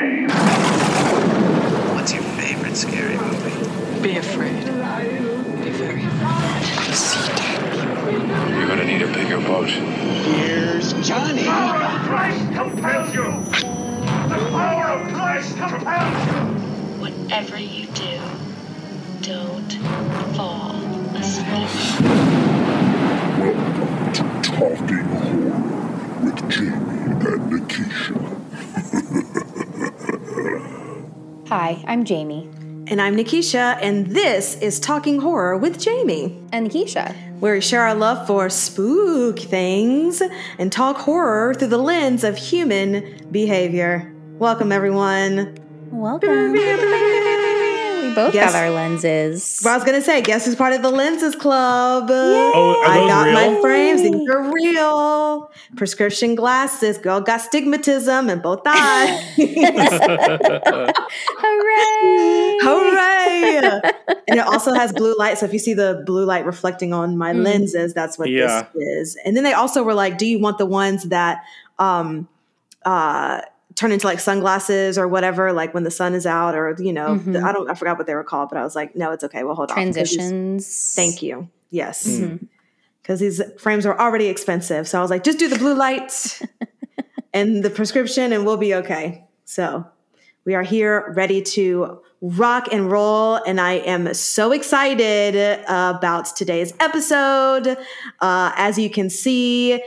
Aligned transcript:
game. 0.00 0.28
What's 1.94 2.12
your 2.12 2.22
favorite 2.22 2.76
scary 2.76 3.16
movie? 3.16 4.00
Be 4.02 4.16
afraid. 4.16 4.64
Be 5.64 5.70
very 5.70 6.04
afraid. 6.04 6.94
See 6.94 7.26
dead 7.36 7.58
people. 7.64 8.56
You're 8.56 8.68
gonna 8.68 8.84
need 8.84 9.02
a 9.02 9.12
bigger 9.12 9.38
boat. 9.40 9.68
Here's 9.68 10.92
Johnny. 11.06 11.42
The 11.42 11.48
power 11.48 11.82
of 11.82 12.00
Christ 12.06 12.52
compels 12.52 13.14
you! 13.14 13.24
The 14.28 14.48
power 14.50 14.84
of 15.00 15.12
Christ 15.12 15.56
compels 15.56 16.26
you! 16.26 16.32
Whatever 17.00 17.58
you 17.58 17.86
do, 17.88 18.20
don't 19.22 19.68
Hi, 31.48 31.82
I'm 31.86 32.04
Jamie. 32.04 32.48
And 32.88 33.00
I'm 33.00 33.16
Nikisha, 33.16 33.78
and 33.82 34.06
this 34.06 34.56
is 34.60 34.80
Talking 34.80 35.20
Horror 35.20 35.56
with 35.58 35.78
Jamie, 35.78 36.42
And 36.52 36.70
Keisha. 36.70 37.14
where 37.40 37.54
we 37.54 37.60
share 37.60 37.82
our 37.82 37.94
love 37.94 38.26
for 38.26 38.48
spook 38.50 39.38
things 39.38 40.22
and 40.58 40.72
talk 40.72 40.96
horror 40.98 41.54
through 41.54 41.68
the 41.68 41.78
lens 41.78 42.24
of 42.24 42.36
human 42.36 43.26
behavior. 43.30 44.12
Welcome, 44.38 44.72
everyone. 44.72 45.58
Welcome. 45.90 46.54
we 48.18 48.24
both 48.26 48.34
Yes. 48.34 48.52
got 48.52 48.62
our 48.62 48.70
lenses. 48.70 49.60
Well, 49.64 49.74
I 49.74 49.76
was 49.76 49.84
gonna 49.84 50.00
say, 50.02 50.20
guess 50.22 50.44
who's 50.44 50.56
part 50.56 50.72
of 50.72 50.82
the 50.82 50.90
Lenses 50.90 51.34
Club? 51.36 52.08
Oh, 52.10 52.82
are 52.84 52.90
I 52.90 53.06
got 53.08 53.24
real? 53.26 53.34
my 53.34 53.60
frames. 53.60 54.02
These 54.02 54.28
are 54.28 54.52
real. 54.52 55.50
Prescription 55.76 56.34
glasses. 56.34 56.98
Girl 56.98 57.20
got 57.20 57.40
stigmatism 57.40 58.30
in 58.30 58.40
both 58.40 58.62
eyes. 58.66 59.22
Hooray! 61.38 62.58
Hooray! 62.62 63.80
and 64.28 64.38
it 64.40 64.46
also 64.46 64.72
has 64.74 64.92
blue 65.00 65.14
light. 65.18 65.38
So 65.38 65.46
if 65.46 65.52
you 65.52 65.58
see 65.58 65.74
the 65.74 66.02
blue 66.06 66.24
light 66.24 66.44
reflecting 66.46 66.92
on 66.92 67.16
my 67.16 67.32
Mm. 67.32 67.44
lenses, 67.44 67.94
that's 67.94 68.18
what 68.18 68.30
Yeah. 68.30 68.66
this 68.74 68.82
is. 69.14 69.16
And 69.24 69.36
then 69.36 69.44
they 69.44 69.52
also 69.52 69.82
were 69.82 69.94
like, 69.94 70.18
do 70.18 70.26
you 70.26 70.38
want 70.38 70.58
the 70.58 70.66
ones 70.66 71.04
that 71.04 71.42
um 71.78 72.28
uh 72.84 73.42
turn 73.78 73.92
into 73.92 74.06
like 74.06 74.18
sunglasses 74.18 74.98
or 74.98 75.06
whatever, 75.06 75.52
like 75.52 75.72
when 75.72 75.84
the 75.84 75.90
sun 75.90 76.12
is 76.14 76.26
out 76.26 76.54
or 76.56 76.74
you 76.80 76.92
know, 76.92 77.10
Mhm. 77.14 77.32
the- 77.34 77.40
I 77.40 77.52
don't 77.52 77.70
I 77.70 77.74
forgot 77.74 77.96
what 77.96 78.06
they 78.08 78.14
were 78.14 78.24
called, 78.24 78.48
but 78.48 78.58
I 78.58 78.64
was 78.64 78.74
like, 78.74 78.96
no, 78.96 79.12
it's 79.12 79.22
okay. 79.24 79.44
We'll 79.44 79.54
hold 79.54 79.70
on. 79.70 79.76
Transitions. 79.76 80.94
Thank 80.96 81.22
you. 81.22 81.48
Yes. 81.70 82.06
Mhm. 82.06 82.48
Because 83.02 83.20
these 83.20 83.40
frames 83.58 83.86
are 83.86 83.98
already 83.98 84.26
expensive. 84.26 84.88
So 84.88 84.98
I 84.98 85.02
was 85.02 85.10
like, 85.10 85.22
just 85.22 85.38
do 85.38 85.48
the 85.48 85.56
blue 85.58 85.74
lights 85.74 86.42
and 87.32 87.62
the 87.62 87.70
prescription 87.70 88.32
and 88.32 88.44
we'll 88.44 88.56
be 88.56 88.74
okay. 88.74 89.24
So 89.44 89.84
we 90.44 90.54
are 90.54 90.62
here 90.62 91.12
ready 91.16 91.40
to 91.42 92.00
rock 92.20 92.68
and 92.72 92.90
roll. 92.90 93.36
And 93.46 93.60
I 93.60 93.74
am 93.74 94.12
so 94.12 94.50
excited 94.50 95.60
about 95.68 96.34
today's 96.36 96.72
episode. 96.80 97.76
Uh, 98.20 98.50
as 98.56 98.76
you 98.78 98.90
can 98.90 99.08
see, 99.08 99.80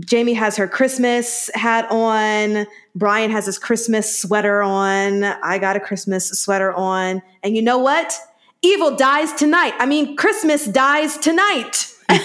Jamie 0.00 0.34
has 0.34 0.56
her 0.56 0.66
Christmas 0.66 1.50
hat 1.54 1.86
on. 1.90 2.66
Bryan 2.94 3.30
has 3.30 3.46
his 3.46 3.58
Christmas 3.58 4.20
sweater 4.20 4.62
on. 4.62 5.24
I 5.24 5.58
got 5.58 5.76
a 5.76 5.80
Christmas 5.80 6.30
sweater 6.30 6.72
on. 6.72 7.22
And 7.42 7.54
you 7.54 7.62
know 7.62 7.78
what? 7.78 8.18
Evil 8.62 8.96
dies 8.96 9.32
tonight. 9.32 9.74
I 9.78 9.86
mean, 9.86 10.16
Christmas 10.16 10.66
dies 10.66 11.18
tonight. 11.18 11.92
I 12.08 12.18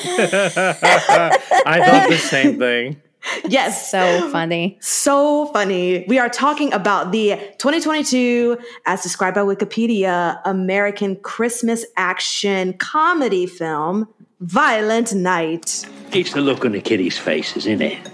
thought 1.85 2.09
the 2.09 2.17
same 2.17 2.57
thing. 2.57 3.01
Yes. 3.47 3.91
So 3.91 4.29
funny. 4.31 4.77
So 4.81 5.47
funny. 5.47 6.05
We 6.07 6.19
are 6.19 6.29
talking 6.29 6.73
about 6.73 7.11
the 7.11 7.35
2022, 7.57 8.57
as 8.85 9.03
described 9.03 9.35
by 9.35 9.41
Wikipedia, 9.41 10.39
American 10.45 11.17
Christmas 11.17 11.85
action 11.97 12.73
comedy 12.73 13.45
film, 13.45 14.07
Violent 14.41 15.13
Night. 15.13 15.85
It's 16.13 16.31
the 16.31 16.39
look 16.39 16.63
on 16.63 16.71
the 16.71 16.79
kiddies' 16.79 17.17
faces, 17.17 17.65
isn't 17.65 17.81
it? 17.81 18.09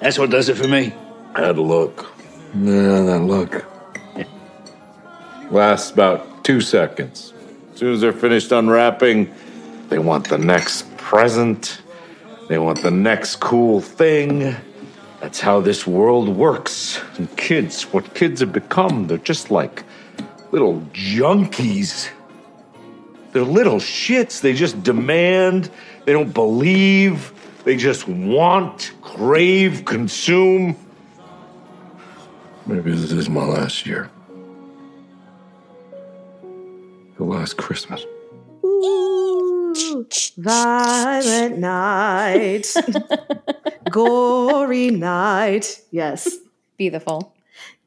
That's 0.00 0.18
what 0.18 0.30
does 0.30 0.48
it 0.48 0.56
for 0.56 0.66
me. 0.66 0.94
That 1.34 1.58
look. 1.58 2.14
Yeah, 2.54 3.02
that 3.02 3.20
look. 3.20 3.66
Lasts 5.50 5.90
about 5.90 6.44
two 6.44 6.62
seconds. 6.62 7.34
As 7.74 7.78
soon 7.78 7.92
as 7.92 8.00
they're 8.00 8.14
finished 8.14 8.52
unwrapping, 8.52 9.34
they 9.90 9.98
want 9.98 10.30
the 10.30 10.38
next 10.38 10.96
present. 10.96 11.82
They 12.48 12.58
want 12.58 12.80
the 12.80 12.90
next 12.90 13.36
cool 13.40 13.82
thing. 13.82 14.56
That's 15.20 15.40
how 15.40 15.60
this 15.60 15.86
world 15.86 16.30
works. 16.30 17.02
And 17.18 17.36
kids, 17.36 17.82
what 17.92 18.14
kids 18.14 18.40
have 18.40 18.52
become, 18.52 19.08
they're 19.08 19.18
just 19.18 19.50
like 19.50 19.84
little 20.52 20.80
junkies. 20.94 22.08
They're 23.36 23.44
little 23.44 23.76
shits. 23.76 24.40
They 24.40 24.54
just 24.54 24.82
demand. 24.82 25.68
They 26.06 26.14
don't 26.14 26.32
believe. 26.32 27.34
They 27.64 27.76
just 27.76 28.08
want, 28.08 28.92
crave, 29.02 29.84
consume. 29.84 30.74
Maybe 32.64 32.92
this 32.92 33.12
is 33.12 33.28
my 33.28 33.44
last 33.44 33.84
year. 33.84 34.08
The 37.18 37.24
last 37.24 37.58
Christmas. 37.58 38.06
Ooh, 38.64 40.06
violent 40.38 41.58
night. 41.58 42.74
Gory 43.90 44.88
night. 44.88 45.82
Yes. 45.90 46.36
Beautiful. 46.78 47.34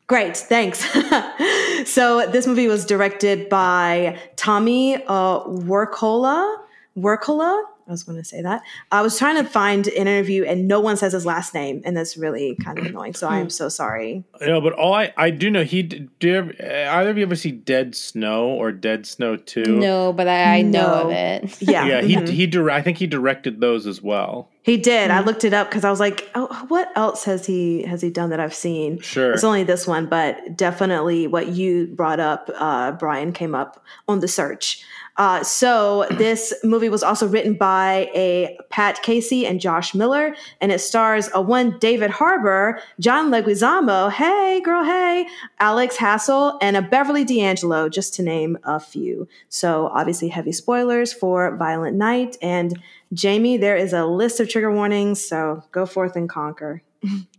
Great, 0.05 0.37
thanks. 0.37 0.85
so 1.89 2.25
this 2.27 2.45
movie 2.45 2.67
was 2.67 2.85
directed 2.85 3.49
by 3.49 4.17
Tommy 4.35 4.95
uh, 4.95 5.41
Wirkola. 5.45 6.57
Wirkola. 6.97 7.63
I 7.89 7.91
was 7.91 8.03
going 8.03 8.17
to 8.19 8.23
say 8.23 8.41
that. 8.43 8.61
I 8.91 9.01
was 9.01 9.17
trying 9.17 9.35
to 9.43 9.49
find 9.49 9.87
an 9.87 9.93
interview, 10.07 10.43
and 10.45 10.67
no 10.67 10.79
one 10.79 10.95
says 10.95 11.13
his 11.13 11.25
last 11.25 11.53
name, 11.55 11.81
and 11.83 11.97
that's 11.97 12.15
really 12.15 12.55
kind 12.63 12.77
of 12.77 12.85
annoying. 12.85 13.15
So 13.15 13.27
I 13.27 13.39
am 13.39 13.49
so 13.49 13.67
sorry. 13.67 14.23
No, 14.41 14.61
but 14.61 14.73
all 14.73 14.93
I 14.93 15.11
I 15.17 15.31
do 15.31 15.49
know 15.49 15.63
he 15.63 15.81
d- 15.83 16.07
do 16.19 16.27
you 16.27 16.35
ever, 16.35 16.53
uh, 16.61 16.93
either 16.97 17.09
of 17.09 17.17
you 17.17 17.23
ever 17.23 17.35
see 17.35 17.51
Dead 17.51 17.95
Snow 17.95 18.47
or 18.49 18.71
Dead 18.71 19.05
Snow 19.07 19.35
Two? 19.35 19.79
No, 19.79 20.13
but 20.13 20.27
I, 20.27 20.59
I 20.59 20.61
know 20.61 21.07
of 21.07 21.11
it. 21.11 21.57
Yeah, 21.61 21.85
Yeah, 21.85 22.01
he 22.01 22.15
mhm. 22.15 22.29
he 22.29 22.45
dir- 22.47 22.69
I 22.69 22.81
think 22.81 22.97
he 22.99 23.07
directed 23.07 23.59
those 23.59 23.87
as 23.87 24.01
well. 24.01 24.49
he 24.61 24.77
did. 24.77 25.09
I 25.09 25.21
looked 25.21 25.43
it 25.43 25.53
up 25.53 25.67
because 25.69 25.83
I 25.83 25.89
was 25.89 25.99
like, 25.99 26.29
oh, 26.35 26.65
what 26.67 26.91
else 26.95 27.23
has 27.25 27.45
he 27.47 27.81
has 27.83 28.01
he 28.03 28.09
done 28.11 28.29
that 28.29 28.39
I've 28.39 28.53
seen? 28.53 28.99
Sure. 28.99 29.33
It's 29.33 29.43
only 29.43 29.63
this 29.63 29.87
one, 29.87 30.05
but 30.05 30.55
definitely 30.55 31.25
what 31.27 31.47
you 31.47 31.87
brought 31.87 32.19
up, 32.19 32.49
uh, 32.55 32.91
Bryan, 32.91 33.33
came 33.33 33.55
up 33.55 33.83
on 34.07 34.19
the 34.19 34.27
search. 34.27 34.83
Uh, 35.19 35.43
so 35.43 36.07
this 36.11 36.53
movie 36.63 36.87
was 36.87 37.03
also 37.03 37.27
written 37.27 37.53
by 37.53 38.09
a 38.15 38.57
Pat 38.69 39.03
Casey 39.03 39.45
and 39.45 39.59
Josh 39.59 39.93
Miller, 39.93 40.33
and 40.61 40.71
it 40.71 40.79
stars 40.79 41.29
a 41.33 41.41
one 41.41 41.77
David 41.79 42.09
Harbour, 42.09 42.81
John 43.01 43.29
Leguizamo, 43.29 44.09
hey 44.09 44.61
girl, 44.61 44.85
hey, 44.85 45.27
Alex 45.59 45.97
Hassell, 45.97 46.57
and 46.61 46.77
a 46.77 46.81
Beverly 46.81 47.25
D'Angelo, 47.25 47.89
just 47.89 48.13
to 48.13 48.23
name 48.23 48.57
a 48.63 48.79
few. 48.79 49.27
So 49.49 49.91
obviously 49.93 50.29
heavy 50.29 50.53
spoilers 50.53 51.11
for 51.11 51.53
Violent 51.57 51.97
Night 51.97 52.37
and 52.41 52.81
Jamie. 53.11 53.57
There 53.57 53.75
is 53.75 53.91
a 53.91 54.05
list 54.05 54.39
of 54.39 54.47
trigger 54.47 54.71
warnings, 54.71 55.23
so 55.23 55.61
go 55.73 55.85
forth 55.85 56.15
and 56.15 56.29
conquer. 56.29 56.81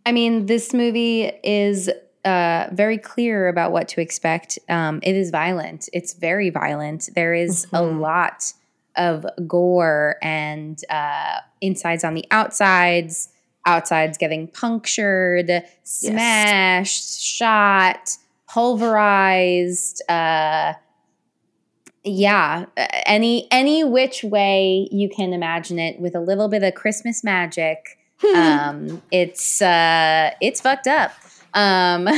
I 0.04 0.12
mean, 0.12 0.46
this 0.46 0.74
movie 0.74 1.32
is 1.42 1.88
uh, 2.24 2.68
very 2.72 2.98
clear 2.98 3.48
about 3.48 3.72
what 3.72 3.88
to 3.88 4.00
expect. 4.00 4.58
Um, 4.68 5.00
it 5.02 5.14
is 5.16 5.30
violent. 5.30 5.88
It's 5.92 6.12
very 6.14 6.50
violent. 6.50 7.08
There 7.14 7.34
is 7.34 7.64
a 7.72 7.80
Mhm. 7.80 8.00
lot 8.00 8.52
of 8.96 9.24
gore 9.46 10.16
and 10.22 10.82
uh, 10.90 11.38
insides 11.60 12.04
on 12.04 12.14
the 12.14 12.24
outsides, 12.30 13.28
outsides 13.66 14.18
getting 14.18 14.48
punctured, 14.48 15.62
smashed, 15.84 17.22
shot, 17.22 18.16
pulverized. 18.48 20.02
Uh, 20.08 20.74
yeah, 22.02 22.64
any 23.06 23.46
any 23.50 23.84
which 23.84 24.24
way 24.24 24.88
you 24.90 25.08
can 25.08 25.32
imagine 25.32 25.78
it, 25.78 26.00
with 26.00 26.14
a 26.14 26.20
little 26.20 26.48
bit 26.48 26.62
of 26.62 26.74
Christmas 26.74 27.22
magic. 27.22 27.98
um, 28.34 29.00
it's 29.10 29.62
uh, 29.62 30.30
it's 30.40 30.60
fucked 30.60 30.86
up. 30.86 31.12
Um, 31.54 32.08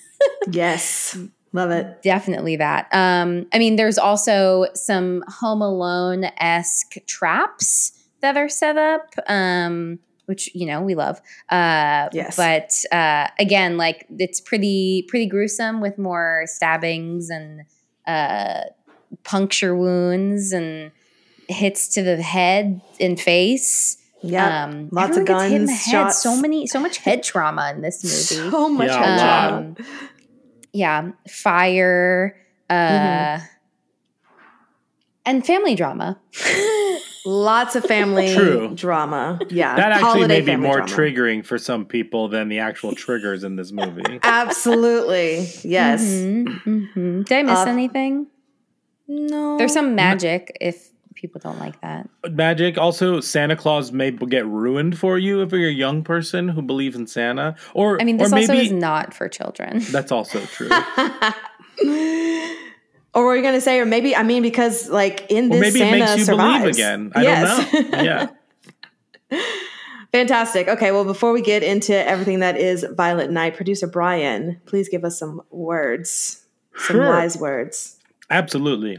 yes, 0.50 1.16
love 1.52 1.70
it. 1.70 2.02
definitely 2.02 2.56
that. 2.56 2.88
Um, 2.92 3.46
I 3.52 3.58
mean, 3.58 3.76
there's 3.76 3.98
also 3.98 4.66
some 4.74 5.24
Home 5.40 5.62
Alone 5.62 6.24
esque 6.38 6.94
traps 7.06 7.92
that 8.20 8.36
are 8.36 8.48
set 8.48 8.76
up, 8.76 9.14
um, 9.26 9.98
which 10.26 10.54
you 10.54 10.66
know 10.66 10.80
we 10.82 10.94
love. 10.94 11.20
Uh, 11.50 12.08
Yes. 12.12 12.36
but 12.36 12.96
uh, 12.96 13.28
again, 13.38 13.76
like 13.76 14.06
it's 14.18 14.40
pretty 14.40 15.04
pretty 15.08 15.26
gruesome 15.26 15.80
with 15.80 15.98
more 15.98 16.44
stabbings 16.46 17.30
and 17.30 17.62
uh, 18.06 18.62
puncture 19.24 19.76
wounds 19.76 20.52
and 20.52 20.90
hits 21.48 21.88
to 21.88 22.02
the 22.02 22.22
head 22.22 22.80
and 23.00 23.20
face. 23.20 23.98
Yeah, 24.22 24.64
Um, 24.64 24.88
lots 24.92 25.16
of 25.16 25.22
everyone 25.22 25.42
gets 25.42 25.50
hit 25.52 25.60
in 25.60 25.66
the 25.66 25.72
guns, 25.72 25.84
head. 25.86 25.90
shots. 25.92 26.18
So 26.22 26.36
many, 26.40 26.66
so 26.66 26.78
much 26.80 26.98
head 26.98 27.22
trauma 27.22 27.72
in 27.74 27.82
this 27.82 28.02
movie. 28.04 28.50
So 28.50 28.68
much 28.68 28.88
Yeah, 28.88 29.04
head 29.04 29.18
lot. 29.20 29.48
trauma. 29.76 29.88
yeah, 30.72 31.10
fire, 31.28 32.36
uh, 32.70 32.74
Mm-hmm. 32.74 33.44
and 35.26 35.46
family 35.46 35.74
drama. 35.74 36.18
Lots 37.24 37.76
of 37.76 37.84
family 37.84 38.34
True. 38.34 38.72
drama. 38.74 39.38
Yeah. 39.48 39.76
that 39.76 39.92
actually 39.92 40.08
holiday 40.08 40.40
may 40.40 40.54
be 40.54 40.56
more 40.56 40.78
drama. 40.78 40.92
triggering 40.92 41.44
for 41.46 41.56
some 41.56 41.84
people 41.84 42.26
than 42.28 42.48
the 42.48 42.58
actual 42.58 42.94
triggers 42.96 43.44
in 43.44 43.54
this 43.54 43.70
movie. 43.70 44.18
Absolutely. 44.24 45.46
Yes. 45.62 46.02
Mhm. 46.02 47.24
Did 47.26 47.32
I 47.38 47.42
miss 47.44 47.58
Uh, 47.58 47.64
anything? 47.68 48.26
No. 49.06 49.56
There's 49.56 49.72
some 49.72 49.94
magic 49.94 50.56
if 50.60 50.88
people 51.22 51.40
don't 51.42 51.58
like 51.58 51.80
that. 51.80 52.06
Magic. 52.30 52.76
Also, 52.76 53.20
Santa 53.20 53.56
Claus 53.56 53.90
may 53.92 54.10
get 54.10 54.44
ruined 54.46 54.98
for 54.98 55.16
you 55.16 55.40
if 55.40 55.52
you're 55.52 55.68
a 55.68 55.72
young 55.72 56.04
person 56.04 56.48
who 56.48 56.60
believes 56.60 56.94
in 56.96 57.06
Santa. 57.06 57.54
Or 57.72 57.98
I 57.98 58.04
mean, 58.04 58.16
or 58.16 58.24
this 58.24 58.32
maybe 58.32 58.42
also 58.52 58.54
is 58.64 58.72
not 58.72 59.14
for 59.14 59.28
children. 59.28 59.78
that's 59.90 60.12
also 60.12 60.40
true. 60.46 60.68
Or 63.14 63.26
were 63.26 63.36
you 63.36 63.42
going 63.42 63.54
to 63.54 63.60
say, 63.60 63.78
or 63.78 63.84
maybe, 63.84 64.16
I 64.16 64.22
mean, 64.22 64.42
because 64.42 64.88
like 64.88 65.26
in 65.30 65.46
or 65.52 65.60
this 65.60 65.60
maybe 65.74 65.78
Santa 65.80 65.96
it 65.96 66.00
makes 66.00 66.16
you 66.16 66.24
survives. 66.24 66.60
believe 66.62 66.74
again. 66.76 67.12
I 67.14 67.22
Yes. 67.22 67.70
don't 67.72 67.90
know. 67.92 68.02
Yeah. 68.02 69.38
Fantastic. 70.12 70.68
Okay, 70.68 70.92
well, 70.92 71.04
before 71.04 71.32
we 71.32 71.42
get 71.42 71.62
into 71.62 71.94
everything 72.08 72.40
that 72.40 72.56
is 72.56 72.86
Violent 72.96 73.30
Night, 73.30 73.54
producer 73.54 73.86
Bryan, 73.86 74.60
please 74.64 74.88
give 74.88 75.04
us 75.04 75.18
some 75.18 75.42
words, 75.50 76.42
some 76.76 76.96
Sure. 76.96 77.06
wise 77.10 77.36
words. 77.36 77.98
Absolutely. 78.30 78.98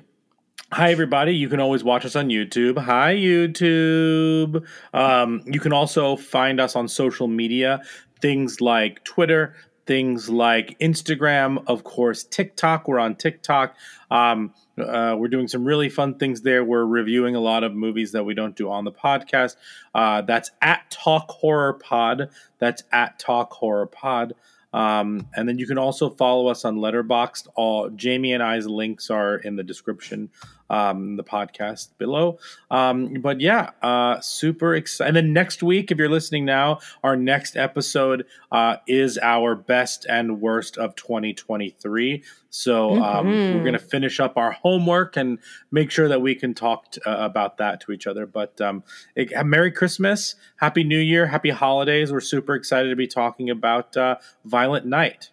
Hi, 0.73 0.89
everybody. 0.89 1.35
You 1.35 1.49
can 1.49 1.59
always 1.59 1.83
watch 1.83 2.03
us 2.03 2.15
on 2.15 2.29
YouTube. 2.29 2.79
Hi, 2.79 3.13
YouTube. 3.13 4.65
Um, 4.91 5.43
you 5.45 5.59
can 5.59 5.71
also 5.71 6.15
find 6.15 6.59
us 6.59 6.75
on 6.75 6.87
social 6.87 7.27
media, 7.27 7.83
things 8.21 8.59
like 8.59 9.03
Twitter, 9.03 9.53
things 9.85 10.31
like 10.31 10.75
Instagram, 10.79 11.63
of 11.67 11.83
course, 11.83 12.23
TikTok. 12.23 12.87
We're 12.87 12.97
on 12.97 13.13
TikTok. 13.17 13.75
Um, 14.09 14.51
uh, 14.79 15.15
we're 15.15 15.27
doing 15.27 15.47
some 15.47 15.63
really 15.63 15.89
fun 15.89 16.15
things 16.15 16.41
there. 16.41 16.63
We're 16.63 16.85
reviewing 16.85 17.35
a 17.35 17.39
lot 17.39 17.63
of 17.63 17.75
movies 17.75 18.13
that 18.13 18.23
we 18.23 18.33
don't 18.33 18.55
do 18.55 18.71
on 18.71 18.83
the 18.83 18.91
podcast. 18.91 19.57
Uh, 19.93 20.23
that's 20.23 20.49
at 20.59 20.89
Talk 20.89 21.29
Horror 21.29 21.73
Pod. 21.73 22.31
That's 22.57 22.81
at 22.91 23.19
Talk 23.19 23.53
Horror 23.53 23.85
Pod. 23.85 24.33
Um, 24.73 25.27
and 25.35 25.47
then 25.47 25.59
you 25.59 25.67
can 25.67 25.77
also 25.77 26.09
follow 26.09 26.47
us 26.47 26.65
on 26.65 26.77
Letterboxd. 26.77 27.47
All 27.55 27.89
Jamie 27.91 28.33
and 28.33 28.41
I's 28.41 28.65
links 28.65 29.09
are 29.11 29.37
in 29.37 29.55
the 29.55 29.63
description, 29.63 30.31
um, 30.69 31.17
the 31.17 31.23
podcast 31.23 31.89
below. 31.97 32.39
Um, 32.71 33.15
but 33.21 33.41
yeah, 33.41 33.71
uh, 33.81 34.19
super 34.21 34.73
excited. 34.75 35.09
And 35.09 35.15
then 35.17 35.33
next 35.33 35.61
week, 35.61 35.91
if 35.91 35.97
you're 35.97 36.09
listening 36.09 36.45
now, 36.45 36.79
our 37.03 37.15
next 37.15 37.55
episode 37.55 38.25
uh, 38.51 38.77
is 38.87 39.17
our 39.21 39.55
best 39.55 40.05
and 40.09 40.41
worst 40.41 40.77
of 40.77 40.95
2023. 40.95 42.23
So 42.49 42.95
um, 43.03 43.27
Mhm. 43.27 43.53
we're 43.53 43.63
going 43.63 43.73
to 43.73 43.79
finish 43.79 44.19
up 44.19 44.37
our 44.37 44.51
homework 44.51 45.17
and 45.17 45.39
make 45.71 45.89
sure 45.91 46.07
that 46.07 46.21
we 46.21 46.35
can 46.35 46.53
talk 46.53 46.91
t- 46.91 47.01
uh, 47.05 47.25
about 47.25 47.57
that 47.57 47.81
to 47.81 47.91
each 47.91 48.05
other. 48.07 48.25
But 48.25 48.59
um, 48.61 48.83
it, 49.15 49.31
Merry 49.45 49.71
Christmas, 49.71 50.35
Happy 50.57 50.83
New 50.83 50.99
Year, 50.99 51.27
Happy 51.27 51.49
Holidays. 51.49 52.11
We're 52.11 52.19
super 52.19 52.53
excited 52.55 52.89
to 52.89 52.95
be 52.95 53.07
talking 53.07 53.49
about 53.49 53.97
uh, 53.97 54.17
Violent 54.45 54.85
Night. 54.85 55.31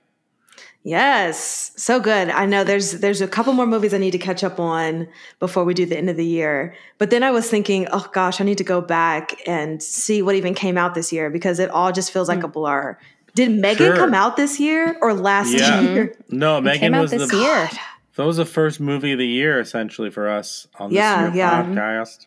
Yes, 0.83 1.73
so 1.77 2.01
good. 2.01 2.31
I 2.31 2.47
know 2.47 2.65
there's 2.65 2.93
there's 3.01 3.21
a 3.21 3.29
couple 3.29 3.53
more 3.53 3.67
movies 3.67 3.93
I 3.93 3.99
need 3.99 4.13
to 4.13 4.19
catch 4.19 4.43
up 4.43 4.59
on 4.59 5.09
before 5.39 5.65
we 5.65 5.75
do 5.75 5.85
the 5.85 5.97
end 5.99 6.09
of 6.09 6.17
the 6.17 6.25
year. 6.25 6.75
But 6.97 7.11
then 7.11 7.23
I 7.23 7.31
was 7.31 7.51
thinking, 7.51 7.87
oh 7.93 8.09
gosh, 8.15 8.41
I 8.41 8.45
need 8.45 8.59
to 8.59 8.65
go 8.65 8.81
back 8.81 9.35
and 9.47 9.83
see 9.83 10.23
what 10.23 10.37
even 10.37 10.55
came 10.55 10.79
out 10.79 10.95
this 10.95 11.13
year 11.13 11.29
because 11.29 11.59
it 11.59 11.69
all 11.71 11.93
just 11.93 12.11
feels 12.13 12.29
like 12.29 12.43
a 12.43 12.49
blur. 12.49 12.99
Did 13.35 13.51
Megan 13.53 13.87
Sure. 13.89 13.97
come 13.97 14.15
out 14.15 14.37
this 14.37 14.59
year 14.59 14.97
or 15.03 15.13
last 15.13 15.53
Yeah. 15.53 15.81
year? 15.83 16.15
No, 16.31 16.59
It 16.59 16.63
Megan 16.63 16.97
was 16.99 17.11
this 17.11 17.31
the 17.31 17.37
year. 17.37 17.69
that 18.17 18.25
was 18.25 18.39
the 18.39 18.47
first 18.47 18.81
movie 18.81 19.13
of 19.13 19.19
the 19.19 19.27
year 19.27 19.61
essentially 19.61 20.11
for 20.11 20.29
us 20.31 20.67
on 20.79 20.91
this 20.91 20.97
Yeah, 20.97 21.27
year 21.27 21.37
yeah. 21.37 21.63
podcast. 21.65 22.27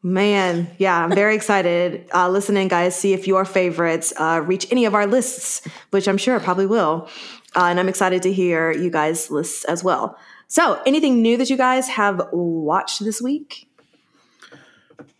Man, 0.00 0.70
yeah, 0.78 1.02
I'm 1.04 1.10
very 1.12 1.34
excited. 1.34 2.06
Uh, 2.14 2.28
listen 2.28 2.56
in, 2.56 2.68
guys. 2.68 2.94
See 2.94 3.14
if 3.14 3.26
your 3.26 3.44
favorites 3.44 4.12
uh, 4.16 4.40
reach 4.46 4.70
any 4.70 4.84
of 4.84 4.94
our 4.94 5.06
lists, 5.08 5.66
which 5.90 6.06
I'm 6.06 6.18
sure 6.18 6.38
probably 6.38 6.66
will. 6.66 7.08
Uh, 7.56 7.64
and 7.64 7.80
I'm 7.80 7.88
excited 7.88 8.22
to 8.22 8.32
hear 8.32 8.70
you 8.72 8.90
guys' 8.90 9.30
lists 9.30 9.64
as 9.64 9.82
well. 9.82 10.18
So, 10.48 10.80
anything 10.86 11.22
new 11.22 11.36
that 11.36 11.50
you 11.50 11.56
guys 11.56 11.88
have 11.88 12.20
watched 12.32 13.04
this 13.04 13.20
week? 13.20 13.68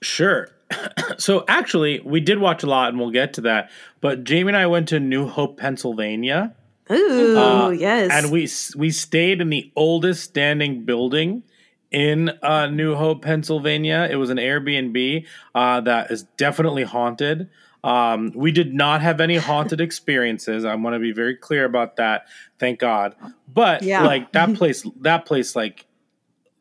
Sure. 0.02 0.48
so 1.18 1.44
actually, 1.48 2.00
we 2.00 2.20
did 2.20 2.38
watch 2.38 2.62
a 2.62 2.66
lot, 2.66 2.90
and 2.90 2.98
we'll 2.98 3.10
get 3.10 3.32
to 3.34 3.40
that. 3.42 3.70
But 4.00 4.24
Jamie 4.24 4.50
and 4.50 4.56
I 4.56 4.66
went 4.66 4.88
to 4.88 5.00
New 5.00 5.26
Hope, 5.26 5.58
Pennsylvania, 5.58 6.54
Ooh, 6.90 7.36
Uh, 7.38 7.70
yes. 7.70 8.10
and 8.12 8.30
we 8.32 8.48
we 8.78 8.90
stayed 8.90 9.40
in 9.40 9.50
the 9.50 9.70
oldest 9.76 10.24
standing 10.24 10.84
building 10.84 11.42
in 11.90 12.30
uh, 12.42 12.66
New 12.66 12.94
Hope, 12.94 13.22
Pennsylvania. 13.22 14.08
It 14.10 14.16
was 14.16 14.30
an 14.30 14.38
Airbnb 14.38 15.26
uh, 15.54 15.80
that 15.82 16.10
is 16.10 16.24
definitely 16.36 16.84
haunted. 16.84 17.48
Um, 17.88 18.32
we 18.34 18.52
did 18.52 18.74
not 18.74 19.00
have 19.00 19.20
any 19.20 19.36
haunted 19.36 19.80
experiences. 19.80 20.64
I 20.64 20.74
want 20.74 20.94
to 20.94 21.00
be 21.00 21.12
very 21.12 21.34
clear 21.36 21.64
about 21.64 21.96
that. 21.96 22.26
Thank 22.58 22.80
God. 22.80 23.14
But 23.52 23.82
Yeah. 23.82 24.04
like 24.04 24.32
that 24.32 24.54
place, 24.58 24.84
that 25.00 25.24
place, 25.24 25.56
like 25.56 25.86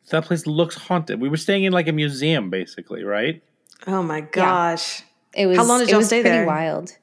that 0.09 0.23
place 0.23 0.47
looks 0.47 0.75
haunted. 0.75 1.19
We 1.19 1.27
were 1.27 1.35
staying 1.37 1.65
in 1.65 1.73
like 1.73 1.87
a 1.87 1.91
museum, 1.91 2.49
basically, 2.49 3.03
right? 3.03 3.43
oh 3.85 4.01
my 4.01 4.21
gosh. 4.21 5.03
It 5.33 5.45
was 5.47 5.57
How 5.57 5.63
long 5.65 5.79
did 5.79 5.89
y'all 5.89 5.97
was 5.99 6.07
stay 6.07 6.21
pretty 6.21 6.37
there? 6.37 6.45
wild. 6.47 6.97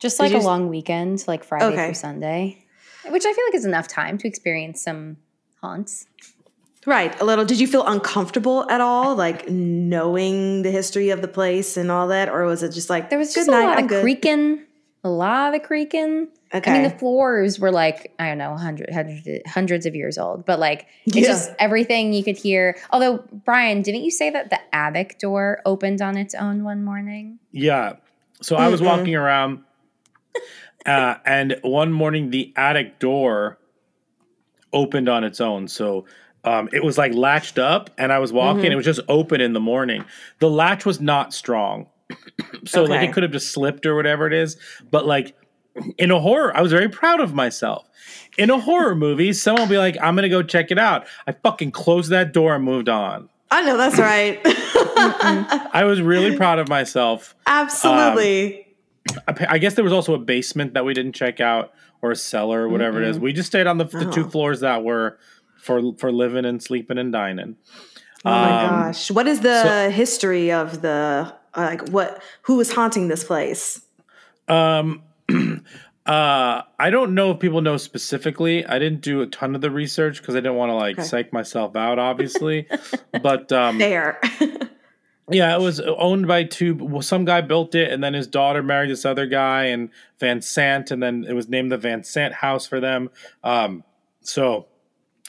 Just 0.00 0.18
like 0.18 0.30
you 0.30 0.36
a 0.36 0.40
s- 0.40 0.44
long 0.44 0.68
weekend, 0.68 1.24
like 1.28 1.44
Friday 1.44 1.66
Okay. 1.66 1.84
through 1.86 1.94
Sunday, 1.94 2.64
which 3.08 3.24
I 3.24 3.32
feel 3.32 3.44
like 3.46 3.54
is 3.54 3.64
enough 3.64 3.86
time 3.86 4.18
to 4.18 4.26
experience 4.28 4.82
some 4.82 5.18
haunts. 5.60 6.06
Right, 6.86 7.18
a 7.20 7.24
little. 7.24 7.44
Did 7.44 7.60
you 7.60 7.66
feel 7.66 7.84
uncomfortable 7.86 8.68
at 8.70 8.80
all, 8.80 9.14
like 9.16 9.48
knowing 9.48 10.62
the 10.62 10.70
history 10.70 11.10
of 11.10 11.22
the 11.22 11.28
place 11.28 11.76
and 11.76 11.90
all 11.90 12.08
that, 12.08 12.28
or 12.28 12.44
was 12.44 12.62
it 12.62 12.72
just 12.72 12.90
like 12.90 13.10
There 13.10 13.18
was 13.18 13.28
good 13.28 13.40
just 13.40 13.48
a 13.48 13.52
night, 13.52 13.66
lot 13.66 13.78
I'm 13.78 13.84
of 13.84 13.90
good? 13.90 14.02
creaking, 14.02 14.64
a 15.02 15.08
lot 15.08 15.54
of 15.54 15.62
creaking. 15.62 16.28
Okay, 16.52 16.70
I 16.70 16.74
mean, 16.74 16.82
the 16.82 16.90
floors 16.98 17.58
were 17.58 17.72
like 17.72 18.12
I 18.18 18.28
don't 18.28 18.38
know, 18.38 18.56
hundred, 18.56 18.90
hundred, 18.92 19.42
hundreds 19.46 19.86
of 19.86 19.94
years 19.94 20.18
old, 20.18 20.44
but 20.44 20.58
like 20.58 20.86
it's 21.06 21.16
Yeah. 21.16 21.22
just 21.28 21.52
everything 21.58 22.12
you 22.12 22.22
could 22.22 22.36
hear. 22.36 22.76
Although 22.90 23.24
Bryan, 23.44 23.82
didn't 23.82 24.02
you 24.04 24.10
say 24.10 24.30
that 24.30 24.50
the 24.50 24.60
attic 24.74 25.18
door 25.18 25.62
opened 25.64 26.02
on 26.02 26.16
its 26.16 26.34
own 26.34 26.64
one 26.64 26.84
morning? 26.84 27.38
Yeah. 27.50 27.94
So 28.42 28.56
I 28.56 28.68
was 28.68 28.82
walking 28.82 29.14
around, 29.14 29.64
uh, 30.84 31.14
and 31.24 31.56
one 31.62 31.92
morning 31.92 32.30
the 32.30 32.52
attic 32.56 32.98
door 32.98 33.58
opened 34.72 35.08
on 35.08 35.24
its 35.24 35.40
own. 35.40 35.66
So 35.68 36.04
um, 36.44 36.68
it 36.72 36.82
was 36.84 36.98
like 36.98 37.14
latched 37.14 37.58
up, 37.58 37.90
and 37.98 38.12
I 38.12 38.18
was 38.18 38.32
walking. 38.32 38.70
It 38.70 38.76
was 38.76 38.84
just 38.84 39.00
open 39.08 39.40
in 39.40 39.52
the 39.52 39.60
morning. 39.60 40.04
The 40.38 40.50
latch 40.50 40.84
was 40.84 41.00
not 41.00 41.32
strong, 41.34 41.86
so 42.66 42.84
like 42.84 43.08
it 43.08 43.12
could 43.12 43.22
have 43.22 43.32
just 43.32 43.52
slipped 43.52 43.86
or 43.86 43.94
whatever 43.96 44.26
it 44.26 44.32
is. 44.32 44.56
But 44.90 45.06
like 45.06 45.36
in 45.98 46.10
a 46.10 46.20
horror, 46.20 46.56
I 46.56 46.60
was 46.62 46.70
very 46.72 46.88
proud 46.88 47.20
of 47.20 47.34
myself. 47.34 47.88
In 48.38 48.50
a 48.50 48.58
horror 48.60 48.94
movie, 49.06 49.32
someone 49.32 49.62
will 49.62 49.68
be 49.68 49.78
like, 49.78 49.96
"I'm 50.02 50.14
gonna 50.14 50.28
go 50.28 50.42
check 50.42 50.70
it 50.70 50.78
out." 50.78 51.06
I 51.26 51.32
fucking 51.32 51.70
closed 51.72 52.10
that 52.10 52.32
door 52.32 52.54
and 52.54 52.64
moved 52.64 52.88
on. 52.88 53.28
I 53.50 53.62
know 53.62 53.76
that's 53.76 53.98
right. 53.98 54.40
I 54.46 55.84
was 55.86 56.00
really 56.02 56.36
proud 56.36 56.58
of 56.58 56.68
myself. 56.68 57.34
Absolutely. 57.46 58.66
I 59.28 59.46
I 59.48 59.58
guess 59.58 59.74
there 59.74 59.84
was 59.84 59.92
also 59.92 60.14
a 60.14 60.18
basement 60.18 60.74
that 60.74 60.84
we 60.84 60.94
didn't 60.94 61.12
check 61.12 61.40
out 61.40 61.72
or 62.02 62.10
a 62.10 62.16
cellar 62.16 62.62
or 62.62 62.68
whatever 62.68 63.02
it 63.02 63.08
is. 63.08 63.18
We 63.18 63.32
just 63.32 63.46
stayed 63.48 63.66
on 63.66 63.78
the, 63.78 63.84
the 63.84 64.10
two 64.10 64.24
Oh. 64.26 64.28
floors 64.30 64.60
that 64.60 64.82
were 64.84 65.18
for 65.64 65.80
for 65.98 66.12
living 66.12 66.44
and 66.44 66.62
sleeping 66.62 66.98
and 66.98 67.12
dining. 67.12 67.56
oh 68.24 68.30
my 68.30 68.64
um, 68.64 68.70
gosh, 68.70 69.10
what 69.10 69.26
is 69.26 69.40
the 69.40 69.62
so- 69.62 69.90
history 69.90 70.52
of 70.52 70.82
the 70.82 71.32
uh, 71.54 71.60
like 71.60 71.88
what 71.88 72.22
who 72.42 72.60
is 72.60 72.72
haunting 72.72 73.08
this 73.08 73.24
place? 73.24 73.80
Um, 74.48 75.02
uh, 76.06 76.62
I 76.78 76.90
don't 76.90 77.14
know 77.14 77.30
if 77.32 77.38
people 77.40 77.62
know 77.62 77.76
specifically. 77.78 78.64
I 78.66 78.78
didn't 78.78 79.00
do 79.00 79.22
a 79.22 79.26
ton 79.26 79.54
of 79.54 79.60
the 79.62 79.70
research 79.70 80.20
because 80.20 80.34
I 80.34 80.38
didn't 80.38 80.56
want 80.56 80.70
to 80.70 80.74
like 80.74 80.98
Okay. 80.98 81.06
psych 81.08 81.32
myself 81.32 81.76
out, 81.76 81.98
obviously. 82.10 82.66
but 83.22 83.50
um, 83.52 83.78
There. 83.78 84.20
Yeah, 85.30 85.56
it 85.56 85.60
was 85.62 85.80
owned 85.80 86.26
by 86.28 86.44
two. 86.44 86.74
Well, 86.74 87.00
some 87.00 87.24
guy 87.24 87.40
built 87.40 87.74
it, 87.74 87.90
and 87.90 88.04
then 88.04 88.12
his 88.12 88.26
daughter 88.26 88.62
married 88.62 88.90
this 88.90 89.06
other 89.06 89.24
guy, 89.24 89.64
and 89.64 89.88
Van 90.20 90.42
Sant, 90.42 90.90
and 90.90 91.02
then 91.02 91.24
it 91.26 91.32
was 91.32 91.48
named 91.48 91.72
the 91.72 91.78
Van 91.78 92.04
Sant 92.04 92.34
House 92.34 92.66
for 92.66 92.78
them. 92.78 93.08
Um, 93.42 93.84
so 94.20 94.66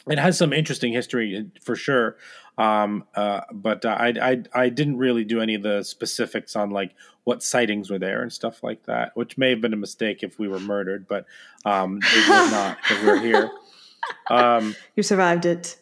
it 0.09 0.19
has 0.19 0.37
some 0.37 0.53
interesting 0.53 0.93
history 0.93 1.37
uh, 1.37 1.59
for 1.61 1.75
sure. 1.75 2.17
Um, 2.57 3.05
uh, 3.15 3.41
but 3.51 3.83
uh, 3.85 3.97
I, 3.99 4.13
I 4.21 4.43
I 4.53 4.69
didn't 4.69 4.97
really 4.97 5.25
do 5.25 5.41
any 5.41 5.55
of 5.55 5.63
the 5.63 5.83
specifics 5.83 6.55
on 6.55 6.71
like 6.71 6.95
what 7.25 7.43
sightings 7.43 7.89
were 7.89 7.99
there 7.99 8.21
and 8.21 8.31
stuff 8.31 8.63
like 8.63 8.85
that, 8.85 9.15
which 9.15 9.37
may 9.37 9.49
have 9.49 9.59
been 9.59 9.73
a 9.73 9.77
mistake 9.77 10.23
if 10.23 10.39
we 10.39 10.47
were 10.47 10.59
murdered, 10.59 11.07
but 11.07 11.25
um, 11.65 11.99
it 12.01 12.29
was 12.29 12.51
not 12.51 12.77
because 12.81 13.03
we 13.03 13.07
we're 13.07 13.19
here. 13.19 13.51
Um, 14.29 14.75
you 14.95 15.03
survived 15.03 15.45
it. 15.45 15.77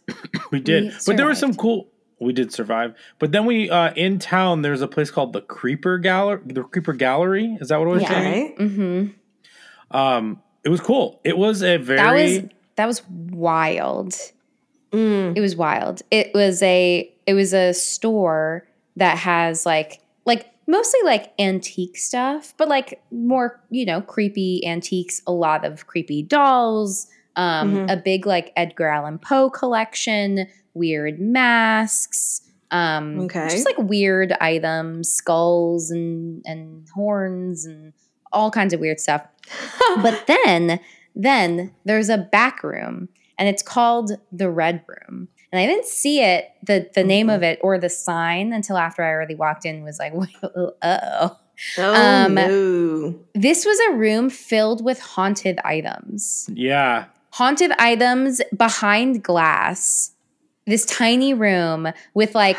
we 0.51 0.59
did, 0.59 0.85
We 0.85 0.91
but 1.05 1.17
there 1.17 1.27
was 1.27 1.39
some 1.39 1.53
cool. 1.53 1.89
We 2.19 2.31
did 2.31 2.53
survive, 2.53 2.95
but 3.19 3.33
then 3.33 3.45
we 3.45 3.69
uh, 3.69 3.93
in 3.93 4.17
town. 4.17 4.61
There's 4.61 4.81
a 4.81 4.87
place 4.87 5.11
called 5.11 5.33
the 5.33 5.41
Creeper 5.41 5.97
Gallery. 5.97 6.41
The 6.45 6.63
Creeper 6.63 6.93
Gallery 6.93 7.57
is 7.59 7.67
that 7.67 7.79
what 7.79 7.87
it 7.87 7.91
was? 7.91 8.01
Yeah. 8.03 8.47
Mm-hmm. 8.57 9.95
Um, 9.95 10.41
it 10.63 10.69
was 10.69 10.79
cool. 10.79 11.19
It 11.25 11.37
was 11.37 11.61
a 11.61 11.77
very 11.77 12.49
That 12.75 12.85
was 12.87 13.01
wild. 13.07 14.15
It 14.91 15.41
was 15.41 15.55
wild. 15.55 16.01
It 16.11 16.31
was 16.35 16.61
a 16.61 17.11
it 17.25 17.33
was 17.33 17.51
a 17.53 17.73
store 17.73 18.67
that 18.95 19.17
has 19.17 19.65
like 19.65 20.01
like 20.25 20.51
mostly 20.67 20.99
like 21.03 21.33
antique 21.39 21.97
stuff, 21.97 22.53
but 22.57 22.67
like 22.69 23.01
more, 23.11 23.59
you 23.71 23.85
know, 23.85 24.01
creepy 24.01 24.61
antiques, 24.65 25.21
a 25.25 25.31
lot 25.31 25.65
of 25.65 25.87
creepy 25.87 26.21
dolls, 26.21 27.07
um, 27.35 27.73
Mhm. 27.75 27.91
a 27.91 27.97
big 27.97 28.27
like 28.27 28.53
Edgar 28.55 28.87
Allan 28.87 29.17
Poe 29.17 29.49
collection, 29.49 30.45
weird 30.75 31.19
masks, 31.19 32.41
um 32.69 33.21
Okay. 33.21 33.49
just 33.49 33.65
like 33.65 33.77
weird 33.79 34.31
items, 34.33 35.11
skulls 35.11 35.89
and 35.89 36.43
and 36.45 36.87
horns 36.93 37.65
and 37.65 37.93
all 38.31 38.51
kinds 38.51 38.73
of 38.75 38.79
weird 38.79 38.99
stuff. 38.99 39.25
but 40.03 40.27
then 40.27 40.79
then 41.15 41.71
there's 41.85 42.09
a 42.09 42.17
back 42.17 42.63
room 42.63 43.09
and 43.37 43.47
it's 43.49 43.63
called 43.63 44.11
the 44.31 44.49
red 44.49 44.83
room 44.87 45.27
and 45.51 45.59
i 45.59 45.65
didn't 45.65 45.85
see 45.85 46.21
it 46.21 46.49
the 46.63 46.89
the 46.95 47.03
name 47.03 47.29
of 47.29 47.43
it 47.43 47.59
or 47.61 47.77
the 47.77 47.89
sign 47.89 48.53
until 48.53 48.77
after 48.77 49.03
i 49.03 49.09
already 49.09 49.35
walked 49.35 49.65
in 49.65 49.83
was 49.83 49.99
like 49.99 50.13
uh-oh 50.81 51.37
Oh 51.77 51.93
Um, 52.25 52.33
no. 52.33 53.19
this 53.35 53.63
was 53.63 53.77
a 53.89 53.93
room 53.93 54.31
filled 54.31 54.83
with 54.83 54.99
haunted 54.99 55.59
items 55.63 56.49
yeah. 56.53 57.05
haunted 57.31 57.71
items 57.77 58.41
behind 58.57 59.23
glass 59.23 60.11
this 60.65 60.83
tiny 60.85 61.33
room 61.33 61.89
with 62.15 62.33
like 62.33 62.57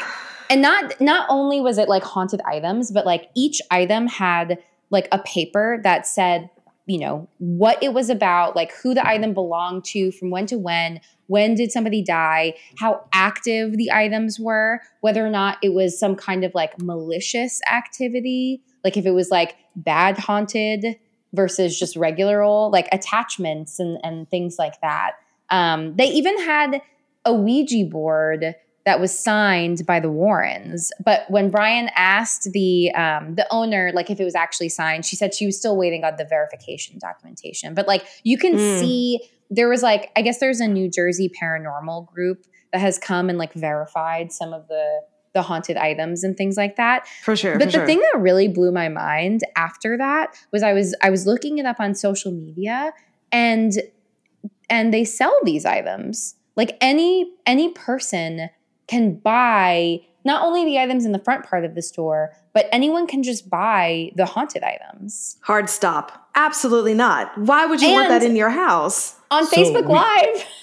and 0.49 0.63
not 0.63 1.01
not 1.01 1.27
only 1.29 1.61
was 1.61 1.77
it 1.79 1.89
like 1.89 2.05
haunted 2.05 2.41
items 2.47 2.93
but 2.93 3.05
like 3.05 3.31
each 3.35 3.61
item 3.73 4.07
had 4.07 4.59
like 4.91 5.09
a 5.11 5.19
paper 5.19 5.81
that 5.83 6.07
said 6.07 6.49
you 6.87 6.99
know 6.99 7.29
what 7.39 7.83
it 7.83 7.93
was 7.95 8.11
about 8.11 8.55
like 8.55 8.73
who 8.83 8.95
the 8.95 9.07
item 9.07 9.33
belonged 9.33 9.85
to 9.85 10.13
from 10.13 10.31
when 10.31 10.47
to 10.47 10.59
when 10.59 11.01
when 11.27 11.55
did 11.55 11.73
somebody 11.73 12.03
die 12.03 12.55
how 12.79 13.03
active 13.13 13.77
the 13.77 13.91
items 13.91 14.39
were 14.39 14.81
whether 15.01 15.27
or 15.27 15.31
not 15.31 15.57
it 15.63 15.73
was 15.73 15.99
some 15.99 16.15
kind 16.15 16.45
of 16.45 16.55
like 16.55 16.79
malicious 16.81 17.61
activity 17.71 18.63
like 18.85 18.97
if 18.97 19.07
it 19.07 19.13
was 19.13 19.31
like 19.31 19.57
bad 19.77 20.19
haunted 20.19 20.97
versus 21.35 21.79
just 21.79 21.97
regular 21.97 22.43
old 22.43 22.73
like 22.73 22.89
attachments 22.93 23.79
and 23.79 23.99
and 24.05 24.31
things 24.31 24.57
like 24.59 24.81
that. 24.81 25.13
Um 25.51 25.97
they 25.97 26.07
even 26.07 26.39
had 26.41 26.81
a 27.25 27.35
ouija 27.35 27.85
board 27.87 28.55
that 28.85 29.01
was 29.01 29.19
signed 29.19 29.87
by 29.87 29.99
the 29.99 30.11
Warrens. 30.11 30.93
But 31.03 31.25
when 31.31 31.51
Bryan 31.51 31.89
asked 31.97 32.53
the 32.53 32.93
um, 32.95 33.35
the 33.35 33.47
owner, 33.51 33.91
like 33.95 34.11
if 34.11 34.21
it 34.21 34.25
was 34.25 34.35
actually 34.35 34.69
signed, 34.69 35.07
she 35.07 35.17
said 35.17 35.35
she 35.35 35.47
was 35.47 35.59
still 35.59 35.77
waiting 35.77 36.05
on 36.05 36.17
the 36.17 36.25
verification 36.25 36.99
documentation. 36.99 37.75
But 37.75 37.89
like 37.89 38.05
you 38.25 38.37
can 38.39 38.55
Mm. 38.55 38.79
see, 38.79 39.21
there 39.51 39.69
was 39.69 39.83
like 39.83 40.11
I 40.17 40.23
guess 40.23 40.39
there's 40.39 40.61
a 40.61 40.69
New 40.69 40.91
Jersey 40.91 41.31
paranormal 41.31 42.07
group 42.07 42.45
that 42.73 42.81
has 42.81 42.99
come 42.99 43.29
and 43.31 43.39
like 43.39 43.55
verified 43.55 44.33
some 44.33 44.53
of 44.53 44.69
the 44.69 45.01
the 45.33 45.43
haunted 45.43 45.77
items 45.77 46.23
and 46.23 46.37
things 46.37 46.57
like 46.57 46.77
that. 46.77 47.09
For 47.23 47.35
sure. 47.35 47.59
But 47.59 47.65
for 47.65 47.73
the 47.73 47.79
sure. 47.79 47.87
thing 47.87 47.99
that 48.13 48.21
really 48.21 48.47
blew 48.49 48.71
my 48.71 48.89
mind 48.89 49.41
after 49.57 49.97
that 49.99 50.29
was 50.53 50.63
I 50.63 50.73
was 50.75 50.95
I 51.03 51.11
was 51.11 51.27
looking 51.27 51.59
it 51.59 51.67
up 51.67 51.81
on 51.81 51.95
social 51.95 52.31
media 52.33 52.93
and 53.33 53.73
and 54.69 54.93
they 54.95 55.05
sell 55.05 55.37
these 55.45 55.65
items. 55.65 56.37
Like 56.55 56.77
any 56.81 57.33
any 57.47 57.71
person 57.73 58.51
can 58.87 59.15
buy 59.15 60.01
not 60.25 60.43
only 60.43 60.65
the 60.65 60.79
items 60.79 61.05
in 61.05 61.13
the 61.13 61.19
front 61.19 61.45
part 61.45 61.65
of 61.65 61.75
the 61.75 61.83
store, 61.83 62.33
but 62.53 62.67
anyone 62.73 63.07
can 63.07 63.23
just 63.23 63.51
buy 63.51 64.11
the 64.17 64.25
haunted 64.25 64.63
items 64.63 65.37
Hard 65.43 65.69
stop. 65.69 66.29
Absolutely 66.35 66.95
not. 66.95 67.37
Why 67.39 67.67
would 67.67 67.81
you 67.83 67.91
want 67.93 68.09
that 68.09 68.23
in 68.23 68.35
your 68.37 68.51
house? 68.51 69.17
on 69.31 69.47
So 69.47 69.57
Facebook 69.57 69.87
we- 69.87 69.95
Live. 69.95 70.45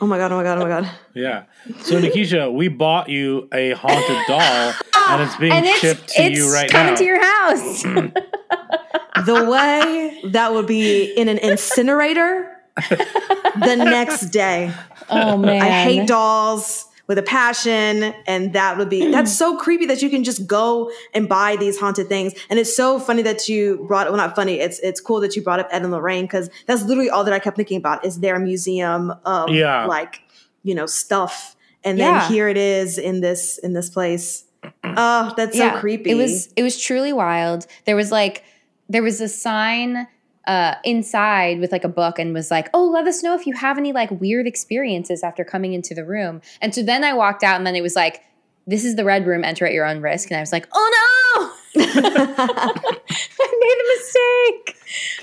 Oh 0.00 0.06
my 0.06 0.16
god, 0.16 0.30
oh 0.30 0.36
my 0.36 0.44
god, 0.44 0.58
oh 0.58 0.60
my 0.62 0.68
god. 0.68 0.88
Yeah. 1.12 1.42
So 1.80 2.00
Nikisha, 2.00 2.52
we 2.52 2.68
bought 2.68 3.08
you 3.08 3.48
a 3.52 3.72
haunted 3.72 4.16
doll 4.28 4.72
and 5.08 5.22
it's 5.22 5.34
being 5.34 5.50
and 5.50 5.66
it's 5.66 5.80
shipped 5.80 6.08
to 6.10 6.30
you 6.30 6.52
right 6.54 6.72
now. 6.72 6.78
coming 6.78 6.92
now. 6.94 6.98
to 6.98 7.04
your 7.04 7.20
house. 7.20 7.82
Mm. 7.82 8.16
The 9.26 9.44
way 9.50 10.20
that 10.30 10.52
would 10.52 10.68
be 10.68 11.02
in 11.16 11.28
an 11.28 11.38
incinerator 11.38 12.56
the 12.88 13.74
next 13.74 14.26
day. 14.26 14.72
oh 15.10 15.36
man. 15.36 15.60
I 15.60 15.82
hate 15.82 16.06
dolls 16.06 16.86
with 17.08 17.18
a 17.18 17.22
passion, 17.22 18.14
and 18.26 18.52
that 18.52 18.78
would 18.78 18.88
be 18.88 19.10
that's 19.10 19.36
so 19.36 19.56
creepy 19.64 19.86
that 19.86 20.02
you 20.02 20.10
can 20.10 20.22
just 20.22 20.46
go 20.46 20.90
and 21.14 21.28
buy 21.28 21.56
these 21.56 21.78
haunted 21.78 22.08
things. 22.08 22.34
And 22.50 22.58
it's 22.58 22.76
so 22.76 23.00
funny 23.00 23.22
that 23.22 23.48
you 23.48 23.84
brought 23.88 24.06
well, 24.08 24.16
not 24.16 24.36
funny. 24.36 24.60
It's 24.60 24.78
it's 24.80 25.00
cool 25.00 25.18
that 25.20 25.34
you 25.34 25.42
brought 25.42 25.58
up 25.58 25.68
Ed 25.72 25.82
and 25.82 25.90
Lorraine 25.90 26.24
because 26.24 26.50
that's 26.66 26.84
literally 26.84 27.10
all 27.10 27.24
that 27.24 27.34
I 27.34 27.38
kept 27.38 27.56
thinking 27.56 27.78
about 27.78 28.04
is 28.04 28.20
their 28.20 28.38
museum 28.38 29.12
of 29.24 29.50
Yeah. 29.50 29.86
like 29.86 30.20
you 30.62 30.74
know 30.74 30.86
stuff, 30.86 31.56
and 31.82 31.98
Yeah. 31.98 32.20
then 32.20 32.30
here 32.30 32.46
it 32.48 32.56
is 32.58 32.98
in 32.98 33.20
this 33.20 33.58
in 33.58 33.72
this 33.72 33.88
place. 33.90 34.44
Oh, 34.84 35.32
that's 35.36 35.56
so 35.56 35.78
creepy. 35.78 36.10
It 36.10 36.14
was 36.16 36.48
it 36.56 36.62
was 36.62 36.78
truly 36.80 37.12
wild. 37.12 37.66
There 37.84 37.94
was 37.96 38.10
like 38.12 38.42
there 38.88 39.02
was 39.02 39.20
a 39.20 39.28
sign 39.28 40.06
uh, 40.48 40.74
inside 40.82 41.60
with 41.60 41.70
like 41.70 41.84
a 41.84 41.88
book 41.88 42.18
and 42.18 42.34
was 42.34 42.50
like, 42.50 42.68
"Oh, 42.74 42.84
let 42.88 43.06
us 43.06 43.22
know 43.22 43.34
if 43.34 43.46
you 43.46 43.52
have 43.54 43.78
any 43.78 43.92
like 43.92 44.10
weird 44.10 44.46
experiences 44.46 45.22
after 45.22 45.44
coming 45.44 45.72
into 45.74 45.94
the 45.94 46.04
room." 46.04 46.40
And 46.60 46.74
so 46.74 46.82
then 46.82 47.04
I 47.04 47.12
walked 47.12 47.44
out, 47.44 47.56
and 47.56 47.66
then 47.66 47.76
it 47.76 47.82
was 47.82 47.94
like, 47.94 48.22
"This 48.66 48.84
is 48.84 48.96
the 48.96 49.04
red 49.04 49.26
room. 49.26 49.44
Enter 49.44 49.66
at 49.66 49.72
your 49.72 49.86
own 49.86 50.00
risk." 50.00 50.30
And 50.30 50.38
I 50.38 50.40
was 50.40 50.50
like, 50.52 50.66
"Oh 50.74 51.52
no, 51.76 51.82
I 51.84 53.54
made 53.60 53.78
a 53.84 53.86
mistake." 53.98 54.74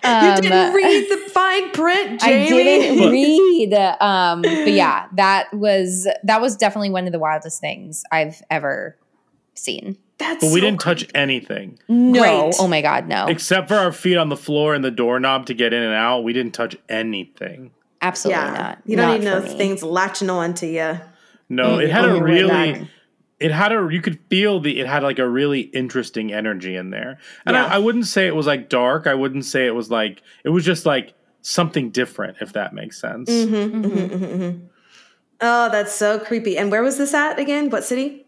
you 0.04 0.10
Um, 0.10 0.42
didn't 0.42 0.74
read 0.74 1.10
the 1.10 1.30
fine 1.32 1.72
print, 1.72 2.22
Jamie. 2.22 2.46
I 2.46 2.50
didn't 2.50 3.12
read. 3.12 3.74
Um, 4.00 4.42
but 4.44 4.72
yeah, 4.72 5.08
that 5.16 5.52
was 5.54 6.08
that 6.24 6.40
was 6.42 6.56
definitely 6.56 6.92
one 6.92 7.08
of 7.08 7.12
the 7.12 7.20
wildest 7.20 7.60
things 7.60 8.04
I've 8.12 8.42
ever 8.52 8.96
seen. 9.56 9.98
That's 10.18 10.44
But 10.46 10.54
we 10.54 10.60
so 10.62 10.66
didn't 10.66 10.80
touch 10.82 11.06
anything 11.14 11.78
No, 11.90 12.22
Great. 12.22 12.56
oh 12.60 12.68
my 12.68 12.82
god, 12.82 13.08
no, 13.08 13.26
except 13.28 13.68
for 13.68 13.76
our 13.76 13.92
feet 13.92 14.16
on 14.18 14.30
the 14.30 14.38
floor 14.38 14.74
and 14.74 14.84
the 14.84 14.92
doorknob 14.92 15.46
to 15.48 15.54
get 15.54 15.74
in 15.74 15.84
and 15.84 15.94
out. 15.94 16.24
We 16.24 16.32
didn't 16.34 16.54
touch 16.54 16.78
anything. 16.88 17.72
absolutely 18.02 18.44
yeah, 18.44 18.52
not. 18.54 18.82
you 18.86 18.96
don't 18.96 19.08
Not 19.08 19.20
need 19.20 19.30
for 19.30 19.40
no 19.42 19.52
me. 19.52 19.58
things 19.58 19.84
latching 19.84 20.30
on 20.30 20.54
to 20.56 20.68
you. 20.68 21.00
No, 21.50 21.80
it 21.80 21.90
Mm, 21.90 21.92
had 21.92 22.06
oh, 22.06 22.16
a 22.18 22.24
really 22.24 22.88
it 23.40 23.52
had 23.52 23.74
a 23.74 23.88
you 23.92 24.02
could 24.02 24.18
feel 24.30 24.62
the 24.62 24.80
it 24.80 24.88
had 24.88 25.04
like 25.04 25.20
a 25.20 25.28
really 25.28 25.60
interesting 25.60 26.32
energy 26.32 26.76
in 26.78 26.90
there. 26.92 27.20
And 27.46 27.56
Yeah. 27.56 27.66
I, 27.66 27.76
I 27.76 27.78
wouldn't 27.80 28.08
say 28.08 28.26
it 28.28 28.36
was 28.36 28.48
like 28.48 28.70
dark. 28.70 29.08
I 29.08 29.14
wouldn't 29.16 29.44
say 29.46 29.66
it 29.68 29.76
was 29.76 29.92
like 29.92 30.22
it 30.46 30.50
was 30.50 30.64
just 30.64 30.86
like 30.86 31.14
something 31.42 31.90
different, 31.92 32.38
if 32.40 32.54
that 32.54 32.74
makes 32.74 33.00
sense. 33.00 33.30
Mm-hmm, 33.30 33.86
mhm, 33.86 34.10
mhm, 34.10 34.40
mhm. 34.40 34.62
Oh, 35.42 35.70
that's 35.70 35.94
so 35.94 36.18
creepy. 36.18 36.58
And 36.58 36.72
where 36.72 36.82
was 36.82 36.98
this 36.98 37.14
at 37.14 37.38
again? 37.38 37.70
What 37.70 37.84
city? 37.84 38.25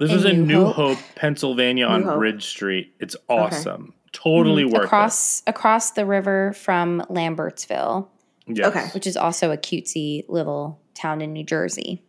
This 0.00 0.10
was 0.12 0.24
in 0.24 0.46
New 0.46 0.54
New 0.54 0.64
Hope. 0.64 0.96
Hope, 0.96 0.98
Pennsylvania 1.14 1.86
on 1.86 2.02
Hope. 2.02 2.16
Bridge 2.18 2.44
Street. 2.46 2.94
It's 2.98 3.14
awesome. 3.28 3.94
Totally 4.12 4.64
worth 4.64 4.72
Mm-hmm. 4.74 4.84
across 4.86 5.42
across 5.46 5.90
the 5.92 6.04
river 6.06 6.52
from 6.54 7.02
Lambertsville. 7.08 8.08
Yes. 8.48 8.66
Okay. 8.68 8.86
which 8.94 9.06
is 9.06 9.16
also 9.16 9.52
a 9.52 9.56
cutesy 9.56 10.24
little 10.28 10.80
town 10.94 11.20
in 11.20 11.32
New 11.32 11.44
Jersey. 11.44 12.02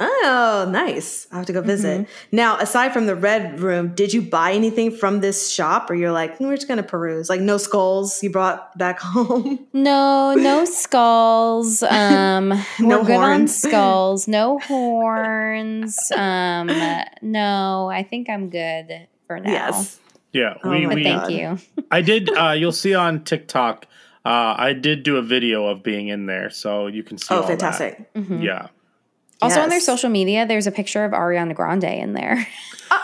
Oh, 0.00 0.68
nice. 0.70 1.26
I 1.32 1.36
have 1.38 1.46
to 1.46 1.52
go 1.52 1.60
visit. 1.60 2.02
Mm-hmm. 2.02 2.36
Now, 2.36 2.56
aside 2.58 2.92
from 2.92 3.06
the 3.06 3.16
red 3.16 3.58
room, 3.60 3.94
did 3.94 4.12
you 4.12 4.22
buy 4.22 4.52
anything 4.52 4.90
from 4.92 5.20
this 5.20 5.50
shop 5.50 5.90
or 5.90 5.94
you're 5.94 6.12
like, 6.12 6.38
"Hmm, 6.38 6.44
we're 6.46 6.54
just 6.56 6.68
going 6.68 6.76
to 6.78 6.84
peruse? 6.88 7.28
Like 7.28 7.40
no 7.40 7.56
skulls 7.58 8.22
you 8.22 8.30
brought 8.30 8.76
back 8.78 9.00
home? 9.02 9.66
No, 9.72 10.34
no 10.34 10.64
skulls. 10.64 11.82
Um, 11.90 12.48
No 12.78 13.00
we're 13.00 13.04
good 13.06 13.16
on 13.16 13.22
horns. 13.22 13.56
skulls. 13.56 14.28
No 14.28 14.58
horns. 14.68 16.10
Um, 16.12 16.70
no, 17.22 17.88
I 17.90 18.02
think 18.08 18.28
I'm 18.30 18.50
good 18.50 19.08
for 19.26 19.40
now. 19.40 19.50
Yes. 19.50 19.98
Yeah. 20.32 20.54
Oh 20.62 20.70
we, 20.70 20.86
my 20.86 20.94
we 20.94 21.02
But 21.02 21.26
thank 21.28 21.30
you. 21.40 21.84
I 21.90 22.02
did 22.02 22.28
uh 22.36 22.52
you'll 22.52 22.72
see 22.72 22.94
on 22.94 23.24
TikTok. 23.24 23.86
Uh 24.24 24.54
I 24.58 24.72
did 24.74 25.02
do 25.02 25.16
a 25.16 25.22
video 25.22 25.66
of 25.66 25.82
being 25.82 26.08
in 26.08 26.26
there, 26.26 26.50
so 26.50 26.86
you 26.86 27.02
can 27.02 27.18
see 27.18 27.34
Oh, 27.34 27.36
all 27.36 27.42
that. 27.42 27.48
fantastic. 27.48 28.12
Mhm. 28.14 28.42
Yeah. 28.42 28.68
Also 29.40 29.60
on 29.60 29.68
their 29.68 29.80
social 29.80 30.10
media, 30.10 30.46
there's 30.46 30.66
a 30.66 30.72
picture 30.72 31.04
of 31.04 31.12
Ariana 31.12 31.54
Grande 31.54 31.84
in 31.84 32.12
there. 32.14 32.46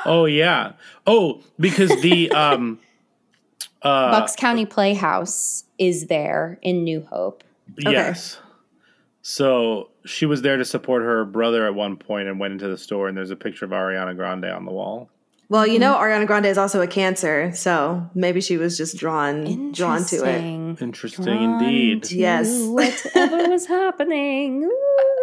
Oh 0.07 0.25
yeah. 0.25 0.73
Oh, 1.07 1.43
because 1.61 1.91
the 2.00 2.31
um 2.33 2.79
uh 3.83 4.11
Bucks 4.12 4.35
County 4.35 4.64
Playhouse 4.64 5.64
is 5.79 6.07
there 6.07 6.59
in 6.62 6.85
New 6.85 7.03
Hope. 7.03 7.45
yes. 7.79 8.38
So 9.23 9.91
she 10.07 10.25
was 10.26 10.41
there 10.43 10.57
to 10.57 10.64
support 10.64 11.03
her 11.03 11.25
brother 11.26 11.67
at 11.67 11.75
one 11.75 11.97
point 11.97 12.29
and 12.29 12.38
went 12.41 12.53
into 12.55 12.69
the 12.69 12.79
store 12.79 13.09
and 13.09 13.17
there's 13.17 13.31
a 13.31 13.37
picture 13.37 13.64
of 13.67 13.71
Ariana 13.73 14.17
Grande 14.17 14.47
on 14.47 14.64
the 14.64 14.73
wall. 14.73 15.11
Well, 15.50 15.67
you 15.67 15.75
Mm-hmm. 15.75 15.81
know, 15.83 15.95
Ariana 15.97 16.26
Grande 16.26 16.47
is 16.47 16.57
also 16.59 16.81
a 16.81 16.87
cancer, 16.87 17.53
so 17.55 18.09
maybe 18.14 18.41
she 18.41 18.57
was 18.57 18.79
just 18.79 18.97
drawn 18.97 19.71
drawn 19.73 20.03
to 20.07 20.17
it. 20.17 20.21
Interesting. 20.45 20.79
Interesting 20.81 21.25
Drawn 21.26 21.62
indeed. 21.62 22.03
to 22.05 22.17
Yes. 22.17 22.62
Whatever 22.62 23.49
was 23.50 23.67
happening. 23.67 24.64
Ooh. 24.73 25.13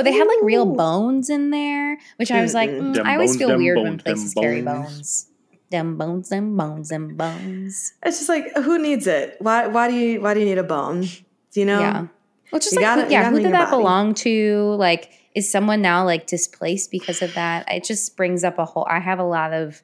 Oh, 0.00 0.02
they 0.02 0.12
had 0.12 0.26
like 0.26 0.38
real 0.42 0.66
bones 0.66 1.30
in 1.30 1.50
there, 1.50 1.98
which 2.16 2.30
I 2.30 2.40
was 2.42 2.54
like, 2.54 2.70
Mm-mm. 2.70 2.80
mm, 2.90 2.94
Them 2.94 3.06
I 3.06 3.14
always 3.14 3.30
bones, 3.32 3.38
feel 3.38 3.56
weird 3.56 3.76
when 3.78 3.84
bones, 3.86 4.04
them 4.04 4.14
places 4.14 4.34
carry 4.34 4.62
bones. 4.62 4.86
bones. 4.94 5.26
Them 5.70 5.96
bones, 5.98 6.28
them 6.30 6.56
bones, 6.56 6.88
them 6.88 7.16
bones. 7.16 7.92
It's 8.02 8.18
just 8.18 8.28
like 8.28 8.52
who 8.56 8.78
needs 8.78 9.06
it? 9.06 9.36
Why 9.38 9.66
why 9.68 9.88
do 9.88 9.94
you 9.94 10.20
why 10.20 10.34
do 10.34 10.40
you 10.40 10.46
need 10.46 10.58
a 10.58 10.64
bone? 10.64 11.02
Do 11.02 11.60
you 11.60 11.66
know? 11.66 11.78
Yeah. 11.80 12.06
Well, 12.50 12.58
just 12.60 12.72
You 12.72 12.78
like, 12.80 12.84
gotta- 12.86 13.04
who, 13.04 13.10
yeah, 13.12 13.30
who 13.30 13.40
did 13.40 13.52
that 13.52 13.70
body. 13.70 13.76
belong 13.76 14.14
to? 14.14 14.74
Like, 14.76 15.12
is 15.36 15.48
someone 15.50 15.80
now 15.80 16.04
like 16.04 16.26
displaced 16.26 16.90
because 16.90 17.22
of 17.22 17.34
that? 17.34 17.70
It 17.72 17.84
just 17.84 18.16
brings 18.16 18.42
up 18.42 18.58
a 18.58 18.64
whole. 18.64 18.86
I 18.90 18.98
have 18.98 19.20
a 19.20 19.24
lot 19.24 19.52
of 19.52 19.82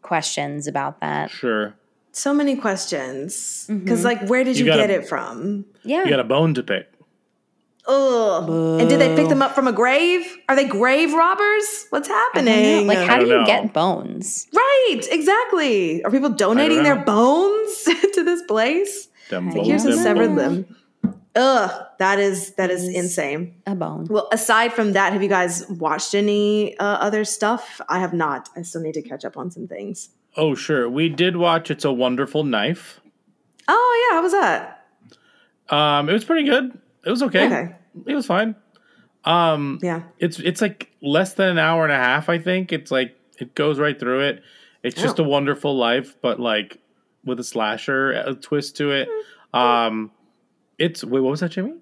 questions 0.00 0.66
about 0.66 1.00
that. 1.00 1.30
Sure. 1.30 1.74
So 2.12 2.32
many 2.34 2.56
questions. 2.56 3.66
Because 3.68 4.00
Mhm. 4.00 4.04
like 4.04 4.28
where 4.28 4.44
did 4.44 4.58
You 4.58 4.64
you, 4.66 4.70
gotta- 4.70 4.82
get 4.86 4.90
it 4.90 5.06
from? 5.08 5.64
Yeah. 5.82 6.04
You 6.04 6.10
got 6.10 6.20
a 6.20 6.24
bone 6.24 6.54
to 6.54 6.62
pick. 6.62 6.91
Ugh. 7.88 8.80
And 8.80 8.88
did 8.88 9.00
they 9.00 9.14
pick 9.16 9.28
them 9.28 9.42
up 9.42 9.54
from 9.54 9.66
a 9.66 9.72
grave? 9.72 10.24
Are 10.48 10.54
they 10.56 10.66
grave 10.66 11.12
robbers? 11.12 11.86
What's 11.90 12.08
I 12.08 12.30
don't 12.34 12.44
know. 12.44 12.52
happening? 12.52 12.86
Like, 12.86 12.98
how 12.98 13.18
do 13.18 13.26
you 13.26 13.38
know. 13.38 13.46
get 13.46 13.72
bones? 13.72 14.46
right, 14.52 15.00
exactly. 15.10 16.02
Are 16.04 16.10
people 16.10 16.30
donating 16.30 16.82
their 16.84 16.96
bones 16.96 17.82
to 18.14 18.22
this 18.24 18.42
place? 18.42 19.08
Them 19.30 19.46
Like, 19.46 19.56
bones, 19.56 19.66
here's 19.68 19.84
a 19.84 19.96
severed 19.96 20.36
bones. 20.36 20.66
limb. 20.68 20.76
Ugh, 21.34 21.86
that 21.98 22.18
is 22.18 22.52
that 22.56 22.70
is 22.70 22.82
Is- 22.84 22.94
insane. 22.94 23.54
A 23.66 23.74
bone. 23.74 24.06
Well, 24.10 24.28
aside 24.32 24.72
from 24.74 24.92
that, 24.92 25.12
have 25.14 25.22
you 25.22 25.28
guys 25.30 25.66
watched 25.70 26.14
any 26.14 26.76
uh, 26.78 26.84
other 26.84 27.24
stuff? 27.24 27.80
I 27.88 27.98
have 28.00 28.12
not. 28.12 28.50
I 28.54 28.62
still 28.62 28.82
need 28.82 28.92
to 28.94 29.02
catch 29.02 29.24
up 29.24 29.36
on 29.38 29.50
some 29.50 29.66
things. 29.66 30.10
Oh, 30.36 30.54
sure. 30.54 30.88
We 30.90 31.08
did 31.08 31.36
watch 31.36 31.70
It's 31.70 31.84
a 31.86 31.92
Wonderful 31.92 32.44
Knife. 32.44 33.00
Oh 33.66 34.08
yeah, 34.10 34.16
how 34.16 34.22
was 34.22 34.32
that? 34.32 34.84
Um, 35.70 36.08
it 36.10 36.12
was 36.12 36.24
pretty 36.24 36.46
good. 36.46 36.78
It 37.04 37.10
was 37.10 37.22
okay. 37.24 37.46
Okay. 37.46 37.74
It 38.06 38.14
was 38.14 38.26
fine. 38.26 38.54
Um, 39.24 39.78
Yeah. 39.82 40.02
it's 40.18 40.38
it's 40.40 40.60
like 40.60 40.90
less 41.02 41.34
than 41.34 41.48
an 41.50 41.58
hour 41.58 41.84
and 41.84 41.92
a 41.92 41.96
half. 41.96 42.28
I 42.28 42.38
think 42.38 42.72
it's 42.72 42.90
like 42.90 43.16
it 43.38 43.54
goes 43.54 43.78
right 43.78 43.98
through 43.98 44.20
it. 44.20 44.42
It's 44.82 45.00
just 45.00 45.20
Oh. 45.20 45.24
a 45.24 45.28
wonderful 45.28 45.76
life, 45.76 46.16
but 46.22 46.40
like 46.40 46.78
with 47.24 47.38
a 47.38 47.44
slasher 47.44 48.14
uh 48.26 48.34
twist 48.40 48.76
to 48.78 48.90
it. 48.90 49.08
Um, 49.54 50.10
it's 50.78 51.04
wait, 51.04 51.20
what 51.20 51.30
was 51.30 51.40
that, 51.40 51.50
Jimmy? 51.52 51.74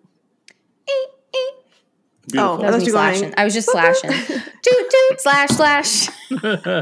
Oh, 2.37 2.59
That 2.59 2.73
was 2.73 2.83
me 2.83 2.87
you 2.87 2.93
were 2.93 2.99
slashing. 2.99 3.35
I 3.37 3.45
was 3.45 3.55
just 3.55 3.71
slashing. 3.71 4.11
toot 4.31 4.45
toot 4.63 5.21
slash 5.21 5.49
slash. 5.49 6.09
All 6.31 6.47
aboard 6.47 6.59
the 6.59 6.79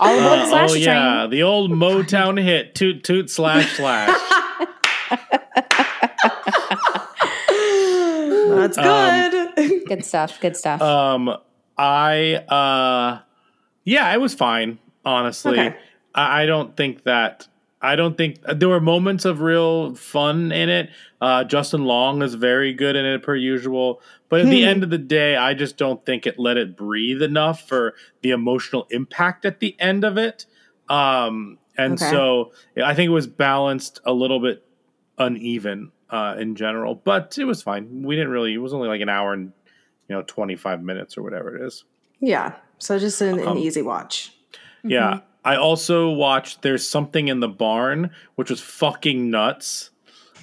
Uh, 0.00 0.46
slash 0.48 0.70
oh 0.70 0.72
train. 0.74 0.82
yeah, 0.82 1.26
the 1.30 1.42
old 1.44 1.70
Motown 1.70 2.42
hit 2.42 2.74
toot 2.74 3.02
toot 3.04 3.30
slash 3.30 3.76
slash. 3.76 4.10
That's 8.62 8.76
good. 8.76 9.84
Good 9.88 10.04
stuff. 10.04 10.40
Good 10.40 10.56
stuff. 10.56 10.80
Um, 10.80 11.36
I 11.76 12.34
uh, 12.36 13.20
yeah, 13.84 14.12
it 14.12 14.20
was 14.20 14.34
fine. 14.34 14.78
Honestly, 15.04 15.58
Okay. 15.58 15.76
I, 16.14 16.42
I 16.42 16.46
don't 16.46 16.76
think 16.76 17.04
that. 17.04 17.48
I 17.84 17.96
don't 17.96 18.16
think 18.16 18.38
there 18.48 18.68
were 18.68 18.80
moments 18.80 19.24
of 19.24 19.40
real 19.40 19.96
fun 19.96 20.52
in 20.52 20.68
it. 20.68 20.90
Uh, 21.20 21.42
Justin 21.42 21.84
Long 21.84 22.22
is 22.22 22.34
very 22.34 22.72
good 22.72 22.94
in 22.94 23.04
it 23.04 23.24
per 23.24 23.34
usual, 23.34 24.00
but 24.28 24.40
at 24.40 24.50
the 24.50 24.62
Hmm. 24.62 24.68
end 24.68 24.84
of 24.84 24.90
the 24.90 24.98
day, 24.98 25.34
I 25.34 25.54
just 25.54 25.78
don't 25.78 26.04
think 26.06 26.24
it 26.24 26.38
let 26.38 26.56
it 26.56 26.76
breathe 26.76 27.22
enough 27.22 27.66
for 27.66 27.94
the 28.20 28.30
emotional 28.30 28.86
impact 28.90 29.44
at 29.44 29.58
the 29.58 29.74
end 29.80 30.04
of 30.04 30.16
it. 30.16 30.46
Um, 30.88 31.58
and 31.76 31.94
Okay. 31.94 32.08
so 32.08 32.52
I 32.84 32.94
think 32.94 33.08
it 33.08 33.12
was 33.12 33.26
balanced 33.26 34.00
a 34.04 34.12
little 34.12 34.38
bit 34.38 34.64
uneven 35.18 35.90
uh, 36.12 36.36
in 36.38 36.54
general, 36.54 36.94
but 36.94 37.36
it 37.38 37.44
was 37.44 37.62
fine. 37.62 38.02
We 38.04 38.14
didn't 38.14 38.30
really. 38.30 38.54
It 38.54 38.58
was 38.58 38.72
only 38.72 38.86
like 38.88 39.00
an 39.00 39.08
hour 39.08 39.32
and 39.32 39.52
you 40.08 40.14
know 40.14 40.22
twenty 40.22 40.54
five 40.54 40.82
minutes 40.82 41.16
or 41.18 41.22
whatever 41.22 41.56
it 41.56 41.62
is. 41.66 41.84
yeah. 42.20 42.54
So 42.78 42.98
just 42.98 43.20
an, 43.20 43.38
an 43.38 43.46
Um, 43.48 43.58
easy 43.58 43.80
watch. 43.82 44.32
Yeah. 44.84 45.20
I 45.44 45.56
also 45.56 46.10
watched 46.10 46.62
There's 46.62 46.88
Something 46.88 47.28
in 47.28 47.38
the 47.40 47.48
Barn, 47.48 48.10
which 48.34 48.50
was 48.50 48.60
fucking 48.60 49.30
nuts. 49.30 49.90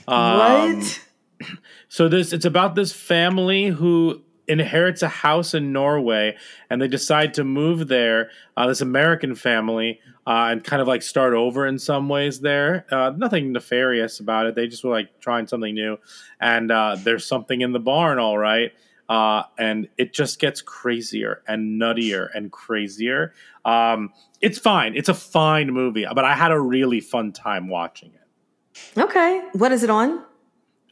Um, 0.08 0.38
what? 0.78 1.02
So 1.90 2.08
this 2.10 2.34
it's 2.34 2.46
about 2.46 2.76
this 2.76 2.92
family 2.92 3.68
who 3.68 4.22
inherits 4.50 5.02
a 5.02 5.08
house 5.08 5.54
in 5.54 5.72
Norway 5.72 6.36
and 6.70 6.82
they 6.82 6.88
decide 6.88 7.36
to 7.36 7.44
move 7.44 7.88
there. 7.88 8.32
Uh, 8.58 8.68
this 8.68 8.82
American 8.82 9.36
family 9.36 10.00
uh, 10.28 10.50
and 10.52 10.64
kind 10.64 10.82
of 10.82 10.88
like 10.88 11.02
start 11.02 11.34
over 11.34 11.66
in 11.66 11.80
some 11.80 12.10
ways 12.10 12.42
there. 12.42 12.86
Uh, 12.92 13.14
nothing 13.16 13.54
nefarious 13.54 14.20
about 14.20 14.48
it. 14.48 14.56
They 14.56 14.68
just 14.68 14.84
were 14.84 14.92
like 14.92 15.20
trying 15.22 15.48
something 15.48 15.74
new. 15.74 15.98
And 16.42 16.72
uh, 16.72 16.98
there's 17.00 17.26
something 17.26 17.62
in 17.62 17.72
the 17.72 17.80
barn, 17.80 18.20
all 18.20 18.38
right. 18.38 18.72
Uh, 19.08 19.44
and 19.58 19.88
it 19.98 20.14
just 20.14 20.40
gets 20.40 20.62
crazier 20.62 21.42
and 21.48 21.82
nuttier 21.82 22.30
and 22.36 22.52
crazier. 22.52 23.34
Um, 23.66 24.14
it's 24.42 24.60
fine. 24.60 24.96
It's 24.96 25.10
a 25.10 25.16
fine 25.16 25.72
movie, 25.72 26.06
but 26.14 26.26
I 26.26 26.36
had 26.36 26.52
a 26.52 26.60
really 26.60 27.00
fun 27.00 27.32
time 27.32 27.70
watching 27.70 28.12
it. 28.14 29.00
Okay. 29.00 29.42
What 29.54 29.72
is 29.72 29.84
it 29.84 29.90
on? 29.90 30.24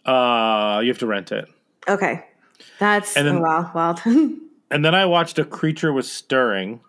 Uh, 0.06 0.80
you 0.82 0.88
have 0.88 1.00
to 1.00 1.08
rent 1.08 1.32
it. 1.32 1.48
Okay. 1.88 2.26
That's 2.80 3.16
And 3.18 3.28
then- 3.28 3.42
wow, 3.42 3.72
wild. 3.74 4.02
And 4.70 4.84
then 4.84 4.94
I 4.94 5.06
watched 5.06 5.40
A 5.40 5.46
Creature 5.46 5.94
Was 5.94 6.12
Stirring. 6.12 6.82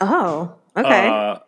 oh, 0.00 0.54
okay. 0.76 1.08
Uh, 1.08 1.38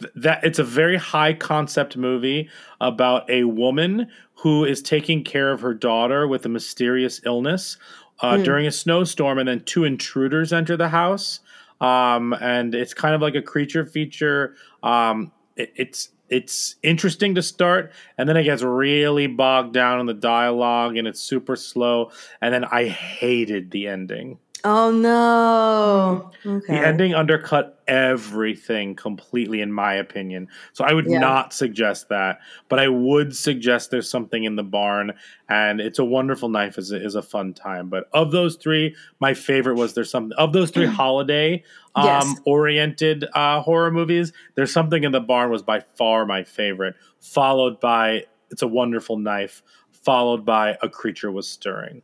th- 0.00 0.12
that 0.16 0.42
it's 0.42 0.58
a 0.58 0.64
very 0.64 0.96
high 0.96 1.32
concept 1.34 1.96
movie 1.96 2.50
about 2.80 3.28
a 3.30 3.44
woman 3.44 4.08
who 4.34 4.64
is 4.64 4.82
taking 4.82 5.22
care 5.22 5.52
of 5.52 5.60
her 5.60 5.72
daughter 5.72 6.26
with 6.26 6.44
a 6.46 6.48
mysterious 6.48 7.20
illness 7.24 7.76
uh, 8.22 8.32
Mm. 8.34 8.44
during 8.44 8.66
a 8.66 8.72
snowstorm, 8.72 9.38
and 9.38 9.48
then 9.48 9.60
two 9.60 9.84
intruders 9.84 10.52
enter 10.52 10.76
the 10.76 10.88
house. 10.88 11.38
Um, 11.80 12.32
and 12.40 12.74
it's 12.74 12.92
kind 12.92 13.14
of 13.14 13.20
like 13.22 13.36
a 13.36 13.42
creature 13.42 13.86
feature. 13.86 14.56
Um, 14.82 15.30
it, 15.54 15.72
it's 15.76 16.08
it's 16.28 16.76
interesting 16.82 17.34
to 17.36 17.42
start, 17.42 17.92
and 18.16 18.28
then 18.28 18.36
it 18.36 18.44
gets 18.44 18.62
really 18.62 19.26
bogged 19.26 19.72
down 19.72 20.00
in 20.00 20.06
the 20.06 20.14
dialogue, 20.14 20.96
and 20.96 21.08
it's 21.08 21.20
super 21.20 21.56
slow. 21.56 22.10
And 22.40 22.52
then 22.52 22.64
I 22.64 22.88
hated 22.88 23.70
the 23.70 23.88
ending. 23.88 24.38
Oh 24.64 24.90
no. 24.90 26.30
Okay. 26.46 26.74
The 26.74 26.86
ending 26.86 27.14
undercut 27.14 27.82
everything 27.88 28.94
completely, 28.94 29.60
in 29.60 29.72
my 29.72 29.94
opinion. 29.94 30.48
So 30.72 30.84
I 30.84 30.92
would 30.92 31.08
Yeah. 31.08 31.18
not 31.18 31.52
suggest 31.52 32.08
that, 32.10 32.38
but 32.68 32.78
I 32.78 32.88
would 32.88 33.34
suggest 33.36 33.90
there's 33.90 34.10
something 34.10 34.44
in 34.44 34.56
the 34.56 34.62
barn, 34.62 35.12
and 35.48 35.80
it's 35.80 35.98
a 35.98 36.04
wonderful 36.04 36.48
knife 36.48 36.78
is 36.78 36.92
a, 36.92 37.02
is 37.02 37.14
a 37.14 37.22
fun 37.22 37.54
time. 37.54 37.88
But 37.88 38.08
of 38.12 38.30
those 38.30 38.56
three, 38.56 38.94
my 39.20 39.34
favorite 39.34 39.76
was 39.76 39.94
there's 39.94 40.10
something 40.10 40.36
of 40.38 40.52
those 40.52 40.70
three 40.70 40.86
holiday 40.86 41.62
um, 41.94 42.04
Yes. 42.04 42.40
oriented 42.46 43.24
uh, 43.34 43.60
horror 43.62 43.90
movies. 43.90 44.32
There's 44.54 44.72
something 44.72 45.04
in 45.04 45.12
the 45.12 45.20
barn 45.20 45.50
was 45.50 45.62
by 45.62 45.80
far 45.96 46.26
my 46.26 46.44
favorite, 46.44 46.94
followed 47.20 47.80
by 47.80 48.24
it's 48.50 48.62
a 48.62 48.68
wonderful 48.68 49.18
knife, 49.18 49.62
followed 49.92 50.44
by 50.44 50.76
a 50.82 50.88
creature 50.88 51.30
was 51.32 51.48
stirring. 51.48 52.02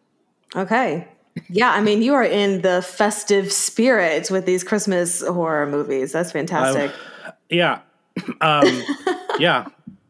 Okay. 0.56 1.08
Yeah, 1.48 1.72
I 1.72 1.80
mean, 1.80 2.02
you 2.02 2.14
are 2.14 2.24
in 2.24 2.62
the 2.62 2.80
festive 2.82 3.52
spirit 3.52 4.30
with 4.30 4.46
these 4.46 4.62
Christmas 4.62 5.20
horror 5.26 5.66
movies. 5.66 6.12
That's 6.12 6.32
fantastic. 6.32 6.92
Yeah. 7.50 7.80
Um, 8.40 8.82
yeah. 9.38 9.66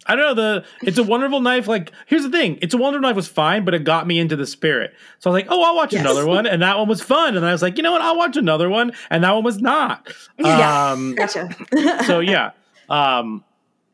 I 0.06 0.16
don't 0.16 0.24
know 0.26 0.34
the 0.34 0.64
it's 0.82 0.98
a 0.98 1.02
wonderful 1.02 1.40
knife. 1.40 1.66
Like 1.66 1.90
here's 2.06 2.24
the 2.24 2.30
thing, 2.30 2.58
it's 2.60 2.74
a 2.74 2.76
wonderful 2.76 3.08
knife 3.08 3.16
was 3.16 3.26
fine, 3.26 3.64
but 3.64 3.72
it 3.72 3.84
got 3.84 4.06
me 4.06 4.18
into 4.18 4.36
the 4.36 4.46
spirit. 4.46 4.92
So 5.18 5.30
I 5.30 5.32
was 5.32 5.42
like, 5.42 5.50
oh, 5.50 5.62
I'll 5.62 5.74
watch 5.76 5.94
Yes. 5.94 6.02
another 6.02 6.26
one, 6.26 6.46
and 6.46 6.60
that 6.60 6.76
one 6.76 6.88
was 6.88 7.00
fun. 7.00 7.36
And 7.38 7.46
I 7.46 7.52
was 7.52 7.62
like, 7.62 7.78
you 7.78 7.82
know 7.82 7.92
what, 7.92 8.02
I'll 8.02 8.16
watch 8.18 8.36
another 8.36 8.68
one, 8.68 8.92
and 9.08 9.24
that 9.24 9.32
one 9.32 9.44
was 9.44 9.58
not. 9.62 10.06
Yeah. 10.38 10.90
Um, 10.92 11.14
gotcha. 11.14 11.48
so 12.06 12.20
yeah, 12.20 12.50
um, 12.90 13.44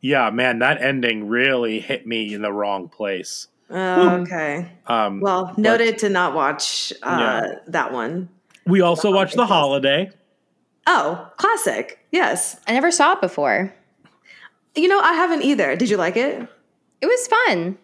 yeah, 0.01 0.31
man, 0.31 0.59
that 0.59 0.83
ending 0.83 1.29
really 1.29 1.79
hit 1.79 2.09
me 2.09 2.35
in 2.35 2.43
the 2.43 2.53
wrong 2.53 2.88
place. 2.88 3.47
Okay. 3.71 4.71
Um, 4.87 5.21
Well, 5.21 5.55
noted 5.57 5.99
to 5.99 6.09
not 6.09 6.35
watch 6.35 6.93
uh, 7.03 7.43
that 7.69 7.93
one. 7.93 8.29
we 8.67 8.81
also 8.81 9.13
watched 9.13 9.37
The 9.37 9.47
Holiday. 9.47 10.11
Oh, 10.87 11.31
classic. 11.37 11.99
Yes. 12.11 12.59
I 12.67 12.73
never 12.73 12.91
saw 12.91 13.13
it 13.13 13.21
before. 13.21 13.73
You 14.75 14.89
know, 14.89 15.01
I 15.01 15.13
haven't 15.15 15.43
either. 15.43 15.77
Did 15.77 15.91
you 15.91 15.97
like 15.97 16.17
it? 16.17 16.47
It 17.01 17.07
was 17.07 17.27
fun. 17.29 17.79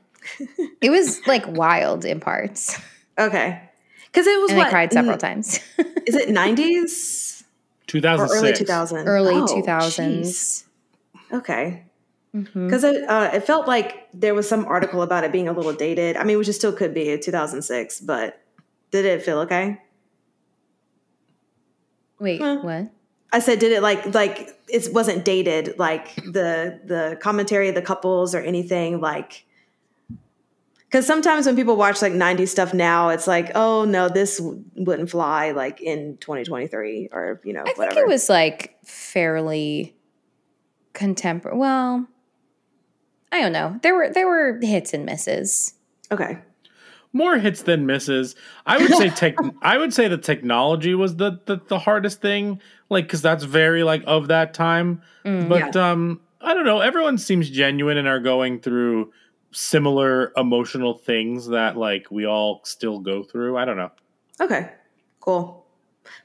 it 0.80 0.90
was 0.90 1.24
like 1.26 1.46
wild 1.46 2.04
in 2.04 2.18
parts, 2.20 2.78
Okay. 3.18 3.62
Because 4.06 4.26
it 4.26 4.40
was 4.40 4.50
and 4.50 4.58
what? 4.58 4.66
I 4.68 4.70
cried 4.70 4.92
several 4.92 5.16
times. 5.18 5.60
Is 6.06 6.14
it 6.16 6.28
90s 6.30 7.44
or 7.94 8.26
early 8.26 8.52
2000s? 8.52 9.06
Early 9.06 9.34
Oh, 9.36 9.46
two 9.46 9.54
jeez. 9.62 9.64
thousands. 9.64 10.64
Okay. 11.32 11.82
Mm-hmm. 12.36 12.66
Because 12.66 12.84
it, 12.84 13.08
uh, 13.08 13.30
it 13.32 13.46
felt 13.46 13.66
like 13.66 14.08
there 14.12 14.34
was 14.34 14.46
some 14.46 14.66
article 14.66 15.00
about 15.00 15.24
it 15.24 15.32
being 15.32 15.48
a 15.48 15.52
little 15.52 15.72
dated. 15.72 16.18
I 16.18 16.24
mean, 16.24 16.36
which 16.36 16.48
it 16.48 16.52
still 16.52 16.72
could 16.72 16.92
be 16.92 17.18
2006, 17.18 18.00
but 18.02 18.42
did 18.90 19.06
it 19.06 19.22
feel 19.22 19.38
okay? 19.40 19.80
Wait, 22.20 22.40
what? 22.40 22.90
I 23.32 23.38
said, 23.38 23.58
did 23.58 23.72
it 23.72 23.82
like 23.82 24.14
like 24.14 24.50
it 24.68 24.92
wasn't 24.92 25.24
dated 25.24 25.78
like 25.78 26.14
the 26.16 26.80
the 26.84 27.18
commentary 27.20 27.68
of 27.68 27.74
the 27.74 27.82
couples 27.82 28.34
or 28.34 28.40
anything 28.40 29.00
like 29.00 29.44
because 30.88 31.06
sometimes 31.06 31.46
when 31.46 31.56
people 31.56 31.76
watch 31.76 32.00
like 32.00 32.12
90s 32.12 32.48
stuff 32.48 32.72
now, 32.72 33.08
it's 33.08 33.26
like, 33.26 33.50
oh 33.54 33.84
no, 33.84 34.08
this 34.08 34.38
w- 34.38 34.62
wouldn't 34.76 35.10
fly 35.10 35.50
like 35.50 35.80
in 35.80 36.16
2023 36.18 37.08
or 37.12 37.40
you 37.44 37.52
know 37.52 37.62
I 37.62 37.64
think 37.64 37.78
whatever. 37.78 38.00
it 38.00 38.08
was 38.08 38.28
like 38.28 38.76
fairly 38.84 39.96
contemporary. 40.92 41.58
Well, 41.58 42.06
I 43.32 43.40
don't 43.40 43.52
know. 43.52 43.78
There 43.82 43.94
were 43.94 44.10
there 44.10 44.28
were 44.28 44.58
hits 44.62 44.94
and 44.94 45.04
misses. 45.04 45.74
Okay. 46.10 46.38
More 47.12 47.38
hits 47.38 47.62
than 47.62 47.86
misses. 47.86 48.36
I 48.66 48.78
would 48.78 48.94
say 48.94 49.08
tech. 49.16 49.36
I 49.62 49.78
would 49.78 49.92
say 49.92 50.08
the 50.08 50.18
technology 50.18 50.94
was 50.94 51.16
the 51.16 51.40
the, 51.46 51.60
the 51.68 51.78
hardest 51.78 52.20
thing, 52.20 52.60
like 52.88 53.04
because 53.04 53.22
that's 53.22 53.44
very 53.44 53.82
like 53.82 54.02
of 54.06 54.28
that 54.28 54.54
time. 54.54 55.02
Mm, 55.24 55.48
but 55.48 55.74
um, 55.76 56.20
I 56.40 56.54
don't 56.54 56.64
know. 56.64 56.80
Everyone 56.80 57.18
seems 57.18 57.50
genuine 57.50 57.96
and 57.96 58.06
are 58.06 58.20
going 58.20 58.60
through 58.60 59.12
similar 59.52 60.32
emotional 60.36 60.94
things 60.94 61.46
that 61.48 61.76
like 61.76 62.10
we 62.10 62.26
all 62.26 62.60
still 62.64 63.00
go 63.00 63.22
through. 63.22 63.56
I 63.56 63.64
don't 63.64 63.76
know. 63.76 63.90
Okay. 64.40 64.70
Cool. 65.20 65.64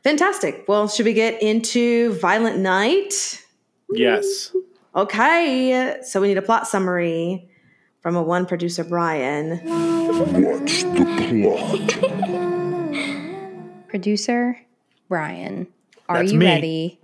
Fantastic. 0.03 0.65
Well, 0.67 0.87
should 0.87 1.05
we 1.05 1.13
get 1.13 1.41
into 1.41 2.13
Violent 2.19 2.59
Night? 2.59 3.43
Yes. 3.91 4.55
Okay. 4.95 5.97
So 6.03 6.21
we 6.21 6.27
need 6.27 6.37
a 6.37 6.41
plot 6.41 6.67
summary 6.67 7.49
from 8.01 8.15
a 8.15 8.21
one 8.21 8.45
producer, 8.45 8.83
Bryan. 8.83 9.57
What's 9.65 10.83
the 10.83 11.99
plot? 12.01 13.87
Producer 13.87 14.57
Bryan, 15.09 15.67
are 16.07 16.19
That's 16.19 16.31
you 16.31 16.39
me. 16.39 16.45
ready 16.45 16.99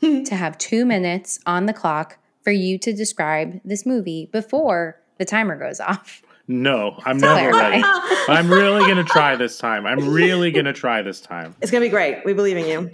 to 0.24 0.34
have 0.34 0.58
two 0.58 0.84
minutes 0.84 1.38
on 1.46 1.66
the 1.66 1.72
clock 1.72 2.18
for 2.42 2.50
you 2.50 2.78
to 2.78 2.92
describe 2.92 3.60
this 3.64 3.86
movie 3.86 4.28
before 4.32 5.00
the 5.18 5.24
timer 5.24 5.56
goes 5.56 5.78
off? 5.78 6.22
No, 6.48 6.98
I'm 7.04 7.18
never 7.18 7.50
clarify. 7.52 7.70
ready. 7.70 7.82
I'm 8.28 8.50
really 8.50 8.80
gonna 8.80 9.04
try 9.04 9.36
this 9.36 9.58
time. 9.58 9.86
I'm 9.86 10.08
really 10.08 10.50
gonna 10.50 10.72
try 10.72 11.00
this 11.02 11.20
time. 11.20 11.54
It's 11.60 11.70
going 11.70 11.82
to 11.82 11.86
be 11.86 11.90
great. 11.90 12.24
We 12.24 12.32
believe 12.32 12.56
in 12.56 12.66
you. 12.66 12.90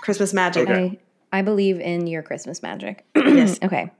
Christmas 0.00 0.32
magic. 0.32 0.68
Okay. 0.68 0.98
I, 1.32 1.42
believe 1.42 1.80
in 1.80 2.06
your 2.06 2.22
Christmas 2.22 2.62
magic. 2.62 3.04
Yes. 3.16 3.58
okay. 3.62 3.90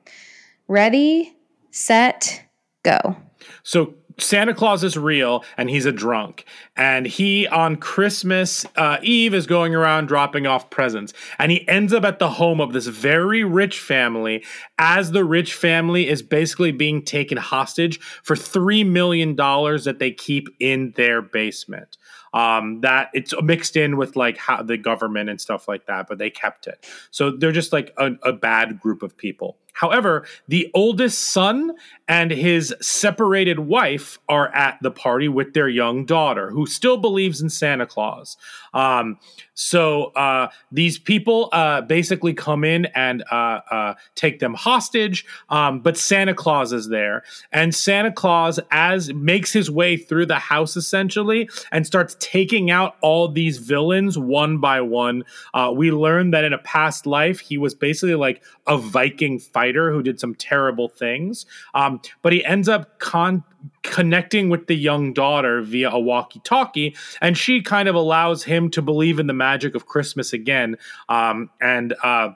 Ready, 0.68 1.36
set, 1.70 2.42
go. 2.82 3.16
So 3.62 3.94
Santa 4.18 4.54
Claus 4.54 4.82
is 4.82 4.96
real 4.96 5.44
and 5.56 5.68
he's 5.68 5.84
a 5.84 5.92
drunk. 5.92 6.44
And 6.76 7.06
he 7.06 7.46
on 7.46 7.76
Christmas 7.76 8.64
uh, 8.76 8.98
Eve 9.02 9.34
is 9.34 9.46
going 9.46 9.74
around 9.74 10.06
dropping 10.06 10.46
off 10.46 10.70
presents. 10.70 11.12
And 11.38 11.52
he 11.52 11.68
ends 11.68 11.92
up 11.92 12.04
at 12.04 12.18
the 12.18 12.30
home 12.30 12.60
of 12.60 12.72
this 12.72 12.86
very 12.86 13.44
rich 13.44 13.78
family 13.78 14.44
as 14.78 15.10
the 15.10 15.24
rich 15.24 15.54
family 15.54 16.08
is 16.08 16.22
basically 16.22 16.72
being 16.72 17.02
taken 17.02 17.36
hostage 17.36 18.00
for 18.22 18.36
$3 18.36 18.86
million 18.86 19.36
that 19.36 19.96
they 19.98 20.10
keep 20.10 20.48
in 20.58 20.92
their 20.96 21.20
basement. 21.20 21.98
Um, 22.36 22.82
that 22.82 23.08
it's 23.14 23.32
mixed 23.42 23.76
in 23.76 23.96
with 23.96 24.14
like 24.14 24.36
how 24.36 24.62
the 24.62 24.76
government 24.76 25.30
and 25.30 25.40
stuff 25.40 25.66
like 25.68 25.86
that, 25.86 26.06
but 26.06 26.18
they 26.18 26.28
kept 26.28 26.66
it. 26.66 26.86
So 27.10 27.30
they're 27.30 27.50
just 27.50 27.72
like 27.72 27.94
a, 27.96 28.10
a 28.22 28.32
bad 28.34 28.78
group 28.78 29.02
of 29.02 29.16
people. 29.16 29.56
However, 29.72 30.26
the 30.46 30.70
oldest 30.74 31.18
son 31.32 31.72
and 32.08 32.30
his 32.30 32.74
separated 32.82 33.60
wife 33.60 34.18
are 34.28 34.48
at 34.54 34.78
the 34.82 34.90
party 34.90 35.28
with 35.28 35.54
their 35.54 35.68
young 35.68 36.04
daughter, 36.04 36.50
who 36.50 36.66
still 36.66 36.98
believes 36.98 37.40
in 37.40 37.48
Santa 37.48 37.86
Claus. 37.86 38.36
Um, 38.74 39.18
so 39.56 40.12
uh, 40.14 40.48
these 40.70 40.98
people 40.98 41.48
uh, 41.52 41.80
basically 41.80 42.34
come 42.34 42.62
in 42.62 42.84
and 42.94 43.24
uh, 43.32 43.60
uh, 43.70 43.94
take 44.14 44.38
them 44.38 44.52
hostage, 44.52 45.24
um, 45.48 45.80
but 45.80 45.96
Santa 45.96 46.34
Claus 46.34 46.74
is 46.74 46.88
there, 46.88 47.24
and 47.52 47.74
Santa 47.74 48.12
Claus 48.12 48.60
as 48.70 49.12
makes 49.14 49.52
his 49.52 49.70
way 49.70 49.96
through 49.96 50.26
the 50.26 50.38
house 50.38 50.76
essentially 50.76 51.48
and 51.72 51.86
starts 51.86 52.16
taking 52.20 52.70
out 52.70 52.96
all 53.00 53.28
these 53.28 53.56
villains 53.56 54.18
one 54.18 54.58
by 54.58 54.80
one. 54.82 55.24
Uh, 55.54 55.72
we 55.74 55.90
learn 55.90 56.32
that 56.32 56.44
in 56.44 56.52
a 56.52 56.58
past 56.58 57.06
life 57.06 57.40
he 57.40 57.56
was 57.56 57.74
basically 57.74 58.14
like 58.14 58.42
a 58.66 58.76
Viking 58.76 59.38
fighter 59.38 59.90
who 59.90 60.02
did 60.02 60.20
some 60.20 60.34
terrible 60.34 60.88
things, 60.88 61.46
um, 61.74 62.00
but 62.20 62.34
he 62.34 62.44
ends 62.44 62.68
up 62.68 62.98
con- 62.98 63.42
connecting 63.82 64.48
with 64.48 64.66
the 64.66 64.74
young 64.74 65.12
daughter 65.12 65.62
via 65.62 65.90
a 65.90 65.98
walkie-talkie, 65.98 66.96
and 67.20 67.36
she 67.36 67.62
kind 67.62 67.88
of 67.88 67.94
allows 67.94 68.44
him 68.44 68.70
to 68.70 68.82
believe 68.82 69.18
in 69.18 69.26
the 69.26 69.32
magic 69.32 69.74
of 69.74 69.86
Christmas 69.86 70.32
again. 70.32 70.76
Um, 71.08 71.50
and 71.60 71.94
uh, 72.02 72.30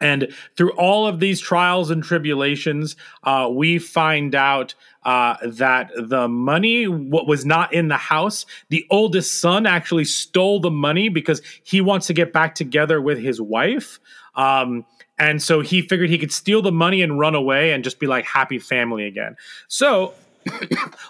and 0.00 0.32
through 0.56 0.72
all 0.72 1.06
of 1.06 1.20
these 1.20 1.40
trials 1.40 1.90
and 1.90 2.02
tribulations, 2.02 2.96
uh, 3.24 3.48
we 3.52 3.78
find 3.78 4.34
out 4.34 4.74
uh, 5.02 5.36
that 5.44 5.90
the 5.94 6.26
money 6.26 6.88
what 6.88 7.26
was 7.26 7.44
not 7.44 7.72
in 7.74 7.88
the 7.88 7.98
house. 7.98 8.46
The 8.70 8.86
oldest 8.90 9.40
son 9.40 9.66
actually 9.66 10.06
stole 10.06 10.60
the 10.60 10.70
money 10.70 11.10
because 11.10 11.42
he 11.64 11.82
wants 11.82 12.06
to 12.06 12.14
get 12.14 12.32
back 12.32 12.54
together 12.54 13.00
with 13.00 13.18
his 13.18 13.40
wife. 13.40 14.00
Um, 14.34 14.86
and 15.18 15.42
so 15.42 15.60
he 15.60 15.82
figured 15.82 16.08
he 16.08 16.16
could 16.16 16.32
steal 16.32 16.62
the 16.62 16.72
money 16.72 17.02
and 17.02 17.18
run 17.18 17.34
away 17.34 17.72
and 17.72 17.84
just 17.84 17.98
be 17.98 18.06
like 18.06 18.24
happy 18.24 18.58
family 18.58 19.04
again. 19.04 19.36
So 19.68 20.14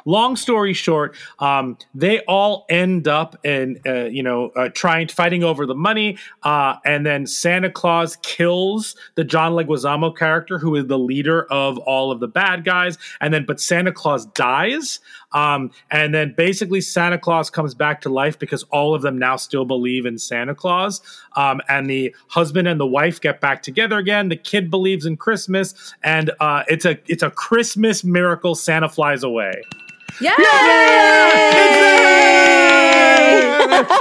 long 0.05 0.37
story 0.37 0.73
short, 0.73 1.17
um, 1.39 1.77
they 1.95 2.21
all 2.21 2.67
end 2.69 3.09
up 3.09 3.39
in, 3.45 3.81
uh, 3.87 4.05
you 4.05 4.23
know, 4.23 4.51
uh, 4.57 4.69
trying 4.75 5.09
fighting 5.09 5.45
over 5.45 5.67
the 5.67 5.75
money, 5.75 6.19
uh, 6.43 6.77
and 6.85 7.07
then 7.07 7.27
Santa 7.27 7.71
Claus 7.71 8.17
kills 8.23 8.97
the 9.15 9.25
John 9.25 9.53
Leguizamo 9.53 10.17
character, 10.17 10.59
who 10.59 10.77
is 10.77 10.87
the 10.87 10.99
leader 10.99 11.45
of 11.51 11.79
all 11.79 12.11
of 12.11 12.21
the 12.21 12.29
bad 12.29 12.65
guys, 12.65 12.99
and 13.21 13.33
then 13.33 13.45
but 13.47 13.61
Santa 13.61 13.93
Claus 13.93 14.27
dies, 14.27 15.01
um, 15.33 15.71
and 15.91 16.15
then 16.15 16.35
basically 16.37 16.81
Santa 16.81 17.19
Claus 17.19 17.51
comes 17.51 17.75
back 17.75 18.01
to 18.03 18.09
life 18.09 18.39
because 18.39 18.63
all 18.65 18.95
of 18.95 19.03
them 19.03 19.19
now 19.19 19.37
still 19.37 19.65
believe 19.65 20.07
in 20.07 20.19
Santa 20.19 20.55
Claus, 20.55 21.01
um, 21.37 21.61
and 21.69 21.89
the 21.89 22.15
husband 22.29 22.69
and 22.69 22.81
the 22.81 22.87
wife 22.87 23.21
get 23.21 23.41
back 23.41 23.63
together 23.63 23.99
again. 23.99 24.29
The 24.29 24.37
kid 24.37 24.71
believes 24.71 25.07
in 25.07 25.17
Christmas, 25.17 25.95
and 26.03 26.31
uh, 26.41 26.65
it's 26.69 26.85
a 26.85 26.99
it's 27.07 27.23
a 27.23 27.31
Christmas 27.31 28.05
miracle. 28.05 28.55
Santa 28.55 28.89
flies 28.89 29.23
away. 29.23 29.63
Yay! 30.21 30.35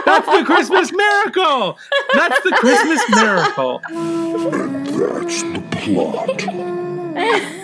That's 0.06 0.28
the 0.28 0.44
Christmas 0.46 0.92
miracle. 0.92 1.78
That's 2.14 2.42
the 2.44 2.52
Christmas 2.52 3.02
miracle. 3.12 3.82
That's 3.90 5.44
the 5.44 5.62
plot. 7.16 7.56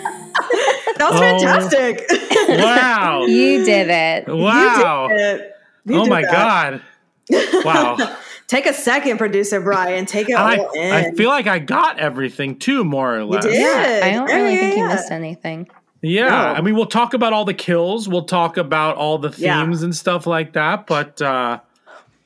That 0.97 1.12
was 1.12 1.19
Oh. 1.19 1.39
fantastic. 1.39 2.05
Wow. 2.49 3.25
You 3.27 3.65
did 3.65 3.89
it. 3.89 4.27
Wow. 4.34 5.08
You 5.10 5.17
did 5.17 5.39
it. 5.41 5.51
You 5.86 5.99
Oh 5.99 6.03
did 6.03 6.10
my 6.10 6.21
that. 6.21 6.31
god. 6.31 7.63
Wow. 7.65 8.17
Take 8.47 8.67
a 8.67 8.73
second, 8.73 9.17
producer 9.17 9.60
Bryan. 9.60 10.05
Take 10.05 10.29
it 10.29 10.36
I, 10.36 10.58
all 10.58 10.71
in. 10.71 10.91
I 10.93 11.12
feel 11.12 11.29
like 11.29 11.47
I 11.47 11.58
got 11.60 11.97
everything 11.99 12.60
too, 12.60 12.84
more 12.84 13.15
or 13.15 13.19
you 13.19 13.25
less. 13.25 13.45
Yeah, 13.45 14.01
I 14.03 14.12
don't 14.12 14.29
Yeah, 14.29 14.36
really 14.36 14.53
yeah, 14.53 14.60
think 14.62 14.77
you 14.77 14.88
missed 14.88 15.12
anything. 15.12 15.67
Yeah. 16.03 16.29
No. 16.29 16.36
I 16.36 16.62
mean, 16.62 16.75
we'll 16.75 16.86
talk 16.86 17.15
about 17.15 17.34
all 17.34 17.45
the 17.45 17.55
kills. 17.55 18.08
We'll 18.08 18.25
talk 18.25 18.58
about 18.58 18.97
all 18.97 19.17
the 19.17 19.34
Yeah. 19.38 19.63
themes 19.63 19.81
and 19.81 19.95
stuff 19.95 20.27
like 20.27 20.53
that. 20.53 20.86
But 20.86 21.19
uh, 21.21 21.58
This 21.58 21.73
is 21.73 21.75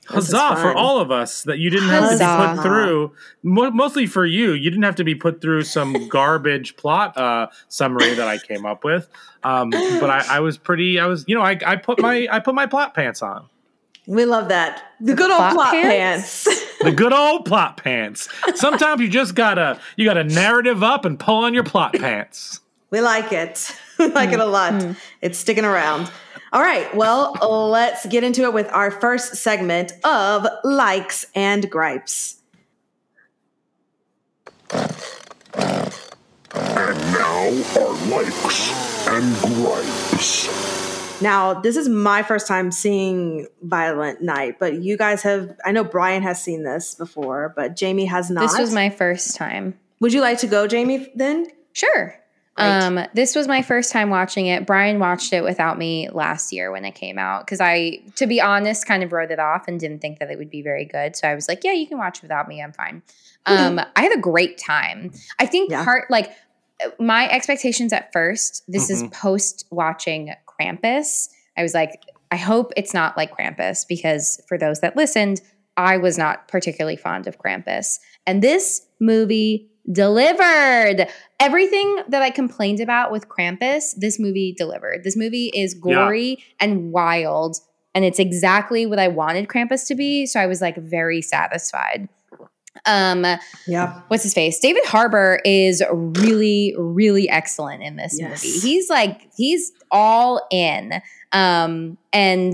huzzah 0.10 0.56
for 0.58 0.74
all 0.74 1.00
of 1.00 1.12
us 1.12 1.44
that 1.44 1.60
you 1.60 1.70
didn't 1.70 1.90
have 1.90 2.10
to 2.10 2.18
be 2.18 2.56
put 2.56 2.64
through. 2.64 3.14
Mo- 3.44 3.72
mostly 3.72 4.06
for 4.06 4.26
you, 4.26 4.54
you 4.54 4.70
didn't 4.70 4.84
have 4.84 4.96
to 4.96 5.04
be 5.04 5.16
put 5.16 5.42
through 5.42 5.64
some 5.64 6.08
garbage 6.10 6.76
plot 6.76 7.18
uh, 7.18 7.48
summary 7.68 8.14
that 8.16 8.28
I 8.28 8.38
came 8.38 8.66
up 8.66 8.84
with. 8.84 9.08
Um, 9.44 9.70
but 9.70 10.10
I, 10.10 10.38
I 10.38 10.40
was 10.42 10.58
pretty. 10.58 11.00
I 11.00 11.06
was, 11.06 11.26
you 11.28 11.36
know, 11.36 11.42
I, 11.42 11.58
I 11.66 11.76
put 11.76 12.02
my 12.02 12.28
I 12.32 12.40
put 12.40 12.56
my 12.56 12.66
plot 12.66 12.94
pants 12.94 13.22
on. 13.22 13.48
We 14.08 14.26
love 14.26 14.50
that. 14.50 14.84
The 15.00 15.14
good 15.14 15.30
old 15.30 15.38
plot 15.38 15.54
plot 15.54 15.72
pants? 15.74 16.46
pants. 16.46 16.66
The 16.80 16.92
good 16.94 17.12
old 17.12 17.44
plot 17.46 17.76
pants. 17.76 18.30
Sometimes 18.56 19.02
you 19.02 19.10
just 19.10 19.36
gotta 19.36 19.80
you 19.98 20.06
gotta 20.06 20.24
narrative 20.24 20.82
up 20.82 21.04
and 21.04 21.20
pull 21.20 21.44
on 21.44 21.54
your 21.54 21.66
plot 21.66 21.94
pants. 21.94 22.62
we 22.90 23.02
like 23.02 23.32
it. 23.34 23.76
We 24.00 24.08
like 24.08 24.32
it 24.32 24.40
a 24.40 24.46
lot. 24.46 24.96
It's 25.22 25.38
sticking 25.38 25.66
around. 25.66 26.10
All 26.52 26.62
right. 26.62 26.94
Well, 26.96 27.34
let's 27.70 28.06
get 28.08 28.24
into 28.24 28.44
it 28.44 28.54
with 28.54 28.72
our 28.72 28.92
first 28.92 29.36
segment 29.36 29.92
of 30.04 30.48
likes 30.64 31.26
and 31.36 31.70
gripes. 31.70 32.38
And 34.72 34.92
now 37.14 37.50
our 37.80 37.94
likes 38.10 39.08
and 39.08 39.36
gripes. 39.42 41.22
Now, 41.22 41.54
this 41.54 41.76
is 41.76 41.90
my 41.90 42.24
first 42.24 42.48
time 42.48 42.72
seeing 42.72 43.46
Violent 43.62 44.22
Night, 44.22 44.58
but 44.58 44.76
you 44.76 44.96
guys 44.98 45.22
have, 45.24 45.54
I 45.66 45.74
know 45.74 45.84
Brian 45.84 46.24
has 46.24 46.42
seen 46.42 46.64
this 46.64 46.96
before, 46.96 47.52
but 47.56 47.76
Jamie 47.76 48.06
has 48.06 48.30
not. 48.30 48.40
This 48.42 48.58
was 48.58 48.74
my 48.74 48.90
first 48.90 49.36
time. 49.36 49.78
Would 50.00 50.14
you 50.14 50.22
like 50.22 50.38
to 50.40 50.48
go, 50.48 50.66
Jamie, 50.66 51.12
then? 51.16 51.48
Sure. 51.74 52.16
Great. 52.60 52.70
Um, 52.84 53.00
this 53.14 53.36
was 53.36 53.48
my 53.48 53.62
first 53.62 53.92
time 53.92 54.10
watching 54.10 54.48
it. 54.48 54.66
Brian 54.66 55.00
watched 55.00 55.34
it 55.34 55.44
without 55.44 55.78
me 55.78 56.10
last 56.10 56.52
year 56.52 56.72
when 56.72 56.86
it 56.86 56.92
came 56.96 57.18
out 57.18 57.46
because 57.46 57.62
I, 57.62 58.00
to 58.16 58.28
be 58.28 58.42
honest, 58.42 58.86
kind 58.86 59.04
of 59.04 59.12
wrote 59.12 59.32
it 59.32 59.40
off 59.40 59.68
and 59.68 59.80
didn't 59.80 60.00
think 60.00 60.20
that 60.20 60.30
it 60.30 60.38
would 60.38 60.50
be 60.50 60.62
very 60.62 60.86
good. 60.86 61.16
So 61.16 61.28
I 61.28 61.36
was 61.36 61.48
like, 61.48 61.64
yeah, 61.64 61.72
you 61.74 61.88
can 61.88 61.98
watch 61.98 62.22
without 62.22 62.48
me. 62.48 62.62
I'm 62.62 62.74
fine. 62.74 63.02
Um, 63.46 63.80
I 63.96 64.02
had 64.04 64.12
a 64.12 64.20
great 64.22 64.58
time. 64.58 65.12
I 65.40 65.46
think 65.46 65.72
Yeah. 65.72 65.84
part 65.84 66.12
like 66.12 66.32
my 67.00 67.30
expectations 67.30 67.92
at 67.94 68.12
first. 68.14 68.64
This 68.68 68.90
is 68.90 69.04
Mhm. 69.04 69.12
post 69.14 69.66
watching 69.72 70.34
Krampus. 70.46 71.30
I 71.58 71.64
was 71.64 71.74
like, 71.74 72.02
I 72.32 72.36
hope 72.36 72.72
it's 72.78 72.94
not 72.94 73.18
like 73.18 73.36
Krampus 73.36 73.88
because 73.88 74.42
for 74.48 74.58
those 74.58 74.82
that 74.82 74.96
listened, 74.96 75.42
I 75.78 75.98
was 75.98 76.18
not 76.18 76.48
particularly 76.48 76.96
fond 76.98 77.26
of 77.26 77.38
Krampus, 77.40 78.00
and 78.28 78.42
this 78.42 78.86
movie 79.00 79.70
delivered. 79.92 81.08
Everything 81.40 82.00
that 82.10 82.22
I 82.22 82.30
complained 82.30 82.80
about 82.80 83.12
with 83.12 83.28
Krampus, 83.30 83.96
this 83.98 84.20
movie 84.20 84.54
delivered. 84.58 85.04
This 85.04 85.16
movie 85.18 85.52
is 85.56 85.74
gory 85.74 86.44
and 86.60 86.92
wild, 86.92 87.58
and 87.96 88.06
it's 88.06 88.20
exactly 88.20 88.86
what 88.86 89.00
I 89.00 89.08
wanted 89.08 89.48
Krampus 89.48 89.88
to 89.88 89.96
be. 89.96 90.26
So 90.26 90.40
I 90.40 90.46
was 90.46 90.62
like 90.62 90.78
very 90.78 91.22
satisfied. 91.22 92.10
Um, 92.86 93.26
yeah. 93.68 94.02
what's 94.10 94.24
his 94.24 94.34
face? 94.34 94.60
David 94.60 94.86
Harbour 94.86 95.42
is 95.44 95.82
really, 95.92 96.74
really 96.78 97.28
excellent 97.28 97.82
in 97.84 97.96
this 97.96 98.18
Yes. 98.20 98.44
movie. 98.46 98.60
He's 98.60 98.90
like 98.90 99.30
he's 99.36 99.72
all 99.92 100.46
in, 100.52 101.02
um, 101.32 101.98
and 102.14 102.54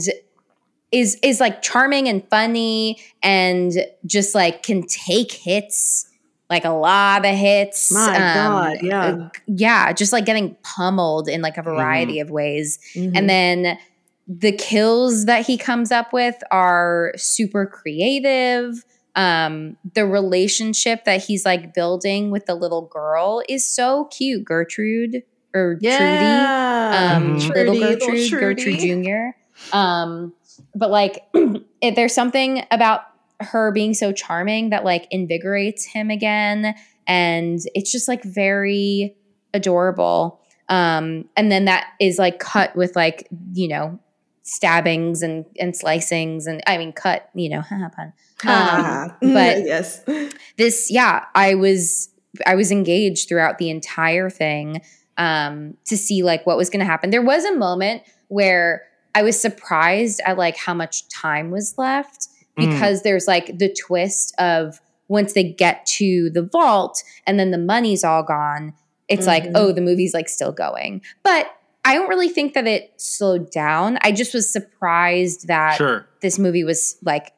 is 0.91 1.17
is 1.21 1.39
like 1.39 1.61
charming 1.61 2.07
and 2.07 2.27
funny, 2.29 2.97
and 3.21 3.73
just 4.05 4.33
like 4.33 4.63
can 4.63 4.83
take 4.87 5.31
hits, 5.31 6.07
like 6.49 6.65
a 6.65 6.69
lot 6.69 7.25
of 7.25 7.35
hits. 7.35 7.91
My 7.91 8.15
Um, 8.15 8.51
God, 8.51 8.77
yeah. 8.81 9.29
yeah, 9.47 9.93
just 9.93 10.11
like 10.13 10.25
getting 10.25 10.55
pummeled 10.63 11.27
in 11.27 11.41
like 11.41 11.57
a 11.57 11.63
variety 11.63 12.19
of 12.19 12.29
ways, 12.29 12.79
Mhm. 12.95 13.11
and 13.17 13.29
then 13.29 13.77
the 14.27 14.51
kills 14.51 15.25
that 15.25 15.45
he 15.45 15.57
comes 15.57 15.91
up 15.91 16.11
with 16.11 16.35
are 16.51 17.11
super 17.15 17.65
creative 17.67 18.83
um 19.17 19.77
the 19.93 20.05
relationship 20.05 21.05
that 21.05 21.23
he's 21.23 21.45
like 21.45 21.73
building 21.73 22.31
with 22.31 22.45
the 22.47 22.55
little 22.55 22.81
girl 22.91 23.41
is 23.47 23.63
so 23.63 24.05
cute 24.05 24.43
gertrude 24.43 25.21
or 25.53 25.75
trudy 25.79 26.25
um 26.25 27.37
Mhm. 27.37 27.49
little 27.55 27.75
Trudy, 27.75 27.79
little 27.79 28.07
gertrude 28.09 28.39
gertrude 28.39 28.79
junior 28.79 29.35
um 29.71 30.33
but 30.75 30.89
like 30.89 31.23
if 31.81 31.95
there's 31.95 32.13
something 32.13 32.63
about 32.71 33.01
her 33.39 33.71
being 33.71 33.93
so 33.93 34.11
charming 34.11 34.69
that 34.69 34.83
like 34.83 35.07
invigorates 35.11 35.85
him 35.85 36.09
again. 36.09 36.75
And 37.07 37.59
it's 37.73 37.91
just 37.91 38.07
like 38.07 38.23
very 38.23 39.15
adorable. 39.53 40.41
Um 40.69 41.25
and 41.37 41.51
then 41.51 41.65
that 41.65 41.87
is 41.99 42.17
like 42.17 42.39
cut 42.39 42.75
with 42.75 42.95
like 42.95 43.27
you 43.53 43.67
know 43.67 43.99
stabbings 44.45 45.23
and 45.23 45.43
and 45.59 45.73
slicings 45.73 46.45
and 46.45 46.61
i 46.67 46.77
mean 46.77 46.93
cut 46.93 47.29
you 47.33 47.49
know 47.49 47.63
pun. 47.95 48.13
Um, 48.47 49.11
but 49.33 49.65
yes. 49.65 50.03
this 50.57 50.91
yeah 50.91 51.25
i 51.33 51.55
was 51.55 52.09
i 52.45 52.53
was 52.53 52.71
engaged 52.71 53.27
throughout 53.27 53.57
the 53.57 53.71
entire 53.71 54.29
thing 54.29 54.81
um 55.17 55.75
to 55.85 55.97
see 55.97 56.21
like 56.21 56.45
what 56.45 56.57
was 56.57 56.69
going 56.69 56.79
to 56.79 56.85
happen. 56.85 57.09
There 57.09 57.23
was 57.23 57.43
a 57.43 57.55
moment 57.55 58.03
where 58.27 58.83
i 59.15 59.23
was 59.23 59.39
surprised 59.39 60.21
at 60.25 60.37
like 60.37 60.57
how 60.57 60.75
much 60.75 61.07
time 61.09 61.49
was 61.49 61.75
left 61.77 62.27
Mm. 62.57 62.71
because 62.71 63.01
there's 63.03 63.27
like 63.27 63.57
the 63.57 63.73
twist 63.73 64.33
of 64.39 64.79
once 65.07 65.33
they 65.33 65.43
get 65.43 65.85
to 65.85 66.29
the 66.31 66.41
vault 66.41 67.03
and 67.27 67.39
then 67.39 67.51
the 67.51 67.57
money's 67.57 68.03
all 68.03 68.23
gone 68.23 68.73
it's 69.07 69.27
like 69.27 69.43
Mhm. 69.43 69.51
oh 69.55 69.71
the 69.71 69.81
movie's 69.81 70.13
like 70.15 70.27
still 70.29 70.51
going. 70.51 71.01
But 71.23 71.47
i 71.83 71.93
don't 71.93 72.09
really 72.09 72.29
think 72.29 72.55
that 72.55 72.65
it 72.65 72.91
slowed 72.97 73.51
down. 73.51 73.99
I 74.01 74.11
just 74.11 74.33
was 74.33 74.51
surprised 74.51 75.47
that 75.47 75.75
Sure. 75.77 76.07
this 76.21 76.39
movie 76.39 76.63
was 76.63 76.97
like 77.03 77.31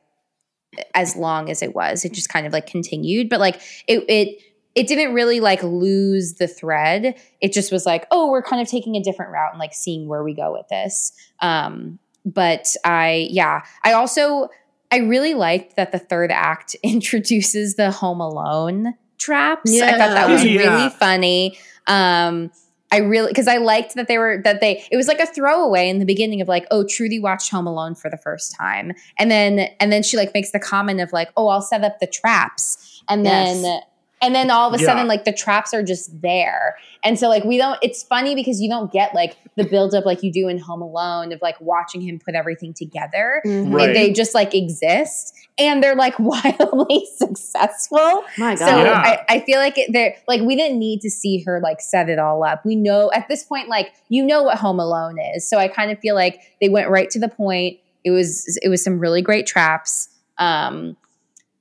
as 0.94 1.16
long 1.18 1.50
as 1.50 1.62
it 1.62 1.76
was. 1.76 2.06
It 2.06 2.14
just 2.14 2.30
kind 2.30 2.46
of 2.48 2.54
like 2.54 2.68
continued. 2.68 3.28
But 3.30 3.40
like 3.42 3.60
it 3.88 4.06
it 4.08 4.42
it 4.76 4.88
didn't 4.88 5.14
really 5.14 5.40
like 5.42 5.62
lose 5.64 6.36
the 6.36 6.48
thread. 6.48 7.16
It 7.42 7.52
just 7.52 7.72
was 7.72 7.86
like 7.86 8.06
oh 8.12 8.30
we're 8.32 8.44
kind 8.44 8.62
of 8.62 8.70
taking 8.70 8.96
a 8.96 9.02
different 9.04 9.32
route 9.32 9.52
and 9.52 9.60
like 9.60 9.74
seeing 9.74 10.08
where 10.08 10.24
we 10.24 10.34
go 10.34 10.54
with 10.54 10.68
this. 10.70 11.12
Um 11.42 12.00
but 12.26 12.74
i 12.86 13.28
yeah. 13.30 13.64
I 13.84 13.92
also 13.94 14.50
i 14.92 14.98
really 14.98 15.34
liked 15.34 15.76
that 15.76 15.92
the 15.92 16.00
third 16.00 16.32
act 16.32 16.76
introduces 16.84 17.76
the 17.76 17.92
home 17.92 18.22
alone 18.22 18.94
traps 19.18 19.72
i 19.82 19.92
thought 19.92 19.98
that 20.14 20.30
was 20.30 20.44
Yeah. 20.44 20.58
really 20.78 20.90
funny 20.90 21.58
um 21.88 22.52
I 22.90 23.00
really 23.00 23.28
because 23.28 23.50
I 23.50 23.58
liked 23.58 23.96
that 23.96 24.08
they 24.08 24.18
were 24.18 24.42
that 24.46 24.62
they 24.62 24.82
it 24.90 24.96
was 24.96 25.10
like 25.10 25.20
a 25.20 25.26
throwaway 25.26 25.90
in 25.90 26.00
the 26.00 26.06
beginning 26.06 26.40
of 26.40 26.48
like 26.48 26.66
oh 26.72 26.86
Trudy 26.88 27.20
watched 27.20 27.52
Home 27.52 27.68
Alone 27.68 27.96
for 27.96 28.10
the 28.10 28.16
first 28.16 28.56
time 28.56 28.94
and 29.20 29.30
then 29.30 29.68
and 29.82 29.92
then 29.92 30.04
she 30.04 30.16
like 30.16 30.34
makes 30.34 30.52
the 30.52 30.60
comment 30.60 31.02
of 31.02 31.12
like 31.12 31.30
oh 31.36 31.50
I'll 31.50 31.62
set 31.62 31.84
up 31.84 32.00
the 32.00 32.08
traps 32.08 33.04
and 33.10 33.26
Yes. 33.26 33.62
then 33.62 33.82
and 34.22 34.34
then 34.34 34.50
all 34.50 34.68
of 34.74 34.80
a 34.80 34.82
Yeah. 34.82 34.88
sudden 34.90 35.08
like 35.08 35.26
the 35.26 35.32
traps 35.34 35.74
are 35.74 35.84
just 35.84 36.22
there 36.22 36.76
and 37.04 37.20
so 37.20 37.28
like 37.30 37.44
we 37.44 37.58
don't 37.58 37.78
it's 37.82 38.02
funny 38.04 38.34
because 38.36 38.60
you 38.62 38.70
don't 38.70 38.92
get 38.92 39.14
like 39.14 39.36
the 39.56 39.64
buildup 39.64 40.06
like 40.06 40.24
you 40.24 40.32
do 40.32 40.48
in 40.48 40.58
Home 40.58 40.82
Alone 40.82 41.32
of 41.34 41.42
like 41.42 41.60
watching 41.62 42.02
him 42.02 42.20
put 42.24 42.34
everything 42.36 42.74
together 42.74 43.42
Mhm. 43.46 43.74
Right. 43.74 43.94
they 43.94 44.12
just 44.12 44.34
like 44.34 44.56
exist 44.56 45.34
and 45.60 45.84
they're 45.84 45.96
like 45.96 46.18
wildly 46.20 47.06
successful 47.18 48.24
My 48.38 48.56
God. 48.56 48.58
so 48.58 48.84
Yeah. 48.84 48.94
I, 49.30 49.36
I 49.36 49.40
feel 49.42 49.60
like 49.60 49.78
it, 49.78 49.92
they're 49.94 50.16
like 50.28 50.42
we 50.42 50.56
didn't 50.56 50.80
need 50.80 51.02
to 51.02 51.10
see 51.10 51.44
her 51.44 51.60
like 51.62 51.82
set 51.82 52.10
it 52.10 52.20
all 52.20 52.44
up. 52.44 52.66
We 52.66 52.76
know 52.76 53.12
at 53.14 53.28
this 53.28 53.44
point, 53.44 53.70
like 53.70 53.92
you 54.10 54.26
know 54.26 54.44
what 54.44 54.58
Home 54.58 54.80
Alone 54.80 55.18
is. 55.36 55.48
So 55.48 55.58
I 55.58 55.68
kind 55.68 55.92
of 55.92 56.00
feel 56.00 56.16
like 56.16 56.42
they 56.62 56.70
went 56.70 56.90
right 56.90 57.10
to 57.12 57.20
the 57.20 57.28
point. 57.30 57.78
It 58.04 58.12
was 58.12 58.58
it 58.64 58.70
was 58.70 58.84
some 58.84 59.00
really 59.00 59.22
great 59.22 59.46
traps. 59.48 60.10
Um, 60.38 60.96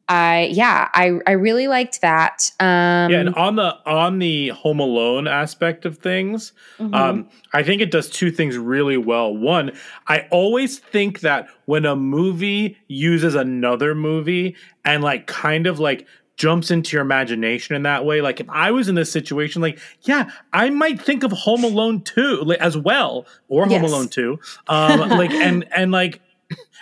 I 0.08 0.50
yeah, 0.52 0.88
I 0.92 1.18
I 1.26 1.32
really 1.32 1.66
liked 1.66 2.00
that. 2.00 2.50
Um, 2.60 3.10
yeah, 3.10 3.20
and 3.20 3.34
on 3.34 3.56
the 3.56 3.76
on 3.86 4.20
the 4.20 4.48
Home 4.48 4.78
Alone 4.78 5.26
aspect 5.26 5.84
of 5.84 5.98
things, 5.98 6.52
mhm. 6.78 6.94
um, 6.94 7.28
I 7.52 7.64
think 7.64 7.82
it 7.82 7.90
does 7.90 8.08
two 8.08 8.30
things 8.30 8.56
really 8.56 8.96
well. 8.96 9.36
One, 9.36 9.72
I 10.06 10.28
always 10.30 10.78
think 10.78 11.20
that 11.20 11.48
when 11.64 11.84
a 11.84 11.96
movie 11.96 12.76
uses 12.86 13.34
another 13.34 13.96
movie 13.96 14.54
and 14.84 15.02
like 15.02 15.26
kind 15.26 15.66
of 15.66 15.80
like 15.80 16.06
jumps 16.36 16.70
into 16.70 16.94
your 16.94 17.02
imagination 17.02 17.74
in 17.74 17.82
that 17.82 18.04
way, 18.04 18.20
like 18.20 18.38
if 18.38 18.48
I 18.48 18.70
was 18.70 18.88
in 18.88 18.94
this 18.94 19.10
situation, 19.10 19.60
like 19.60 19.80
yeah, 20.02 20.30
I 20.52 20.70
might 20.70 21.02
think 21.02 21.24
of 21.24 21.32
Home 21.32 21.64
Alone 21.64 22.02
two 22.02 22.42
like, 22.42 22.60
as 22.60 22.76
well, 22.76 23.26
or 23.48 23.64
Home 23.64 23.72
Yes. 23.72 23.90
Alone 23.90 24.08
two, 24.08 24.38
um, 24.68 25.10
like 25.10 25.32
and 25.32 25.66
and 25.74 25.90
like 25.90 26.20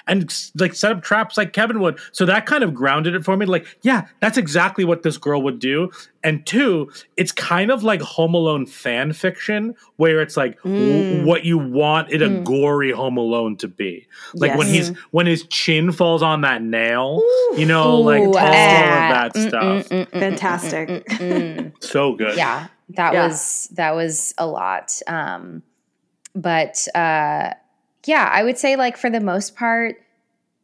and 0.06 0.34
like 0.58 0.74
set 0.74 0.92
up 0.92 1.02
traps 1.02 1.36
like 1.36 1.52
Kevin 1.52 1.80
would. 1.80 1.98
So 2.12 2.26
that 2.26 2.46
kind 2.46 2.62
of 2.62 2.74
grounded 2.74 3.14
it 3.14 3.24
for 3.24 3.36
me. 3.36 3.46
Like, 3.46 3.66
yeah, 3.82 4.06
that's 4.20 4.36
exactly 4.36 4.84
what 4.84 5.02
this 5.02 5.16
girl 5.18 5.40
would 5.42 5.58
do. 5.58 5.90
And 6.22 6.44
two, 6.46 6.90
it's 7.16 7.32
kind 7.32 7.70
of 7.70 7.82
like 7.82 8.00
Home 8.02 8.34
Alone 8.34 8.66
fan 8.66 9.12
fiction, 9.12 9.74
where 9.96 10.20
it's 10.20 10.36
like 10.36 10.56
w- 10.62 11.04
Mm. 11.04 11.24
what 11.24 11.44
you 11.44 11.58
want 11.58 12.10
it 12.12 12.22
a 12.22 12.28
Mm. 12.28 12.44
gory 12.44 12.90
Home 12.92 13.16
Alone 13.18 13.56
to 13.58 13.68
be. 13.68 14.06
Like 14.34 14.56
when 14.56 14.66
Yes. 14.68 14.88
he's 14.88 14.98
when 15.10 15.26
his 15.26 15.44
chin 15.48 15.92
falls 15.92 16.22
on 16.22 16.40
that 16.42 16.62
nail, 16.62 17.22
you 17.56 17.66
know, 17.66 17.98
like 18.00 18.22
all 18.22 18.36
ah, 18.38 18.40
of 18.40 19.32
that 19.32 19.36
stuff. 19.36 19.88
mm, 19.88 20.10
Fantastic. 20.10 21.72
So 21.80 22.14
good. 22.14 22.36
yeah 22.36 22.68
that 22.90 23.14
Yeah. 23.14 23.26
was 23.28 23.68
that 23.74 23.94
was 23.94 24.34
a 24.38 24.46
lot 24.46 25.00
um 25.06 25.62
but 26.34 26.86
uh 26.94 27.54
yeah 28.06 28.28
i 28.32 28.42
would 28.42 28.58
say 28.58 28.76
like 28.76 28.96
for 28.96 29.10
the 29.10 29.20
most 29.20 29.56
part 29.56 29.96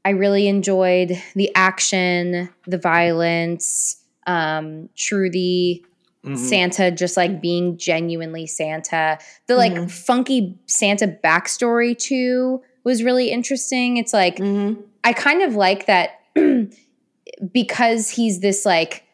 i 0.05 0.11
really 0.11 0.46
enjoyed 0.48 1.20
the 1.35 1.50
action 1.55 2.48
the 2.66 2.79
violence 2.79 3.96
um 4.26 4.88
trudy 4.96 5.85
Mhm. 6.24 6.37
santa 6.37 6.90
just 6.90 7.16
like 7.16 7.40
being 7.40 7.79
genuinely 7.79 8.46
santa 8.46 9.18
the 9.46 9.57
like 9.57 9.72
Mhm. 9.72 9.90
funky 9.90 10.59
santa 10.66 11.09
backstory 11.09 11.96
too 11.96 12.61
was 12.85 13.03
really 13.03 13.31
interesting 13.31 13.96
it's 13.96 14.12
like 14.12 14.37
Mhm. 14.37 14.83
I 15.03 15.14
kind 15.14 15.40
of 15.40 15.55
like 15.55 15.87
that 15.87 16.20
because 17.53 18.11
he's 18.11 18.40
this 18.40 18.66
like 18.66 19.05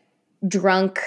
drunk, 0.47 1.01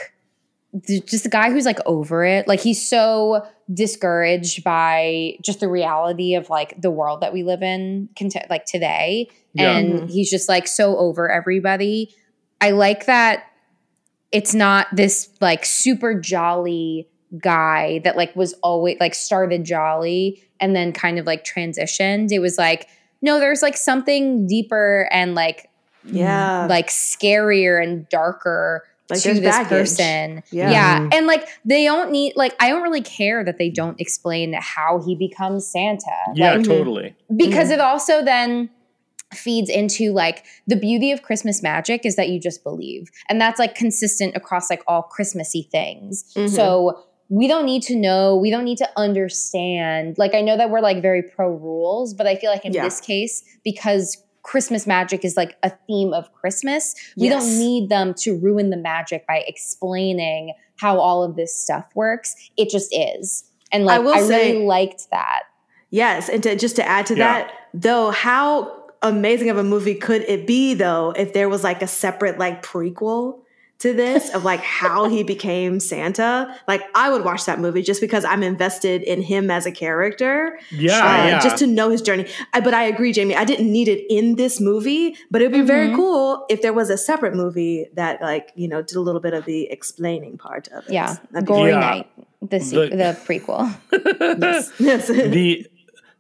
just 1.05 1.25
a 1.25 1.29
guy 1.29 1.51
who's 1.51 1.65
like 1.65 1.79
over 1.85 2.23
it. 2.23 2.47
Like 2.47 2.59
he's 2.61 2.85
so 2.87 3.45
discouraged 3.73 4.63
by 4.63 5.33
just 5.43 5.59
the 5.59 5.67
reality 5.67 6.35
of 6.35 6.49
like 6.49 6.79
the 6.81 6.89
world 6.91 7.21
that 7.21 7.33
we 7.33 7.43
live 7.43 7.61
in, 7.61 8.09
cont- 8.17 8.35
like 8.49 8.65
today, 8.65 9.29
Yeah. 9.53 9.77
and 9.77 10.01
Mhm. 10.01 10.09
he's 10.09 10.29
just 10.29 10.49
like 10.49 10.67
so 10.67 10.97
over 10.97 11.29
everybody. 11.31 12.13
I 12.61 12.71
like 12.71 13.05
that 13.05 13.43
it's 14.31 14.53
not 14.53 14.85
this 14.93 15.29
like 15.41 15.65
super 15.65 16.13
jolly 16.13 17.07
guy 17.41 17.99
that 18.03 18.15
like 18.15 18.35
was 18.35 18.53
always 18.61 18.95
like 18.99 19.15
started 19.15 19.63
jolly 19.63 20.43
and 20.59 20.75
then 20.75 20.91
kind 20.91 21.17
of 21.17 21.25
like 21.25 21.43
transitioned. 21.43 22.31
It 22.31 22.39
was 22.39 22.57
like 22.57 22.87
no, 23.21 23.39
there's 23.39 23.61
like 23.61 23.75
something 23.75 24.45
deeper 24.47 25.09
and 25.11 25.35
like 25.35 25.69
Yeah. 26.05 26.67
like 26.69 26.87
scarier 26.89 27.81
and 27.83 28.07
darker 28.09 28.83
Like, 29.09 29.21
to 29.23 29.33
this 29.33 29.41
baggage. 29.41 29.69
person. 29.69 30.43
Yeah. 30.51 30.71
Yeah. 30.71 30.99
Mhm. 30.99 31.13
And 31.15 31.27
like 31.27 31.47
they 31.65 31.83
don't 31.85 32.11
need 32.11 32.33
like 32.35 32.55
I 32.59 32.69
don't 32.69 32.83
really 32.83 33.01
care 33.01 33.43
that 33.43 33.57
they 33.57 33.69
don't 33.69 33.99
explain 33.99 34.53
how 34.53 35.01
he 35.05 35.15
becomes 35.15 35.65
Santa. 35.67 36.05
Yeah, 36.35 36.55
Like, 36.55 36.65
totally. 36.65 37.15
because 37.35 37.71
it 37.71 37.79
also 37.79 38.23
then 38.23 38.69
feeds 39.33 39.69
into 39.69 40.11
like 40.11 40.43
the 40.67 40.75
beauty 40.75 41.11
of 41.11 41.21
Christmas 41.21 41.61
magic 41.61 42.05
is 42.05 42.15
that 42.15 42.29
you 42.29 42.39
just 42.39 42.63
believe. 42.63 43.09
And 43.29 43.39
that's 43.39 43.59
like 43.59 43.75
consistent 43.75 44.35
across 44.35 44.69
like 44.69 44.83
all 44.87 45.03
Christmassy 45.03 45.67
things. 45.71 46.25
Mhm. 46.35 46.49
So 46.49 47.03
we 47.29 47.47
don't 47.47 47.65
need 47.65 47.83
to 47.83 47.95
know, 47.95 48.35
we 48.35 48.49
don't 48.49 48.63
need 48.65 48.79
to 48.79 48.89
understand. 48.97 50.17
Like 50.17 50.33
I 50.33 50.41
know 50.41 50.57
that 50.57 50.69
we're 50.71 50.81
like 50.81 51.01
very 51.01 51.21
pro 51.23 51.49
rules, 51.49 52.13
but 52.13 52.25
I 52.27 52.35
feel 52.35 52.51
like 52.51 52.65
in 52.65 52.73
Yeah. 52.73 52.83
this 52.83 52.99
case 52.99 53.43
because 53.63 54.17
Christmas 54.43 54.87
magic 54.87 55.23
is 55.25 55.35
like 55.37 55.57
a 55.63 55.71
theme 55.87 56.13
of 56.13 56.31
Christmas. 56.33 56.95
We 57.17 57.27
Yes. 57.27 57.43
don't 57.43 57.59
need 57.59 57.89
them 57.89 58.13
to 58.19 58.37
ruin 58.37 58.69
the 58.69 58.77
magic 58.77 59.27
by 59.27 59.43
explaining 59.47 60.53
how 60.77 60.99
all 60.99 61.23
of 61.23 61.35
this 61.35 61.53
stuff 61.55 61.85
works. 61.95 62.35
It 62.57 62.69
just 62.69 62.93
is. 62.93 63.43
And 63.71 63.85
like 63.85 63.97
I 63.97 63.99
will 63.99 64.13
I, 64.15 64.21
say- 64.21 64.53
really 64.53 64.65
liked 64.65 65.09
that. 65.11 65.43
Yes, 65.91 66.29
and 66.29 66.41
to, 66.43 66.55
just 66.55 66.75
to 66.77 66.87
add 66.87 67.05
to 67.07 67.15
Yeah. 67.15 67.33
that, 67.43 67.51
though, 67.73 68.11
how 68.11 68.75
amazing 69.01 69.49
of 69.49 69.57
a 69.57 69.63
movie 69.63 69.95
could 69.95 70.21
it 70.23 70.45
be 70.45 70.73
though 70.73 71.13
if 71.15 71.31
there 71.33 71.47
was 71.47 71.63
like 71.63 71.81
a 71.81 71.87
separate 71.87 72.37
like 72.37 72.61
prequel 72.61 73.39
to 73.79 73.93
this 73.93 74.33
of 74.33 74.43
like 74.43 74.59
how 74.59 75.07
he 75.09 75.23
became 75.23 75.79
Santa? 75.79 76.53
Like 76.67 76.83
I 76.95 77.09
would 77.09 77.23
watch 77.23 77.45
that 77.45 77.59
movie 77.59 77.81
just 77.81 78.01
because 78.01 78.25
I'm 78.25 78.43
invested 78.43 79.01
in 79.03 79.21
him 79.21 79.49
as 79.49 79.65
a 79.65 79.71
character. 79.71 80.59
Yeah, 80.71 80.93
uh, 80.97 81.25
yeah. 81.27 81.39
just 81.39 81.57
to 81.59 81.67
know 81.67 81.89
his 81.89 82.01
journey. 82.01 82.27
I, 82.53 82.59
but 82.59 82.73
I 82.73 82.83
agree, 82.83 83.13
Jamie. 83.13 83.35
I 83.35 83.45
didn't 83.45 83.71
need 83.71 83.87
it 83.87 84.05
in 84.13 84.35
this 84.35 84.59
movie, 84.59 85.15
but 85.31 85.41
it'd 85.41 85.53
be 85.53 85.61
very 85.61 85.87
Mhm. 85.87 85.95
cool 85.95 86.45
if 86.49 86.61
there 86.61 86.73
was 86.73 86.89
a 86.89 86.97
separate 86.97 87.35
movie 87.35 87.87
that, 87.95 88.21
like, 88.21 88.51
you 88.55 88.67
know, 88.67 88.81
did 88.81 88.95
a 88.97 89.01
little 89.01 89.21
bit 89.21 89.33
of 89.33 89.45
the 89.45 89.69
explaining 89.71 90.37
part 90.37 90.67
of 90.69 90.85
it. 90.87 90.93
Yeah. 90.93 91.15
Be 91.33 91.41
Gory 91.41 91.71
Yeah. 91.71 91.79
Night. 91.79 92.07
The, 92.41 92.59
se- 92.59 92.89
The- 92.89 92.95
the 92.95 93.17
prequel. 93.25 93.75
yes. 94.41 94.71
yes. 94.79 95.07
the 95.07 95.67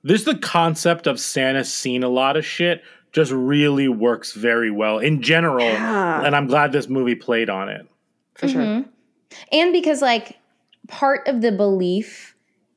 this 0.03 0.23
the 0.23 0.35
concept 0.37 1.07
of 1.07 1.19
Santa 1.19 1.63
seeing 1.65 2.03
a 2.03 2.09
lot 2.09 2.37
of 2.37 2.45
shit 2.45 2.81
just 3.11 3.31
really 3.31 3.87
works 3.87 4.33
very 4.33 4.69
well 4.71 4.99
in 4.99 5.21
general, 5.21 5.65
Yeah. 5.65 6.23
and 6.25 6.35
I'm 6.35 6.47
glad 6.47 6.71
this 6.71 6.87
movie 6.89 7.15
played 7.15 7.49
on 7.49 7.69
it. 7.69 7.85
for 8.35 8.47
sure. 8.47 8.61
Mhm. 8.61 8.85
And 9.51 9.73
because 9.73 10.01
like 10.01 10.37
part 10.87 11.27
of 11.27 11.41
the 11.41 11.51
belief 11.51 12.35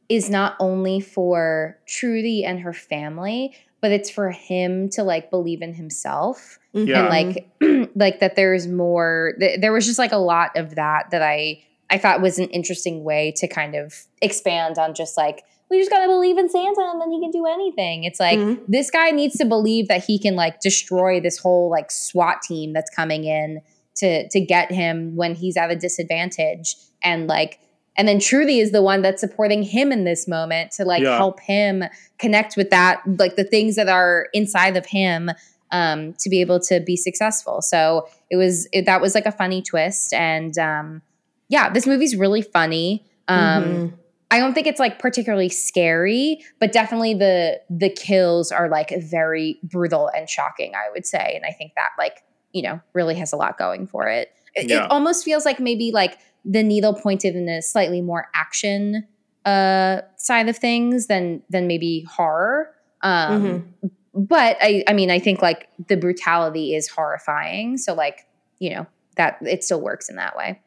is 0.08 0.28
not 0.28 0.56
only 0.58 0.98
for 1.00 1.78
Trudy 1.86 2.44
and 2.44 2.58
her 2.60 2.72
family, 2.72 3.54
but 3.80 3.92
it's 3.92 4.10
for 4.10 4.30
him 4.30 4.88
to 4.90 5.04
like 5.04 5.30
believe 5.30 5.62
in 5.62 5.72
himself 5.74 6.58
Yeah. 6.72 7.00
and 7.00 7.08
like 7.08 7.90
like 7.94 8.18
that 8.20 8.34
there's 8.34 8.66
more 8.66 9.34
th- 9.38 9.60
there 9.60 9.72
was 9.72 9.86
just 9.86 9.98
like 10.00 10.10
a 10.12 10.16
lot 10.18 10.56
of 10.56 10.74
that 10.74 11.10
that 11.12 11.22
I 11.22 11.62
I 11.90 11.98
thought 11.98 12.20
was 12.20 12.38
an 12.40 12.48
interesting 12.48 13.04
way 13.04 13.32
to 13.36 13.46
kind 13.46 13.74
of 13.76 13.94
expand 14.20 14.78
on 14.78 14.94
just 14.94 15.16
like 15.16 15.44
we 15.72 15.78
just 15.80 15.90
gotta 15.90 16.06
believe 16.06 16.38
in 16.38 16.48
Santa 16.48 16.82
and 16.92 17.00
then 17.00 17.10
he 17.10 17.20
can 17.20 17.30
do 17.32 17.46
anything. 17.46 18.04
It's 18.04 18.20
like 18.20 18.38
Mhm. 18.38 18.60
this 18.68 18.90
guy 18.90 19.10
needs 19.10 19.36
to 19.38 19.44
believe 19.44 19.88
that 19.88 20.04
he 20.04 20.18
can 20.18 20.36
like 20.36 20.60
destroy 20.60 21.18
this 21.20 21.38
whole 21.38 21.68
like 21.70 21.90
SWAT 21.90 22.42
team 22.42 22.72
that's 22.72 22.90
coming 22.94 23.24
in 23.24 23.60
to 23.96 24.28
to 24.28 24.40
get 24.40 24.70
him 24.70 25.16
when 25.16 25.34
he's 25.34 25.56
at 25.56 25.70
a 25.70 25.76
disadvantage 25.76 26.76
and 27.02 27.26
like 27.26 27.58
and 27.96 28.06
then 28.08 28.18
Trudy 28.20 28.60
is 28.60 28.70
the 28.72 28.82
one 28.82 29.02
that's 29.02 29.20
supporting 29.20 29.62
him 29.62 29.92
in 29.92 30.04
this 30.04 30.26
moment 30.28 30.70
to 30.72 30.84
like 30.84 31.02
Yeah. 31.02 31.16
help 31.16 31.40
him 31.40 31.84
connect 32.18 32.56
with 32.56 32.70
that 32.70 33.00
like 33.18 33.36
the 33.36 33.44
things 33.44 33.76
that 33.76 33.88
are 33.88 34.28
inside 34.32 34.76
of 34.76 34.86
him 34.86 35.30
um, 35.72 36.12
to 36.18 36.28
be 36.28 36.40
able 36.42 36.60
to 36.60 36.80
be 36.80 36.96
successful. 36.96 37.62
So 37.62 38.06
it 38.30 38.36
was 38.36 38.68
it, 38.72 38.84
that 38.86 39.00
was 39.00 39.14
like 39.14 39.24
a 39.26 39.32
funny 39.32 39.62
twist, 39.62 40.12
and 40.12 40.56
um, 40.58 41.00
yeah, 41.48 41.70
this 41.70 41.86
movie's 41.86 42.14
really 42.14 42.42
funny. 42.42 43.04
Um, 43.26 43.62
Mhm. 43.64 43.92
I 44.32 44.38
don't 44.38 44.54
think 44.54 44.66
it's 44.66 44.80
like 44.80 44.98
particularly 44.98 45.50
scary, 45.50 46.42
but 46.58 46.72
definitely 46.72 47.14
the 47.14 47.60
the 47.68 47.90
kills 47.90 48.50
are 48.50 48.68
like 48.68 48.92
very 48.98 49.58
brutal 49.62 50.10
and 50.16 50.28
shocking. 50.28 50.74
I 50.74 50.90
would 50.90 51.06
say, 51.06 51.34
and 51.36 51.44
I 51.44 51.52
think 51.52 51.72
that 51.76 51.90
like 51.98 52.22
you 52.52 52.62
know 52.62 52.80
really 52.94 53.14
has 53.16 53.32
a 53.32 53.36
lot 53.36 53.58
going 53.58 53.86
for 53.86 54.08
it. 54.08 54.32
It, 54.54 54.68
Yeah. 54.68 54.84
it 54.84 54.90
almost 54.90 55.24
feels 55.24 55.44
like 55.44 55.60
maybe 55.60 55.92
like 55.92 56.18
the 56.44 56.62
needle 56.62 56.94
pointed 56.94 57.36
in 57.36 57.48
a 57.48 57.62
slightly 57.62 58.00
more 58.00 58.28
action 58.34 59.06
uh 59.44 60.00
side 60.16 60.48
of 60.48 60.56
things 60.56 61.06
than 61.08 61.42
than 61.50 61.66
maybe 61.66 62.06
horror. 62.10 62.70
Um, 63.02 63.74
but 64.14 64.56
I, 64.60 64.84
I 64.86 64.92
mean, 64.92 65.10
I 65.10 65.18
think 65.18 65.42
like 65.42 65.68
the 65.88 65.96
brutality 65.96 66.74
is 66.74 66.88
horrifying. 66.88 67.76
So 67.78 67.94
like, 67.94 68.20
you 68.60 68.70
know, 68.70 68.86
that 69.16 69.38
it 69.42 69.64
still 69.64 69.80
works 69.80 70.08
in 70.08 70.16
that 70.16 70.36
way. 70.36 70.60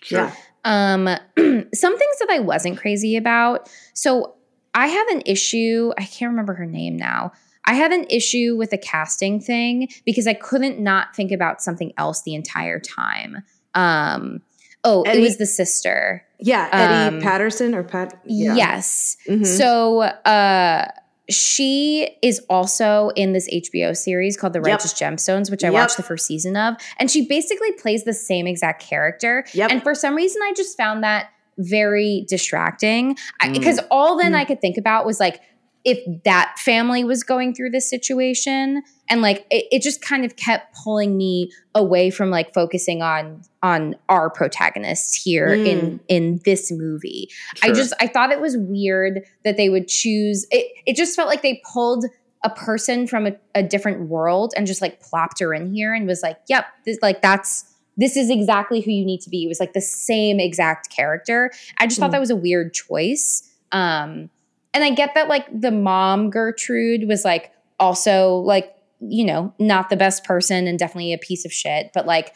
Sure. 0.00 0.20
Yeah. 0.20 0.34
Um, 0.64 1.04
some 1.36 1.98
things 1.98 2.16
that 2.20 2.28
I 2.30 2.38
wasn't 2.40 2.78
crazy 2.78 3.16
about. 3.16 3.68
So 3.92 4.34
I 4.74 4.88
have 4.88 5.08
an 5.08 5.22
issue. 5.26 5.92
I 5.98 6.04
can't 6.04 6.30
remember 6.30 6.54
her 6.54 6.66
name 6.66 6.96
now. 6.96 7.32
I 7.66 7.74
had 7.74 7.92
an 7.92 8.04
issue 8.10 8.56
with 8.56 8.70
the 8.70 8.78
casting 8.78 9.40
thing 9.40 9.88
because 10.04 10.26
I 10.26 10.34
couldn't 10.34 10.78
not 10.78 11.14
think 11.16 11.32
about 11.32 11.62
something 11.62 11.92
else 11.96 12.22
the 12.22 12.34
entire 12.34 12.78
time. 12.78 13.42
Um, 13.74 14.42
oh, 14.84 15.02
Edi- 15.06 15.18
it 15.18 15.22
was 15.22 15.38
the 15.38 15.46
sister. 15.46 16.24
Yeah. 16.40 16.66
Edi 17.08 17.16
Um, 17.16 17.22
Patterson 17.22 17.74
or 17.74 17.82
Pat? 17.82 18.20
Yeah. 18.24 18.54
Yes. 18.54 19.16
Mhm. 19.26 19.46
So 19.46 20.00
uh 20.02 20.88
she 21.30 22.16
is 22.22 22.40
also 22.50 23.10
in 23.16 23.32
this 23.32 23.48
HBO 23.48 23.96
series 23.96 24.36
called 24.36 24.52
The 24.52 24.58
Yep. 24.60 24.66
Righteous 24.66 24.92
Gemstones, 24.92 25.50
which 25.50 25.64
I 25.64 25.68
Yep. 25.68 25.72
watched 25.74 25.96
the 25.96 26.02
first 26.02 26.26
season 26.26 26.56
of. 26.56 26.74
And 26.98 27.10
she 27.10 27.26
basically 27.26 27.72
plays 27.72 28.04
the 28.04 28.12
same 28.12 28.46
exact 28.46 28.82
character. 28.82 29.44
Yep. 29.54 29.70
And 29.70 29.82
for 29.82 29.94
some 29.94 30.14
reason, 30.14 30.42
I 30.42 30.52
just 30.54 30.76
found 30.76 31.02
that 31.02 31.28
very 31.56 32.26
distracting. 32.28 33.16
Mm. 33.42 33.52
Because 33.54 33.80
all 33.90 34.16
then 34.18 34.32
Mm. 34.32 34.38
I 34.38 34.44
could 34.44 34.60
think 34.60 34.76
about 34.76 35.06
was 35.06 35.18
like, 35.20 35.40
if 35.84 35.98
that 36.24 36.58
family 36.58 37.04
was 37.04 37.22
going 37.22 37.54
through 37.54 37.70
this 37.70 37.88
situation 37.88 38.82
and 39.08 39.20
like 39.22 39.46
it, 39.50 39.66
it 39.70 39.82
just 39.82 40.00
kind 40.02 40.24
of 40.24 40.36
kept 40.36 40.74
pulling 40.82 41.16
me 41.16 41.50
away 41.74 42.10
from 42.10 42.30
like 42.30 42.54
focusing 42.54 43.02
on 43.02 43.42
on 43.62 43.94
our 44.08 44.30
protagonists 44.30 45.20
here 45.22 45.48
in 45.52 45.78
Mm. 45.98 46.00
in 46.08 46.40
this 46.44 46.70
movie 46.72 47.28
I 47.62 47.72
just 47.72 47.92
I 48.00 48.06
thought 48.06 48.30
it 48.32 48.40
was 48.40 48.56
weird 48.56 49.24
that 49.44 49.56
they 49.56 49.68
would 49.68 49.88
choose 49.88 50.46
it. 50.50 50.72
It 50.86 50.96
just 50.96 51.14
felt 51.16 51.28
like 51.28 51.42
they 51.42 51.60
pulled 51.72 52.04
a 52.42 52.50
person 52.50 53.06
from 53.06 53.26
a, 53.26 53.32
a 53.54 53.62
different 53.62 54.08
world 54.08 54.52
and 54.56 54.66
just 54.66 54.82
like 54.82 55.00
plopped 55.00 55.40
her 55.40 55.54
in 55.54 55.72
here 55.74 55.94
and 55.94 56.06
was 56.06 56.22
like, 56.22 56.38
"Yep, 56.48 56.66
this 56.84 56.98
like 57.00 57.22
that's 57.22 57.64
this 57.96 58.16
is 58.16 58.28
exactly 58.28 58.80
who 58.82 58.90
you 58.90 59.04
need 59.06 59.20
to 59.22 59.30
be." 59.30 59.44
It 59.44 59.48
was 59.48 59.60
like 59.60 59.72
the 59.72 59.80
same 59.80 60.38
exact 60.40 60.90
character. 60.94 61.50
I 61.78 61.86
just 61.86 61.98
thought 61.98 62.10
Mm. 62.10 62.12
that 62.12 62.20
was 62.20 62.30
a 62.30 62.36
weird 62.36 62.74
choice. 62.74 63.50
Um, 63.72 64.28
and 64.74 64.84
I 64.84 64.90
get 64.90 65.14
that 65.14 65.28
like 65.28 65.46
the 65.58 65.70
mom 65.70 66.28
Gertrude 66.30 67.08
was 67.08 67.24
like 67.24 67.50
also 67.80 68.36
like 68.36 68.74
you 69.08 69.24
know 69.24 69.52
not 69.58 69.90
the 69.90 69.96
best 69.96 70.24
person 70.24 70.66
and 70.66 70.78
definitely 70.78 71.12
a 71.12 71.18
piece 71.18 71.44
of 71.44 71.52
shit, 71.52 71.90
but 71.94 72.06
like 72.06 72.34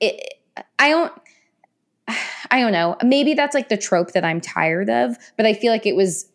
it. 0.00 0.34
I 0.78 0.90
don't. 0.90 1.12
I 2.50 2.60
don't 2.60 2.72
know. 2.72 2.96
Maybe 3.04 3.34
that's 3.34 3.54
like 3.54 3.68
the 3.68 3.76
trope 3.76 4.12
that 4.12 4.24
I'm 4.24 4.40
tired 4.40 4.90
of, 4.90 5.16
but 5.36 5.46
I 5.46 5.54
feel 5.54 5.70
like 5.70 5.86
it 5.86 5.94
was 5.94 6.30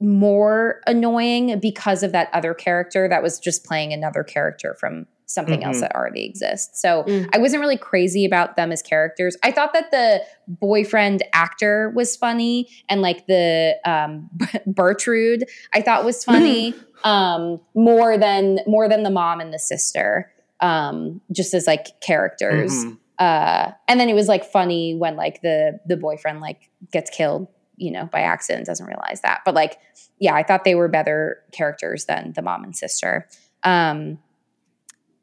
more 0.00 0.80
annoying 0.86 1.58
because 1.60 2.02
of 2.02 2.12
that 2.12 2.28
other 2.32 2.54
character 2.54 3.08
that 3.08 3.22
was 3.22 3.38
just 3.38 3.64
playing 3.64 3.92
another 3.92 4.24
character 4.24 4.74
from 4.78 5.06
something 5.26 5.64
else 5.64 5.78
Mhm. 5.78 5.80
that 5.80 5.94
already 5.94 6.24
exists. 6.26 6.80
So 6.80 7.02
Mm. 7.04 7.28
I 7.34 7.38
wasn't 7.38 7.60
really 7.60 7.76
crazy 7.78 8.24
about 8.24 8.56
them 8.56 8.70
as 8.72 8.82
characters. 8.82 9.36
I 9.42 9.50
thought 9.52 9.72
that 9.72 9.90
the 9.90 10.22
boyfriend 10.46 11.22
actor 11.32 11.90
was 11.94 12.16
funny 12.16 12.68
and 12.88 13.00
like 13.02 13.26
the 13.26 13.76
um 13.84 14.28
Bertrude 14.68 15.44
I 15.72 15.80
thought 15.82 16.04
was 16.04 16.24
funny 16.32 16.74
um 17.04 17.60
more 17.74 18.16
than 18.18 18.60
more 18.66 18.88
than 18.88 19.02
the 19.02 19.10
mom 19.10 19.40
and 19.40 19.52
the 19.52 19.58
sister 19.58 20.30
um 20.60 21.20
just 21.32 21.54
as 21.54 21.66
like 21.66 22.00
characters 22.00 22.72
Mhm. 22.72 22.98
uh 23.18 23.72
and 23.88 23.98
then 24.00 24.08
it 24.08 24.14
was 24.14 24.28
like 24.28 24.44
funny 24.44 24.94
when 24.94 25.16
like 25.16 25.42
the 25.42 25.80
the 25.86 25.96
boyfriend 25.96 26.40
like 26.40 26.70
gets 26.92 27.10
killed 27.10 27.48
you 27.76 27.90
know 27.90 28.06
by 28.12 28.20
accident 28.20 28.66
doesn't 28.66 28.86
realize 28.86 29.20
that 29.22 29.40
but 29.44 29.54
like 29.54 29.78
yeah 30.20 30.34
i 30.34 30.42
thought 30.42 30.64
they 30.64 30.74
were 30.74 30.88
better 30.88 31.38
characters 31.52 32.04
than 32.06 32.32
the 32.34 32.42
mom 32.42 32.62
and 32.64 32.76
sister 32.76 33.26
um 33.64 34.18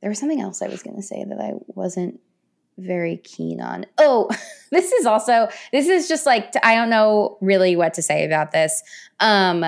there 0.02 0.10
was 0.10 0.20
something 0.20 0.42
else 0.42 0.62
i 0.62 0.68
was 0.68 0.84
going 0.84 0.96
to 0.96 1.02
say 1.02 1.24
that 1.24 1.40
i 1.40 1.52
wasn't 1.68 2.20
very 2.78 3.18
keen 3.18 3.60
on 3.62 3.86
oh 3.98 4.30
this 4.72 4.92
is 4.92 5.06
also 5.06 5.48
this 5.72 5.88
is 5.88 6.08
just 6.08 6.26
like 6.26 6.54
i 6.64 6.76
don't 6.76 6.90
know 6.90 7.38
really 7.42 7.76
what 7.76 7.94
to 7.94 8.02
say 8.02 8.26
about 8.26 8.52
this 8.52 8.82
um 9.20 9.64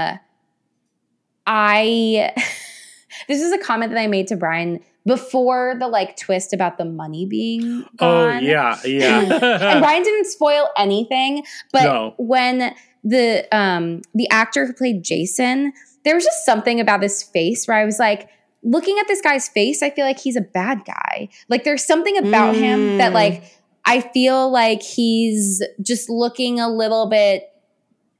i 1.46 2.32
this 3.28 3.42
is 3.42 3.52
a 3.52 3.58
comment 3.58 3.92
that 3.92 4.00
i 4.00 4.08
made 4.08 4.28
to 4.28 4.36
bryan 4.36 4.80
before 5.06 5.76
the 5.80 5.88
like 5.88 6.16
twist 6.16 6.54
about 6.54 6.78
the 6.78 6.86
money 6.86 7.26
being 7.26 7.84
Oh 8.00 8.30
gone 8.30 8.44
yeah, 8.44 8.78
yeah. 8.86 9.20
and 9.74 9.82
Bryan 9.82 10.02
didn't 10.02 10.28
spoil 10.28 10.70
anything, 10.78 11.44
but 11.74 11.84
No. 11.84 12.14
when 12.18 12.74
the 13.04 13.46
um 13.54 14.02
the 14.16 14.30
actor 14.30 14.66
who 14.66 14.72
played 14.72 15.04
Jason, 15.04 15.74
there 16.06 16.16
was 16.16 16.24
just 16.24 16.46
something 16.46 16.80
about 16.80 17.02
this 17.02 17.22
face 17.22 17.68
where 17.68 17.76
I 17.76 17.84
was 17.84 18.00
like, 18.00 18.30
looking 18.64 18.98
at 19.00 19.08
this 19.08 19.22
guy's 19.22 19.48
face, 19.50 19.84
I 19.84 19.90
feel 19.90 20.06
like 20.06 20.20
he's 20.20 20.36
a 20.36 20.42
bad 20.42 20.86
guy. 20.86 21.30
Like 21.50 21.64
there's 21.64 21.86
something 21.86 22.18
about 22.18 22.56
him 22.56 22.98
that 22.98 23.12
Mm. 23.12 23.16
like 23.16 23.44
I 23.86 24.00
feel 24.00 24.50
like 24.52 24.82
he's 24.82 25.62
just 25.82 26.10
looking 26.10 26.60
a 26.60 26.70
little 26.70 27.08
bit 27.10 27.50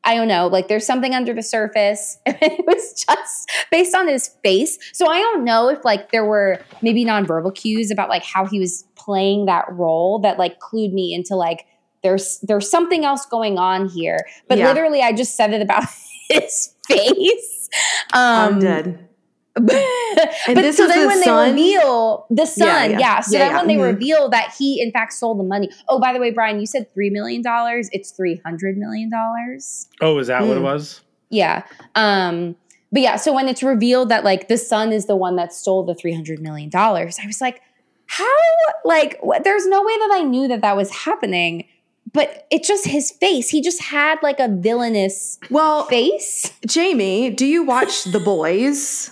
I 0.06 0.16
don't 0.16 0.28
know, 0.28 0.48
like 0.48 0.68
there's 0.68 0.86
something 0.86 1.16
under 1.16 1.34
the 1.34 1.42
surface. 1.42 2.18
And 2.26 2.38
it 2.42 2.66
was 2.68 3.06
just 3.06 3.50
based 3.72 3.96
on 3.96 4.10
his 4.10 4.28
face. 4.44 4.78
So 4.92 5.08
I 5.08 5.20
don't 5.20 5.46
know 5.46 5.70
if 5.70 5.86
like 5.86 6.12
there 6.12 6.26
were 6.26 6.60
maybe 6.82 7.06
nonverbal 7.06 7.56
cues 7.56 7.90
about 7.90 8.10
like 8.10 8.24
how 8.26 8.46
he 8.46 8.60
was 8.60 8.84
playing 8.96 9.46
that 9.46 9.64
role 9.72 10.20
that 10.20 10.38
like 10.38 10.60
clued 10.60 10.92
me 10.92 11.14
into 11.14 11.36
like 11.38 11.66
there's 12.04 12.40
there's 12.42 12.70
something 12.70 13.06
else 13.06 13.26
going 13.26 13.58
on 13.58 13.88
here. 13.88 14.28
But 14.50 14.58
Yeah. 14.58 14.68
literally 14.68 15.02
I 15.02 15.14
just 15.14 15.38
said 15.38 15.54
it 15.54 15.62
about 15.62 15.86
his 16.30 16.76
face. 16.86 17.70
Um, 18.14 18.56
I'm 18.56 18.60
dead. 18.60 19.08
but 19.56 20.74
so 20.74 20.88
then 20.88 21.02
the 21.02 21.08
when 21.08 21.22
son? 21.24 21.46
they 21.46 21.52
reveal 21.52 22.26
the 22.30 22.46
son, 22.46 22.68
Yeah, 22.68 22.86
yeah. 22.86 23.00
yeah. 23.00 23.20
So 23.22 23.38
Yeah, 23.38 23.40
then 23.46 23.52
yeah. 23.52 23.58
when 23.58 23.68
they 23.68 23.76
Mhm. 23.76 23.94
reveal 23.94 24.30
that 24.30 24.54
he 24.58 24.82
in 24.82 24.92
fact 24.92 25.14
stole 25.14 25.36
the 25.36 25.44
money. 25.44 25.70
Oh, 25.88 26.00
by 26.00 26.12
the 26.14 26.20
way, 26.20 26.32
Bryan, 26.32 26.60
you 26.60 26.66
said 26.66 26.92
three 26.94 27.10
million 27.10 27.42
dollars. 27.42 27.90
It's 27.92 28.12
three 28.12 28.42
hundred 28.44 28.78
million 28.78 29.10
dollars. 29.10 29.88
Oh, 30.02 30.18
is 30.18 30.28
that 30.28 30.42
what 30.48 30.58
it 30.58 30.62
Mm. 30.62 30.64
was? 30.64 31.02
Yeah. 31.30 31.64
Um, 31.96 32.56
but 32.92 33.02
yeah, 33.02 33.16
so 33.16 33.34
when 33.34 33.48
it's 33.48 33.64
revealed 33.64 34.10
that 34.10 34.24
like 34.24 34.48
the 34.48 34.58
son 34.58 34.92
is 34.92 35.06
the 35.06 35.16
one 35.16 35.36
that 35.36 35.54
stole 35.54 35.84
the 35.84 35.96
three 35.96 36.14
hundred 36.14 36.42
million 36.42 36.70
dollars, 36.70 37.20
I 37.24 37.28
was 37.28 37.40
like, 37.42 37.62
how? 38.08 38.26
Like, 38.86 39.18
what? 39.22 39.44
there's 39.44 39.66
no 39.68 39.82
way 39.84 39.98
that 39.98 40.10
I 40.14 40.22
knew 40.24 40.48
that 40.48 40.62
that 40.62 40.76
was 40.76 40.90
happening. 40.92 41.66
But 42.12 42.46
it's 42.52 42.68
just 42.68 42.86
his 42.86 43.10
face. 43.12 43.50
He 43.50 43.62
just 43.62 43.82
had 43.82 44.20
like 44.22 44.40
a 44.40 44.48
villainous 44.48 45.40
Well, 45.50 45.86
face. 45.86 46.52
Jamie, 46.68 47.32
do 47.32 47.46
you 47.46 47.64
watch 47.64 48.04
The 48.04 48.20
Boys? 48.26 49.10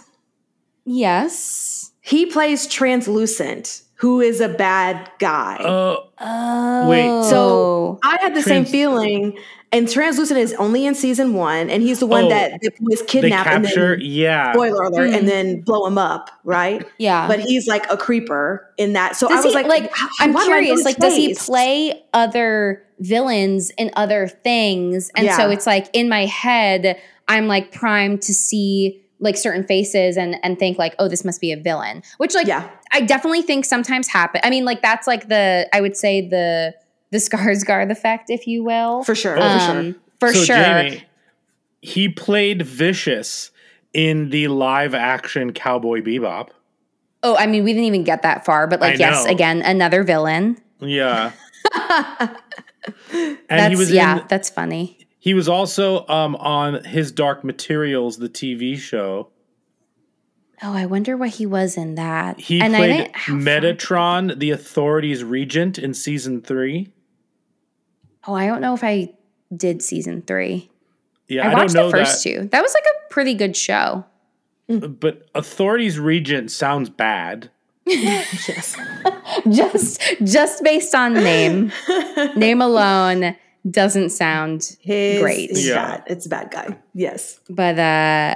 Yes. 0.91 1.91
He 2.01 2.25
plays 2.25 2.67
Translucent, 2.67 3.81
who 3.95 4.21
is 4.21 4.41
a 4.41 4.49
bad 4.49 5.09
guy. 5.19 5.55
Uh, 5.57 5.97
Oh. 6.23 6.87
Wait. 6.89 7.29
So 7.29 7.99
I 8.03 8.17
had 8.21 8.35
the 8.35 8.43
same 8.43 8.63
feeling. 8.65 9.37
And 9.73 9.89
Translucent 9.89 10.37
is 10.37 10.53
only 10.55 10.85
in 10.85 10.93
season 10.95 11.33
one, 11.33 11.69
and 11.69 11.81
he's 11.81 11.99
the 11.99 12.05
one 12.05 12.25
Oh, 12.25 12.29
that 12.29 12.59
that 12.61 12.73
was 12.81 12.99
they 12.99 13.05
kidnapped 13.05 13.49
and 13.49 13.63
capture, 13.65 13.95
then 13.95 14.05
yeah. 14.05 14.51
spoiler 14.51 14.83
alert, 14.83 15.11
Mhm. 15.11 15.17
and 15.17 15.27
then 15.29 15.61
blow 15.61 15.87
him 15.87 15.97
up, 15.97 16.29
right? 16.43 16.85
yeah. 16.99 17.25
But 17.27 17.39
he's 17.39 17.67
like 17.67 17.89
a 17.89 17.95
creeper 17.95 18.69
in 18.77 18.93
that. 18.93 19.15
So 19.15 19.29
does 19.29 19.39
I 19.39 19.45
was 19.45 19.53
he 19.53 19.61
like, 19.61 19.67
like? 19.67 19.83
h- 19.85 19.91
I'm 20.19 20.33
why 20.33 20.41
do 20.45 20.51
I 20.51 20.55
know 20.55 20.59
curious. 20.65 20.79
his 20.79 20.85
Like, 20.85 20.97
does 20.97 21.15
he 21.15 21.33
play 21.35 22.03
other 22.13 22.83
villains 22.99 23.71
in 23.77 23.91
other 23.95 24.27
things? 24.27 25.09
And 25.15 25.31
so 25.31 25.49
it's 25.49 25.65
like 25.65 25.87
in 25.93 26.09
my 26.09 26.25
head, 26.25 26.99
I'm 27.29 27.47
like 27.47 27.71
primed 27.71 28.21
to 28.23 28.33
see 28.33 29.00
like 29.21 29.37
certain 29.37 29.63
faces 29.63 30.17
and 30.17 30.35
and 30.43 30.59
think 30.59 30.77
like, 30.77 30.95
oh, 30.99 31.07
this 31.07 31.23
must 31.23 31.39
be 31.39 31.51
a 31.51 31.57
villain. 31.57 32.03
Which 32.17 32.35
like 32.35 32.47
Yeah, 32.47 32.69
I 32.91 33.01
definitely 33.01 33.43
think 33.43 33.63
sometimes 33.65 34.07
happen. 34.07 34.41
I 34.43 34.49
mean, 34.49 34.65
like 34.65 34.81
that's 34.81 35.07
like 35.07 35.29
the 35.29 35.69
I 35.71 35.79
would 35.79 35.95
say 35.95 36.27
the 36.27 36.75
the 37.11 37.17
Skarsgård 37.17 37.91
effect, 37.91 38.29
if 38.29 38.47
you 38.47 38.63
will. 38.63 39.03
for 39.03 39.15
sure, 39.15 39.39
um, 39.39 39.59
for 39.59 39.63
sure. 39.73 40.01
For 40.19 40.33
so 40.33 40.43
sure. 40.43 40.55
Jamie, 40.57 41.03
he 41.81 42.09
played 42.09 42.61
Vicious 42.61 43.51
in 43.93 44.29
the 44.29 44.47
live 44.47 44.93
action 44.93 45.53
Cowboy 45.53 46.01
Bebop. 46.01 46.49
Oh, 47.23 47.35
I 47.35 47.45
mean, 47.45 47.63
we 47.63 47.73
didn't 47.73 47.85
even 47.85 48.03
get 48.03 48.23
that 48.23 48.45
far, 48.45 48.67
but 48.67 48.79
like, 48.79 48.95
I 48.95 48.97
yes, 48.97 49.25
know. 49.25 49.31
again, 49.31 49.61
another 49.61 50.03
villain. 50.03 50.57
Yeah. 50.79 51.31
and 51.75 52.37
that's 53.47 53.69
he 53.69 53.75
was 53.75 53.91
yeah, 53.91 54.21
in 54.21 54.25
that's 54.27 54.49
funny. 54.49 55.00
He 55.23 55.35
was 55.35 55.47
also 55.47 56.05
um 56.07 56.35
on 56.35 56.83
his 56.83 57.11
Dark 57.11 57.43
Materials, 57.43 58.17
the 58.17 58.27
TV 58.27 58.75
show. 58.77 59.29
Oh, 60.63 60.73
I 60.73 60.85
wonder 60.87 61.15
what 61.15 61.29
he 61.29 61.45
was 61.45 61.77
in 61.77 61.95
that. 61.95 62.39
He 62.39 62.59
and 62.59 62.75
I 62.75 62.79
played 62.79 62.97
didn't- 62.97 63.15
how 63.15 63.33
far- 63.33 63.41
Metatron, 63.41 64.39
the 64.39 64.49
authorities 64.51 65.23
regent 65.23 65.77
in 65.79 65.93
season 65.93 66.41
three. 66.41 66.91
Oh, 68.27 68.33
I 68.33 68.45
don't 68.47 68.61
know 68.61 68.73
if 68.73 68.83
I 68.83 69.13
did 69.55 69.81
season 69.81 70.21
three. 70.23 70.69
Yeah, 71.27 71.47
I 71.47 71.51
I, 71.51 71.53
watched 71.53 71.73
don't 71.73 71.83
know 71.85 71.91
the 71.91 71.97
first 72.05 72.23
that, 72.23 72.29
two. 72.29 72.47
That 72.49 72.61
was 72.61 72.73
like 72.73 72.83
a 72.83 73.13
pretty 73.13 73.33
good 73.35 73.55
show. 73.55 74.05
but 74.67 75.27
authorities 75.35 75.99
regent 75.99 76.51
sounds 76.51 76.89
bad. 76.89 77.49
yes. 77.85 78.75
just 79.51 80.01
just 80.23 80.63
based 80.63 80.93
on 80.95 81.13
name. 81.15 81.71
name 82.35 82.61
alone 82.61 83.35
doesn't 83.69 84.09
sound 84.09 84.75
His 84.81 85.21
Great. 85.21 85.51
is 85.51 85.67
Yeah. 85.67 85.75
bad. 85.75 86.03
It's 86.07 86.25
a 86.25 86.29
bad 86.29 86.49
guy. 86.51 86.77
Yes. 86.93 87.39
but 87.49 87.77
uh 87.77 88.35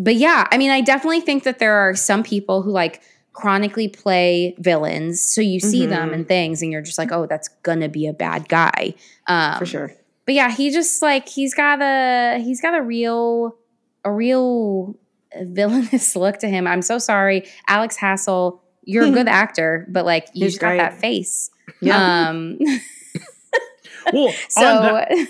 but 0.00 0.14
yeah, 0.16 0.46
I 0.52 0.58
mean 0.58 0.70
I 0.70 0.80
definitely 0.80 1.20
think 1.20 1.44
that 1.44 1.58
there 1.58 1.74
are 1.74 1.94
some 1.94 2.22
people 2.22 2.62
who 2.62 2.70
like 2.70 3.02
chronically 3.32 3.86
play 3.88 4.54
villains. 4.58 5.20
So 5.22 5.40
you 5.40 5.60
see 5.60 5.86
them 5.86 6.10
Mhm. 6.10 6.14
in 6.14 6.24
things 6.24 6.60
and 6.62 6.72
you're 6.72 6.82
just 6.82 6.98
like, 6.98 7.12
"Oh, 7.12 7.26
that's 7.26 7.48
going 7.62 7.80
to 7.80 7.88
be 7.88 8.06
a 8.08 8.12
bad 8.12 8.48
guy." 8.48 8.94
Um 9.28 9.58
For 9.58 9.66
sure. 9.66 9.92
but 10.26 10.34
yeah, 10.34 10.50
he 10.50 10.70
just 10.70 11.02
like 11.02 11.28
he's 11.28 11.54
got 11.54 11.80
a 11.80 12.38
he's 12.42 12.60
got 12.60 12.74
a 12.76 12.82
real 12.82 13.56
a 14.04 14.12
real 14.12 14.96
villainous 15.40 16.16
look 16.22 16.38
to 16.38 16.48
him. 16.48 16.66
I'm 16.66 16.82
so 16.82 16.98
sorry, 16.98 17.44
Alex 17.68 17.96
Hassell. 17.96 18.60
You're 18.84 19.04
a 19.06 19.10
good 19.18 19.28
actor, 19.28 19.86
but 19.90 20.04
like 20.04 20.28
you 20.34 20.44
He's 20.46 20.54
just 20.54 20.60
got 20.60 20.68
great. 20.70 20.78
that 20.78 20.98
face. 21.00 21.50
Yeah. 21.80 22.28
Um, 22.30 22.58
Well, 24.12 24.32
so 24.48 24.66
on, 24.66 24.82
that, 24.82 25.28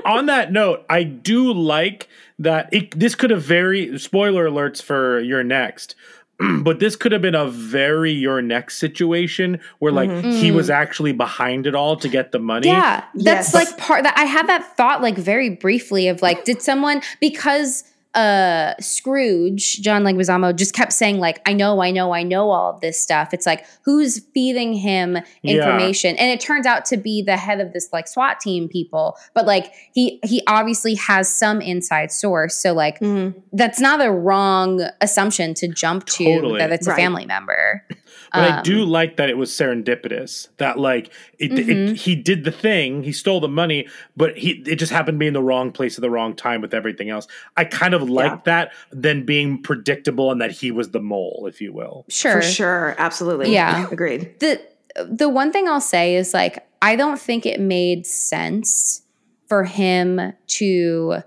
on 0.04 0.26
that 0.26 0.52
note, 0.52 0.84
I 0.90 1.02
do 1.04 1.52
like 1.52 2.08
that 2.38 2.68
it, 2.72 2.98
this 2.98 3.14
could 3.14 3.30
have 3.30 3.42
very 3.42 3.98
spoiler 3.98 4.48
alerts 4.48 4.82
for 4.82 5.20
your 5.20 5.42
next. 5.44 5.94
But 6.40 6.78
this 6.78 6.94
could 6.94 7.10
have 7.10 7.20
been 7.20 7.34
a 7.34 7.48
very 7.48 8.12
your 8.12 8.40
next 8.40 8.76
situation 8.76 9.58
where 9.80 9.90
like 9.90 10.08
he 10.08 10.50
Mhm. 10.50 10.54
was 10.54 10.70
actually 10.70 11.10
behind 11.12 11.66
it 11.66 11.74
all 11.74 11.96
to 11.96 12.08
get 12.08 12.30
the 12.30 12.38
money. 12.38 12.68
yeah, 12.68 13.02
that's 13.14 13.52
Yes. 13.52 13.54
like 13.54 13.76
part 13.76 14.04
that 14.04 14.14
I 14.16 14.22
had 14.24 14.46
that 14.46 14.76
thought 14.76 15.02
like 15.02 15.16
very 15.16 15.50
briefly 15.50 16.06
of 16.06 16.22
like, 16.22 16.44
did 16.44 16.62
someone 16.62 17.02
because 17.20 17.82
uh 18.14 18.74
Scrooge, 18.80 19.80
John 19.80 20.02
Leguizamo, 20.02 20.56
just 20.56 20.74
kept 20.74 20.92
saying 20.92 21.18
like, 21.18 21.40
I 21.46 21.52
know, 21.52 21.80
I 21.82 21.90
know, 21.90 22.12
I 22.12 22.22
know 22.22 22.50
all 22.50 22.72
of 22.74 22.80
this 22.80 22.98
stuff. 23.00 23.34
It's 23.34 23.46
like 23.46 23.64
who's 23.84 24.18
feeding 24.34 24.72
him 24.72 25.18
Yeah. 25.42 25.54
information, 25.56 26.16
and 26.16 26.30
it 26.30 26.40
turns 26.40 26.66
out 26.66 26.84
to 26.86 26.96
be 26.96 27.22
the 27.22 27.36
head 27.36 27.60
of 27.60 27.72
this 27.72 27.88
like 27.92 28.08
SWAT 28.08 28.40
team 28.40 28.68
people. 28.68 29.16
But 29.34 29.46
like 29.46 29.72
he 29.92 30.20
he 30.24 30.42
obviously 30.46 30.94
has 30.94 31.28
some 31.28 31.60
inside 31.60 32.10
source, 32.10 32.56
so 32.56 32.72
like 32.72 32.98
Mhm. 33.00 33.34
that's 33.52 33.78
not 33.80 34.04
a 34.04 34.10
wrong 34.10 34.82
assumption 35.00 35.54
to 35.54 35.68
jump 35.68 36.06
to 36.06 36.24
Totally. 36.24 36.58
that 36.58 36.72
it's 36.72 36.86
a 36.86 36.90
Right. 36.90 36.96
family 36.96 37.26
member. 37.26 37.84
But 38.32 38.40
I 38.44 38.56
Um, 38.58 38.62
do 38.62 38.84
like 38.84 39.16
that 39.16 39.28
it 39.30 39.36
was 39.38 39.50
serendipitous. 39.50 40.48
That 40.58 40.78
like 40.78 41.10
it, 41.38 41.50
Mhm. 41.52 41.90
it, 41.92 41.96
he 41.96 42.14
did 42.14 42.44
the 42.44 42.50
thing, 42.52 43.02
he 43.04 43.12
stole 43.12 43.40
the 43.40 43.48
money, 43.48 43.86
but 44.16 44.36
he 44.38 44.62
it 44.66 44.76
just 44.76 44.92
happened 44.92 45.16
to 45.16 45.18
be 45.20 45.26
in 45.26 45.32
the 45.34 45.42
wrong 45.42 45.72
place 45.72 45.96
at 45.96 46.02
the 46.02 46.10
wrong 46.10 46.34
time 46.34 46.60
with 46.60 46.74
everything 46.74 47.08
else. 47.10 47.26
I 47.56 47.64
kind 47.64 47.94
of 47.94 48.08
like 48.08 48.44
that 48.44 48.72
than 48.92 49.24
being 49.24 49.62
predictable 49.62 50.30
and 50.30 50.40
that 50.40 50.50
he 50.52 50.70
was 50.70 50.90
the 50.90 51.00
mole, 51.00 51.46
if 51.48 51.60
you 51.60 51.72
will. 51.72 52.04
Sure, 52.08 52.32
For 52.32 52.42
sure. 52.42 52.94
Absolutely. 52.98 53.52
Yeah. 53.52 53.86
Agreed. 53.90 54.38
the 54.40 54.60
the 55.08 55.28
one 55.28 55.52
thing 55.52 55.68
I'll 55.68 55.80
say 55.80 56.16
is 56.16 56.34
like 56.34 56.66
I 56.82 56.96
don't 56.96 57.18
think 57.20 57.46
it 57.46 57.60
made 57.60 58.06
sense 58.06 59.02
for 59.48 59.64
him 59.64 60.32
to 60.46 61.22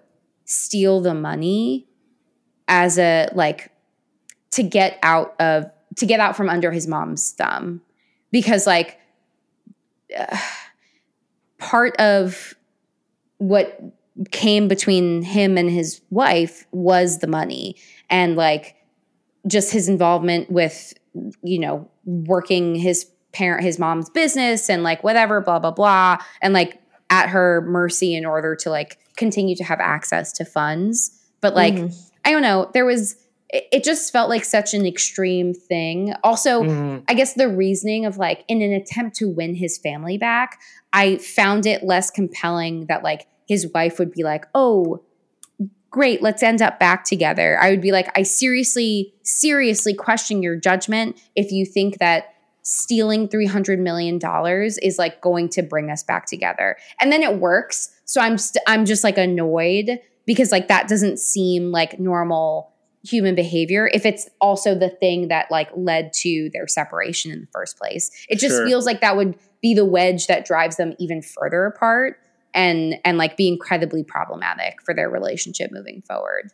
steal 0.46 1.02
the 1.02 1.14
money 1.14 1.88
as 2.68 2.98
a 3.00 3.30
like 3.34 3.72
to 4.52 4.64
get 4.64 5.00
out 5.04 5.34
of 5.40 5.66
to 5.98 6.06
get 6.06 6.20
out 6.20 6.36
from 6.36 6.50
under 6.50 6.72
his 6.72 6.88
mom's 6.88 7.32
thumb 7.32 7.82
because 8.32 8.66
like 8.68 8.98
uh, 10.18 10.38
part 11.58 11.96
of 11.98 12.54
what 13.38 13.80
came 14.32 14.68
between 14.68 15.22
him 15.24 15.58
and 15.58 15.70
his 15.70 16.02
wife 16.10 16.66
was 16.72 17.20
the 17.20 17.28
money 17.28 17.76
and 18.10 18.36
like 18.36 18.76
just 19.48 19.72
his 19.72 19.90
involvement 19.90 20.50
with 20.52 20.94
you 21.44 21.60
know 21.60 21.90
working 22.06 22.76
his 22.76 23.06
parent 23.32 23.64
his 23.64 23.80
mom's 23.80 24.10
business 24.10 24.70
and 24.70 24.84
like 24.84 25.04
whatever 25.04 25.42
blah 25.42 25.60
blah 25.60 25.72
blah 25.72 26.18
and 26.42 26.54
like 26.54 26.82
at 27.10 27.30
her 27.30 27.62
mercy 27.62 28.14
in 28.16 28.26
order 28.26 28.56
to 28.56 28.70
like 28.70 28.98
continue 29.18 29.56
to 29.56 29.64
have 29.64 29.80
access 29.80 30.32
to 30.32 30.46
funds 30.46 31.18
but 31.42 31.56
like 31.56 31.74
Mhm. 31.74 32.12
i 32.26 32.32
don't 32.32 32.42
know 32.42 32.70
there 32.74 32.86
was 32.86 33.16
it, 33.54 33.68
it 33.72 33.84
just 33.84 34.12
felt 34.12 34.30
like 34.30 34.46
such 34.46 34.74
an 34.74 34.86
extreme 34.86 35.54
thing 35.54 36.14
also 36.24 36.64
Mhm. 36.64 37.04
I 37.08 37.14
guess 37.14 37.34
the 37.34 37.50
reasoning 37.50 38.06
of 38.06 38.18
like 38.18 38.44
in 38.48 38.62
an 38.62 38.72
attempt 38.72 39.16
to 39.18 39.28
win 39.30 39.56
his 39.56 39.78
family 39.78 40.18
back, 40.18 40.60
I 40.94 41.18
found 41.18 41.66
it 41.66 41.84
less 41.84 42.10
compelling 42.10 42.86
that 42.88 43.04
like 43.04 43.28
his 43.48 43.68
wife 43.74 44.00
would 44.00 44.12
be 44.12 44.24
like, 44.24 44.46
"Oh, 44.56 45.02
great, 45.90 46.22
let's 46.22 46.42
end 46.44 46.62
up 46.62 46.80
back 46.80 47.04
together." 47.04 47.58
I 47.60 47.70
would 47.70 47.82
be 47.82 47.92
like, 47.92 48.10
"I 48.18 48.24
seriously 48.24 49.14
seriously 49.24 49.94
question 49.94 50.42
your 50.42 50.56
judgment 50.56 51.18
if 51.36 51.52
you 51.52 51.66
think 51.66 51.98
that 52.00 52.26
stealing 52.64 53.28
300 53.28 53.80
million 53.80 54.20
dollars 54.20 54.78
is 54.78 54.98
like 55.00 55.20
going 55.20 55.50
to 55.50 55.62
bring 55.64 55.90
us 55.90 56.04
back 56.04 56.26
together." 56.26 56.78
And 57.02 57.12
then 57.12 57.24
it 57.24 57.40
works. 57.40 57.90
So 58.06 58.22
I'm 58.22 58.38
st- 58.38 58.64
I'm 58.68 58.86
just 58.86 59.04
like 59.04 59.18
annoyed 59.18 60.00
because 60.26 60.52
like 60.52 60.68
that 60.70 60.88
doesn't 60.88 61.20
seem 61.20 61.72
like 61.72 62.00
normal 62.00 62.71
human 63.04 63.34
behavior 63.36 63.90
if 63.94 64.06
it's 64.06 64.30
also 64.40 64.76
the 64.76 64.90
thing 64.90 65.28
that 65.30 65.50
like 65.50 65.70
led 65.76 66.14
to 66.14 66.50
their 66.54 66.68
separation 66.68 67.32
in 67.32 67.42
the 67.42 67.48
first 67.52 67.78
place 67.78 68.12
it 68.30 68.38
just 68.40 68.56
Sure. 68.56 68.68
feels 68.68 68.86
like 68.86 69.02
that 69.02 69.18
would 69.18 69.36
be 69.62 69.74
the 69.74 69.86
wedge 69.86 70.28
that 70.28 70.46
drives 70.46 70.78
them 70.78 70.94
even 71.00 71.22
further 71.22 71.66
apart 71.66 72.18
and 72.54 72.96
and 73.04 73.18
like 73.18 73.38
be 73.38 73.48
incredibly 73.48 74.04
problematic 74.04 74.82
for 74.84 74.94
their 74.94 75.10
relationship 75.10 75.72
moving 75.72 76.02
forward 76.08 76.52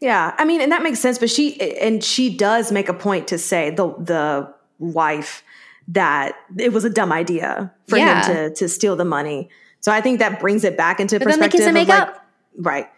Yeah, 0.00 0.32
I 0.38 0.44
mean, 0.44 0.60
and 0.60 0.70
that 0.70 0.82
makes 0.84 1.00
sense. 1.00 1.18
But 1.18 1.28
she 1.28 1.60
and 1.80 2.02
she 2.04 2.36
does 2.36 2.70
make 2.70 2.88
a 2.88 2.94
point 2.94 3.26
to 3.28 3.38
say 3.38 3.70
the 3.70 3.88
the 3.98 4.54
wife 4.78 5.42
that 5.88 6.34
it 6.56 6.72
was 6.72 6.84
a 6.84 6.90
dumb 6.90 7.10
idea 7.12 7.72
for 7.88 7.96
Yeah. 7.98 8.24
him 8.24 8.34
to 8.50 8.54
to 8.54 8.68
steal 8.68 8.94
the 8.94 9.04
money. 9.04 9.48
So 9.80 9.90
I 9.90 10.00
think 10.00 10.20
that 10.20 10.38
brings 10.40 10.62
it 10.64 10.76
back 10.76 11.00
into 11.00 11.18
But 11.18 11.26
then 11.28 11.40
they 11.40 11.46
perspective. 11.48 11.58
kiss 11.58 11.66
and 11.68 11.76
of 11.76 11.80
make 11.80 11.88
like, 11.88 12.02
up. 12.08 12.26
Right. 12.56 12.88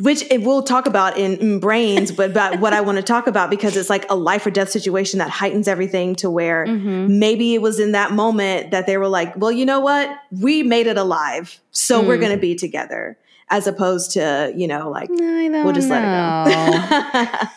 Which 0.00 0.22
it 0.30 0.42
we'll 0.42 0.62
talk 0.62 0.86
about 0.86 1.18
in, 1.18 1.36
in 1.38 1.58
brains, 1.60 2.12
but 2.12 2.30
about 2.30 2.60
what 2.60 2.72
I 2.72 2.80
want 2.80 2.96
to 2.98 3.02
talk 3.02 3.26
about 3.26 3.50
because 3.50 3.76
it's 3.76 3.90
like 3.90 4.06
a 4.10 4.14
life 4.14 4.46
or 4.46 4.50
death 4.50 4.70
situation 4.70 5.18
that 5.18 5.28
heightens 5.30 5.66
everything 5.68 6.14
to 6.16 6.30
where 6.30 6.66
Mm-hmm. 6.66 7.18
maybe 7.18 7.54
it 7.54 7.62
was 7.62 7.80
in 7.80 7.92
that 7.92 8.12
moment 8.12 8.70
that 8.70 8.86
they 8.86 8.96
were 8.96 9.08
like, 9.08 9.36
well, 9.36 9.50
you 9.52 9.66
know 9.66 9.80
what? 9.80 10.08
We 10.30 10.62
made 10.62 10.86
it 10.86 10.96
alive. 10.98 11.58
So 11.72 12.00
we're 12.02 12.16
Mm. 12.16 12.20
going 12.20 12.32
to 12.32 12.38
be 12.40 12.54
together 12.54 13.18
as 13.50 13.66
opposed 13.66 14.12
to, 14.12 14.52
you 14.54 14.68
know, 14.68 14.88
like, 14.90 15.08
don't 15.08 15.64
we'll 15.64 15.72
just 15.72 15.90
let 15.90 16.04
it 16.04 16.10
go. 16.12 17.48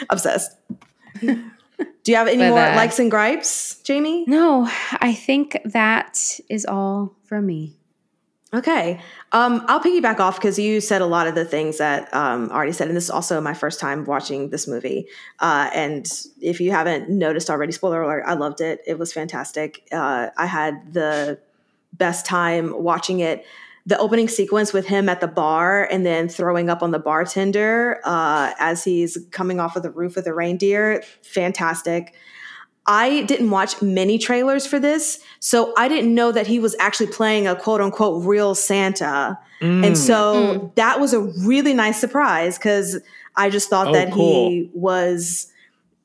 Obsessed. 0.10 0.52
Do 1.20 2.12
you 2.12 2.16
have 2.16 2.28
any 2.28 2.38
But, 2.38 2.50
more 2.50 2.58
uh, 2.58 2.76
likes 2.76 2.98
and 2.98 3.10
gripes, 3.10 3.80
Jamie? 3.82 4.24
no, 4.28 4.68
I 5.00 5.14
think 5.14 5.58
that 5.64 6.38
is 6.48 6.64
all 6.66 7.16
from 7.24 7.46
me. 7.46 7.76
Okay. 8.52 9.00
Um, 9.30 9.64
I'll 9.68 9.80
piggyback 9.80 10.18
off 10.18 10.36
because 10.36 10.58
you 10.58 10.80
said 10.80 11.02
a 11.02 11.06
lot 11.06 11.28
of 11.28 11.36
the 11.36 11.44
things 11.44 11.78
that 11.78 12.12
um, 12.12 12.50
already 12.50 12.72
said. 12.72 12.88
And 12.88 12.96
this 12.96 13.04
is 13.04 13.10
also 13.10 13.40
my 13.40 13.54
first 13.54 13.78
time 13.78 14.04
watching 14.04 14.50
this 14.50 14.66
movie. 14.66 15.06
Uh, 15.38 15.70
and 15.72 16.10
if 16.40 16.60
you 16.60 16.72
haven't 16.72 17.08
noticed 17.08 17.48
already, 17.48 17.70
spoiler 17.70 18.02
alert, 18.02 18.24
I 18.26 18.34
loved 18.34 18.60
it. 18.60 18.80
It 18.86 18.98
was 18.98 19.12
fantastic. 19.12 19.86
Uh, 19.92 20.30
I 20.36 20.46
had 20.46 20.92
the 20.92 21.38
best 21.92 22.26
time 22.26 22.82
watching 22.82 23.20
it. 23.20 23.44
The 23.86 23.96
opening 23.98 24.28
sequence 24.28 24.72
with 24.72 24.86
him 24.86 25.08
at 25.08 25.20
the 25.20 25.28
bar 25.28 25.84
and 25.84 26.04
then 26.04 26.28
throwing 26.28 26.68
up 26.68 26.82
on 26.82 26.90
the 26.90 26.98
bartender 26.98 28.00
uh, 28.04 28.52
as 28.58 28.82
he's 28.82 29.16
coming 29.30 29.60
off 29.60 29.76
of 29.76 29.84
the 29.84 29.90
roof 29.90 30.16
of 30.16 30.24
the 30.24 30.34
reindeer, 30.34 31.02
fantastic. 31.22 32.14
I 32.92 33.22
didn't 33.22 33.50
watch 33.50 33.80
many 33.80 34.18
trailers 34.18 34.66
for 34.66 34.80
this, 34.80 35.20
so 35.38 35.72
I 35.78 35.86
didn't 35.86 36.12
know 36.12 36.32
that 36.32 36.48
he 36.48 36.58
was 36.58 36.74
actually 36.80 37.06
playing 37.06 37.46
a 37.46 37.54
quote 37.54 37.80
unquote 37.80 38.26
real 38.26 38.56
Santa. 38.56 39.38
Mm. 39.62 39.86
And 39.86 39.96
so 39.96 40.72
that 40.74 40.98
was 40.98 41.12
a 41.14 41.20
really 41.20 41.72
nice 41.72 42.00
surprise 42.00 42.58
because 42.58 42.98
I 43.36 43.48
just 43.48 43.70
thought 43.70 43.88
Oh, 43.88 43.92
that 43.92 44.10
cool. 44.12 44.48
he 44.50 44.70
was 44.74 45.52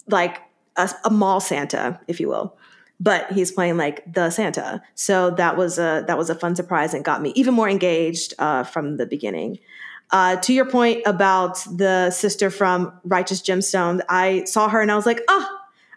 like 0.08 0.42
a, 0.76 0.90
a 1.06 1.10
mall 1.10 1.40
Santa, 1.40 2.00
if 2.08 2.20
you 2.20 2.28
will. 2.30 2.56
But 3.00 3.32
he's 3.32 3.52
playing 3.52 3.78
like 3.78 4.04
the 4.14 4.30
Santa, 4.30 4.82
so 4.94 5.32
that 5.32 5.58
was 5.58 5.78
a 5.80 6.06
that 6.08 6.18
was 6.18 6.30
a 6.30 6.36
fun 6.36 6.56
surprise 6.56 6.94
and 6.94 7.04
got 7.04 7.22
me 7.22 7.34
even 7.36 7.54
more 7.56 7.68
engaged 7.68 8.36
uh, 8.40 8.64
from 8.64 8.98
the 8.98 9.06
beginning. 9.08 9.58
Uh, 10.12 10.36
to 10.38 10.54
your 10.54 10.66
point 10.66 11.02
about 11.06 11.58
the 11.76 12.12
sister 12.12 12.52
from 12.52 12.94
Righteous 13.04 13.42
Gemstone, 13.42 14.02
I 14.08 14.44
saw 14.46 14.70
her 14.70 14.80
and 14.82 14.92
I 14.92 14.96
was 14.96 15.06
like, 15.08 15.22
oh, 15.28 15.46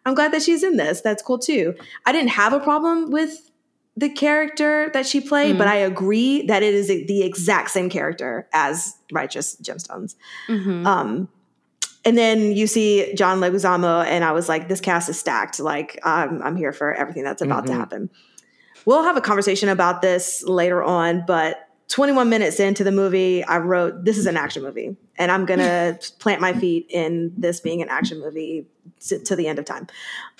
I'm 0.08 0.14
glad 0.14 0.32
that 0.32 0.42
she's 0.42 0.62
in 0.62 0.76
this. 0.76 1.00
That's 1.00 1.22
cool 1.22 1.38
too. 1.38 1.74
I 2.06 2.12
didn't 2.12 2.30
have 2.30 2.52
a 2.52 2.60
problem 2.60 3.10
with 3.10 3.50
the 3.96 4.08
character 4.08 4.90
that 4.94 5.06
she 5.06 5.20
played, 5.20 5.56
Mm. 5.56 5.58
but 5.58 5.66
I 5.68 5.76
agree 5.76 6.46
that 6.46 6.62
it 6.62 6.72
is 6.74 6.86
the 6.88 7.22
exact 7.22 7.70
same 7.70 7.90
character 7.90 8.48
as 8.52 8.94
Righteous 9.12 9.56
Gemstones. 9.56 10.14
Mhm. 10.48 10.86
Um, 10.86 11.28
and 12.04 12.16
then 12.16 12.52
you 12.52 12.66
see 12.68 13.12
John 13.14 13.40
Leguizamo, 13.40 14.04
and 14.04 14.24
I 14.24 14.30
was 14.32 14.48
like, 14.48 14.68
this 14.68 14.80
cast 14.80 15.08
is 15.08 15.18
stacked. 15.18 15.58
Like, 15.58 15.98
I'm, 16.04 16.40
I'm 16.42 16.56
here 16.56 16.72
for 16.72 16.94
everything 16.94 17.24
that's 17.24 17.42
about 17.42 17.66
to 17.66 17.72
Mhm. 17.72 17.76
happen. 17.76 18.10
We'll 18.86 19.02
have 19.02 19.16
a 19.16 19.20
conversation 19.20 19.68
about 19.68 20.00
this 20.00 20.42
later 20.44 20.82
on, 20.82 21.24
but 21.26 21.67
21 21.88 22.28
minutes 22.28 22.60
into 22.60 22.84
the 22.84 22.92
movie, 22.92 23.42
I 23.44 23.58
wrote, 23.58 24.04
this 24.04 24.18
is 24.18 24.26
an 24.26 24.36
action 24.36 24.62
movie. 24.62 24.96
And 25.16 25.32
I'm 25.32 25.46
going 25.46 25.60
to 25.60 25.98
plant 26.18 26.40
my 26.40 26.52
feet 26.52 26.86
in 26.90 27.32
this 27.36 27.60
being 27.60 27.82
an 27.82 27.88
action 27.88 28.20
movie 28.20 28.66
to, 29.08 29.18
to 29.18 29.36
the 29.36 29.46
end 29.46 29.58
of 29.58 29.64
time. 29.64 29.86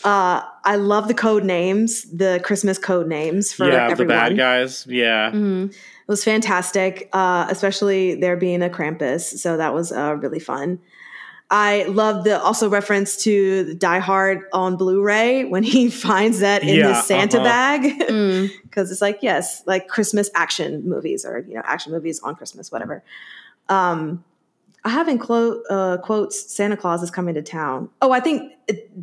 Uh, 0.05 0.43
I 0.65 0.77
love 0.77 1.09
the 1.09 1.15
code 1.15 1.45
names, 1.45 2.03
the 2.05 2.41
Christmas 2.45 2.79
code 2.79 3.09
names 3.09 3.53
for 3.53 3.71
yeah, 3.71 3.95
the 3.95 4.05
bad 4.05 4.37
guys. 4.37 4.87
Yeah. 4.87 5.31
Mhm. 5.31 5.71
It 5.71 6.11
was 6.11 6.25
fantastic, 6.25 7.09
uh, 7.13 7.47
especially 7.51 8.15
there 8.15 8.37
being 8.37 8.63
a 8.63 8.69
Krampus. 8.69 9.39
So 9.39 9.57
that 9.57 9.75
was 9.75 9.93
uh, 9.93 10.17
really 10.17 10.41
fun. 10.41 10.81
I 11.51 11.85
love 11.85 12.25
the 12.25 12.39
also 12.41 12.69
reference 12.69 13.17
to 13.25 13.73
Die 13.75 13.99
Hard 14.01 14.43
on 14.53 14.77
Blu-ray 14.77 15.45
when 15.47 15.63
he 15.63 15.89
finds 16.09 16.41
that 16.41 16.63
in 16.63 16.69
Yeah, 16.77 16.95
his 16.97 17.05
Santa 17.07 17.39
uh-huh. 17.39 17.45
bag 17.45 17.83
Mm. 18.09 18.51
because 18.65 18.91
it's 18.91 19.01
like 19.01 19.21
yes, 19.23 19.63
like 19.67 19.89
Christmas 19.89 20.31
action 20.35 20.87
movies 20.89 21.25
or 21.25 21.39
you 21.49 21.55
know 21.55 21.63
action 21.65 21.93
movies 21.93 22.21
on 22.21 22.35
Christmas, 22.37 22.71
whatever. 22.71 23.03
Um, 23.69 24.25
I 24.85 24.91
have 24.91 25.09
in 25.09 25.19
quote 25.19 25.63
uh, 25.71 25.97
quotes 25.99 26.51
Santa 26.55 26.77
Claus 26.77 27.03
is 27.03 27.11
coming 27.11 27.35
to 27.35 27.43
town. 27.43 27.89
Oh, 28.01 28.13
I 28.13 28.21
think 28.21 28.53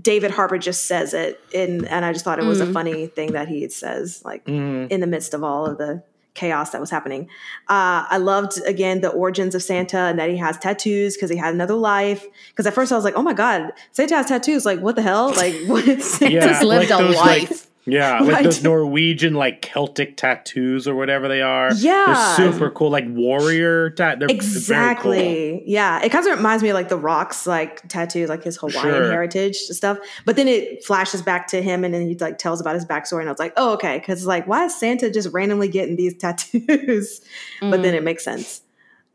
David 0.02 0.32
Harbour 0.32 0.58
just 0.58 0.86
says 0.86 1.14
it 1.14 1.39
in, 1.52 1.86
and 1.86 2.06
I 2.06 2.14
just 2.14 2.24
thought 2.26 2.39
it 2.39 2.46
was 2.46 2.62
a 2.62 2.66
Mm. 2.68 2.74
funny 2.74 3.08
thing 3.08 3.34
that 3.34 3.48
he 3.48 3.68
says 3.70 4.22
like 4.24 4.46
Mhm. 4.46 4.89
in 4.91 5.02
the 5.02 5.08
midst 5.08 5.34
of 5.34 5.43
all 5.43 5.66
of 5.66 5.78
the 5.78 6.02
chaos 6.36 6.70
that 6.70 6.80
was 6.80 6.92
happening. 6.92 7.24
Uh, 7.68 8.06
I 8.08 8.18
loved 8.18 8.62
again 8.66 9.02
the 9.02 9.10
origins 9.10 9.56
of 9.56 9.64
Santa 9.64 9.98
and 9.98 10.20
that 10.20 10.30
he 10.30 10.38
has 10.38 10.58
tattoos 10.60 11.16
because 11.16 11.32
he 11.32 11.38
had 11.38 11.54
another 11.56 11.74
life. 11.76 12.24
Because 12.50 12.68
at 12.68 12.74
first 12.76 12.92
I 12.92 12.96
was 12.96 13.04
like, 13.04 13.16
oh 13.18 13.24
my 13.24 13.34
god, 13.34 13.72
Santa 13.92 14.16
has 14.18 14.28
tattoos. 14.28 14.66
Like 14.66 14.80
what 14.82 14.96
the 14.96 15.02
hell? 15.02 15.30
Like 15.36 15.56
what? 15.66 15.84
Santa's 16.04 16.22
Yeah, 16.44 16.62
lived 16.64 16.92
a 16.92 16.98
those, 16.98 17.16
like- 17.16 17.50
life. 17.50 17.68
Yeah, 17.86 18.20
like 18.22 18.34
Right. 18.34 18.44
those 18.44 18.64
Norwegian 18.64 19.34
like 19.36 19.62
Celtic 19.62 20.18
tattoos 20.18 20.88
or 20.88 20.96
whatever 20.96 21.28
they 21.28 21.42
are. 21.42 21.72
Yeah. 21.76 22.36
they're 22.38 22.52
super 22.52 22.70
cool, 22.72 22.90
like 22.90 23.06
warrior 23.08 23.92
tat. 23.92 24.20
They're 24.20 24.28
Exactly. 24.30 25.60
Cool. 25.60 25.62
Yeah. 25.66 26.02
It 26.04 26.12
kind 26.12 26.26
of 26.28 26.36
reminds 26.38 26.64
me 26.64 26.70
of 26.70 26.74
like 26.74 26.90
the 26.90 26.98
rocks, 26.98 27.46
like 27.46 27.88
tattoos, 27.88 28.28
like 28.30 28.44
his 28.44 28.58
Hawaiian 28.58 28.82
Sure. 28.82 29.12
heritage 29.12 29.56
stuff. 29.58 29.98
But 30.26 30.36
then 30.36 30.48
it 30.48 30.84
flashes 30.84 31.22
back 31.22 31.48
to 31.50 31.62
him 31.62 31.84
and 31.84 31.94
then 31.94 32.08
he 32.08 32.16
like 32.16 32.38
tells 32.38 32.60
about 32.60 32.76
his 32.76 32.86
backstory. 32.86 33.20
And 33.22 33.30
I 33.30 33.32
was 33.32 33.40
like, 33.40 33.54
oh, 33.58 33.74
okay. 33.74 34.00
Cause 34.00 34.26
like, 34.26 34.48
why 34.48 34.66
is 34.66 34.76
Santa 34.76 35.12
just 35.12 35.32
randomly 35.34 35.68
getting 35.68 35.96
these 35.96 36.18
tattoos? 36.18 37.22
But 37.62 37.82
then 37.82 37.94
Mm. 37.94 37.98
it 37.98 38.04
makes 38.04 38.24
sense. 38.24 38.62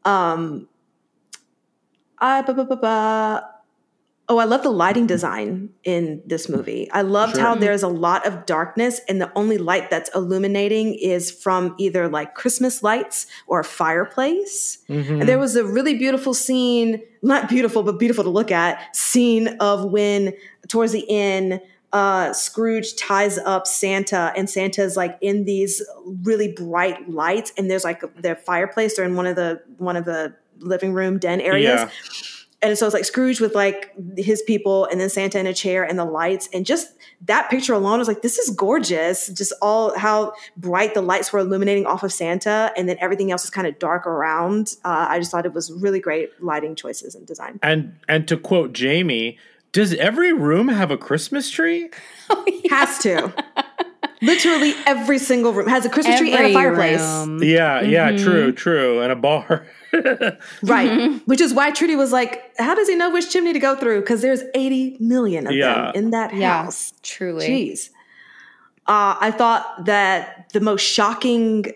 Um, 0.04 0.68
I, 2.18 2.42
ba, 2.42 2.54
ba, 2.54 2.64
ba, 2.64 2.76
ba. 2.76 3.50
Oh, 4.30 4.38
I 4.38 4.44
love 4.44 4.62
the 4.62 4.70
lighting 4.70 5.08
design 5.08 5.70
in 5.82 6.22
this 6.24 6.48
movie. 6.48 6.88
I 6.92 7.02
loved 7.02 7.32
Sure. 7.34 7.42
how 7.42 7.54
there's 7.56 7.82
a 7.82 7.88
lot 7.88 8.24
of 8.28 8.46
darkness, 8.46 9.00
and 9.08 9.20
the 9.20 9.28
only 9.34 9.58
light 9.58 9.90
that's 9.90 10.08
illuminating 10.14 10.94
is 10.94 11.32
from 11.32 11.74
either 11.78 12.08
like 12.08 12.36
Christmas 12.36 12.80
lights 12.84 13.26
or 13.48 13.58
a 13.58 13.64
fireplace. 13.64 14.78
Mhm. 14.88 15.20
And 15.20 15.28
there 15.28 15.40
was 15.40 15.56
a 15.56 15.64
really 15.64 15.94
beautiful 15.94 16.32
scene, 16.32 17.02
not 17.22 17.48
beautiful, 17.48 17.82
but 17.82 17.98
beautiful 17.98 18.22
to 18.22 18.30
look 18.30 18.52
at, 18.52 18.78
scene 18.94 19.48
of 19.58 19.84
when 19.90 20.32
towards 20.68 20.92
the 20.92 21.10
end, 21.10 21.60
uh, 21.92 22.32
Scrooge 22.32 22.94
ties 22.94 23.36
up 23.36 23.66
Santa, 23.66 24.32
and 24.36 24.48
Santa's 24.48 24.96
like 24.96 25.18
in 25.20 25.44
these 25.44 25.82
really 26.22 26.52
bright 26.52 27.10
lights, 27.10 27.52
and 27.58 27.68
there's 27.68 27.82
like 27.82 28.00
their 28.22 28.36
fireplace 28.36 28.96
or 28.96 29.02
in 29.02 29.16
one 29.16 29.26
of 29.26 29.34
the 29.34 29.60
one 29.78 29.96
of 29.96 30.04
the 30.04 30.32
living 30.60 30.92
room 30.92 31.18
den 31.18 31.40
areas. 31.40 31.80
Yeah. 31.80 31.88
And 32.62 32.76
so 32.76 32.84
it's 32.84 32.92
like 32.94 33.06
Scrooge 33.06 33.40
with 33.40 33.54
like 33.54 33.90
his 34.18 34.42
people 34.42 34.84
and 34.86 35.00
then 35.00 35.08
Santa 35.08 35.38
in 35.38 35.46
a 35.46 35.54
chair 35.54 35.82
and 35.82 35.98
the 35.98 36.04
lights. 36.04 36.46
And 36.52 36.66
just 36.66 36.92
that 37.22 37.48
picture 37.48 37.72
alone 37.72 37.98
was 38.00 38.06
like, 38.08 38.20
this 38.20 38.36
is 38.38 38.50
gorgeous. 38.54 39.28
Just 39.28 39.54
all 39.62 39.96
how 39.98 40.34
bright 40.58 40.92
the 40.92 41.00
lights 41.00 41.32
were 41.32 41.38
illuminating 41.38 41.86
off 41.86 42.02
of 42.02 42.12
Santa 42.12 42.70
and 42.76 42.86
then 42.86 42.98
everything 43.00 43.30
else 43.30 43.44
is 43.44 43.50
kind 43.50 43.66
of 43.66 43.78
dark 43.78 44.06
around. 44.06 44.76
Uh, 44.84 45.06
I 45.08 45.18
just 45.18 45.30
thought 45.30 45.46
it 45.46 45.54
was 45.54 45.72
really 45.72 46.00
great 46.00 46.30
lighting 46.42 46.74
choices 46.74 47.14
and 47.14 47.26
design. 47.26 47.58
And 47.62 47.94
and 48.08 48.28
to 48.28 48.36
quote 48.36 48.74
Jamie, 48.74 49.38
does 49.72 49.94
every 49.94 50.32
room 50.34 50.68
have 50.68 50.90
a 50.90 50.98
Christmas 50.98 51.48
tree? 51.50 51.88
Has 52.68 52.98
to. 52.98 53.32
Literally 54.22 54.74
every 54.84 55.18
single 55.18 55.54
room 55.54 55.66
has 55.66 55.86
a 55.86 55.88
Christmas 55.88 56.18
tree 56.18 56.32
and 56.32 56.46
a 56.48 56.52
fireplace. 56.52 57.00
room. 57.00 57.42
Yeah, 57.42 57.80
yeah, 57.80 58.10
Mhm. 58.12 58.22
true, 58.22 58.52
true, 58.52 59.00
and 59.00 59.10
a 59.10 59.16
bar. 59.16 59.66
Right. 60.62 61.20
Which 61.26 61.40
is 61.40 61.52
why 61.54 61.70
Trudy 61.70 61.96
was 61.96 62.12
like, 62.12 62.54
how 62.58 62.74
does 62.74 62.88
he 62.88 62.94
know 62.94 63.10
which 63.10 63.30
chimney 63.30 63.52
to 63.52 63.58
go 63.58 63.76
through? 63.76 64.00
Because 64.00 64.22
there's 64.22 64.42
80 64.54 64.96
million 65.00 65.46
of 65.46 65.52
Yeah. 65.54 65.92
them 65.92 66.04
in 66.04 66.10
that 66.10 66.34
Yeah, 66.34 66.64
house. 66.64 66.92
truly. 67.02 67.46
Jeez. 67.48 67.90
Uh, 68.86 69.16
I 69.20 69.30
thought 69.30 69.84
that 69.86 70.50
the 70.52 70.60
most 70.60 70.82
shocking 70.82 71.66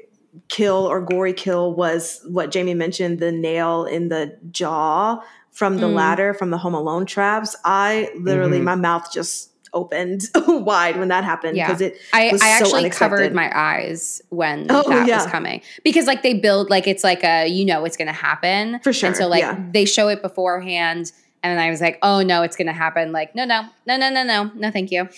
kill 0.49 0.87
or 0.87 1.01
gory 1.01 1.33
kill 1.33 1.73
was 1.75 2.21
what 2.29 2.51
Jamie 2.51 2.75
mentioned 2.75 3.21
the 3.21 3.31
nail 3.33 3.85
in 3.85 4.09
the 4.09 4.37
jaw 4.51 5.21
from 5.53 5.77
the 5.79 5.87
Mm. 5.87 5.95
ladder 5.95 6.35
from 6.35 6.51
the 6.51 6.59
Home 6.59 6.75
Alone 6.75 7.07
traps. 7.07 7.55
I 7.65 8.11
literally, 8.19 8.59
Mhm. 8.59 8.65
my 8.65 8.75
mouth 8.75 9.13
just 9.13 9.51
opened 9.75 10.23
wide 10.47 10.97
when 10.97 11.09
that 11.09 11.25
happened 11.25 11.57
Yeah. 11.57 11.67
because 11.67 11.81
it 11.83 11.99
I, 12.13 12.33
was 12.33 12.41
I 12.41 12.47
so 12.47 12.65
actually 12.65 12.81
unexpected. 12.81 13.17
covered 13.17 13.35
my 13.35 13.51
eyes 13.55 14.23
when 14.31 14.67
Oh, 14.71 14.89
that 14.89 15.07
was 15.09 15.27
coming 15.27 15.61
because 15.83 16.07
like 16.07 16.23
they 16.23 16.35
build 16.35 16.71
like 16.71 16.87
it's 16.87 17.05
like 17.05 17.23
a 17.25 17.47
you 17.47 17.65
know 17.67 17.85
it's 17.85 17.97
gonna 17.97 18.13
happen 18.13 18.81
For 18.81 18.93
sure, 18.93 19.09
and 19.09 19.17
so 19.17 19.27
like 19.29 19.43
yeah. 19.43 19.59
they 19.73 19.85
show 19.85 20.09
it 20.09 20.23
beforehand 20.23 21.13
and 21.43 21.61
I 21.61 21.69
was 21.71 21.81
like 21.83 21.99
oh 22.03 22.23
no 22.23 22.43
it's 22.43 22.57
gonna 22.57 22.73
happen 22.73 23.13
like 23.13 23.35
no 23.35 23.45
no 23.45 23.63
no 23.87 23.97
no 23.99 24.09
no 24.11 24.23
no 24.25 24.51
no 24.55 24.71
thank 24.71 24.91
you 24.91 25.09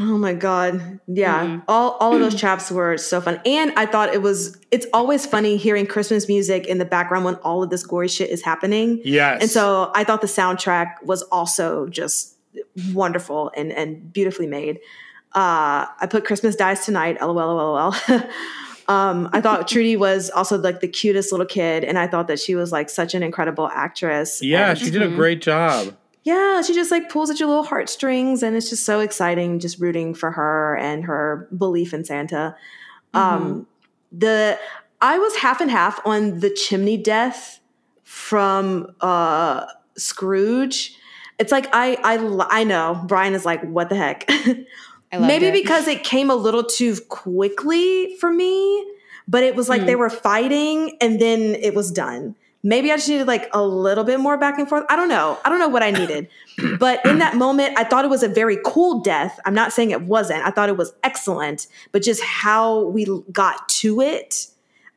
Oh 0.00 0.18
my 0.18 0.34
god. 0.34 1.00
Yeah. 1.06 1.46
Mhm. 1.46 1.62
All 1.66 1.92
all 1.92 2.12
of 2.14 2.20
those 2.20 2.34
chaps 2.38 2.70
were 2.70 2.98
so 2.98 3.22
fun. 3.22 3.40
And 3.46 3.72
I 3.74 3.86
thought 3.86 4.12
it 4.12 4.20
was 4.20 4.58
it's 4.70 4.86
always 4.92 5.24
funny 5.24 5.56
hearing 5.56 5.86
Christmas 5.86 6.28
music 6.28 6.66
in 6.66 6.76
the 6.76 6.84
background 6.84 7.24
when 7.24 7.36
all 7.36 7.62
of 7.62 7.70
this 7.70 7.86
gory 7.86 8.08
shit 8.08 8.28
is 8.28 8.42
happening. 8.42 9.00
yes. 9.02 9.40
And 9.40 9.50
so 9.50 9.90
I 9.94 10.04
thought 10.04 10.20
the 10.20 10.26
soundtrack 10.26 11.02
was 11.04 11.22
also 11.32 11.86
just 11.86 12.36
wonderful 12.92 13.50
and, 13.56 13.72
and 13.72 14.12
beautifully 14.12 14.46
made. 14.46 14.78
Uh, 15.34 15.86
I 16.00 16.06
put 16.10 16.24
Christmas 16.24 16.56
Dies 16.56 16.84
Tonight, 16.84 17.20
lol, 17.20 17.34
lol, 17.34 17.56
lol. 17.74 17.94
Um, 18.88 19.28
I 19.34 19.42
thought 19.42 19.68
Trudy 19.68 19.96
was 19.98 20.30
also 20.30 20.56
like 20.56 20.80
the 20.80 20.88
cutest 20.88 21.30
little 21.30 21.44
kid, 21.44 21.84
and 21.84 21.98
I 21.98 22.06
thought 22.06 22.26
that 22.28 22.40
she 22.40 22.54
was 22.54 22.72
like 22.72 22.88
such 22.88 23.14
an 23.14 23.22
incredible 23.22 23.68
actress. 23.68 24.40
Yeah, 24.42 24.70
And- 24.70 24.78
she 24.78 24.90
did 24.90 25.02
a 25.02 25.08
great 25.08 25.42
job. 25.42 25.94
yeah, 26.24 26.62
she 26.62 26.72
just 26.74 26.90
like 26.90 27.10
pulls 27.10 27.28
at 27.28 27.38
your 27.38 27.50
little 27.50 27.64
heartstrings, 27.64 28.42
and 28.42 28.56
it's 28.56 28.70
just 28.70 28.86
so 28.86 29.00
exciting, 29.00 29.58
just 29.58 29.78
rooting 29.78 30.14
for 30.14 30.30
her 30.30 30.74
and 30.78 31.04
her 31.04 31.46
belief 31.54 31.92
in 31.92 32.02
Santa. 32.02 32.56
Um, 33.12 33.66
the 34.10 34.58
I 35.02 35.18
was 35.18 35.36
half 35.36 35.60
and 35.60 35.70
half 35.70 36.00
on 36.06 36.40
the 36.40 36.48
chimney 36.48 36.96
death 36.96 37.60
from 38.04 38.86
uh, 39.02 39.66
Scrooge. 39.98 40.96
It's 41.38 41.52
like 41.52 41.68
I 41.72 41.96
I 42.02 42.60
I 42.60 42.64
know 42.64 43.00
Bryan 43.06 43.34
is 43.34 43.44
like 43.44 43.62
what 43.62 43.88
the 43.88 43.96
heck. 43.96 44.28
Maybe 45.12 45.46
it. 45.46 45.52
because 45.52 45.88
it 45.88 46.04
came 46.04 46.30
a 46.30 46.34
little 46.34 46.64
too 46.64 46.96
quickly 47.08 48.14
for 48.16 48.30
me, 48.30 48.86
but 49.26 49.42
it 49.42 49.56
was 49.56 49.68
like 49.68 49.86
they 49.86 49.94
hmm. 49.94 50.00
were 50.00 50.10
fighting 50.10 50.96
and 51.00 51.20
then 51.20 51.54
it 51.54 51.74
was 51.74 51.90
done. 51.90 52.34
Maybe 52.62 52.90
I 52.90 52.96
just 52.96 53.08
needed 53.08 53.26
like 53.26 53.48
a 53.54 53.62
little 53.62 54.02
bit 54.02 54.18
more 54.18 54.36
back 54.36 54.58
and 54.58 54.68
forth. 54.68 54.84
I 54.88 54.96
don't 54.96 55.08
know. 55.08 55.38
I 55.44 55.48
don't 55.48 55.60
know 55.60 55.68
what 55.68 55.82
I 55.82 55.92
needed. 55.92 56.28
but 56.78 57.04
in 57.06 57.18
that 57.20 57.36
moment, 57.36 57.78
I 57.78 57.84
thought 57.84 58.04
it 58.04 58.08
was 58.08 58.22
a 58.22 58.28
very 58.28 58.58
cool 58.64 59.00
death. 59.00 59.38
I'm 59.46 59.54
not 59.54 59.72
saying 59.72 59.92
it 59.92 60.02
wasn't. 60.02 60.44
I 60.44 60.50
thought 60.50 60.68
it 60.68 60.76
was 60.76 60.92
excellent, 61.04 61.68
but 61.92 62.02
just 62.02 62.22
how 62.22 62.82
we 62.86 63.06
got 63.30 63.68
to 63.68 64.00
it. 64.00 64.48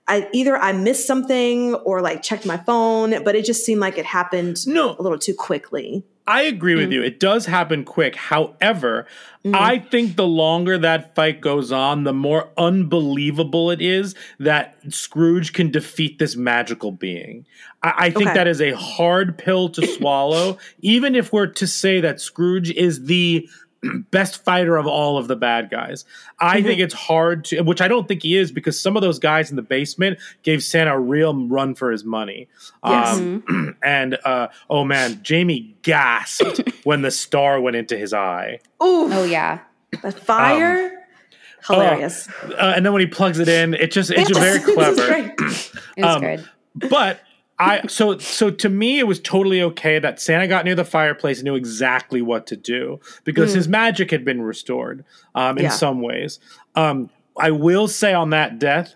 I 0.08 0.28
either 0.34 0.58
I 0.58 0.74
missed 0.74 1.06
something 1.06 1.76
or 1.76 2.02
like 2.02 2.24
checked 2.24 2.46
my 2.46 2.58
phone, 2.58 3.24
but 3.24 3.36
it 3.36 3.46
just 3.46 3.64
seemed 3.64 3.80
like 3.80 3.98
it 3.98 4.06
happened 4.06 4.68
No. 4.68 4.96
a 4.98 5.02
little 5.02 5.20
too 5.20 5.36
quickly. 5.36 6.04
I 6.28 6.44
agree 6.44 6.76
with 6.76 6.90
mm. 6.90 6.94
you. 6.94 7.04
It 7.04 7.20
does 7.20 7.46
happen 7.46 7.84
quick. 7.84 8.16
However, 8.16 9.08
mm. 9.44 9.56
I 9.56 9.80
think 9.80 10.16
the 10.16 10.28
longer 10.28 10.78
that 10.78 11.16
fight 11.16 11.42
goes 11.42 11.72
on, 11.72 12.04
the 12.04 12.14
more 12.14 12.50
unbelievable 12.58 13.72
it 13.72 13.82
is 13.82 14.16
that 14.40 14.76
Scrooge 14.90 15.54
can 15.54 15.72
defeat 15.72 16.20
this 16.20 16.36
magical 16.36 16.92
being. 16.92 17.46
I, 17.82 17.94
I 17.98 18.10
think 18.12 18.30
Okay. 18.30 18.34
that 18.36 18.48
is 18.48 18.62
a 18.62 18.72
hard 18.72 19.38
pill 19.38 19.70
to 19.70 19.86
swallow, 19.88 20.58
even 20.82 21.16
if 21.16 21.34
we're 21.34 21.48
to 21.48 21.68
say 21.68 22.00
that 22.02 22.22
Scrooge 22.22 22.70
is 22.72 23.06
the 23.06 23.50
best 24.12 24.44
fighter 24.44 24.78
of 24.78 24.86
all 24.88 25.18
of 25.18 25.28
the 25.28 25.36
bad 25.36 25.70
guys. 25.70 26.06
I 26.40 26.62
think 26.62 26.80
it's 26.80 26.94
hard 26.94 27.46
to, 27.46 27.62
which 27.62 27.82
I 27.82 27.88
don't 27.88 28.08
think 28.08 28.22
he 28.24 28.38
is, 28.38 28.52
because 28.52 28.80
some 28.80 28.96
of 28.96 29.02
those 29.02 29.18
guys 29.20 29.50
in 29.50 29.56
the 29.56 29.62
basement 29.64 30.20
gave 30.44 30.62
Santa 30.64 30.96
a 30.96 31.00
real 31.00 31.48
run 31.48 31.74
for 31.76 31.92
his 31.92 32.04
money. 32.04 32.48
Yes. 32.86 33.18
Um, 33.18 33.78
and 33.84 34.18
uh, 34.24 34.50
oh 34.70 34.84
man, 34.84 35.20
Jamie 35.24 35.76
gasped 35.82 36.62
when 36.84 37.02
the 37.02 37.12
star 37.12 37.60
went 37.60 37.76
into 37.76 37.98
his 37.98 38.14
eye. 38.14 38.60
Ooh, 38.84 39.12
Oh 39.12 39.24
yeah. 39.24 39.60
the 40.04 40.12
fire. 40.12 40.98
Hilarious. 41.68 42.28
Uh, 42.44 42.74
and 42.76 42.84
then 42.86 42.92
when 42.92 43.02
he 43.02 43.08
plugs 43.08 43.38
it 43.40 43.48
in, 43.48 43.74
it 43.76 43.92
just 43.92 44.10
it's 44.12 44.28
just 44.30 44.40
very 44.40 44.58
This 44.60 44.68
is 44.68 44.74
clever. 44.76 45.08
great. 45.08 45.32
It 45.98 46.04
was 46.06 46.16
Um, 46.16 46.22
good. 46.22 46.50
but 46.90 47.20
I 47.62 47.88
so 47.88 48.18
so 48.18 48.50
to 48.50 48.70
me 48.70 49.00
it 49.00 49.08
was 49.08 49.20
totally 49.20 49.62
okay 49.62 50.00
that 50.00 50.20
Santa 50.20 50.48
got 50.48 50.66
near 50.66 50.76
the 50.76 50.86
fireplace 50.86 51.38
and 51.40 51.46
knew 51.46 51.56
exactly 51.56 52.22
what 52.22 52.48
to 52.48 52.58
do 52.58 53.00
because 53.24 53.54
his 53.54 53.68
magic 53.68 54.10
had 54.12 54.26
been 54.26 54.42
restored 54.42 55.06
um, 55.36 55.58
in 55.58 55.66
Yeah. 55.66 55.70
some 55.70 56.02
ways. 56.02 56.40
Um, 56.76 57.10
I 57.38 57.52
will 57.52 57.88
say 57.88 58.14
on 58.14 58.32
that 58.32 58.60
death, 58.60 58.96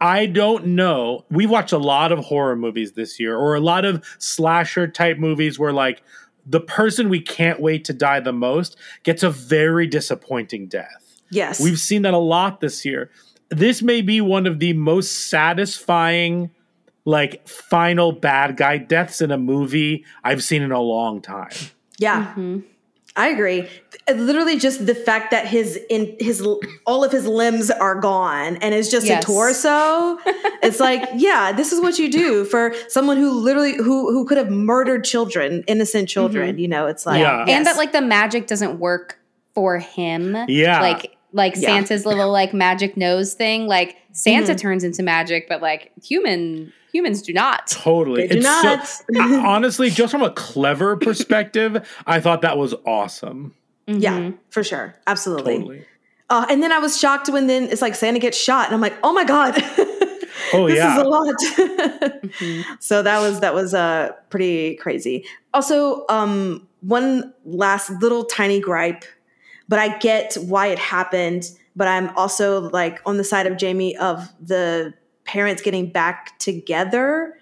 I 0.00 0.26
don't 0.26 0.68
know. 0.68 1.24
We've 1.30 1.50
watched 1.50 1.72
a 1.72 1.78
lot 1.78 2.12
of 2.12 2.20
horror 2.20 2.56
movies 2.56 2.92
this 2.92 3.20
year, 3.20 3.36
or 3.36 3.54
a 3.54 3.60
lot 3.60 3.84
of 3.84 4.02
slasher 4.18 4.86
type 4.88 5.18
movies 5.18 5.58
where 5.58 5.72
like 5.72 6.02
the 6.46 6.60
person 6.60 7.08
we 7.10 7.20
can't 7.20 7.60
wait 7.60 7.84
to 7.84 7.92
die 7.92 8.20
the 8.20 8.32
most 8.32 8.76
gets 9.02 9.22
a 9.22 9.30
very 9.30 9.86
disappointing 9.86 10.68
death. 10.68 11.20
Yes. 11.30 11.60
We've 11.60 11.78
seen 11.78 12.02
that 12.02 12.14
a 12.14 12.18
lot 12.18 12.60
this 12.60 12.84
year. 12.84 13.10
This 13.50 13.82
may 13.82 14.00
be 14.00 14.20
one 14.20 14.46
of 14.46 14.58
the 14.58 14.72
most 14.72 15.28
satisfying, 15.28 16.50
like, 17.04 17.46
final 17.48 18.12
bad 18.12 18.56
guy 18.56 18.78
deaths 18.78 19.20
in 19.20 19.30
a 19.30 19.38
movie 19.38 20.04
I've 20.24 20.42
seen 20.42 20.62
in 20.62 20.72
a 20.72 20.80
long 20.80 21.20
time. 21.22 21.50
Yeah, 21.98 22.34
I 23.16 23.28
agree. 23.28 23.68
Literally, 24.08 24.56
just 24.58 24.86
the 24.86 24.94
fact 24.94 25.32
that 25.32 25.46
his 25.46 25.78
in 25.90 26.16
his 26.20 26.40
all 26.86 27.02
of 27.04 27.10
his 27.12 27.26
limbs 27.26 27.70
are 27.70 27.96
gone 28.00 28.56
and 28.58 28.72
it's 28.74 28.88
just 28.90 29.06
Yes. 29.06 29.22
a 29.22 29.26
torso. 29.26 30.18
it's 30.62 30.78
like, 30.80 31.02
yeah, 31.16 31.52
this 31.52 31.72
is 31.72 31.80
what 31.80 31.98
you 31.98 32.10
do 32.10 32.44
for 32.44 32.72
someone 32.88 33.16
who 33.16 33.30
literally 33.32 33.76
who 33.76 34.10
who 34.12 34.24
could 34.26 34.38
have 34.38 34.48
murdered 34.50 35.04
children, 35.04 35.64
innocent 35.66 36.08
children. 36.08 36.58
You 36.58 36.68
know, 36.68 36.86
it's 36.86 37.04
like, 37.04 37.20
Yeah. 37.20 37.44
yes. 37.46 37.56
And 37.56 37.66
that 37.66 37.76
like 37.76 37.92
the 37.92 38.00
magic 38.00 38.46
doesn't 38.46 38.78
work 38.78 39.18
for 39.54 39.78
him. 39.78 40.36
Yeah. 40.48 40.80
Like 40.80 41.16
like 41.32 41.56
Yeah. 41.56 41.62
Santa's 41.68 42.06
little 42.06 42.30
like 42.30 42.54
magic 42.54 42.96
nose 42.96 43.34
thing. 43.34 43.66
Like 43.66 43.96
Santa 44.12 44.52
Mm-hmm. 44.52 44.56
turns 44.56 44.84
into 44.84 45.02
magic, 45.02 45.48
but 45.48 45.60
like 45.60 45.90
human 46.02 46.72
humans 46.92 47.22
do 47.22 47.32
not. 47.32 47.66
Totally. 47.68 48.26
They 48.26 48.36
do 48.36 48.40
not. 48.40 48.86
so- 48.86 49.04
I- 49.18 49.36
honestly, 49.46 49.90
just 49.90 50.10
from 50.10 50.22
a 50.22 50.30
clever 50.30 50.96
perspective, 50.96 51.88
I 52.06 52.20
thought 52.20 52.42
that 52.42 52.58
was 52.58 52.74
awesome. 52.86 53.54
yeah, 53.86 54.30
for 54.50 54.62
sure, 54.62 54.94
absolutely. 55.06 55.58
Totally. 55.58 55.84
Uh, 56.28 56.46
and 56.48 56.62
then 56.62 56.70
I 56.70 56.78
was 56.78 56.96
shocked 56.98 57.28
when 57.28 57.48
then 57.48 57.64
it's 57.64 57.82
like 57.82 57.94
Santa 57.96 58.20
gets 58.20 58.38
shot, 58.38 58.66
and 58.66 58.74
I'm 58.74 58.80
like, 58.80 58.94
oh 59.02 59.12
my 59.12 59.24
god, 59.24 59.54
Oh, 60.52 60.66
this 60.68 60.76
yeah. 60.76 60.96
is 60.96 61.02
a 61.02 61.08
lot. 61.08 61.34
So 62.80 63.02
that 63.02 63.20
was 63.20 63.40
that 63.40 63.54
was 63.54 63.74
uh 63.74 64.12
pretty 64.30 64.76
crazy. 64.76 65.24
Also, 65.54 66.04
um, 66.08 66.66
one 66.80 67.32
last 67.44 67.90
little 68.00 68.24
tiny 68.24 68.60
gripe, 68.60 69.04
but 69.68 69.78
I 69.78 69.98
get 69.98 70.34
why 70.34 70.68
it 70.68 70.78
happened. 70.78 71.50
But 71.76 71.88
I'm 71.88 72.10
also 72.16 72.60
like 72.70 73.00
on 73.06 73.16
the 73.16 73.24
side 73.24 73.46
of 73.46 73.56
Jamie 73.56 73.96
of 73.96 74.28
the 74.40 74.92
parents 75.30 75.62
getting 75.62 75.88
back 75.88 76.36
together. 76.40 77.38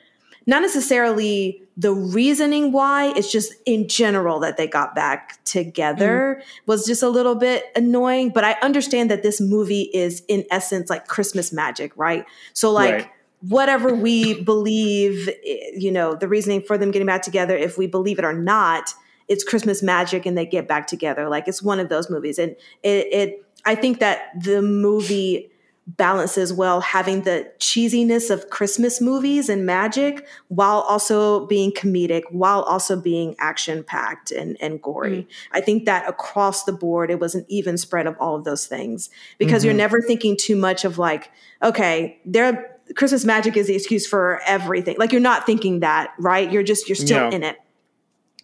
Not 0.47 0.61
necessarily 0.61 1.63
the 1.75 1.93
reasoning 1.95 2.71
why, 2.71 3.15
it's 3.17 3.33
just 3.33 3.55
in 3.65 3.89
general 3.89 4.41
that 4.41 4.59
they 4.59 4.67
got 4.67 4.95
back 4.95 5.43
together 5.45 6.39
mm-hmm. 6.39 6.63
was 6.67 6.85
just 6.85 7.03
a 7.03 7.09
little 7.09 7.35
bit 7.35 7.65
annoying. 7.75 8.31
But 8.31 8.45
I 8.45 8.57
understand 8.61 9.11
that 9.11 9.23
this 9.23 9.41
movie 9.41 9.91
is, 9.95 10.23
in 10.29 10.45
essence, 10.51 10.91
like 10.91 11.07
Christmas 11.07 11.51
magic, 11.51 11.93
right? 11.97 12.27
So, 12.53 12.71
like, 12.71 12.95
Right. 12.95 13.11
whatever 13.49 13.95
we 13.95 14.43
believe, 14.43 15.31
you 15.75 15.91
know, 15.91 16.15
the 16.15 16.29
reasoning 16.29 16.61
for 16.61 16.77
them 16.77 16.91
getting 16.91 17.07
back 17.07 17.23
together, 17.23 17.57
if 17.57 17.79
we 17.79 17.87
believe 17.87 18.19
it 18.19 18.25
or 18.25 18.35
not, 18.35 18.93
it's 19.29 19.45
Christmas 19.45 19.83
magic 19.83 20.27
and 20.27 20.37
they 20.37 20.45
get 20.45 20.69
back 20.69 20.87
together. 20.87 21.29
Like, 21.31 21.49
it's 21.49 21.63
one 21.63 21.81
of 21.81 21.89
those 21.89 22.11
movies. 22.11 22.39
And 22.39 22.55
it, 22.83 23.07
it 23.13 23.45
I 23.65 23.75
think 23.75 24.01
that 24.01 24.31
the 24.39 24.61
movie 24.61 25.51
balances 25.97 26.53
well 26.53 26.81
having 26.81 27.23
the 27.23 27.51
cheesiness 27.59 28.31
of 28.31 28.51
Christmas 28.51 29.01
movies 29.01 29.49
and 29.49 29.65
magic 29.65 30.27
while 30.49 30.81
also 30.81 31.47
being 31.47 31.73
comedic, 31.73 32.23
while 32.31 32.63
also 32.63 33.01
being 33.01 33.35
action 33.39 33.83
packed 33.83 34.31
and, 34.31 34.57
and 34.61 34.83
gory. 34.83 35.23
Mm. 35.23 35.27
I 35.53 35.61
think 35.63 35.87
that 35.87 36.07
across 36.07 36.65
the 36.65 36.73
board, 36.73 37.11
it 37.11 37.19
was 37.19 37.35
an 37.35 37.47
even 37.49 37.79
spread 37.79 38.07
of 38.07 38.17
all 38.21 38.37
of 38.37 38.45
those 38.45 38.67
things 38.67 39.09
because 39.39 39.65
you're 39.65 39.73
mm-hmm. 39.73 39.79
never 39.79 40.03
thinking 40.03 40.37
too 40.37 40.57
much 40.57 40.85
of 40.85 40.99
like, 40.99 41.31
okay, 41.63 42.21
there. 42.25 42.75
Christmas 42.95 43.23
magic 43.23 43.55
is 43.59 43.67
the 43.67 43.75
excuse 43.75 44.07
for 44.07 44.41
everything. 44.47 44.97
Like 44.99 45.13
you're 45.13 45.21
not 45.21 45.45
thinking 45.45 45.81
that, 45.81 46.15
right? 46.19 46.51
You're 46.51 46.63
just 46.63 46.89
you're 46.89 46.97
still 46.97 47.29
Yeah. 47.29 47.37
in 47.37 47.43
it. 47.43 47.59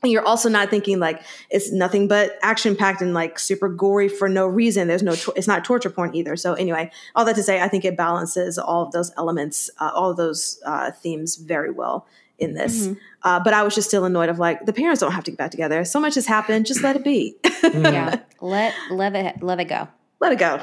And 0.04 0.12
you're 0.12 0.26
also 0.26 0.48
not 0.48 0.70
thinking 0.70 0.98
like 1.00 1.22
it's 1.50 1.72
nothing 1.72 2.06
but 2.08 2.38
action 2.42 2.76
packed 2.76 3.02
and 3.02 3.12
like 3.14 3.38
super 3.38 3.68
gory 3.68 4.08
for 4.08 4.28
no 4.28 4.46
reason. 4.46 4.86
There's 4.88 5.02
no, 5.02 5.14
tor- 5.14 5.34
it's 5.36 5.48
not 5.48 5.64
torture 5.64 5.90
porn 5.90 6.14
either. 6.14 6.36
So 6.36 6.54
anyway, 6.54 6.90
all 7.16 7.24
that 7.24 7.34
to 7.36 7.42
say, 7.42 7.60
I 7.60 7.68
think 7.68 7.84
it 7.84 7.96
balances 7.96 8.58
all 8.58 8.82
of 8.86 8.92
those 8.92 9.12
elements, 9.16 9.70
uh, 9.80 9.90
all 9.94 10.10
of 10.10 10.16
those 10.16 10.60
uh, 10.64 10.90
themes 10.92 11.36
very 11.36 11.70
well 11.70 12.06
in 12.38 12.54
this. 12.54 12.88
Uh, 13.22 13.40
but 13.42 13.54
I 13.54 13.62
was 13.62 13.74
just 13.74 13.88
still 13.88 14.04
annoyed 14.04 14.28
of 14.28 14.38
like 14.38 14.66
the 14.66 14.72
parents 14.72 15.00
don't 15.00 15.12
have 15.12 15.24
to 15.24 15.30
get 15.30 15.38
back 15.38 15.50
together. 15.50 15.84
So 15.84 15.98
much 16.00 16.14
has 16.16 16.26
happened. 16.26 16.66
Just 16.66 16.82
let 16.82 16.96
it 16.96 17.04
be. 17.04 17.36
yeah. 17.62 18.20
Let 18.40 18.74
let 18.90 19.14
it 19.16 19.42
let 19.42 19.60
it 19.60 19.64
go. 19.66 19.88
let 20.20 20.32
it 20.32 20.38
go. 20.38 20.62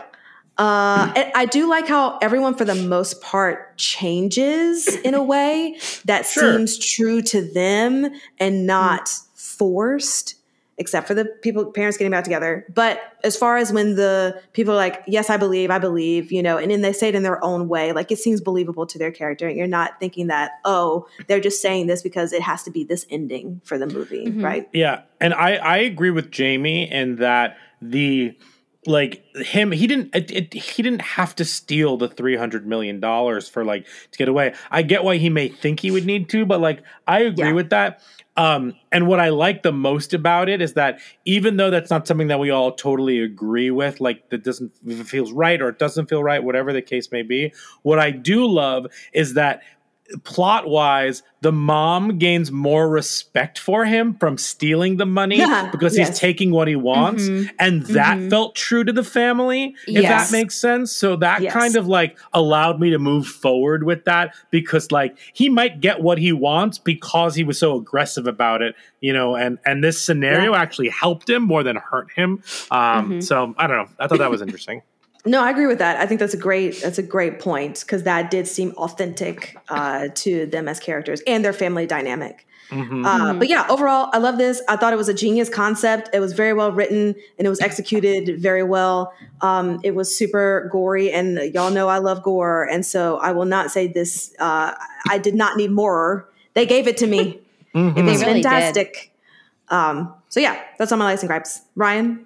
Uh, 0.58 1.12
and 1.16 1.32
I 1.34 1.46
do 1.46 1.68
like 1.68 1.88
how 1.88 2.20
everyone, 2.22 2.54
for 2.56 2.66
the 2.66 2.76
most 2.76 3.22
part, 3.22 3.78
changes 3.78 4.86
in 4.98 5.14
a 5.16 5.24
way 5.24 5.78
that 6.06 6.26
Sure. 6.26 6.54
seems 6.58 6.78
true 6.78 7.22
to 7.24 7.42
them 7.42 8.12
and 8.38 8.68
not 8.68 9.12
forced, 9.62 10.34
except 10.80 11.08
for 11.08 11.14
the 11.14 11.26
people, 11.44 11.72
parents 11.72 11.96
getting 11.96 12.10
back 12.10 12.24
together. 12.24 12.66
But 12.74 13.00
as 13.24 13.38
far 13.38 13.58
as 13.58 13.72
when 13.72 13.94
the 13.94 14.42
people 14.54 14.74
are 14.74 14.78
like, 14.78 15.04
yes, 15.06 15.30
I 15.30 15.38
believe, 15.38 15.70
I 15.70 15.78
believe, 15.78 16.32
you 16.32 16.42
know, 16.42 16.58
and 16.58 16.72
then 16.72 16.82
they 16.82 16.94
say 16.94 17.10
it 17.10 17.14
in 17.14 17.22
their 17.22 17.44
own 17.46 17.68
way, 17.68 17.92
like 17.92 18.12
it 18.12 18.18
seems 18.18 18.42
believable 18.42 18.88
to 18.88 18.98
their 18.98 19.12
character. 19.12 19.48
And 19.48 19.56
you're 19.56 19.68
not 19.68 20.00
thinking 20.00 20.26
that, 20.28 20.54
oh, 20.66 21.06
they're 21.28 21.40
just 21.40 21.62
saying 21.62 21.86
this 21.86 22.02
because 22.02 22.34
it 22.34 22.42
has 22.42 22.64
to 22.64 22.72
be 22.72 22.84
this 22.84 23.06
ending 23.12 23.62
for 23.64 23.78
the 23.78 23.86
movie, 23.86 24.26
mm-hmm. 24.26 24.44
right? 24.44 24.68
Yeah, 24.74 25.04
and 25.20 25.36
I 25.36 25.58
I 25.58 25.78
agree 25.78 26.10
with 26.10 26.32
Jamie 26.32 26.92
in 26.92 27.18
that 27.18 27.58
the 27.80 28.36
like 28.88 29.24
him 29.36 29.72
he 29.72 29.86
didn't 29.86 30.16
it, 30.16 30.32
it, 30.32 30.54
he 30.54 30.82
didn't 30.82 31.04
have 31.04 31.36
to 31.36 31.46
steal 31.46 31.98
the 31.98 32.08
300 32.08 32.66
million 32.66 33.00
dollars 33.00 33.48
for 33.48 33.64
like 33.64 33.86
to 34.12 34.18
get 34.18 34.28
away 34.28 34.56
i 34.72 34.82
get 34.82 35.04
why 35.04 35.18
he 35.18 35.30
may 35.30 35.48
think 35.48 35.80
he 35.80 35.92
would 35.92 36.04
need 36.06 36.28
to 36.28 36.48
but 36.48 36.60
like 36.60 36.82
i 37.08 37.20
agree 37.20 37.50
Yeah. 37.50 37.54
with 37.54 37.70
that 37.70 38.02
um 38.38 38.74
and 38.92 39.08
what 39.08 39.20
i 39.20 39.30
like 39.30 39.62
the 39.62 39.72
most 39.72 40.14
about 40.14 40.48
it 40.48 40.62
is 40.62 40.74
that 40.74 41.00
even 41.26 41.58
though 41.58 41.70
that's 41.70 41.90
not 41.90 42.08
something 42.08 42.28
that 42.28 42.40
we 42.40 42.50
all 42.50 42.72
totally 42.72 43.20
agree 43.20 43.70
with 43.72 44.00
like 44.00 44.30
that 44.30 44.44
doesn't 44.44 44.72
feels 45.06 45.32
right 45.34 45.62
or 45.62 45.70
it 45.70 45.78
doesn't 45.80 46.08
feel 46.08 46.24
right 46.24 46.44
whatever 46.44 46.72
the 46.72 46.82
case 46.82 47.12
may 47.12 47.24
be 47.24 47.54
what 47.82 48.00
i 48.00 48.10
do 48.10 48.48
love 48.48 48.86
is 49.14 49.34
that 49.34 49.62
plot 50.24 50.68
wise, 50.68 51.24
the 51.42 51.52
mom 51.52 52.18
gains 52.20 52.52
more 52.52 52.88
respect 52.90 53.58
for 53.58 53.84
him 53.86 54.14
from 54.16 54.38
stealing 54.38 54.98
the 54.98 55.06
money 55.06 55.38
Yeah, 55.40 55.70
because 55.72 55.98
yes. 55.98 56.10
he's 56.10 56.20
taking 56.20 56.52
what 56.52 56.68
he 56.68 56.76
wants. 56.76 57.24
Mhm, 57.24 57.50
And 57.60 57.82
that 57.88 58.18
mhm. 58.18 58.30
felt 58.30 58.56
true 58.56 58.84
to 58.84 58.94
the 58.94 59.04
family, 59.04 59.76
if 59.88 60.04
Yes. 60.04 60.30
that 60.30 60.38
makes 60.38 60.56
sense. 60.56 60.92
So 60.92 61.16
that 61.18 61.42
Yes. 61.42 61.54
kind 61.54 61.76
of 61.76 61.88
like 61.88 62.18
allowed 62.34 62.80
me 62.80 62.92
to 62.92 63.00
move 63.00 63.26
forward 63.28 63.84
with 63.84 64.06
that 64.06 64.36
because 64.52 64.92
like 64.92 65.18
he 65.34 65.50
might 65.50 65.82
get 65.82 66.02
what 66.02 66.18
he 66.20 66.32
wants 66.32 66.78
because 66.78 67.34
he 67.36 67.44
was 67.44 67.58
so 67.58 67.76
aggressive 67.76 68.28
about 68.28 68.62
it, 68.62 68.76
you 69.00 69.12
know, 69.14 69.36
and 69.36 69.58
and 69.66 69.84
this 69.84 70.00
scenario 70.02 70.54
actually 70.54 70.90
helped 70.90 71.30
him 71.30 71.42
more 71.44 71.64
than 71.64 71.76
hurt 71.78 72.08
him. 72.16 72.44
Um 72.70 73.14
Mhm. 73.14 73.24
so 73.24 73.56
I 73.58 73.66
don't 73.68 73.78
know. 73.78 73.88
I 74.00 74.08
thought 74.08 74.20
that 74.20 74.30
was 74.30 74.42
interesting. 74.42 74.82
No, 75.26 75.44
I 75.44 75.50
agree 75.52 75.68
with 75.68 75.80
that. 75.80 75.98
I 76.00 76.06
think 76.06 76.20
that's 76.20 76.34
a 76.34 76.38
great 76.38 76.82
that's 76.82 76.98
a 76.98 77.04
great 77.04 77.40
point 77.40 77.82
because 77.82 78.04
that 78.04 78.32
did 78.32 78.48
seem 78.48 78.72
authentic 78.72 79.56
uh, 79.70 80.08
to 80.16 80.46
them 80.48 80.68
as 80.68 80.80
characters 80.80 81.22
and 81.28 81.46
their 81.46 81.54
family 81.54 81.86
dynamic. 81.86 82.48
Mhm. 82.72 83.06
Uh, 83.06 83.34
but 83.34 83.50
yeah, 83.50 83.66
overall, 83.70 84.10
I 84.14 84.18
love 84.18 84.38
this. 84.38 84.62
I 84.70 84.78
thought 84.78 84.94
it 84.94 84.96
was 84.96 85.10
a 85.10 85.14
genius 85.14 85.50
concept. 85.50 86.10
It 86.14 86.22
was 86.22 86.32
very 86.34 86.54
well 86.54 86.72
written 86.72 87.14
and 87.38 87.46
it 87.46 87.50
was 87.50 87.60
executed 87.60 88.40
very 88.42 88.64
well. 88.64 89.14
Um, 89.42 89.80
it 89.84 89.94
was 89.94 90.16
super 90.16 90.70
gory, 90.72 91.12
and 91.12 91.38
y'all 91.54 91.70
know 91.72 91.90
I 91.90 91.98
love 91.98 92.24
gore, 92.24 92.64
and 92.64 92.86
so 92.86 93.18
I 93.18 93.32
will 93.34 93.46
not 93.46 93.72
say 93.72 93.88
this. 93.88 94.34
Uh, 94.40 94.74
I 95.10 95.18
did 95.18 95.36
not 95.36 95.58
need 95.58 95.72
more. 95.72 96.28
They 96.54 96.66
gave 96.66 96.88
it 96.88 96.98
to 96.98 97.08
me. 97.08 97.40
Mhm. 97.76 97.96
It 97.98 98.04
was 98.04 98.22
really 98.22 98.44
fantastic. 98.44 99.14
Um, 99.70 100.14
so 100.28 100.42
yeah, 100.42 100.60
that's 100.78 100.92
all 100.92 100.98
my 100.98 101.06
likes 101.06 101.22
and 101.22 101.30
gripes. 101.30 101.62
Bryan, 101.78 102.26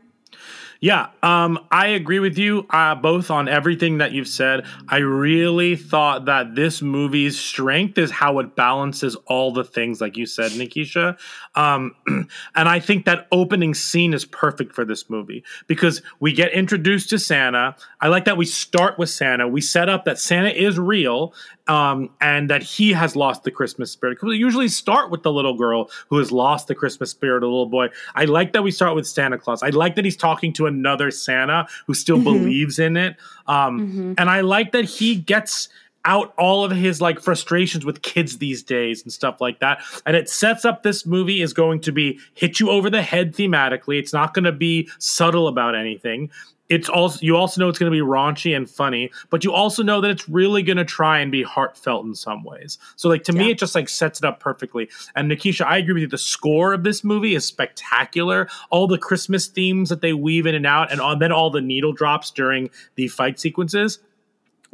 Yeah, 0.81 1.07
um, 1.23 1.59
I 1.71 1.87
agree 1.87 2.19
with 2.19 2.37
you 2.37 2.65
uh, 2.69 2.95
both 2.95 3.31
on 3.31 3.47
everything 3.47 3.99
that 3.99 4.11
you've 4.11 4.27
said. 4.27 4.65
I 4.89 4.97
really 4.97 5.75
thought 5.75 6.25
that 6.25 6.55
this 6.55 6.81
movie's 6.81 7.39
strength 7.39 7.97
is 7.97 8.11
how 8.11 8.39
it 8.39 8.55
balances 8.55 9.15
all 9.25 9.51
the 9.51 9.63
things, 9.63 10.01
like 10.01 10.17
you 10.17 10.25
said, 10.25 10.51
Nikisha. 10.51 11.17
Um, 11.55 11.95
and 12.07 12.69
I 12.69 12.79
think 12.79 13.05
that 13.05 13.27
opening 13.31 13.73
scene 13.73 14.13
is 14.13 14.25
perfect 14.25 14.73
for 14.73 14.85
this 14.85 15.09
movie 15.09 15.43
because 15.67 16.01
we 16.19 16.33
get 16.33 16.51
introduced 16.51 17.09
to 17.11 17.19
Santa. 17.19 17.75
I 18.01 18.09
like 18.09 18.25
that 18.25 18.37
we 18.37 18.45
start 18.45 18.99
with 18.99 19.09
Santa. 19.09 19.47
We 19.47 19.61
set 19.61 19.89
up 19.89 20.05
that 20.05 20.19
Santa 20.19 20.49
is 20.49 20.77
real 20.77 21.33
um, 21.67 22.09
and 22.21 22.49
that 22.49 22.63
he 22.63 22.93
has 22.93 23.15
lost 23.15 23.43
the 23.43 23.51
Christmas 23.51 23.91
spirit. 23.91 24.15
Because 24.15 24.27
we 24.27 24.37
usually 24.37 24.67
start 24.67 25.09
with 25.09 25.23
the 25.23 25.31
little 25.31 25.55
girl 25.55 25.89
who 26.09 26.17
has 26.17 26.31
lost 26.31 26.67
the 26.67 26.75
Christmas 26.75 27.11
spirit, 27.11 27.43
a 27.43 27.47
little 27.47 27.65
boy. 27.65 27.89
I 28.13 28.25
like 28.25 28.53
that 28.53 28.63
we 28.63 28.71
start 28.71 28.95
with 28.95 29.07
Santa 29.07 29.37
Claus. 29.37 29.63
I 29.63 29.69
like 29.69 29.95
that 29.95 30.05
he's 30.05 30.17
talking 30.17 30.53
to 30.53 30.67
another 30.67 31.11
Santa 31.11 31.67
who 31.87 31.93
still 31.93 32.21
believes 32.21 32.79
in 32.79 32.97
it. 32.97 33.15
Um, 33.47 34.15
And 34.17 34.29
I 34.29 34.41
like 34.41 34.71
that 34.73 34.85
he 34.85 35.15
gets 35.15 35.69
out 36.05 36.33
all 36.37 36.63
of 36.63 36.71
his 36.71 37.01
like 37.01 37.19
frustrations 37.19 37.83
with 37.83 38.03
kids 38.03 38.37
these 38.37 38.61
days 38.61 39.01
and 39.01 39.11
stuff 39.11 39.41
like 39.41 39.59
that. 39.59 39.81
And 40.05 40.15
it 40.15 40.29
sets 40.29 40.63
up 40.63 40.83
this 40.83 41.05
movie 41.05 41.41
is 41.41 41.51
going 41.51 41.81
to 41.81 41.91
be 41.91 42.19
hit 42.35 42.59
you 42.59 42.69
over 42.69 42.89
the 42.91 43.01
head 43.01 43.33
thematically. 43.33 43.97
It's 43.97 44.13
not 44.13 44.33
going 44.33 44.45
to 44.45 44.51
be 44.51 44.87
subtle 44.99 45.47
about 45.47 45.75
anything. 45.75 46.29
It's 46.67 46.89
also 46.89 47.19
you 47.21 47.37
also 47.37 47.61
know 47.61 47.69
it's 47.69 47.77
going 47.77 47.91
to 47.91 47.95
be 47.95 48.03
raunchy 48.03 48.55
and 48.55 48.69
funny, 48.69 49.11
but 49.29 49.43
you 49.43 49.53
also 49.53 49.83
know 49.83 50.01
that 50.01 50.09
it's 50.09 50.27
really 50.27 50.63
going 50.63 50.77
to 50.77 50.85
try 50.85 51.19
and 51.19 51.31
be 51.31 51.43
heartfelt 51.43 52.05
in 52.05 52.15
some 52.15 52.43
ways. 52.43 52.77
So 52.95 53.07
like 53.07 53.23
to 53.25 53.33
me 53.33 53.51
it 53.51 53.59
just 53.59 53.75
like 53.75 53.87
sets 53.87 54.19
it 54.19 54.25
up 54.25 54.39
perfectly. 54.39 54.89
And 55.15 55.29
Nikisha, 55.29 55.65
I 55.65 55.77
agree 55.77 55.93
with 55.93 56.01
you. 56.01 56.07
The 56.07 56.17
score 56.17 56.73
of 56.73 56.83
this 56.83 57.03
movie 57.03 57.35
is 57.35 57.45
spectacular. 57.45 58.47
All 58.71 58.87
the 58.87 58.97
Christmas 58.97 59.47
themes 59.47 59.89
that 59.89 60.01
they 60.01 60.13
weave 60.13 60.45
in 60.47 60.55
and 60.55 60.65
out 60.65 60.91
and 60.91 61.21
then 61.21 61.31
all 61.31 61.51
the 61.51 61.61
needle 61.61 61.93
drops 61.93 62.31
during 62.31 62.69
the 62.95 63.07
fight 63.09 63.39
sequences. 63.39 63.99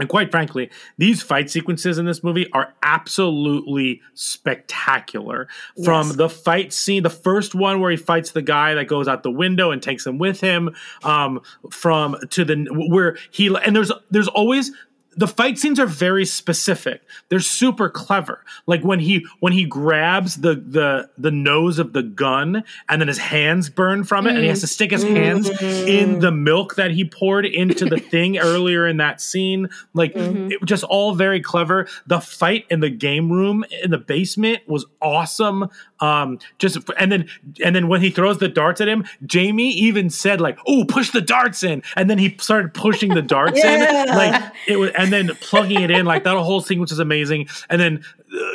And 0.01 0.09
quite 0.09 0.31
frankly, 0.31 0.71
these 0.97 1.21
fight 1.21 1.51
sequences 1.51 1.99
in 1.99 2.05
this 2.07 2.23
movie 2.23 2.51
are 2.53 2.73
absolutely 2.81 4.01
spectacular. 4.15 5.47
From 5.85 6.07
Yes. 6.07 6.15
the 6.15 6.27
fight 6.27 6.73
scene, 6.73 7.03
the 7.03 7.11
first 7.11 7.53
one 7.53 7.79
where 7.79 7.91
he 7.91 7.97
fights 7.97 8.31
the 8.31 8.41
guy 8.41 8.73
that 8.73 8.85
goes 8.85 9.07
out 9.07 9.21
the 9.21 9.29
window 9.29 9.69
and 9.69 9.79
takes 9.79 10.03
him 10.07 10.17
with 10.17 10.41
him, 10.41 10.75
um, 11.03 11.39
from 11.69 12.15
to 12.31 12.43
the 12.43 12.65
where 12.89 13.15
he 13.29 13.55
and 13.63 13.75
there's 13.75 13.91
there's 14.09 14.27
always 14.27 14.71
the 15.17 15.27
fight 15.27 15.57
scenes 15.57 15.79
are 15.79 15.85
very 15.85 16.25
specific. 16.25 17.03
They're 17.27 17.41
super 17.41 17.89
clever. 17.89 18.45
Like 18.65 18.81
when 18.81 18.99
he 18.99 19.25
when 19.39 19.51
he 19.51 19.65
grabs 19.65 20.37
the 20.37 20.55
the 20.55 21.09
the 21.17 21.31
nose 21.31 21.79
of 21.79 21.91
the 21.91 22.03
gun 22.03 22.63
and 22.87 23.01
then 23.01 23.09
his 23.09 23.17
hands 23.17 23.69
burn 23.69 24.05
from 24.05 24.25
it 24.25 24.31
and 24.31 24.39
he 24.39 24.47
has 24.47 24.61
to 24.61 24.67
mm. 24.67 24.69
stick 24.69 24.91
his 24.91 25.03
hands 25.03 25.49
in 25.49 26.15
mm. 26.15 26.21
the 26.21 26.31
milk 26.31 26.75
that 26.75 26.91
he 26.91 27.03
poured 27.03 27.45
into 27.45 27.85
the 27.85 27.97
thing 27.97 28.37
earlier 28.39 28.87
in 28.87 28.97
that 28.97 29.19
scene. 29.19 29.69
Like 29.93 30.13
mm-hmm. 30.13 30.51
it 30.51 30.61
was 30.61 30.67
just 30.67 30.85
all 30.85 31.13
very 31.13 31.41
clever. 31.41 31.87
The 32.07 32.21
fight 32.21 32.65
in 32.69 32.79
the 32.79 32.89
game 32.89 33.31
room 33.31 33.65
in 33.83 33.91
the 33.91 33.97
basement 33.97 34.61
was 34.67 34.85
awesome. 35.01 35.69
Um 36.01 36.39
just 36.59 36.77
and 36.99 37.11
then 37.11 37.27
and 37.63 37.75
then 37.75 37.87
when 37.87 38.01
he 38.01 38.09
throws 38.09 38.39
the 38.39 38.47
darts 38.49 38.81
at 38.81 38.87
him, 38.87 39.05
Jamie 39.25 39.69
even 39.71 40.09
said 40.09 40.41
like, 40.41 40.57
"Oh, 40.67 40.83
push 40.85 41.11
the 41.11 41.21
darts 41.21 41.63
in." 41.63 41.83
And 41.95 42.09
then 42.09 42.17
he 42.17 42.35
started 42.39 42.73
pushing 42.73 43.13
the 43.13 43.21
darts 43.21 43.59
Yeah. 43.63 44.03
in. 44.03 44.07
Like 44.09 44.51
it 44.67 44.77
was 44.77 44.91
and 44.97 45.13
then 45.13 45.29
plugging 45.41 45.81
it 45.81 45.91
in 45.91 46.05
like 46.05 46.23
that 46.23 46.35
whole 46.37 46.61
sequence 46.61 46.91
is 46.91 46.99
amazing 46.99 47.47
and 47.69 47.79
then 47.79 48.03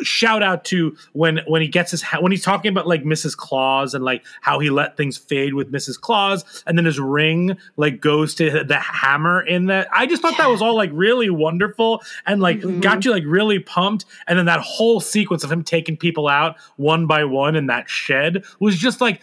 shout 0.03 0.43
out 0.43 0.65
to 0.65 0.97
when 1.13 1.41
when 1.47 1.63
he 1.63 1.69
gets 1.69 1.91
his 1.91 2.03
when 2.21 2.33
he's 2.33 2.43
talking 2.43 2.71
about 2.71 2.87
like 2.87 3.03
mrs 3.03 3.37
claus 3.37 3.95
and 3.95 4.05
like 4.05 4.25
how 4.41 4.59
he 4.59 4.71
let 4.71 4.97
things 4.97 5.17
fade 5.17 5.55
with 5.55 5.71
mrs 5.71 6.01
claus 6.01 6.63
and 6.67 6.79
then 6.79 6.85
his 6.85 6.99
ring 6.99 7.57
like 7.77 8.01
goes 8.01 8.35
to 8.35 8.65
the 8.65 8.79
hammer 8.79 9.41
in 9.43 9.67
that 9.67 9.89
i 9.93 10.07
just 10.07 10.23
thought 10.23 10.37
that 10.39 10.49
was 10.49 10.63
all 10.63 10.75
like 10.75 10.91
really 10.93 11.31
wonderful 11.31 12.03
and 12.27 12.41
like 12.41 12.61
got 12.81 13.05
you 13.05 13.11
like 13.11 13.25
really 13.27 13.59
pumped 13.59 14.05
and 14.27 14.39
then 14.39 14.47
that 14.47 14.61
whole 14.61 15.01
sequence 15.01 15.45
of 15.45 15.53
him 15.53 15.63
taking 15.63 15.97
people 15.97 16.29
out 16.29 16.57
one 16.77 17.07
by 17.07 17.25
one 17.25 17.55
in 17.55 17.67
that 17.67 17.89
shed 17.89 18.45
was 18.61 18.77
just 18.77 19.01
like 19.01 19.21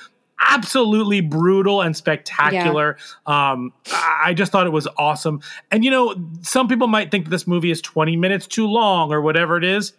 absolutely 0.50 1.22
brutal 1.22 1.82
and 1.82 1.96
spectacular. 1.96 2.98
Um, 3.26 3.72
I 3.92 4.14
I 4.24 4.34
just 4.34 4.52
thought 4.52 4.66
it 4.66 4.72
was 4.72 4.88
awesome. 4.98 5.42
And 5.70 5.84
you 5.84 5.92
know, 5.92 6.16
some 6.42 6.68
people 6.68 6.88
might 6.88 7.12
think 7.12 7.30
this 7.30 7.46
movie 7.46 7.72
is 7.72 7.82
20 7.82 8.16
minutes 8.16 8.48
too 8.48 8.66
long 8.66 9.12
or 9.12 9.22
whatever 9.22 9.58
it 9.58 9.64
is. 9.64 9.94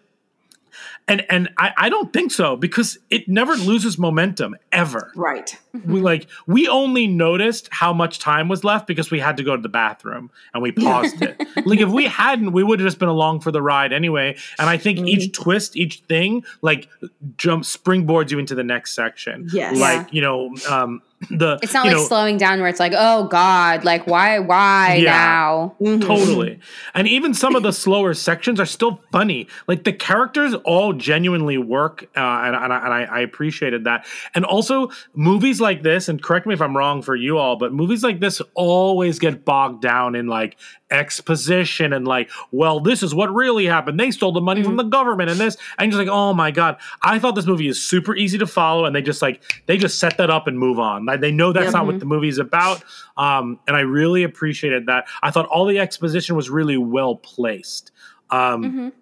And 1.06 1.24
and 1.28 1.50
I, 1.58 1.72
I 1.76 1.88
don't 1.90 2.12
think 2.14 2.32
so 2.32 2.56
because 2.56 2.98
it 3.10 3.28
never 3.28 3.54
loses 3.56 3.98
momentum 3.98 4.56
ever. 4.72 5.12
right? 5.14 5.56
We 5.84 6.00
like 6.00 6.28
we 6.46 6.66
only 6.66 7.06
noticed 7.06 7.68
how 7.70 7.92
much 7.92 8.18
time 8.18 8.48
was 8.48 8.64
left 8.64 8.86
because 8.86 9.10
we 9.10 9.20
had 9.20 9.36
to 9.36 9.42
go 9.42 9.54
to 9.54 9.60
the 9.60 9.68
bathroom 9.68 10.30
and 10.54 10.62
we 10.62 10.72
paused 10.72 11.20
it. 11.20 11.38
Like 11.66 11.80
if 11.80 11.90
we 11.90 12.04
hadn't, 12.22 12.52
we 12.52 12.62
would 12.62 12.80
have 12.80 12.86
just 12.86 12.98
been 12.98 13.10
along 13.10 13.40
for 13.40 13.50
the 13.50 13.60
ride 13.60 13.92
anyway. 13.92 14.36
And 14.58 14.70
I 14.70 14.78
think 14.78 15.00
each 15.00 15.32
twist, 15.32 15.76
each 15.76 16.00
thing, 16.08 16.42
like 16.62 16.88
jump 17.36 17.64
springboards 17.64 18.30
you 18.30 18.38
into 18.38 18.54
the 18.54 18.64
next 18.64 18.94
section. 18.94 19.48
Yes. 19.52 19.76
Like 19.76 20.12
you 20.12 20.22
know, 20.22 20.54
um, 20.70 21.02
the 21.30 21.58
It's 21.62 21.72
not 21.74 21.84
you 21.84 21.90
like 21.92 21.98
know, 22.00 22.04
slowing 22.06 22.36
down 22.36 22.60
where 22.60 22.68
it's 22.68 22.80
like, 22.80 22.92
oh 22.96 23.26
God, 23.28 23.84
like 23.84 24.06
why, 24.06 24.38
why 24.38 24.96
Yeah. 24.96 25.10
now? 25.12 25.74
Totally. 25.80 26.58
And 26.94 27.08
even 27.08 27.34
some 27.34 27.54
of 27.56 27.62
the 27.62 27.72
slower 27.84 28.14
sections 28.14 28.60
are 28.60 28.66
still 28.66 29.00
funny. 29.12 29.48
Like 29.66 29.84
the 29.84 29.92
characters 29.92 30.54
all 30.64 30.92
genuinely 30.92 31.58
work, 31.58 32.04
uh, 32.16 32.20
and, 32.20 32.54
and, 32.56 32.72
I, 32.72 32.84
and 32.84 32.94
I, 32.94 33.02
I 33.04 33.20
appreciated 33.20 33.84
that. 33.84 34.06
And 34.34 34.44
also, 34.44 34.90
movies 35.14 35.60
like 35.60 35.82
this, 35.82 36.08
and 36.08 36.22
correct 36.22 36.46
me 36.46 36.54
if 36.54 36.60
I'm 36.60 36.76
wrong 36.76 37.02
for 37.02 37.16
you 37.16 37.38
all, 37.38 37.56
but 37.56 37.72
movies 37.72 38.02
like 38.02 38.20
this 38.20 38.40
always 38.54 39.18
get 39.18 39.44
bogged 39.44 39.82
down 39.82 40.14
in 40.14 40.26
like 40.26 40.56
exposition 40.90 41.92
and 41.92 42.06
like, 42.06 42.30
well, 42.50 42.80
this 42.80 43.02
is 43.02 43.14
what 43.14 43.32
really 43.32 43.66
happened. 43.66 43.98
They 43.98 44.10
stole 44.10 44.32
the 44.32 44.40
money 44.40 44.62
from 44.62 44.76
the 44.76 44.82
government 44.84 45.30
and 45.30 45.38
this. 45.38 45.56
And 45.78 45.90
you're 45.90 45.98
just 46.00 46.08
like, 46.08 46.14
oh 46.14 46.32
my 46.32 46.50
God. 46.50 46.76
I 47.02 47.18
thought 47.18 47.34
this 47.34 47.46
movie 47.46 47.68
is 47.68 47.82
super 47.82 48.14
easy 48.14 48.38
to 48.38 48.46
follow. 48.46 48.84
And 48.84 48.94
they 48.94 49.02
just 49.02 49.20
like, 49.22 49.42
they 49.66 49.76
just 49.76 49.98
set 49.98 50.16
that 50.18 50.30
up 50.30 50.46
and 50.46 50.58
move 50.58 50.78
on. 50.78 51.04
Like, 51.14 51.20
they 51.20 51.32
know 51.32 51.52
that's 51.52 51.72
not 51.72 51.86
what 51.86 51.98
the 52.00 52.06
movie 52.06 52.28
is 52.28 52.38
about. 52.38 52.82
Um, 53.16 53.58
and 53.66 53.76
I 53.76 53.80
really 53.80 54.22
appreciated 54.24 54.86
that. 54.86 55.06
I 55.22 55.30
thought 55.30 55.46
all 55.46 55.64
the 55.66 55.78
exposition 55.78 56.36
was 56.36 56.50
really 56.50 56.76
well 56.76 57.16
placed. 57.16 57.90
Um, 58.30 58.92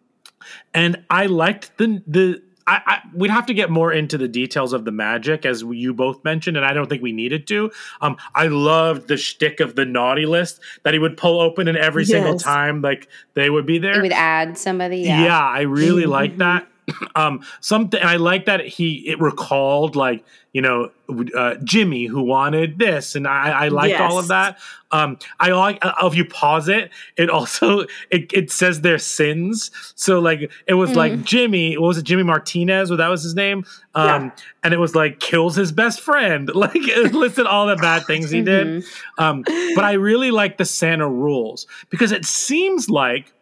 and 0.75 1.05
I 1.11 1.27
liked 1.27 1.77
the 1.79 2.03
the. 2.07 2.43
I, 2.65 2.81
I 2.87 2.99
we'd 3.13 3.31
have 3.33 3.47
to 3.47 3.55
get 3.55 3.71
more 3.71 3.93
into 3.93 4.17
the 4.17 4.29
details 4.29 4.73
of 4.73 4.85
the 4.85 4.93
magic 4.93 5.45
as 5.45 5.63
you 5.63 5.93
both 5.93 6.23
mentioned, 6.23 6.57
and 6.57 6.65
I 6.65 6.73
don't 6.73 6.89
think 6.89 7.03
we 7.03 7.11
needed 7.11 7.49
to. 7.49 7.73
Um, 8.01 8.17
I 8.37 8.47
loved 8.47 9.09
the 9.09 9.17
shtick 9.17 9.59
of 9.59 9.75
the 9.75 9.85
naughty 9.85 10.27
list 10.27 10.61
that 10.85 10.95
he 10.95 11.01
would 11.01 11.17
pull 11.17 11.41
open, 11.41 11.67
and 11.67 11.77
every 11.77 12.05
single 12.05 12.39
time 12.39 12.81
like 12.81 13.09
they 13.35 13.51
would 13.51 13.67
be 13.67 13.79
there. 13.79 13.99
It 13.99 14.03
would 14.03 14.13
add 14.13 14.57
somebody. 14.57 14.99
Yeah, 14.99 15.25
Yeah. 15.25 15.41
I 15.41 15.63
really 15.63 16.07
like 16.07 16.37
that. 16.39 16.69
um, 17.15 17.45
something. 17.61 18.01
And 18.01 18.09
I 18.09 18.17
like 18.17 18.47
that 18.47 18.67
he 18.67 19.09
it 19.09 19.21
recalled 19.21 19.97
like 19.97 20.25
you 20.53 20.61
know 20.61 20.91
uh, 21.37 21.55
Jimmy 21.65 22.07
who 22.07 22.23
wanted 22.23 22.79
this, 22.79 23.15
and 23.15 23.27
I, 23.27 23.51
I 23.65 23.69
liked 23.69 23.93
all 24.01 24.19
of 24.19 24.29
that. 24.29 24.59
Um, 24.91 25.19
I 25.41 25.51
like 25.53 25.79
uh, 25.83 25.93
if 26.03 26.15
you 26.15 26.25
pause 26.25 26.69
it, 26.69 26.91
it 27.17 27.31
also 27.31 27.81
it, 28.11 28.33
it 28.33 28.51
says 28.51 28.81
their 28.81 28.99
sins. 28.99 29.71
So 29.95 30.19
like 30.19 30.51
it 30.67 30.75
was 30.75 30.95
like 30.97 31.23
Jimmy, 31.23 31.79
what 31.79 31.89
was 31.89 31.99
it 31.99 32.03
Jimmy 32.05 32.23
Martinez? 32.25 32.91
Well, 32.91 32.99
that 32.99 33.09
was 33.09 33.23
his 33.23 33.35
name. 33.35 33.65
Um, 33.95 34.07
Yeah. 34.27 34.31
and 34.65 34.75
it 34.75 34.79
was 34.79 34.95
like 34.95 35.21
kills 35.21 35.55
his 35.57 35.73
best 35.73 36.01
friend. 36.01 36.51
Like 36.63 36.73
it 36.77 37.15
listed 37.15 37.47
all 37.47 37.67
the 37.67 37.77
bad 37.77 38.07
things 38.07 38.31
he 38.31 38.41
did. 38.43 38.85
Um, 39.19 39.43
but 39.75 39.85
I 39.85 39.93
really 39.93 40.31
like 40.31 40.59
the 40.59 40.65
Santa 40.65 41.09
rules 41.09 41.67
because 41.91 42.13
it 42.13 42.25
seems 42.25 42.89
like 42.91 43.33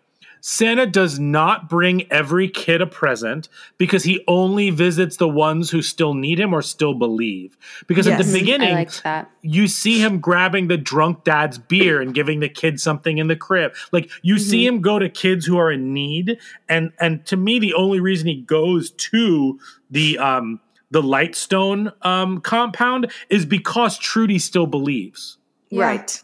Santa 0.40 0.86
does 0.86 1.18
not 1.18 1.68
bring 1.68 2.10
every 2.10 2.48
kid 2.48 2.80
a 2.80 2.86
present 2.86 3.48
because 3.78 4.04
he 4.04 4.24
only 4.26 4.70
visits 4.70 5.16
the 5.16 5.28
ones 5.28 5.70
who 5.70 5.82
still 5.82 6.14
need 6.14 6.40
him 6.40 6.54
or 6.54 6.62
still 6.62 6.94
believe. 6.94 7.56
Because 7.86 8.06
at 8.06 8.18
the. 8.18 8.30
Beginning, 8.32 8.70
I 8.70 8.74
liked 8.74 9.02
that. 9.02 9.30
you 9.42 9.68
see 9.68 10.00
him 10.00 10.20
grabbing 10.20 10.68
the 10.68 10.76
drunk 10.76 11.24
dad's 11.24 11.58
beer 11.58 12.00
and 12.00 12.14
giving 12.14 12.40
the 12.40 12.48
kid 12.48 12.80
something 12.80 13.18
in 13.18 13.26
the 13.28 13.36
crib. 13.36 13.74
Like 13.92 14.10
you 14.22 14.38
see 14.38 14.66
him 14.66 14.80
go 14.80 14.98
to 14.98 15.08
kids 15.08 15.44
who 15.46 15.58
are 15.58 15.70
in 15.70 15.92
need, 15.92 16.38
and 16.68 16.92
and 17.00 17.24
to 17.26 17.36
me, 17.36 17.58
the 17.58 17.74
only 17.74 18.00
reason 18.00 18.26
he 18.28 18.40
goes 18.40 18.90
to 18.92 19.58
the 19.90 20.18
um 20.18 20.60
the 20.90 21.02
Lightstone 21.02 21.92
um 22.04 22.40
compound 22.40 23.12
is 23.28 23.44
because 23.44 23.98
Trudy 23.98 24.38
still 24.38 24.66
believes. 24.66 25.38
Yeah. 25.70 25.84
Right. 25.84 26.22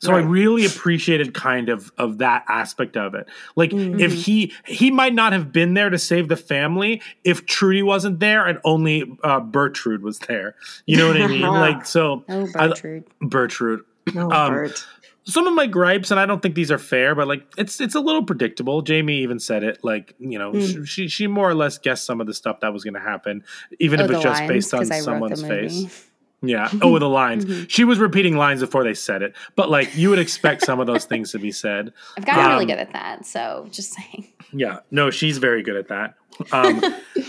So 0.00 0.14
I 0.14 0.20
really 0.20 0.64
appreciated 0.64 1.34
kind 1.34 1.68
of 1.68 1.90
of 1.98 2.18
that 2.18 2.44
aspect 2.48 2.96
of 2.96 3.14
it. 3.14 3.26
Like 3.56 3.70
Mm-hmm. 3.70 3.98
if 4.00 4.12
he 4.12 4.52
he 4.64 4.90
might 4.90 5.12
not 5.14 5.32
have 5.32 5.52
been 5.52 5.74
there 5.74 5.90
to 5.90 5.98
save 5.98 6.28
the 6.28 6.36
family 6.36 7.02
if 7.24 7.46
Trudy 7.46 7.82
wasn't 7.82 8.20
there 8.20 8.46
and 8.46 8.58
only 8.64 9.02
uh, 9.24 9.40
Bertrude 9.40 10.02
was 10.02 10.18
there. 10.20 10.54
You 10.86 10.96
know 10.98 11.08
what 11.08 11.20
I 11.20 11.26
mean? 11.26 11.42
like 11.42 11.84
so 11.84 12.24
Oh, 12.28 12.42
I- 12.56 12.68
Bertrude. 12.68 13.04
Bertrude. 13.22 13.80
No, 14.14 14.30
Um, 14.30 14.52
Bert. 14.54 14.84
Some 15.24 15.46
of 15.46 15.52
my 15.52 15.66
gripes, 15.66 16.10
and 16.10 16.18
I 16.18 16.24
don't 16.24 16.40
think 16.40 16.54
these 16.54 16.70
are 16.70 16.78
fair, 16.78 17.14
but 17.14 17.28
like 17.28 17.44
it's 17.58 17.82
it's 17.82 17.94
a 17.94 18.00
little 18.00 18.22
predictable. 18.24 18.80
Jamie 18.80 19.18
even 19.18 19.38
said 19.38 19.62
it, 19.62 19.84
like 19.84 20.14
you 20.18 20.38
know, 20.38 20.52
Mm. 20.52 20.86
she 20.86 21.06
she 21.08 21.26
more 21.26 21.50
or 21.50 21.54
less 21.54 21.76
guessed 21.76 22.06
some 22.06 22.22
of 22.22 22.26
the 22.26 22.32
stuff 22.32 22.60
that 22.60 22.72
was 22.72 22.82
going 22.82 22.94
to 22.94 23.00
happen, 23.00 23.44
even 23.78 24.00
Oh, 24.00 24.04
if 24.04 24.10
it's 24.12 24.22
just 24.22 24.40
lines, 24.40 24.48
based 24.50 24.72
on 24.74 24.86
someone's 24.86 25.42
face. 25.42 26.07
Yeah. 26.42 26.70
Oh, 26.82 26.98
the 26.98 27.08
lines. 27.08 27.44
Mm-hmm. 27.44 27.64
She 27.68 27.84
was 27.84 27.98
repeating 27.98 28.36
lines 28.36 28.60
before 28.60 28.84
they 28.84 28.94
said 28.94 29.22
it, 29.22 29.34
but 29.56 29.70
like 29.70 29.96
you 29.96 30.10
would 30.10 30.18
expect 30.20 30.64
some 30.64 30.78
of 30.80 30.86
those 30.86 31.04
things 31.12 31.32
to 31.32 31.38
be 31.38 31.50
said. 31.52 31.92
I've 32.16 32.24
gotten 32.24 32.46
really 32.46 32.62
Um, 32.64 32.68
good 32.68 32.78
at 32.78 32.92
that. 32.92 33.26
So 33.26 33.66
just 33.70 33.92
saying. 33.94 34.28
Yeah. 34.52 34.80
No, 34.90 35.10
she's 35.10 35.38
very 35.38 35.62
good 35.62 35.76
at 35.76 35.88
that. 35.88 36.14
Um, 36.52 36.82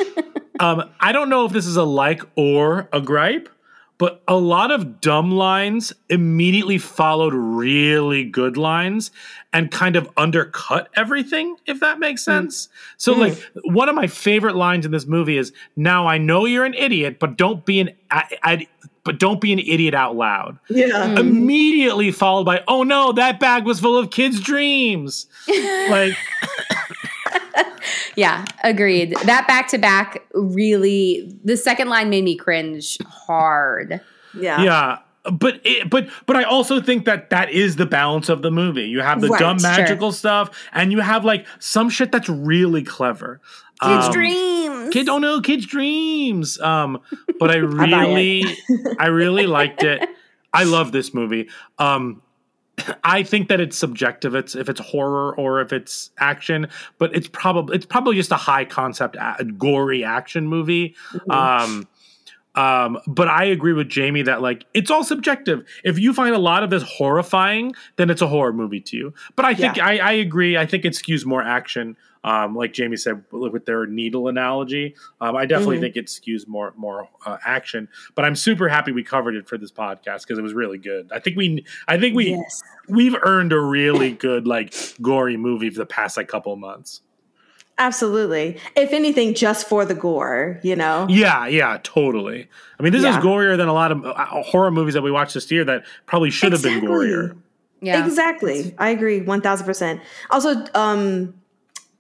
um, 0.60 0.90
I 1.00 1.12
don't 1.12 1.30
know 1.30 1.46
if 1.46 1.52
this 1.52 1.66
is 1.66 1.76
a 1.78 1.84
like 1.84 2.22
or 2.36 2.88
a 2.94 3.02
gripe, 3.02 3.50
but 3.98 4.22
a 4.30 4.36
lot 4.38 4.72
of 4.72 5.02
dumb 5.02 5.32
lines 5.32 5.92
immediately 6.10 6.78
followed 6.78 7.34
really 7.34 8.24
good 8.24 8.56
lines 8.56 9.12
and 9.52 9.70
kind 9.72 9.98
of 9.98 10.08
undercut 10.16 10.88
everything, 10.96 11.58
if 11.66 11.82
that 11.82 12.00
makes 12.00 12.24
sense. 12.24 12.70
So, 12.96 13.12
like, 13.14 13.38
one 13.66 13.90
of 13.90 13.96
my 13.96 14.08
favorite 14.08 14.56
lines 14.56 14.86
in 14.86 14.92
this 14.94 15.06
movie 15.06 15.38
is 15.38 15.52
Now 15.76 16.08
I 16.08 16.18
know 16.18 16.46
you're 16.46 16.64
an 16.64 16.76
idiot, 16.76 17.18
but 17.20 17.36
don't 17.36 17.66
be 17.66 17.82
an. 17.82 17.90
I, 18.10 18.38
I, 18.44 18.68
but 19.10 19.18
don't 19.18 19.42
be 19.42 19.52
an 19.52 19.58
idiot 19.58 19.96
out 19.96 20.16
loud. 20.16 20.60
Yeah. 20.70 20.86
Mm. 20.90 21.18
Immediately 21.18 22.12
followed 22.12 22.44
by, 22.44 22.64
oh 22.68 22.84
no, 22.84 23.12
that 23.14 23.40
bag 23.40 23.66
was 23.66 23.80
full 23.80 23.98
of 23.98 24.12
kids' 24.12 24.40
dreams. 24.40 25.26
like, 25.90 26.14
Yeah, 28.16 28.46
agreed. 28.64 29.16
That 29.26 29.48
back 29.48 29.68
to 29.70 29.80
back 29.80 30.28
really 30.36 31.36
the 31.44 31.58
second 31.58 31.90
line 31.90 32.12
made 32.12 32.24
me 32.24 32.36
cringe 32.36 33.00
hard. 33.08 34.00
Yeah. 34.36 34.62
yeah 34.62 34.98
but 35.32 35.60
it, 35.64 35.90
but 35.90 36.10
but 36.26 36.36
I 36.36 36.44
also 36.44 36.82
think 36.82 37.06
that 37.06 37.30
that 37.32 37.50
is 37.50 37.76
the 37.76 37.86
balance 37.86 38.30
of 38.30 38.42
the 38.42 38.52
movie. 38.52 38.86
You 38.86 39.02
have 39.02 39.22
the 39.22 39.28
Right, 39.30 39.40
dumb 39.40 39.60
sure. 39.60 39.70
magical 39.70 40.12
stuff, 40.12 40.50
and 40.72 40.92
you 40.92 41.00
have 41.02 41.26
like 41.26 41.46
some 41.60 41.90
shit 41.90 42.12
that's 42.12 42.30
really 42.30 42.84
clever. 42.84 43.42
Kids' 43.82 44.06
Um, 44.08 44.12
dreams. 44.12 44.94
Kid, 44.94 45.08
oh 45.10 45.20
no, 45.20 45.40
kids' 45.42 45.66
dreams. 45.66 46.60
Um, 46.60 47.00
but 47.40 47.52
I 47.52 47.56
really, 47.58 48.44
I 49.00 49.08
really 49.08 49.46
liked 49.48 49.84
it. 49.84 50.08
I 50.54 50.64
love 50.66 50.92
this 50.92 51.14
movie. 51.14 51.50
Um, 51.78 52.22
I 53.04 53.24
think 53.24 53.50
that 53.50 53.60
it's 53.60 53.78
subjective. 53.78 54.36
It's 54.36 54.56
if 54.56 54.70
it's 54.70 54.80
horror 54.80 55.36
or 55.38 55.60
if 55.62 55.74
it's 55.74 56.12
action, 56.18 56.68
but 56.98 57.14
it's 57.16 57.28
probably 57.28 57.76
it's 57.76 57.86
probably 57.86 58.16
just 58.16 58.32
a 58.32 58.38
high 58.38 58.66
concept, 58.66 59.16
a- 59.18 59.44
gory 59.44 60.04
action 60.04 60.48
movie. 60.48 60.96
Um, 61.30 61.88
um, 62.56 62.98
but 63.06 63.28
I 63.28 63.44
agree 63.46 63.74
with 63.74 63.90
Jamie 63.90 64.24
that 64.24 64.42
like 64.42 64.66
it's 64.74 64.90
all 64.90 65.04
subjective. 65.04 65.66
If 65.84 66.00
you 66.00 66.14
find 66.14 66.34
a 66.34 66.40
lot 66.40 66.64
of 66.64 66.70
this 66.70 66.84
horrifying, 66.84 67.74
then 67.98 68.10
it's 68.10 68.22
a 68.22 68.28
horror 68.28 68.54
movie 68.54 68.82
to 68.82 68.98
you. 68.98 69.14
But 69.36 69.46
I 69.46 69.54
think 69.56 69.76
Yeah. 69.78 69.86
I, 69.86 69.98
I 69.98 70.12
agree. 70.14 70.58
I 70.58 70.66
think 70.66 70.84
it 70.86 70.94
skews 70.94 71.26
more 71.26 71.44
action. 71.44 71.96
Um, 72.24 72.56
like 72.56 72.74
Jamie 72.74 72.98
said 72.98 73.24
with 73.32 73.66
their 73.66 73.86
needle 73.86 74.28
analogy, 74.28 74.96
um, 75.22 75.36
I 75.38 75.46
definitely 75.46 75.78
Mhm. 75.78 75.82
think 75.82 75.96
it 75.96 76.06
skews 76.08 76.48
more 76.48 76.74
more 76.76 77.08
uh, 77.26 77.38
action. 77.46 77.88
But 78.16 78.26
I'm 78.26 78.36
super 78.36 78.68
happy 78.68 78.92
we 78.92 79.04
covered 79.04 79.36
it 79.36 79.48
for 79.48 79.58
this 79.58 79.72
podcast 79.72 80.24
because 80.24 80.38
it 80.38 80.42
was 80.42 80.54
really 80.54 80.78
good. 80.78 81.10
I 81.14 81.20
think 81.20 81.38
we 81.38 81.64
I 81.88 81.98
think 81.98 82.16
we 82.16 82.32
Yes. 82.32 82.62
we've 82.90 83.16
earned 83.22 83.54
a 83.54 83.60
really 83.60 84.12
good 84.12 84.46
like 84.48 84.74
gory 85.02 85.38
movie 85.38 85.70
for 85.70 85.80
the 85.80 85.86
past 85.86 86.18
like 86.18 86.28
couple 86.28 86.52
of 86.52 86.60
months. 86.60 87.02
Absolutely. 87.78 88.58
If 88.76 88.92
anything, 88.92 89.34
just 89.34 89.70
for 89.70 89.86
the 89.86 89.96
gore, 89.96 90.60
you 90.64 90.76
know? 90.76 91.08
Yeah, 91.10 91.48
yeah, 91.48 91.78
totally. 91.82 92.50
I 92.78 92.84
mean, 92.84 92.92
this 92.92 93.04
Yeah. 93.04 93.18
is 93.18 93.24
gorier 93.24 93.56
than 93.56 93.70
a 93.70 93.74
lot 93.74 93.94
of 93.94 94.06
uh, 94.06 94.14
horror 94.44 94.70
movies 94.72 94.96
that 94.96 95.02
we 95.02 95.12
watched 95.12 95.34
this 95.34 95.50
year 95.50 95.64
that 95.64 95.86
probably 96.06 96.30
should 96.30 96.52
have 96.52 96.62
been 96.62 96.74
Exactly. 96.80 97.08
gorier. 97.08 97.38
Yeah. 97.82 98.06
Exactly. 98.06 98.76
I 98.78 98.90
agree 98.90 99.22
1000%. 99.22 100.02
Also, 100.30 100.66
um, 100.76 101.34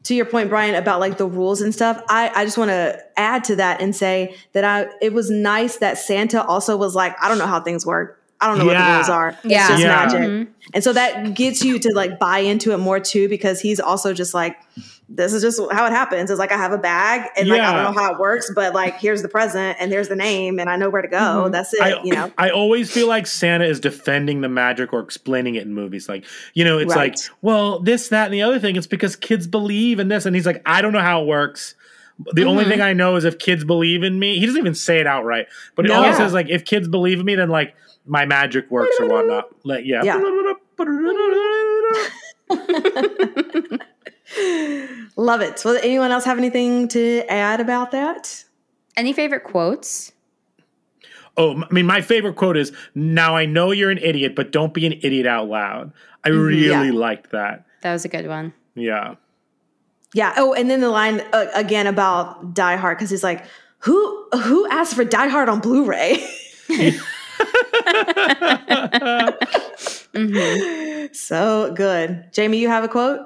to 0.10 0.16
your 0.16 0.26
point, 0.26 0.50
Bryan, 0.50 0.74
about 0.74 1.00
like 1.00 1.20
the 1.20 1.28
rules 1.28 1.62
and 1.62 1.72
stuff, 1.72 2.02
I, 2.10 2.32
I 2.36 2.44
just 2.44 2.58
want 2.58 2.70
to 2.70 3.00
add 3.16 3.44
to 3.44 3.56
that 3.58 3.80
and 3.80 3.96
say 3.96 4.36
that 4.54 4.64
I 4.64 4.88
it 5.04 5.14
was 5.14 5.30
nice 5.30 5.78
that 5.78 6.00
Santa 6.00 6.44
also 6.44 6.76
was 6.76 6.96
like, 6.96 7.16
I 7.24 7.28
don't 7.30 7.38
know 7.38 7.46
how 7.46 7.62
things 7.62 7.86
work. 7.86 8.20
I 8.42 8.48
don't 8.48 8.58
know 8.58 8.66
what 8.66 8.74
the 8.78 8.94
rules 8.96 9.08
are. 9.10 9.38
Yeah. 9.44 9.60
It's 9.60 9.70
just 9.70 9.84
Yeah. 9.84 9.88
magic. 9.88 10.20
Mhm. 10.22 10.48
And 10.74 10.84
so 10.84 10.94
that 10.94 11.36
gets 11.36 11.64
you 11.64 11.78
to 11.78 11.92
like 11.94 12.18
buy 12.18 12.40
into 12.40 12.72
it 12.74 12.78
more 12.78 13.00
too, 13.00 13.30
because 13.30 13.62
he's 13.62 13.80
also 13.80 14.12
just 14.14 14.34
like, 14.34 14.58
this 15.12 15.34
is 15.34 15.42
just 15.42 15.60
how 15.72 15.88
it 15.88 15.92
happens. 15.92 16.30
It's 16.30 16.38
like 16.40 16.52
I 16.52 16.58
have 16.58 16.72
a 16.72 16.78
bag 16.78 17.28
and 17.36 17.50
like 17.50 17.62
I 17.62 17.74
don't 17.74 17.96
know 17.96 18.00
how 18.00 18.14
it 18.14 18.20
works, 18.20 18.52
but 18.54 18.76
like 18.76 19.00
here's 19.00 19.24
the 19.24 19.28
present 19.28 19.76
and 19.80 19.92
here's 19.92 20.08
the 20.08 20.16
name 20.16 20.60
and 20.60 20.70
I 20.70 20.76
know 20.76 20.90
where 20.92 21.02
to 21.02 21.08
go. 21.08 21.50
That's 21.50 21.74
it. 21.74 21.82
I, 21.82 22.02
you 22.04 22.14
know. 22.14 22.32
I 22.38 22.52
always 22.52 22.92
feel 22.92 23.08
like 23.08 23.26
Santa 23.26 23.66
is 23.66 23.80
defending 23.80 24.42
the 24.42 24.50
magic 24.50 24.94
or 24.94 25.00
explaining 25.00 25.56
it 25.56 25.64
in 25.64 25.74
movies. 25.74 26.08
Like, 26.08 26.26
you 26.54 26.64
know, 26.64 26.78
it's 26.78 26.96
Right. 26.96 27.12
like, 27.14 27.20
well, 27.42 27.80
this, 27.80 28.10
that, 28.10 28.26
and 28.26 28.34
the 28.34 28.44
other 28.44 28.60
thing. 28.60 28.76
It's 28.76 28.86
because 28.88 29.16
kids 29.16 29.48
believe 29.48 30.00
in 30.00 30.10
this. 30.10 30.28
And 30.28 30.36
he's 30.36 30.46
like, 30.46 30.62
I 30.66 30.82
don't 30.82 30.94
know 30.94 31.02
how 31.02 31.22
it 31.24 31.28
works. 31.28 31.74
The 32.34 32.44
only 32.46 32.64
Mm-hmm. 32.66 32.72
thing 32.72 32.82
I 32.82 32.94
know 32.94 33.16
is 33.16 33.24
if 33.26 33.40
kids 33.40 33.64
believe 33.64 34.04
in 34.04 34.20
me, 34.20 34.38
he 34.40 34.46
doesn't 34.46 34.60
even 34.60 34.76
say 34.76 35.00
it 35.00 35.08
outright, 35.08 35.48
but 35.76 35.86
he 35.86 35.92
No. 35.92 36.02
always 36.02 36.18
says 36.18 36.34
like, 36.34 36.50
if 36.50 36.66
kids 36.66 36.88
believe 36.88 37.20
in 37.20 37.26
me, 37.26 37.34
then 37.36 37.50
like 37.50 37.74
my 38.06 38.26
magic 38.26 38.70
works 38.70 38.96
or 39.00 39.08
whatnot. 39.08 39.46
Like, 39.64 39.86
yeah. 39.86 40.04
Yeah. 40.04 40.20
Love 45.16 45.42
it. 45.42 45.62
Well, 45.66 45.78
anyone 45.82 46.12
else 46.12 46.26
have 46.26 46.38
anything 46.38 46.88
to 46.90 47.24
add 47.30 47.60
about 47.60 47.92
that? 47.92 48.44
Any 48.98 49.14
favorite 49.14 49.44
quotes? 49.44 50.12
Oh, 51.38 51.62
I 51.64 51.74
mean, 51.74 51.86
my 51.86 52.02
favorite 52.02 52.36
quote 52.36 52.58
is 52.58 52.72
"Now 52.96 53.36
I 53.36 53.46
know 53.46 53.72
you're 53.72 53.92
an 53.92 53.98
idiot, 54.00 54.36
but 54.36 54.52
don't 54.52 54.74
be 54.74 54.86
an 54.86 54.94
idiot 55.02 55.26
out 55.26 55.48
loud." 55.48 55.92
I 56.24 56.30
really 56.30 56.68
Yeah. 56.68 56.92
liked 56.94 57.32
that. 57.32 57.66
That 57.82 57.94
was 57.94 58.04
a 58.06 58.10
good 58.10 58.28
one. 58.28 58.54
Yeah, 58.76 59.16
Yeah. 60.14 60.34
Oh, 60.38 60.54
and 60.54 60.70
then 60.70 60.82
the 60.82 60.90
line 60.90 61.22
uh, 61.34 61.46
again 61.54 61.88
about 61.88 62.54
Die 62.54 62.76
Hard 62.76 62.98
because 62.98 63.10
he's 63.10 63.24
like, 63.24 63.46
"Who 63.80 64.28
who 64.44 64.68
asked 64.70 64.96
for 64.96 65.04
Die 65.06 65.28
Hard 65.30 65.48
on 65.50 65.60
Blu-ray?" 65.60 66.18
Mm-hmm. 70.14 71.14
so 71.14 71.72
good. 71.74 72.26
Jamie, 72.34 72.58
you 72.58 72.68
have 72.68 72.84
a 72.84 72.88
quote? 72.88 73.22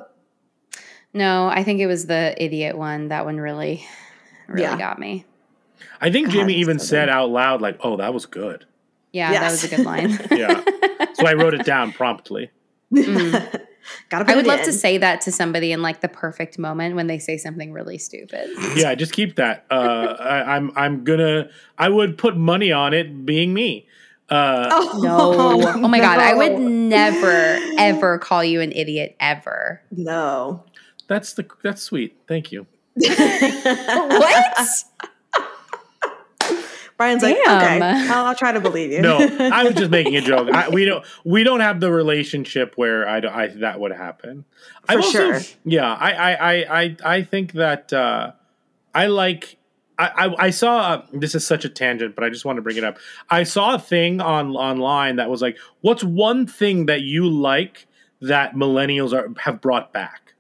No, 1.13 1.47
I 1.47 1.63
think 1.63 1.79
it 1.79 1.87
was 1.87 2.05
the 2.07 2.33
idiot 2.43 2.77
one. 2.77 3.09
That 3.09 3.25
one 3.25 3.37
really, 3.37 3.85
really 4.47 4.61
Yeah. 4.63 4.77
got 4.77 4.99
me. 4.99 5.25
I 6.01 6.11
think 6.11 6.27
God, 6.27 6.33
Jamie 6.33 6.55
even 6.55 6.79
so 6.79 6.85
said 6.85 7.09
out 7.09 7.29
loud, 7.29 7.61
like, 7.61 7.77
"Oh, 7.81 7.97
that 7.97 8.13
was 8.13 8.25
good." 8.25 8.65
Yeah, 9.11 9.31
Yes. 9.31 9.41
that 9.41 9.51
was 9.51 9.63
a 9.71 9.75
good 9.75 9.85
line. 9.85 10.19
Yeah, 10.31 10.63
so 11.13 11.25
I 11.27 11.33
wrote 11.33 11.53
it 11.53 11.65
down 11.65 11.91
promptly. 11.91 12.49
Gotta 14.09 14.31
I 14.31 14.35
would 14.35 14.47
love 14.47 14.59
in. 14.59 14.65
to 14.65 14.71
say 14.73 14.97
that 14.99 15.21
to 15.21 15.31
somebody 15.31 15.71
in 15.73 15.81
like 15.81 15.99
the 16.01 16.07
perfect 16.07 16.57
moment 16.57 16.95
when 16.95 17.07
they 17.07 17.19
say 17.19 17.37
something 17.37 17.73
really 17.73 17.97
stupid. 17.97 18.49
Yeah, 18.75 18.95
just 18.95 19.11
keep 19.11 19.35
that. 19.35 19.65
Uh, 19.69 20.15
I, 20.19 20.55
I'm 20.55 20.71
I'm 20.75 21.03
gonna. 21.03 21.49
I 21.77 21.89
would 21.89 22.17
put 22.17 22.37
money 22.37 22.71
on 22.71 22.93
it 22.93 23.25
being 23.25 23.53
me. 23.53 23.85
Uh, 24.29 24.69
Oh, 24.71 24.99
No. 25.03 25.73
Oh 25.83 25.87
my 25.89 25.99
god, 25.99 26.17
I 26.19 26.33
would 26.33 26.57
never 26.59 27.59
ever 27.77 28.17
call 28.19 28.41
you 28.43 28.61
an 28.61 28.71
idiot 28.71 29.15
ever. 29.19 29.81
No. 29.91 30.63
That's 31.07 31.33
the 31.33 31.45
that's 31.61 31.81
sweet. 31.81 32.17
Thank 32.27 32.51
you. 32.51 32.65
what? 32.95 34.67
Bryan's 36.95 37.23
like, 37.23 37.35
Damn. 37.43 37.57
okay, 37.81 38.07
I'll, 38.13 38.25
I'll 38.27 38.35
try 38.35 38.51
to 38.51 38.59
believe 38.61 38.91
you. 38.91 39.01
No, 39.01 39.17
I 39.17 39.63
was 39.63 39.73
just 39.73 39.89
making 39.89 40.15
a 40.15 40.21
joke. 40.31 40.49
I, 40.53 40.69
we 40.69 40.85
don't 40.85 41.03
we 41.25 41.43
don't 41.43 41.59
have 41.61 41.79
the 41.79 41.91
relationship 41.91 42.73
where 42.75 43.07
I, 43.09 43.19
don't- 43.19 43.33
I 43.33 43.47
that 43.47 43.79
would 43.79 43.91
happen. 43.91 44.45
I 44.87 44.93
For 44.93 44.99
also, 44.99 45.11
sure. 45.11 45.39
Yeah, 45.65 45.91
I 45.91 46.11
I 46.11 46.31
I 46.33 46.81
I, 46.83 46.95
I 47.03 47.21
think 47.23 47.53
that 47.53 47.91
uh, 47.93 48.33
I 48.93 49.07
like. 49.07 49.57
I, 49.97 50.25
I, 50.25 50.45
I 50.45 50.49
saw 50.49 50.77
uh, 50.79 51.05
this 51.13 51.35
is 51.35 51.45
such 51.45 51.65
a 51.65 51.69
tangent, 51.69 52.15
but 52.15 52.23
I 52.23 52.29
just 52.29 52.45
want 52.45 52.57
to 52.57 52.63
bring 52.63 52.77
it 52.77 52.83
up. 52.83 52.97
I 53.29 53.43
saw 53.43 53.75
a 53.75 53.79
thing 53.79 54.21
on 54.21 54.55
online 54.55 55.17
that 55.17 55.29
was 55.29 55.39
like, 55.41 55.57
"What's 55.81 56.03
one 56.03 56.47
thing 56.47 56.87
that 56.87 57.01
you 57.01 57.29
like 57.29 57.85
that 58.21 58.55
millennials 58.55 59.13
are 59.13 59.31
have 59.39 59.61
brought 59.61 59.93
back?" 59.93 60.33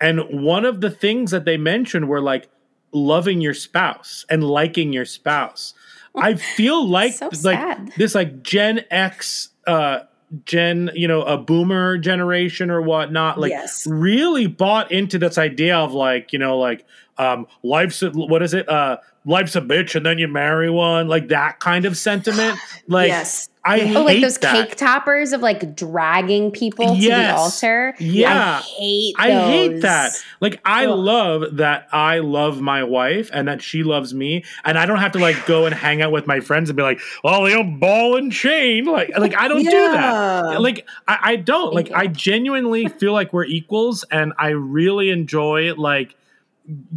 And 0.00 0.20
one 0.30 0.64
of 0.64 0.80
the 0.80 0.90
things 0.90 1.30
that 1.32 1.44
they 1.44 1.56
mentioned 1.56 2.08
were 2.08 2.20
like 2.20 2.48
loving 2.92 3.40
your 3.40 3.54
spouse 3.54 4.24
and 4.30 4.42
liking 4.44 4.92
your 4.92 5.04
spouse. 5.04 5.74
I 6.14 6.34
feel 6.34 6.86
like 6.86 7.12
So 7.14 7.26
like 7.26 7.58
sad. 7.58 7.92
this 7.96 8.14
like 8.14 8.42
Gen 8.42 8.84
X 8.90 9.50
uh 9.66 10.00
Gen, 10.44 10.90
you 10.94 11.08
know, 11.08 11.22
a 11.22 11.38
boomer 11.38 11.96
generation 11.96 12.70
or 12.70 12.82
whatnot, 12.82 13.38
like 13.40 13.50
Yes. 13.50 13.86
really 13.86 14.46
bought 14.46 14.92
into 14.92 15.18
this 15.18 15.38
idea 15.38 15.76
of 15.76 15.92
like, 15.92 16.32
you 16.32 16.38
know, 16.38 16.58
like 16.58 16.84
um 17.18 17.46
life's 17.62 18.02
what 18.02 18.42
is 18.42 18.54
it? 18.54 18.68
Uh 18.68 18.98
life's 19.24 19.56
a 19.56 19.60
bitch 19.60 19.94
and 19.94 20.04
then 20.06 20.18
you 20.18 20.28
marry 20.28 20.70
one, 20.70 21.08
like 21.08 21.28
that 21.28 21.60
kind 21.60 21.84
of 21.84 21.96
sentiment. 21.96 22.58
Like 22.90 23.08
Yes. 23.08 23.50
I 23.64 23.80
Oh, 23.80 23.84
hate 23.86 23.94
like 23.96 24.20
those 24.22 24.38
that. 24.38 24.68
cake 24.68 24.76
toppers 24.76 25.32
of 25.34 25.42
like 25.42 25.76
dragging 25.76 26.50
people 26.50 26.94
to 26.94 27.00
the 27.02 27.34
altar. 27.36 27.94
Yeah. 27.98 28.60
I 28.60 28.62
hate. 28.62 29.14
I 29.18 29.30
hate 29.30 29.80
that. 29.82 30.12
Like 30.40 30.58
I 30.64 30.86
Ugh. 30.86 30.98
love 30.98 31.56
that 31.58 31.86
I 31.92 32.20
love 32.20 32.62
my 32.62 32.82
wife 32.84 33.28
and 33.30 33.46
that 33.46 33.60
she 33.60 33.82
loves 33.82 34.14
me, 34.14 34.44
and 34.64 34.78
I 34.78 34.86
don't 34.86 34.98
have 35.00 35.12
to 35.12 35.18
like 35.18 35.44
go 35.44 35.66
and 35.66 35.74
hang 35.74 36.00
out 36.00 36.12
with 36.12 36.26
my 36.26 36.40
friends 36.40 36.70
and 36.70 36.78
be 36.78 36.82
like, 36.82 36.98
"Oh, 37.24 37.46
the 37.46 37.56
old 37.56 37.78
ball 37.78 38.16
and 38.16 38.32
chain." 38.32 38.86
Like, 38.86 39.10
like 39.18 39.36
I 39.36 39.48
don't 39.48 39.62
do 39.64 39.70
that. 39.70 40.62
Like 40.62 40.86
I, 41.06 41.18
I 41.22 41.36
don't. 41.36 41.74
Like 41.74 41.90
you. 41.90 41.94
I 41.94 42.06
genuinely 42.06 42.86
feel 42.88 43.12
like 43.12 43.34
we're 43.34 43.44
equals, 43.44 44.02
and 44.10 44.32
I 44.38 44.50
really 44.50 45.10
enjoy 45.10 45.74
like 45.74 46.14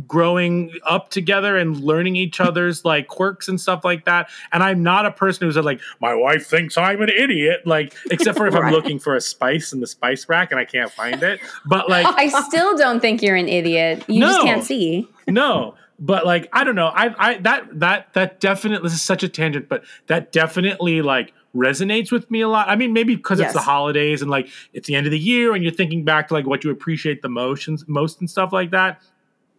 growing 0.07 0.73
up 0.85 1.09
together 1.09 1.57
and 1.57 1.79
learning 1.81 2.15
each 2.15 2.39
other's 2.39 2.83
like 2.83 3.07
quirks 3.07 3.47
and 3.47 3.59
stuff 3.59 3.83
like 3.83 4.05
that. 4.05 4.29
And 4.51 4.63
I'm 4.63 4.83
not 4.83 5.05
a 5.05 5.11
person 5.11 5.47
who's 5.47 5.57
like, 5.57 5.81
my 5.99 6.13
wife 6.13 6.47
thinks 6.47 6.77
I'm 6.77 7.01
an 7.01 7.09
idiot. 7.09 7.65
Like, 7.65 7.95
except 8.09 8.37
for 8.37 8.47
if 8.47 8.55
I'm 8.55 8.71
looking 8.71 8.99
for 8.99 9.15
a 9.15 9.21
spice 9.21 9.73
in 9.73 9.79
the 9.79 9.87
spice 9.87 10.27
rack 10.27 10.51
and 10.51 10.59
I 10.59 10.65
can't 10.65 10.91
find 10.91 11.21
it. 11.23 11.39
But 11.65 11.89
like, 11.89 12.05
I 12.05 12.27
still 12.47 12.77
don't 12.77 12.99
think 12.99 13.21
you're 13.21 13.35
an 13.35 13.49
idiot. 13.49 14.03
You 14.07 14.21
just 14.21 14.41
can't 14.41 14.63
see. 14.63 15.07
no 15.27 15.75
but 16.01 16.25
like 16.25 16.49
i 16.51 16.63
don't 16.63 16.75
know 16.75 16.87
i 16.87 17.13
i 17.19 17.37
that 17.37 17.67
that 17.79 18.11
that 18.13 18.39
definitely 18.39 18.83
this 18.83 18.93
is 18.93 19.03
such 19.03 19.23
a 19.23 19.29
tangent 19.29 19.69
but 19.69 19.83
that 20.07 20.31
definitely 20.31 21.01
like 21.01 21.31
resonates 21.55 22.11
with 22.11 22.29
me 22.31 22.41
a 22.41 22.47
lot 22.47 22.67
i 22.67 22.75
mean 22.75 22.91
maybe 22.91 23.15
because 23.15 23.39
it's 23.39 23.53
the 23.53 23.59
holidays 23.59 24.21
and 24.21 24.31
like 24.31 24.47
it's 24.73 24.87
the 24.87 24.95
end 24.95 25.05
of 25.05 25.11
the 25.11 25.19
year 25.19 25.53
and 25.53 25.63
you're 25.63 25.71
thinking 25.71 26.03
back 26.03 26.27
to 26.27 26.33
like 26.33 26.47
what 26.47 26.63
you 26.63 26.71
appreciate 26.71 27.21
the 27.21 27.29
most 27.29 27.67
and 27.67 27.87
most 27.87 28.19
and 28.19 28.29
stuff 28.29 28.51
like 28.51 28.71
that 28.71 29.01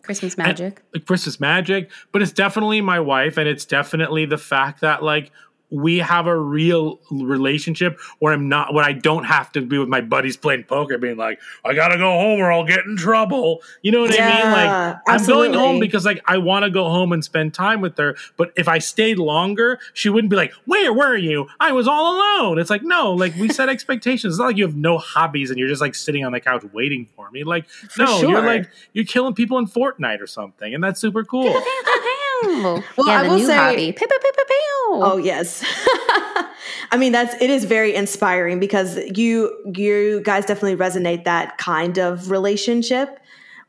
Christmas 0.03 0.35
And- 0.35 0.47
magic. 0.47 0.83
like 0.95 1.07
Christmas 1.07 1.39
magic, 1.41 1.91
but 2.11 2.23
it's 2.23 2.33
definitely 2.33 2.81
my 2.81 2.99
wife, 3.01 3.37
and 3.37 3.49
it's 3.49 3.65
definitely 3.65 4.25
the 4.27 4.39
fact 4.39 4.81
that 4.81 5.03
like 5.03 5.31
we 5.73 5.99
have 5.99 6.27
a 6.27 6.37
real 6.37 7.01
relationship 7.11 7.99
where 8.19 8.35
I'm 8.35 8.49
not, 8.49 8.75
where 8.75 8.85
I 8.85 8.93
don't 8.93 9.25
have 9.25 9.51
to 9.53 9.63
be 9.63 9.79
with 9.79 9.89
my 9.89 10.03
buddies 10.03 10.37
playing 10.37 10.65
poker, 10.65 10.99
being 10.99 11.17
like, 11.17 11.41
I 11.65 11.73
gotta 11.73 11.97
go 11.97 12.11
home 12.11 12.41
or 12.41 12.53
I'll 12.53 12.65
get 12.65 12.85
in 12.85 12.97
trouble. 12.97 13.63
You 13.81 13.91
know 13.91 14.03
what 14.03 14.11
I 14.21 14.27
mean? 14.27 14.53
Like 14.53 14.67
Yeah, 14.67 14.99
I'm 15.09 15.25
going 15.27 15.55
home 15.55 15.81
because 15.81 16.05
like 16.05 16.21
I 16.27 16.37
want 16.37 16.65
to 16.65 16.71
go 16.71 16.91
home 16.91 17.13
and 17.13 17.25
spend 17.25 17.55
time 17.55 17.81
with 17.81 17.97
her. 17.97 18.17
But 18.37 18.53
if 18.57 18.69
I 18.69 18.79
stayed 18.79 19.19
longer, 19.19 19.81
she 19.95 20.11
wouldn't 20.11 20.31
be 20.31 20.37
like, 20.37 20.53
Where 20.67 20.93
were 20.93 21.17
you? 21.17 21.49
I 21.59 21.73
was 21.73 21.89
all 21.89 22.17
alone. 22.17 22.59
It's 22.59 22.71
like 22.71 22.83
no, 22.83 23.13
like 23.13 23.35
we 23.37 23.49
set 23.49 23.69
expectations. 23.71 24.35
It's 24.35 24.39
not 24.39 24.49
like 24.49 24.59
you 24.59 24.67
have 24.67 24.77
no 24.77 24.99
hobbies 24.99 25.49
and 25.51 25.59
you're 25.59 25.69
just 25.69 25.81
like 25.81 25.95
sitting 25.95 26.25
on 26.25 26.33
the 26.33 26.41
couch 26.41 26.65
waiting 26.75 27.09
for 27.17 27.31
me. 27.31 27.45
Like 27.45 27.65
no, 27.99 28.21
you're 28.21 28.43
like 28.43 28.69
you're 28.93 29.07
killing 29.07 29.35
people 29.35 29.57
in 29.57 29.67
Fortnite 29.67 30.21
or 30.21 30.27
something, 30.27 30.75
and 30.75 30.85
that's 30.85 31.01
super 31.01 31.25
cool. 31.25 31.55
Well, 32.97 33.09
I 33.09 33.13
yeah, 33.13 33.23
the 33.23 33.29
will 33.31 33.37
new 33.39 33.47
say- 33.47 33.57
hobby. 33.57 33.93
Pew, 33.93 34.07
pew, 34.07 34.19
pew, 34.21 34.33
pew, 34.35 34.45
pew. 34.47 34.57
Oh 35.05 35.17
yes. 35.23 35.65
I 36.91 36.97
mean 36.99 37.13
that's 37.13 37.35
it 37.41 37.51
is 37.51 37.65
very 37.65 37.95
inspiring 37.95 38.61
because 38.61 38.99
you 39.17 39.57
you 39.75 40.21
guys 40.23 40.45
definitely 40.47 40.77
resonate 40.77 41.25
that 41.25 41.59
kind 41.59 41.99
of 41.99 42.31
relationship. 42.31 43.19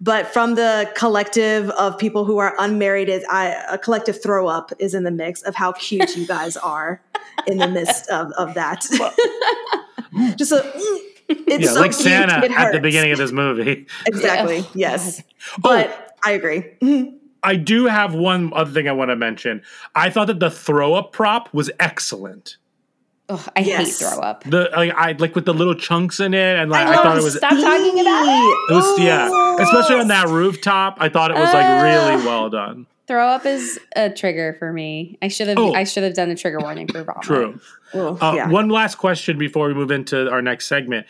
But 0.01 0.28
from 0.28 0.55
the 0.55 0.91
collective 0.95 1.69
of 1.71 1.97
people 1.97 2.26
who 2.26 2.38
are 2.38 2.53
unmarried, 2.59 3.07
is 3.07 3.24
I, 3.30 3.55
a 3.69 3.78
collective 3.78 4.21
throw 4.21 4.47
up 4.47 4.74
is 4.78 4.93
in 4.93 5.03
the 5.03 5.11
mix 5.11 5.41
of 5.43 5.55
how 5.55 5.71
cute 5.71 6.17
you 6.17 6.28
guys 6.28 6.57
are 6.74 7.01
in 7.47 7.57
the 7.57 7.69
midst 7.69 8.09
of, 8.09 8.32
of 8.34 8.53
that. 8.55 8.82
Just 10.36 10.51
a, 10.51 10.55
mm, 10.55 10.99
it's 11.30 11.65
yeah, 11.65 11.71
so 11.71 11.80
like 11.80 11.91
cute, 11.91 12.03
Santa 12.03 12.34
at 12.51 12.74
the 12.74 12.82
beginning 12.82 13.13
of 13.13 13.17
this 13.17 13.32
movie. 13.32 13.88
Exactly. 14.05 14.57
Yeah. 14.57 14.91
Yes. 14.91 15.24
Oh. 15.57 15.59
But 15.61 16.17
I 16.26 16.32
agree. 16.32 16.65
I 17.44 17.56
do 17.56 17.86
have 17.86 18.14
one 18.14 18.52
other 18.56 18.72
thing 18.72 18.88
I 18.88 18.94
want 18.94 19.10
to 19.12 19.16
mention. 19.16 19.62
I 19.96 20.10
thought 20.10 20.28
that 20.28 20.39
the 20.39 20.50
throw 20.50 20.94
up 20.96 21.12
prop 21.12 21.54
was 21.54 21.70
excellent. 21.80 22.58
Ugh, 23.30 23.50
I 23.56 23.62
Yes. 23.62 24.00
hate 24.00 24.08
throw 24.10 24.20
up. 24.20 24.44
The 24.44 24.70
like 24.76 24.94
I 24.96 25.12
like 25.14 25.36
with 25.36 25.46
the 25.46 25.54
little 25.54 25.76
chunks 25.76 26.20
in 26.20 26.34
it, 26.34 26.58
and 26.60 26.70
like 26.72 26.88
I, 26.88 26.96
know, 26.96 27.04
thought 27.04 27.18
it 27.18 27.24
was 27.24 27.36
Stop 27.38 27.52
talking 27.52 28.00
about 28.00 28.26
it. 28.28 28.58
it 28.70 28.74
was 28.74 29.00
yeah, 29.00 29.56
especially 29.64 30.00
on 30.02 30.08
that 30.10 30.28
rooftop. 30.28 30.98
I 31.00 31.10
thought 31.10 31.32
it 31.32 31.38
was 31.38 31.54
like 31.54 31.84
really 31.84 32.26
well 32.26 32.50
done. 32.50 32.86
Throw 33.08 33.28
up 33.28 33.46
is 33.46 33.80
a 33.96 34.10
trigger 34.10 34.56
for 34.60 34.72
me. 34.72 35.18
I 35.22 35.28
should 35.28 35.48
have. 35.50 35.58
Oh. 35.58 35.74
I 35.74 35.84
should 35.84 36.04
have 36.04 36.14
done 36.16 36.30
a 36.32 36.36
trigger 36.36 36.60
warning 36.60 36.88
for 36.88 37.04
vomit. 37.04 37.24
True. 37.24 37.60
Oh, 37.94 38.18
Uh, 38.22 38.34
yeah. 38.36 38.48
One 38.50 38.70
last 38.70 38.96
question 38.96 39.38
before 39.38 39.68
we 39.68 39.74
move 39.74 39.91
into 39.91 40.30
our 40.32 40.41
next 40.41 40.68
segment. 40.68 41.06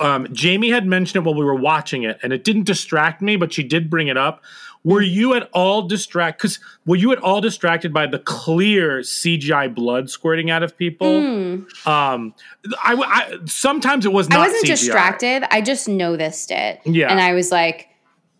Um, 0.00 0.26
Jamie 0.32 0.70
had 0.70 0.86
mentioned 0.86 1.22
it 1.22 1.26
while 1.28 1.38
we 1.38 1.44
were 1.44 1.54
watching 1.54 2.04
it, 2.04 2.18
and 2.22 2.32
it 2.32 2.42
didn't 2.42 2.64
distract 2.64 3.20
me, 3.22 3.36
but 3.36 3.52
she 3.52 3.62
did 3.62 3.90
bring 3.90 4.08
it 4.08 4.16
up. 4.16 4.42
Were 4.82 5.02
you 5.02 5.34
at 5.34 5.50
all 5.52 5.82
distracted? 5.82 6.38
Because 6.38 6.58
were 6.86 6.96
you 6.96 7.12
at 7.12 7.18
all 7.18 7.40
distracted 7.42 7.92
by 7.92 8.06
the 8.06 8.18
clear 8.18 9.00
CGI 9.00 9.74
blood 9.74 10.08
squirting 10.08 10.50
out 10.50 10.62
of 10.62 10.76
people? 10.76 11.06
Mm. 11.06 11.86
Um, 11.86 12.34
I, 12.82 12.94
I 12.94 13.38
sometimes 13.44 14.06
it 14.06 14.12
was 14.12 14.30
not. 14.30 14.38
I 14.38 14.46
wasn't 14.46 14.64
CGI. 14.64 14.68
distracted. 14.68 15.44
I 15.54 15.60
just 15.60 15.86
noticed 15.86 16.50
it. 16.50 16.80
Yeah. 16.86 17.10
And 17.10 17.20
I 17.20 17.34
was 17.34 17.50
like, 17.52 17.88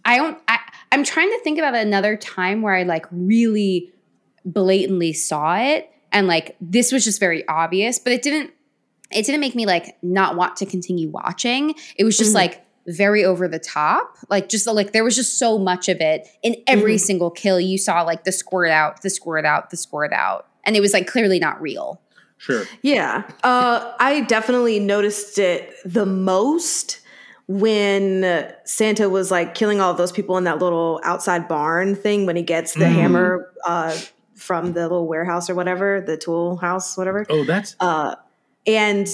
I 0.07 0.16
don't. 0.16 0.38
I, 0.49 0.59
I'm 0.93 1.05
trying 1.05 1.28
to 1.28 1.38
think 1.45 1.59
about 1.59 1.74
another 1.74 2.16
time 2.16 2.62
where 2.62 2.74
I 2.74 2.84
like 2.84 3.05
really 3.11 3.93
blatantly 4.47 5.12
saw 5.12 5.57
it, 5.59 5.91
and 6.11 6.26
like 6.26 6.57
this 6.61 6.91
was 6.91 7.05
just 7.05 7.20
very 7.20 7.47
obvious, 7.49 7.99
but 7.99 8.12
it 8.14 8.22
didn't. 8.22 8.51
It 9.12 9.26
didn't 9.26 9.41
make 9.41 9.55
me 9.55 9.66
like 9.66 9.97
not 10.03 10.36
want 10.36 10.57
to 10.57 10.66
continue 10.66 11.11
watching. 11.11 11.74
It 11.97 12.05
was 12.05 12.16
just 12.16 12.30
Mhm. 12.30 12.36
like 12.36 12.64
very 12.97 13.24
over 13.24 13.47
the 13.49 13.59
top. 13.59 14.16
Like 14.28 14.49
just 14.49 14.66
like 14.66 14.93
there 14.93 15.05
was 15.05 15.16
just 15.16 15.38
so 15.38 15.59
much 15.59 15.88
of 15.88 16.01
it 16.01 16.26
in 16.43 16.57
every 16.66 16.97
Mhm. 16.97 17.01
single 17.01 17.30
kill. 17.30 17.59
You 17.61 17.78
saw 17.78 18.03
like 18.03 18.24
the 18.24 18.32
squirt 18.32 18.70
out, 18.70 19.03
the 19.03 19.11
squirt 19.11 19.45
out, 19.45 19.70
the 19.70 19.76
squirt 19.76 20.12
out, 20.12 20.47
and 20.64 20.76
it 20.76 20.80
was 20.80 20.93
like 20.93 21.07
clearly 21.07 21.38
not 21.38 21.61
real. 21.61 22.01
Sure. 22.38 22.64
Yeah. 22.82 23.24
Uh, 23.45 23.93
I 24.01 24.22
definitely 24.22 24.80
noticed 24.80 25.38
it 25.38 25.74
the 25.84 26.07
most 26.07 27.01
when 27.47 28.47
Santa 28.64 29.09
was 29.11 29.30
like 29.30 29.55
killing 29.55 29.80
all 29.80 29.93
those 29.93 30.12
people 30.12 30.38
in 30.38 30.45
that 30.45 30.59
little 30.61 31.01
outside 31.05 31.49
barn 31.49 31.95
thing 31.97 32.24
when 32.24 32.36
he 32.36 32.43
gets 32.43 32.74
the 32.74 32.84
Mm. 32.84 32.93
hammer 32.95 33.53
uh, 33.66 33.95
from 34.36 34.72
the 34.72 34.82
little 34.82 35.07
warehouse 35.07 35.51
or 35.51 35.55
whatever, 35.55 36.01
the 36.01 36.16
tool 36.16 36.57
house, 36.57 36.97
whatever. 36.97 37.26
Oh, 37.28 37.45
that's 37.45 37.76
Uh, 37.80 38.14
and 38.66 39.07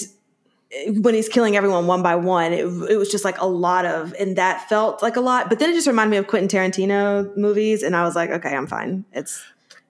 when 0.89 1.15
he's 1.15 1.29
killing 1.29 1.57
everyone 1.57 1.87
one 1.87 2.03
by 2.03 2.17
one, 2.17 2.53
it, 2.53 2.65
it 2.65 2.97
was 2.97 3.11
just 3.11 3.25
like 3.25 3.41
a 3.41 3.47
lot 3.47 3.85
of, 3.85 4.15
and 4.19 4.37
that 4.37 4.69
felt 4.69 5.03
like 5.03 5.17
a 5.17 5.21
lot. 5.21 5.49
But 5.49 5.59
then 5.59 5.71
it 5.71 5.75
just 5.75 5.87
reminded 5.87 6.11
me 6.11 6.17
of 6.17 6.27
Quentin 6.27 6.49
Tarantino 6.49 7.37
movies, 7.37 7.83
and 7.83 7.95
I 7.95 8.03
was 8.03 8.17
like, 8.17 8.31
okay, 8.31 8.55
I'm 8.55 8.67
fine. 8.67 9.05
It's 9.13 9.43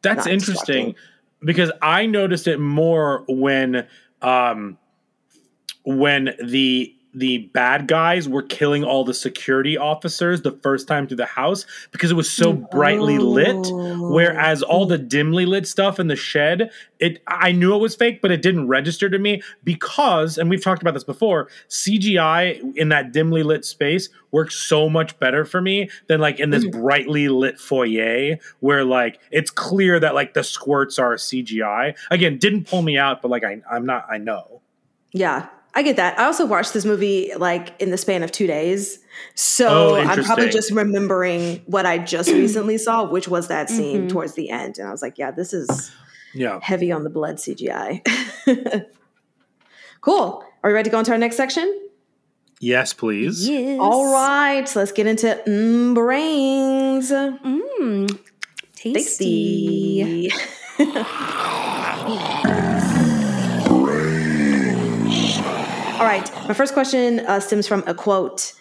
That's 0.03 0.27
interesting 0.27 0.95
because 1.45 1.71
I 1.83 2.07
noticed 2.07 2.47
it 2.47 2.59
more 2.59 3.25
when 3.29 3.87
um 4.23 4.79
when 5.85 6.35
the 6.43 6.96
the 7.17 7.39
bad 7.55 7.89
guys 7.89 8.29
were 8.29 8.43
killing 8.43 8.85
all 8.85 9.03
the 9.03 9.15
security 9.15 9.77
officers 9.77 10.43
the 10.43 10.53
first 10.53 10.87
time 10.87 11.09
through 11.09 11.17
the 11.17 11.25
house 11.25 11.65
because 11.91 12.11
it 12.11 12.15
was 12.15 12.31
so 12.31 12.53
brightly 12.53 13.19
lit. 13.19 13.57
Oh. 13.57 14.13
whereas 14.13 14.63
all 14.63 14.85
the 14.85 14.99
dimly 14.99 15.47
lit 15.47 15.67
stuff 15.67 15.99
in 15.99 16.09
the 16.09 16.17
shed 16.17 16.71
it 17.01 17.23
I 17.27 17.53
knew 17.53 17.75
it 17.75 17.79
was 17.79 17.97
fake 17.97 18.21
but 18.21 18.31
it 18.31 18.43
didn't 18.43 18.69
register 18.69 19.09
to 19.09 19.19
me 19.19 19.43
because 19.65 20.37
and 20.37 20.51
we've 20.51 20.63
talked 20.63 20.83
about 20.83 20.95
this 20.95 21.05
before 21.05 21.49
CGI 21.69 22.77
in 22.77 22.91
that 22.91 23.13
dimly 23.13 23.43
lit 23.43 23.65
space 23.65 24.11
works 24.31 24.55
so 24.55 24.91
much 24.91 25.19
better 25.19 25.47
for 25.47 25.63
me 25.63 25.89
than 26.09 26.21
like 26.21 26.39
in 26.39 26.51
this 26.51 26.67
mm. 26.67 26.73
brightly 26.73 27.29
lit 27.29 27.59
foyer 27.59 28.37
where 28.61 28.85
like 28.85 29.19
it's 29.31 29.51
clear 29.51 29.99
that 29.99 30.15
like 30.15 30.35
the 30.35 30.45
squirts 30.45 30.99
are 30.99 31.15
CGI 31.15 31.97
again 32.11 32.37
didn't 32.37 32.67
pull 32.69 32.83
me 32.83 32.99
out 32.99 33.23
but 33.23 33.31
like 33.31 33.43
I 33.43 33.63
I'm 33.71 33.87
not 33.87 34.07
I 34.11 34.19
know. 34.19 34.61
Yeah, 35.13 35.47
I 35.77 35.83
get 35.83 35.97
that. 35.97 36.19
I 36.19 36.25
also 36.25 36.47
watched 36.47 36.73
this 36.73 36.85
movie 36.87 37.31
like 37.37 37.75
in 37.81 37.91
the 37.91 37.99
span 37.99 38.23
of 38.23 38.33
two 38.33 38.47
days. 38.47 38.99
So 39.35 39.69
Oh, 39.69 39.95
I'm 39.97 40.25
probably 40.25 40.49
just 40.49 40.71
remembering 40.73 41.63
what 41.67 41.85
I 41.87 41.99
just 41.99 42.31
recently 42.33 42.79
saw, 42.79 43.05
which 43.05 43.29
was 43.29 43.49
that 43.49 43.69
scene 43.71 44.07
Mhm. 44.07 44.09
towards 44.09 44.33
the 44.35 44.49
end. 44.51 44.79
And 44.79 44.89
I 44.89 44.91
was 44.91 45.03
like, 45.03 45.19
yeah, 45.19 45.31
this 45.31 45.53
is 45.53 45.93
Yeah. 46.35 46.59
heavy 46.63 46.91
on 46.91 47.05
the 47.05 47.11
blood 47.11 47.37
CGI. 47.37 48.01
cool. 50.01 50.43
Are 50.65 50.71
we 50.71 50.75
ready 50.75 50.89
to 50.89 50.93
go 50.93 50.99
into 50.99 51.13
our 51.13 51.19
next 51.19 51.37
section? 51.37 51.89
Yes, 52.59 52.95
please. 52.95 53.47
Yes. 53.47 53.79
All 53.79 54.11
right. 54.13 54.67
So 54.67 54.81
let's 54.81 54.93
get 54.93 55.07
into 55.07 55.27
mm, 55.47 55.95
brains. 55.95 57.11
Mm, 57.13 58.19
tasty. 58.75 60.31
Tasty. 60.31 60.33
All 65.97 66.05
right. 66.05 66.31
My 66.47 66.53
first 66.55 66.75
question 66.75 67.21
uh, 67.21 67.41
stems 67.41 67.67
from 67.67 67.83
a 67.87 67.95
quote. 67.95 68.53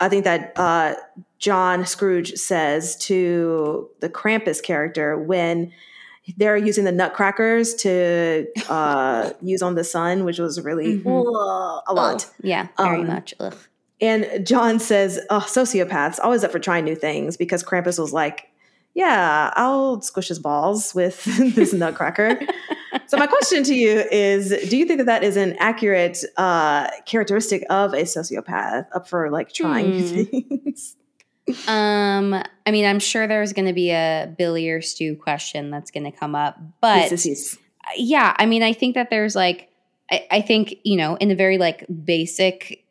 I 0.00 0.08
think 0.08 0.24
that 0.24 0.52
uh, 0.56 0.94
John 1.38 1.86
Scrooge 1.86 2.32
says 2.34 2.96
to 3.06 3.88
the 4.00 4.08
Krampus 4.08 4.60
character 4.62 5.16
when 5.16 5.72
they're 6.36 6.56
using 6.56 6.84
the 6.84 6.92
nutcrackers 6.92 7.74
to 7.76 8.46
uh, 8.68 9.30
use 9.40 9.62
on 9.62 9.76
the 9.76 9.84
son, 9.84 10.24
which 10.24 10.38
was 10.38 10.60
really 10.60 10.98
Mhm. 10.98 11.20
ugh, 11.26 11.82
a 11.86 11.94
lot. 11.94 12.26
Yeah, 12.42 12.66
very 12.76 13.00
Um, 13.00 13.06
much. 13.06 13.34
Ugh. 13.38 13.54
And 14.00 14.44
John 14.46 14.78
says, 14.80 15.20
oh, 15.30 15.44
sociopaths 15.46 16.18
always 16.22 16.42
up 16.42 16.50
for 16.50 16.58
trying 16.58 16.84
new 16.84 16.96
things 16.96 17.36
because 17.36 17.62
Krampus 17.62 17.98
was 18.00 18.12
like, 18.12 18.49
yeah, 19.00 19.50
I'll 19.56 20.00
squish 20.02 20.28
his 20.28 20.38
balls 20.38 20.94
with 20.94 21.24
this 21.56 21.72
nutcracker. 21.72 22.38
so 23.06 23.16
my 23.16 23.26
question 23.26 23.62
to 23.64 23.74
you 23.74 24.04
is, 24.12 24.50
do 24.68 24.76
you 24.76 24.84
think 24.84 24.98
that 24.98 25.06
that 25.06 25.24
is 25.24 25.36
an 25.36 25.56
accurate 25.58 26.18
uh, 26.36 26.88
characteristic 27.06 27.64
of 27.70 27.92
a 27.94 28.02
sociopath 28.02 28.86
up 28.94 29.08
for 29.08 29.30
like 29.30 29.52
trying 29.52 29.92
Hmm. 29.92 30.24
things? 30.24 30.96
Um, 31.66 32.34
I 32.64 32.70
mean, 32.70 32.84
I'm 32.84 33.00
sure 33.00 33.26
there's 33.26 33.52
going 33.52 33.66
to 33.66 33.72
be 33.72 33.90
a 33.90 34.32
Billy 34.38 34.68
or 34.70 34.80
Stu 34.80 35.16
question 35.16 35.70
that's 35.70 35.90
going 35.90 36.04
to 36.04 36.12
come 36.16 36.36
up, 36.36 36.56
but 36.80 37.10
Yes, 37.10 37.10
yes, 37.10 37.26
yes. 37.26 37.58
yeah, 37.96 38.36
I 38.38 38.46
mean, 38.46 38.62
I 38.62 38.72
think 38.72 38.94
that 38.94 39.10
there's 39.10 39.34
like, 39.34 39.68
I, 40.12 40.26
I 40.30 40.40
think 40.42 40.76
you 40.84 40.96
know, 40.96 41.16
in 41.16 41.32
a 41.32 41.34
very 41.34 41.58
like 41.58 41.84
basic 42.04 42.84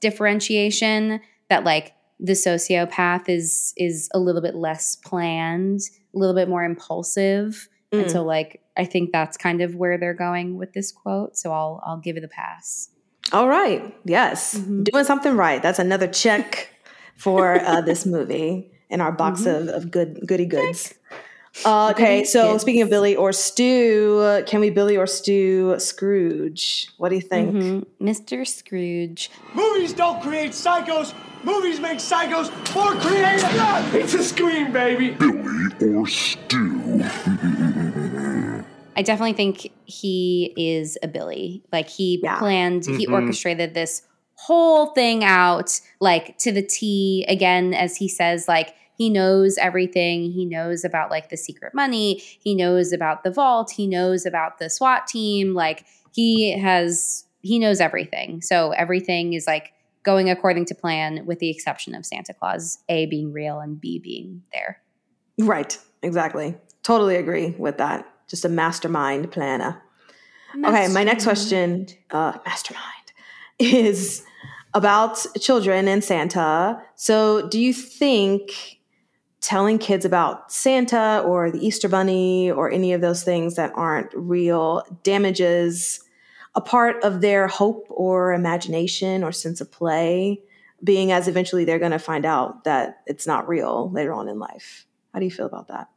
differentiation, 0.00 1.20
that 1.48 1.64
like 1.64 1.94
the 2.20 2.32
sociopath 2.34 3.28
is 3.28 3.72
is 3.76 4.08
a 4.14 4.18
little 4.18 4.40
bit 4.42 4.54
less 4.54 4.96
planned, 4.96 5.80
a 6.14 6.18
little 6.18 6.34
bit 6.34 6.48
more 6.48 6.64
impulsive, 6.64 7.68
and 7.92 8.06
Mm. 8.06 8.10
so 8.10 8.22
like 8.24 8.60
I 8.76 8.84
think 8.86 9.12
that's 9.12 9.36
kind 9.36 9.60
of 9.60 9.74
where 9.74 9.98
they're 9.98 10.14
going 10.14 10.56
with 10.56 10.72
this 10.72 10.92
quote. 10.92 11.36
So 11.36 11.52
I'll 11.52 11.82
I'll 11.84 11.98
give 11.98 12.16
it 12.16 12.24
a 12.24 12.28
pass. 12.28 12.88
All 13.32 13.48
right. 13.48 13.94
Yes. 14.04 14.54
Mhm. 14.58 14.84
Doing 14.84 15.04
something 15.04 15.36
right. 15.36 15.62
That's 15.62 15.78
another 15.78 16.06
check 16.06 16.70
for 17.16 17.60
uh, 17.60 17.80
this 17.82 18.04
movie 18.06 18.70
in 18.90 19.00
our 19.00 19.12
box 19.12 19.46
of, 19.46 19.68
of 19.68 19.90
good 19.90 20.20
goody 20.26 20.46
goods. 20.46 20.92
Uh, 21.66 21.90
okay, 21.90 22.20
Goody 22.20 22.24
so 22.26 22.52
goods. 22.52 22.62
speaking 22.62 22.80
of 22.82 22.88
Billy 22.88 23.14
or 23.14 23.30
Stu, 23.32 24.18
uh, 24.22 24.42
can 24.44 24.60
we 24.60 24.70
Billy 24.70 24.96
or 24.96 25.06
Stu 25.06 25.74
Scrooge? 25.78 26.88
What 26.96 27.10
do 27.10 27.14
you 27.14 27.20
think? 27.20 27.54
Mhm. 27.54 27.86
Mr. 28.00 28.46
Scrooge. 28.46 29.30
Movies 29.54 29.92
don't 29.92 30.20
create 30.22 30.52
psychos. 30.52 31.12
Movies 31.44 31.80
make 31.80 31.98
psychos 31.98 32.50
more 32.74 32.94
creative. 33.00 33.94
It's 33.94 34.14
a 34.14 34.22
scream, 34.22 34.72
baby. 34.72 35.10
Billy 35.10 35.94
or 35.94 36.06
Stu? 36.06 37.02
I 38.94 39.02
definitely 39.02 39.32
think 39.32 39.70
he 39.84 40.52
is 40.56 40.98
a 41.02 41.08
Billy. 41.08 41.62
Like 41.72 41.88
he 41.88 42.20
Yeah. 42.22 42.38
planned, 42.38 42.84
he 42.86 43.06
Mhm. 43.06 43.12
orchestrated 43.12 43.74
this 43.74 44.02
whole 44.34 44.86
thing 44.86 45.24
out, 45.24 45.80
like 46.00 46.36
to 46.38 46.52
the 46.52 46.62
T. 46.62 47.24
Again, 47.28 47.74
as 47.74 47.96
he 47.96 48.08
says, 48.08 48.46
like 48.48 48.74
he 48.98 49.08
knows 49.08 49.56
everything. 49.58 50.30
He 50.32 50.44
knows 50.44 50.84
about 50.84 51.10
like 51.10 51.30
the 51.30 51.36
secret 51.36 51.74
money. 51.74 52.22
He 52.42 52.54
knows 52.54 52.92
about 52.92 53.24
the 53.24 53.30
vault. 53.30 53.72
He 53.72 53.86
knows 53.86 54.26
about 54.26 54.58
the 54.58 54.68
SWAT 54.70 55.06
team. 55.06 55.54
Like 55.54 55.84
he 56.14 56.52
has, 56.58 57.24
he 57.40 57.58
knows 57.58 57.80
everything. 57.80 58.42
So 58.42 58.70
everything 58.72 59.32
is 59.32 59.46
like 59.46 59.72
going 60.02 60.30
according 60.30 60.64
to 60.66 60.74
plan, 60.74 61.24
with 61.26 61.38
the 61.38 61.50
exception 61.50 61.94
of 61.94 62.04
Santa 62.04 62.34
Claus, 62.34 62.78
A 62.88 63.06
being 63.06 63.32
real 63.32 63.60
and 63.60 63.80
B 63.80 63.98
being 63.98 64.42
there. 64.52 64.80
Right, 65.38 65.78
exactly. 66.02 66.56
Totally 66.82 67.16
agree 67.16 67.50
with 67.58 67.78
that. 67.78 68.06
Just 68.28 68.44
a 68.44 68.48
mastermind 68.48 69.30
planner. 69.30 69.82
Okay, 70.64 70.88
my 70.88 71.04
next 71.04 71.24
question, 71.24 71.86
uh, 72.10 72.38
mastermind, 72.44 73.12
is 73.58 74.24
about 74.74 75.24
children 75.40 75.88
and 75.88 76.02
Santa. 76.04 76.82
So, 76.94 77.48
do 77.48 77.58
you 77.58 77.72
think 77.72 78.80
telling 79.40 79.78
kids 79.78 80.04
about 80.04 80.52
Santa 80.52 81.22
or 81.26 81.50
the 81.50 81.64
Easter 81.64 81.88
Bunny 81.88 82.50
or 82.50 82.70
any 82.70 82.92
of 82.92 83.00
those 83.00 83.24
things 83.24 83.56
that 83.56 83.72
aren't 83.74 84.08
real 84.14 84.82
damages 85.02 86.01
a 86.54 86.60
part 86.60 87.02
of 87.02 87.20
their 87.20 87.48
hope 87.48 87.86
or 87.90 88.32
imagination 88.32 89.24
or 89.24 89.32
sense 89.32 89.60
of 89.60 89.70
play, 89.72 90.40
being 90.84 91.12
as 91.12 91.28
eventually 91.28 91.64
they're 91.64 91.78
going 91.78 91.92
to 91.92 91.98
find 91.98 92.24
out 92.24 92.64
that 92.64 93.02
it's 93.06 93.26
not 93.26 93.48
real 93.48 93.90
later 93.90 94.12
on 94.12 94.28
in 94.28 94.38
life? 94.38 94.86
How 95.12 95.20
do 95.20 95.24
you 95.24 95.30
feel 95.30 95.46
about 95.46 95.68
that? 95.68 95.88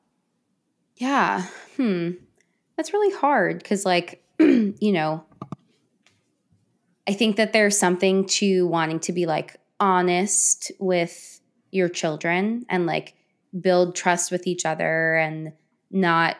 Yeah. 0.95 1.47
Hmm. 1.75 2.11
That's 2.77 2.93
really 2.93 3.15
hard 3.15 3.57
because, 3.57 3.85
like, 3.85 4.23
you 4.39 4.91
know, 4.91 5.23
I 7.07 7.13
think 7.13 7.35
that 7.35 7.53
there's 7.53 7.77
something 7.77 8.25
to 8.27 8.67
wanting 8.67 8.99
to 9.01 9.13
be 9.13 9.25
like 9.25 9.57
honest 9.79 10.71
with 10.79 11.41
your 11.71 11.89
children 11.89 12.65
and 12.69 12.85
like 12.85 13.15
build 13.59 13.95
trust 13.95 14.31
with 14.31 14.47
each 14.47 14.65
other 14.65 15.15
and 15.15 15.53
not 15.91 16.37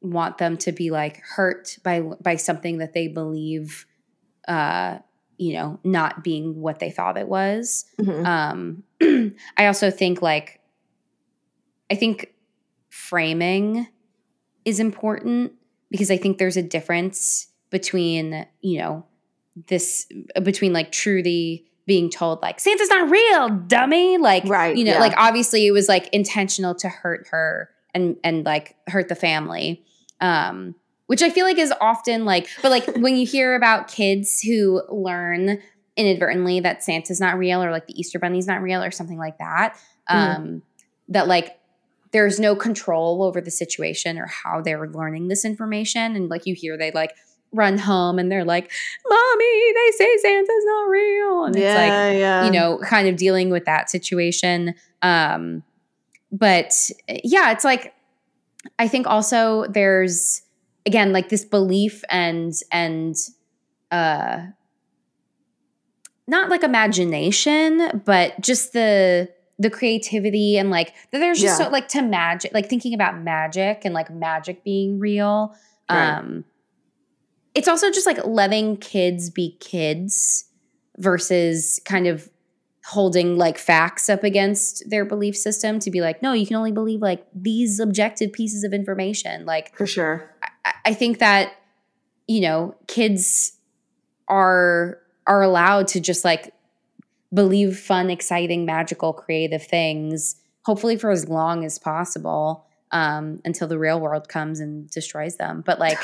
want 0.00 0.38
them 0.38 0.56
to 0.56 0.72
be 0.72 0.90
like 0.90 1.20
hurt 1.20 1.78
by 1.82 2.00
by 2.00 2.36
something 2.36 2.78
that 2.78 2.92
they 2.94 3.08
believe 3.08 3.86
uh 4.46 4.98
you 5.38 5.52
know 5.54 5.78
not 5.84 6.22
being 6.22 6.60
what 6.60 6.78
they 6.78 6.90
thought 6.90 7.16
it 7.18 7.28
was 7.28 7.84
Mhm. 8.00 8.24
um 8.26 8.82
i 9.56 9.66
also 9.66 9.90
think 9.90 10.22
like 10.22 10.60
i 11.90 11.94
think 11.94 12.32
framing 12.90 13.88
is 14.64 14.80
important 14.80 15.52
because 15.90 16.10
i 16.10 16.16
think 16.16 16.38
there's 16.38 16.56
a 16.56 16.62
difference 16.62 17.48
between 17.70 18.46
you 18.60 18.78
know 18.78 19.04
this 19.66 20.06
between 20.42 20.72
like 20.72 20.92
truly 20.92 21.64
being 21.86 22.10
told 22.10 22.40
like 22.42 22.60
santa's 22.60 22.88
not 22.88 23.10
real 23.10 23.48
dummy 23.66 24.18
like 24.18 24.44
Right, 24.44 24.76
you 24.76 24.84
know 24.84 24.92
yeah. 24.92 25.00
like 25.00 25.14
obviously 25.16 25.66
it 25.66 25.72
was 25.72 25.88
like 25.88 26.08
intentional 26.12 26.74
to 26.76 26.88
hurt 26.88 27.26
her 27.30 27.70
and 27.94 28.16
and 28.22 28.44
like 28.44 28.76
hurt 28.88 29.08
the 29.08 29.14
family 29.14 29.84
um 30.20 30.74
which 31.06 31.22
i 31.22 31.30
feel 31.30 31.44
like 31.44 31.58
is 31.58 31.72
often 31.80 32.24
like 32.24 32.48
but 32.62 32.70
like 32.70 32.86
when 32.96 33.16
you 33.16 33.26
hear 33.26 33.54
about 33.54 33.88
kids 33.88 34.40
who 34.40 34.82
learn 34.88 35.60
inadvertently 35.96 36.60
that 36.60 36.82
santa's 36.82 37.20
not 37.20 37.36
real 37.38 37.62
or 37.62 37.70
like 37.70 37.86
the 37.86 37.98
easter 37.98 38.18
bunny's 38.18 38.46
not 38.46 38.62
real 38.62 38.82
or 38.82 38.90
something 38.90 39.18
like 39.18 39.38
that 39.38 39.76
um 40.08 40.62
that 41.08 41.26
like 41.26 41.58
there's 42.10 42.40
no 42.40 42.56
control 42.56 43.22
over 43.22 43.40
the 43.40 43.50
situation 43.50 44.18
or 44.18 44.26
how 44.26 44.60
they're 44.60 44.88
learning 44.88 45.28
this 45.28 45.44
information 45.44 46.16
and 46.16 46.28
like 46.28 46.46
you 46.46 46.54
hear 46.54 46.76
they 46.76 46.90
like 46.92 47.14
run 47.52 47.78
home 47.78 48.18
and 48.18 48.30
they're 48.30 48.44
like 48.44 48.70
mommy 49.08 49.72
they 49.74 49.90
say 49.96 50.16
santa's 50.18 50.64
not 50.64 50.88
real 50.88 51.44
and 51.44 51.56
it's 51.56 51.64
like 51.64 51.88
yeah, 51.88 52.10
yeah. 52.10 52.44
you 52.44 52.50
know, 52.50 52.78
kind 52.84 53.08
of 53.08 53.16
dealing 53.16 53.50
with 53.50 53.64
that 53.64 53.90
situation. 53.90 54.74
Um, 55.02 55.62
but 56.30 56.90
yeah, 57.24 57.52
it's 57.52 57.64
like 57.64 57.94
I 58.78 58.88
think 58.88 59.06
also 59.06 59.66
there's 59.66 60.42
again 60.86 61.12
like 61.12 61.28
this 61.28 61.44
belief 61.44 62.02
and 62.10 62.52
and 62.72 63.14
uh 63.90 64.46
not 66.26 66.50
like 66.50 66.62
imagination, 66.62 68.02
but 68.04 68.38
just 68.40 68.72
the 68.72 69.30
the 69.58 69.70
creativity 69.70 70.56
and 70.56 70.70
like 70.70 70.94
there's 71.10 71.40
just 71.40 71.58
Yeah. 71.58 71.66
so 71.66 71.70
like 71.72 71.88
to 71.88 72.02
magic 72.02 72.52
like 72.54 72.68
thinking 72.68 72.94
about 72.94 73.20
magic 73.20 73.82
and 73.84 73.94
like 73.94 74.10
magic 74.10 74.62
being 74.62 74.98
real. 74.98 75.54
Right. 75.90 76.16
Um 76.18 76.44
it's 77.54 77.66
also 77.66 77.90
just 77.90 78.06
like 78.06 78.24
letting 78.24 78.76
kids 78.76 79.30
be 79.30 79.56
kids 79.58 80.44
versus 80.98 81.80
kind 81.84 82.06
of 82.06 82.28
holding 82.88 83.36
like 83.36 83.58
facts 83.58 84.08
up 84.08 84.24
against 84.24 84.88
their 84.88 85.04
belief 85.04 85.36
system 85.36 85.78
to 85.78 85.90
be 85.90 86.00
like, 86.00 86.22
no, 86.22 86.32
you 86.32 86.46
can 86.46 86.56
only 86.56 86.72
believe 86.72 87.02
like 87.02 87.26
these 87.34 87.78
objective 87.78 88.32
pieces 88.32 88.64
of 88.64 88.72
information. 88.72 89.44
Like, 89.44 89.76
for 89.76 89.86
sure. 89.86 90.34
I, 90.64 90.72
I 90.86 90.94
think 90.94 91.18
that 91.18 91.52
you 92.26 92.40
know 92.40 92.74
kids 92.86 93.52
are 94.26 94.98
are 95.26 95.42
allowed 95.42 95.88
to 95.88 96.00
just 96.00 96.24
like 96.24 96.54
believe 97.32 97.78
fun, 97.78 98.08
exciting, 98.08 98.64
magical, 98.64 99.12
creative 99.12 99.62
things. 99.62 100.36
Hopefully, 100.64 100.96
for 100.96 101.10
as 101.10 101.28
long 101.28 101.66
as 101.66 101.78
possible, 101.78 102.64
um, 102.90 103.42
until 103.44 103.68
the 103.68 103.78
real 103.78 104.00
world 104.00 104.30
comes 104.30 104.60
and 104.60 104.90
destroys 104.90 105.36
them. 105.36 105.62
But 105.64 105.78
like. 105.78 105.98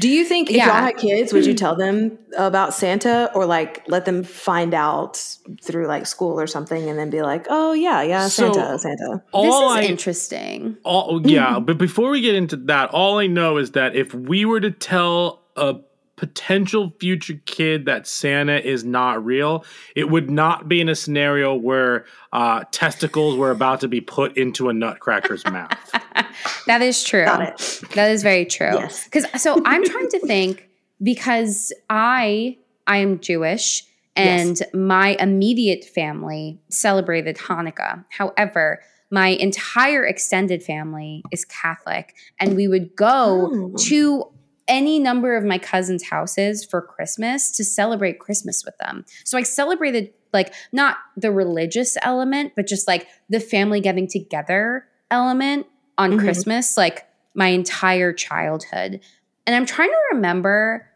Do 0.00 0.08
you 0.08 0.24
think 0.24 0.48
if 0.50 0.56
Yeah. 0.56 0.66
y'all 0.68 0.86
had 0.86 0.96
kids, 0.96 1.32
would 1.34 1.44
you 1.44 1.52
tell 1.54 1.76
them 1.76 2.18
about 2.36 2.72
Santa 2.72 3.30
or 3.34 3.44
like 3.44 3.82
let 3.88 4.06
them 4.06 4.22
find 4.22 4.72
out 4.72 5.22
through 5.60 5.86
like 5.86 6.06
school 6.06 6.40
or 6.40 6.46
something 6.46 6.88
and 6.88 6.98
then 6.98 7.10
be 7.10 7.20
like, 7.22 7.46
oh 7.50 7.72
yeah, 7.74 8.00
yeah, 8.02 8.28
So- 8.28 8.52
Santa, 8.54 8.78
Santa. 8.78 9.22
All 9.32 9.44
this 9.44 9.82
is 9.82 9.88
I, 9.88 9.90
interesting. 9.90 10.76
all 10.82 11.20
yeah, 11.26 11.58
but 11.60 11.76
before 11.76 12.10
we 12.10 12.22
get 12.22 12.34
into 12.34 12.56
that, 12.56 12.88
all 12.90 13.18
I 13.18 13.26
know 13.26 13.58
is 13.58 13.72
that 13.72 13.94
if 13.94 14.14
we 14.14 14.46
were 14.46 14.60
to 14.60 14.70
tell 14.70 15.42
a 15.56 15.76
potential 16.16 16.94
future 17.00 17.40
kid 17.46 17.84
that 17.86 18.06
Santa 18.06 18.56
is 18.66 18.84
not 18.84 19.24
real, 19.24 19.64
it 19.96 20.08
would 20.08 20.30
not 20.30 20.68
be 20.68 20.80
in 20.80 20.88
a 20.88 20.94
scenario 20.94 21.52
where 21.54 22.04
uh, 22.32 22.62
testicles 22.70 23.36
were 23.36 23.50
about 23.50 23.80
to 23.80 23.88
be 23.88 24.00
put 24.00 24.36
into 24.38 24.68
a 24.68 24.72
nutcracker's 24.72 25.44
mouth. 25.44 25.70
That 26.66 26.82
is 26.82 27.02
true. 27.02 27.24
Got 27.24 27.42
it. 27.42 27.80
That 27.94 28.10
is 28.10 28.22
very 28.22 28.44
true. 28.44 28.72
Yes. 28.74 29.04
Because 29.04 29.26
so 29.42 29.60
I'm 29.64 29.84
trying 29.84 30.08
to 30.10 30.20
think 30.20 30.68
because 31.02 31.72
I 31.90 32.58
I 32.86 32.98
am 32.98 33.18
Jewish 33.20 33.84
and 34.14 34.60
my 34.74 35.16
immediate 35.18 35.84
family 35.84 36.60
celebrated 36.68 37.36
Hanukkah. 37.36 38.04
However, 38.10 38.80
my 39.10 39.28
entire 39.28 40.04
extended 40.04 40.62
family 40.62 41.22
is 41.32 41.44
Catholic, 41.44 42.14
and 42.38 42.54
we 42.56 42.68
would 42.68 42.94
go 42.96 43.50
Oh. 43.52 43.72
to 43.88 44.26
any 44.68 44.98
number 44.98 45.36
of 45.36 45.44
my 45.44 45.58
cousins' 45.58 46.04
houses 46.04 46.64
for 46.64 46.80
Christmas 46.80 47.50
to 47.56 47.64
celebrate 47.64 48.18
Christmas 48.20 48.64
with 48.64 48.76
them. 48.78 49.04
So 49.24 49.36
I 49.36 49.42
celebrated 49.42 50.12
like 50.32 50.54
not 50.72 50.96
the 51.16 51.30
religious 51.32 51.96
element, 52.02 52.52
but 52.56 52.66
just 52.66 52.86
like 52.86 53.06
the 53.28 53.40
family 53.40 53.80
getting 53.80 54.06
together 54.06 54.86
element 55.10 55.66
on 55.98 56.12
Mhm. 56.12 56.18
Christmas, 56.20 56.76
like 56.76 57.06
my 57.34 57.48
entire 57.48 58.12
childhood. 58.12 59.00
And 59.46 59.56
I'm 59.56 59.66
trying 59.66 59.88
to 59.90 59.96
remember, 60.12 60.88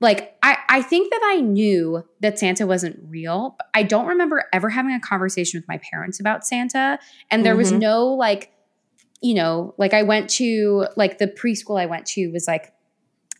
like, 0.00 0.36
I, 0.42 0.56
I 0.68 0.82
think 0.82 1.10
that 1.10 1.20
I 1.24 1.40
knew 1.40 2.04
that 2.20 2.38
Santa 2.38 2.66
wasn't 2.66 2.98
real, 3.08 3.54
but 3.58 3.66
I 3.74 3.82
don't 3.82 4.06
remember 4.06 4.44
ever 4.52 4.68
having 4.70 4.92
a 4.94 5.00
conversation 5.00 5.58
with 5.60 5.68
my 5.68 5.78
parents 5.90 6.20
about 6.20 6.46
Santa. 6.46 6.98
And 7.30 7.44
there 7.44 7.56
was 7.56 7.72
Mhm. 7.72 7.80
no, 7.80 8.06
like, 8.06 8.52
you 9.20 9.34
know, 9.34 9.74
like 9.76 9.92
I 9.92 10.02
went 10.02 10.30
to, 10.30 10.86
like, 10.96 11.18
the 11.18 11.26
preschool 11.26 11.78
I 11.80 11.86
went 11.86 12.06
to 12.06 12.28
was 12.32 12.46
like 12.46 12.72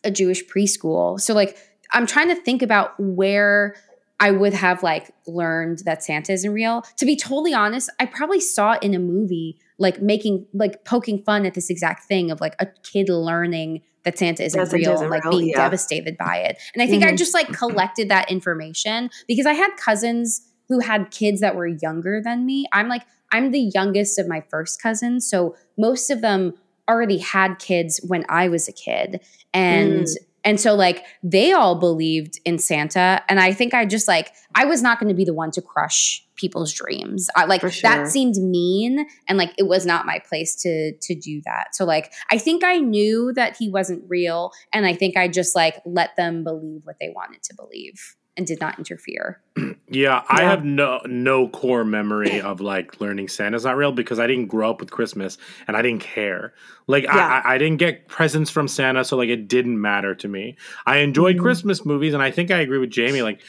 a 0.05 0.11
Jewish 0.11 0.45
preschool. 0.47 1.19
So, 1.20 1.32
like, 1.35 1.57
I'm 1.93 2.07
trying 2.07 2.28
to 2.28 2.35
think 2.35 2.62
about 2.62 2.93
where 3.01 3.74
I 4.23 4.31
would 4.31 4.53
have 4.53 4.82
like 4.82 5.12
learned 5.27 5.78
that 5.87 6.05
Santa 6.05 6.32
isn't 6.35 6.53
real. 6.53 6.82
To 6.99 7.07
be 7.07 7.16
totally 7.16 7.55
honest, 7.55 7.89
I 7.99 8.05
probably 8.05 8.41
saw 8.41 8.73
it 8.73 8.82
in 8.82 8.93
a 8.93 8.99
movie, 8.99 9.59
like 9.81 10.01
making, 10.01 10.47
like 10.55 10.85
poking 10.85 11.23
fun 11.24 11.44
at 11.47 11.55
this 11.55 11.69
exact 11.70 12.05
thing 12.05 12.31
of 12.31 12.40
like 12.40 12.55
a 12.61 12.66
kid 12.85 13.09
learning 13.09 13.82
that 14.05 14.16
Santa 14.19 14.44
isn't 14.44 14.66
Santa 14.66 14.77
real 14.77 14.93
isn't 14.94 15.05
and 15.07 15.11
like 15.11 15.24
real, 15.24 15.39
being 15.39 15.48
yeah. 15.51 15.57
devastated 15.57 16.16
by 16.16 16.36
it. 16.36 16.57
And 16.74 16.82
I 16.82 16.86
think 16.86 17.02
I 17.02 17.11
Mhm. 17.12 17.19
just 17.19 17.35
like 17.35 17.48
collected 17.52 18.09
that 18.11 18.31
information 18.31 19.11
because 19.27 19.47
I 19.47 19.55
had 19.55 19.70
cousins 19.77 20.40
who 20.69 20.78
had 20.78 21.11
kids 21.11 21.40
that 21.40 21.57
were 21.57 21.66
younger 21.66 22.20
than 22.23 22.47
me. 22.47 22.66
I'm 22.73 22.89
like, 22.89 23.02
I'm 23.32 23.51
the 23.51 23.70
youngest 23.74 24.19
of 24.19 24.28
my 24.28 24.43
first 24.51 24.81
cousins. 24.81 25.28
So 25.28 25.57
most 25.77 26.11
of 26.11 26.20
them 26.20 26.55
already 26.89 27.19
had 27.19 27.59
kids 27.59 28.01
when 28.07 28.24
I 28.28 28.48
was 28.48 28.69
a 28.69 28.73
kid. 28.73 29.20
And 29.52 30.07
Mm. 30.07 30.16
And 30.45 30.61
so 30.61 30.75
like 30.75 31.05
they 31.23 31.53
all 31.53 31.75
believed 31.75 32.41
in 32.45 32.59
Santa. 32.59 33.23
And 33.29 33.41
I 33.41 33.53
think 33.53 33.75
I 33.75 33.85
just 33.85 34.09
like 34.09 34.33
I 34.55 34.65
was 34.65 34.83
not 34.83 34.99
going 34.99 35.09
to 35.09 35.15
be 35.15 35.25
the 35.25 35.35
one 35.35 35.51
to 35.53 35.62
crush 35.62 36.27
people's 36.37 36.73
dreams. 36.73 37.29
I 37.37 37.45
like 37.45 37.61
For 37.61 37.71
that 37.83 38.09
seemed 38.09 38.37
mean 38.37 39.07
and 39.29 39.37
like 39.37 39.53
it 39.59 39.65
was 39.65 39.85
not 39.85 40.07
my 40.07 40.19
place 40.19 40.55
to 40.62 40.93
to 40.93 41.15
do 41.15 41.43
that. 41.45 41.75
So 41.75 41.85
like 41.85 42.12
I 42.31 42.39
think 42.39 42.65
I 42.65 42.79
knew 42.79 43.33
that 43.35 43.57
he 43.59 43.69
wasn't 43.69 44.05
real 44.09 44.53
and 44.73 44.87
I 44.87 44.95
think 44.95 45.17
I 45.17 45.29
just 45.29 45.55
like 45.55 45.77
let 45.85 46.17
them 46.17 46.45
believe 46.45 46.83
what 46.85 46.97
they 47.01 47.12
wanted 47.15 47.43
to 47.45 47.55
believe 47.55 48.17
and 48.41 48.47
did 48.47 48.59
not 48.59 48.79
interfere. 48.79 49.39
Yeah, 49.93 50.23
I 50.29 50.43
have 50.45 50.65
no 50.65 51.01
no 51.07 51.49
core 51.49 51.85
memory 51.85 52.41
of 52.41 52.61
like 52.61 53.01
learning 53.01 53.27
Santa's 53.27 53.65
not 53.65 53.77
real 53.77 53.91
because 53.91 54.21
I 54.21 54.29
didn't 54.29 54.47
grow 54.47 54.71
up 54.71 54.79
with 54.81 54.93
Christmas 54.93 55.37
and 55.67 55.77
I 55.77 55.83
didn't 55.83 56.01
care. 56.01 56.55
Like 56.87 57.03
Yeah. 57.05 57.17
I, 57.17 57.51
I 57.51 57.55
I 57.55 57.59
didn't 57.59 57.79
get 57.79 58.07
presents 58.07 58.51
from 58.51 58.69
Santa, 58.69 59.05
so 59.05 59.17
like 59.17 59.29
it 59.31 59.49
didn't 59.49 59.81
matter 59.81 60.15
to 60.15 60.29
me. 60.29 60.57
I 60.87 60.99
enjoyed 60.99 61.37
Mhm. 61.37 61.41
Christmas 61.43 61.85
movies, 61.85 62.15
and 62.15 62.23
I 62.23 62.31
think 62.31 62.53
I 62.53 62.59
agree 62.61 62.79
with 62.79 62.91
Jamie. 62.91 63.23
Like 63.23 63.41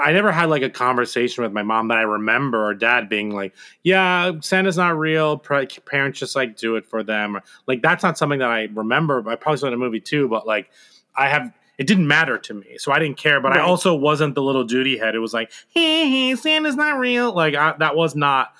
I 0.00 0.10
never 0.12 0.32
had 0.32 0.50
like 0.50 0.62
a 0.62 0.70
conversation 0.70 1.44
with 1.44 1.52
my 1.52 1.62
mom 1.62 1.86
that 1.88 1.98
I 1.98 2.02
remember 2.02 2.66
or 2.66 2.74
dad 2.74 3.08
being 3.08 3.30
like, 3.30 3.54
"Yeah, 3.84 4.32
Santa's 4.40 4.76
not 4.76 4.98
real. 4.98 5.38
Parents 5.38 6.18
just 6.18 6.34
like 6.34 6.56
do 6.56 6.74
it 6.74 6.84
for 6.84 7.04
them." 7.04 7.38
Like 7.68 7.80
that's 7.80 8.02
not 8.02 8.18
something 8.18 8.40
that 8.40 8.50
I 8.50 8.68
remember. 8.74 9.22
I 9.28 9.36
probably 9.36 9.58
saw 9.58 9.66
it 9.66 9.68
in 9.68 9.74
a 9.74 9.78
movie 9.78 10.00
too, 10.00 10.26
but 10.28 10.46
like 10.48 10.68
I 11.14 11.28
have. 11.28 11.52
It 11.78 11.86
didn't 11.86 12.06
matter 12.08 12.38
to 12.38 12.54
me, 12.54 12.78
so 12.78 12.90
I 12.92 12.98
didn't 12.98 13.18
care. 13.18 13.40
But 13.40 13.52
I 13.52 13.60
also 13.60 13.94
wasn't 13.94 14.34
the 14.34 14.42
little 14.42 14.64
duty 14.64 14.96
head. 14.96 15.14
It 15.14 15.18
was 15.18 15.34
like, 15.34 15.52
"Hey, 15.68 16.08
hey, 16.08 16.34
Santa's 16.34 16.76
not 16.76 16.98
real." 16.98 17.34
Like 17.34 17.54
I, 17.54 17.74
that 17.78 17.94
was 17.96 18.16
not 18.16 18.54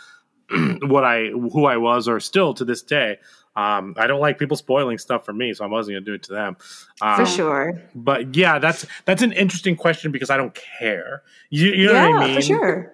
what 0.82 1.04
I 1.04 1.28
who 1.28 1.64
I 1.64 1.78
was, 1.78 2.08
or 2.08 2.20
still 2.20 2.52
to 2.54 2.64
this 2.64 2.82
day. 2.82 3.18
Um, 3.56 3.94
I 3.96 4.06
don't 4.06 4.20
like 4.20 4.38
people 4.38 4.56
spoiling 4.58 4.98
stuff 4.98 5.24
for 5.24 5.32
me, 5.32 5.54
so 5.54 5.64
I 5.64 5.68
wasn't 5.68 5.94
gonna 5.94 6.04
do 6.04 6.12
it 6.12 6.22
to 6.24 6.32
them. 6.32 6.56
Um, 7.00 7.16
For 7.16 7.24
sure. 7.24 7.82
But 7.94 8.36
yeah, 8.36 8.58
that's 8.58 8.84
that's 9.06 9.22
an 9.22 9.32
interesting 9.32 9.76
question 9.76 10.12
because 10.12 10.28
I 10.28 10.36
don't 10.36 10.54
care. 10.78 11.22
You, 11.48 11.72
you 11.72 11.86
know 11.86 11.92
yeah, 11.94 12.08
what 12.10 12.22
I 12.22 12.26
mean? 12.26 12.34
for 12.36 12.42
sure. 12.42 12.92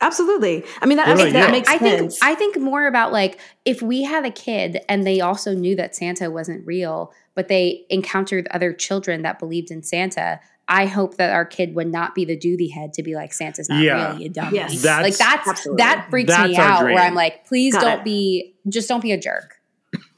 Absolutely. 0.00 0.62
I 0.82 0.86
mean, 0.86 0.98
that, 0.98 1.08
What 1.08 1.08
I 1.08 1.12
about 1.12 1.22
think 1.22 1.32
that 1.32 1.46
you? 1.46 1.52
makes 1.52 1.68
I 1.68 1.78
think 1.78 1.98
sense. 1.98 2.18
I 2.22 2.34
think 2.34 2.58
more 2.60 2.86
about 2.86 3.12
like 3.12 3.40
if 3.64 3.80
we 3.82 4.02
had 4.02 4.24
a 4.26 4.30
kid 4.30 4.80
and 4.88 5.06
they 5.06 5.20
also 5.20 5.54
knew 5.54 5.74
that 5.76 5.96
Santa 5.96 6.30
wasn't 6.30 6.66
real, 6.66 7.12
but 7.36 7.46
they 7.46 7.84
encountered 7.90 8.48
other 8.50 8.72
children 8.72 9.22
that 9.22 9.38
believed 9.38 9.70
in 9.70 9.84
Santa. 9.84 10.40
I 10.68 10.86
hope 10.86 11.16
that 11.18 11.32
our 11.32 11.44
kid 11.44 11.76
would 11.76 11.86
not 11.92 12.16
be 12.16 12.24
the 12.24 12.36
duty 12.36 12.66
head 12.68 12.92
to 12.94 13.02
be 13.04 13.14
like 13.14 13.32
Santa's 13.32 13.68
not 13.68 13.80
Yeah. 13.84 14.10
real, 14.12 14.22
you 14.22 14.28
dummy. 14.30 14.56
Yes. 14.56 14.82
That's- 14.82 15.04
like 15.04 15.16
that's 15.16 15.48
Absolutely. 15.48 15.82
that 15.84 16.06
freaks 16.10 16.28
That's 16.28 16.48
me 16.50 16.56
out. 16.56 16.80
dream. 16.80 16.94
Where 16.96 17.04
I'm 17.04 17.14
like, 17.14 17.46
please 17.46 17.74
Got 17.74 17.82
don't 17.82 17.98
it. 18.00 18.04
be, 18.04 18.56
just 18.68 18.88
don't 18.88 19.00
be 19.00 19.12
a 19.12 19.20
jerk. 19.20 19.52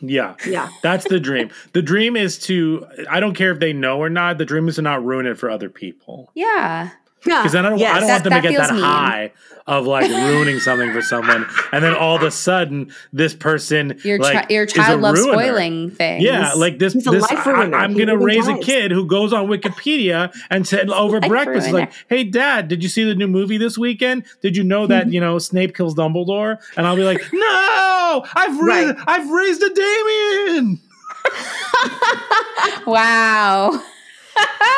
Yeah, 0.00 0.36
yeah. 0.46 0.68
that's 0.82 1.06
the 1.08 1.20
dream. 1.20 1.50
the 1.72 1.82
dream 1.82 2.16
is 2.16 2.38
to. 2.40 2.86
I 3.10 3.20
don't 3.20 3.34
care 3.34 3.50
if 3.52 3.58
they 3.60 3.72
know 3.72 3.98
or 3.98 4.08
not. 4.08 4.38
The 4.38 4.44
dream 4.44 4.68
is 4.68 4.76
to 4.76 4.82
not 4.82 5.04
ruin 5.04 5.26
it 5.26 5.36
for 5.38 5.50
other 5.50 5.68
people. 5.68 6.30
Yeah, 6.34 6.90
Because 7.24 7.54
I 7.54 7.62
don't. 7.62 7.78
Yes. 7.78 7.96
I 7.96 7.98
don't 8.00 8.06
That- 8.08 8.12
want 8.14 8.24
them 8.24 8.32
to 8.42 8.48
get 8.48 8.58
that 8.58 8.74
mean. 8.74 8.82
high 8.82 9.32
of 9.66 9.86
like 9.86 10.08
ruining 10.10 10.60
something 10.60 10.92
for 10.92 11.02
someone, 11.02 11.46
and 11.72 11.84
then 11.84 11.92
all 11.94 12.16
of 12.16 12.22
a 12.22 12.30
sudden 12.30 12.90
this 13.12 13.34
person 13.34 13.98
your 14.02 14.18
like, 14.18 14.48
chi- 14.48 14.54
your 14.54 14.64
is 14.64 14.72
a 14.72 14.76
child 14.76 15.00
loves 15.02 15.20
ruiner. 15.20 15.32
spoiling 15.42 15.90
things. 15.90 16.24
Yeah, 16.24 16.52
like 16.54 16.78
this. 16.78 16.94
He's 16.94 17.04
this 17.04 17.24
I, 17.30 17.34
I'm 17.74 17.94
gonna 17.94 18.16
ruins 18.16 18.46
raise 18.46 18.48
a 18.48 18.56
kid 18.58 18.90
who 18.92 19.04
goes 19.06 19.32
on 19.34 19.46
Wikipedia 19.48 20.32
and 20.48 20.66
said 20.66 20.88
over 20.88 21.20
breakfast, 21.20 21.66
is 21.66 21.72
like, 21.74 21.92
"Hey, 22.08 22.24
Dad, 22.24 22.68
did 22.68 22.82
you 22.82 22.88
see 22.88 23.04
the 23.04 23.14
new 23.14 23.26
movie 23.28 23.58
this 23.58 23.76
weekend? 23.76 24.24
Did 24.40 24.56
you 24.56 24.64
know 24.64 24.86
that 24.86 25.12
you 25.12 25.20
know 25.20 25.38
Snape 25.38 25.76
kills 25.76 25.94
Dumbledore?" 25.94 26.56
And 26.78 26.86
I'll 26.86 26.96
be 26.96 27.04
like, 27.04 27.20
"No, 27.32 28.24
I've 28.34 28.58
raised, 28.58 28.96
Right. 28.96 29.04
I've 29.06 29.28
raised 29.30 29.62
a 29.62 29.68
Damien." 29.74 30.80
wow. 32.86 33.82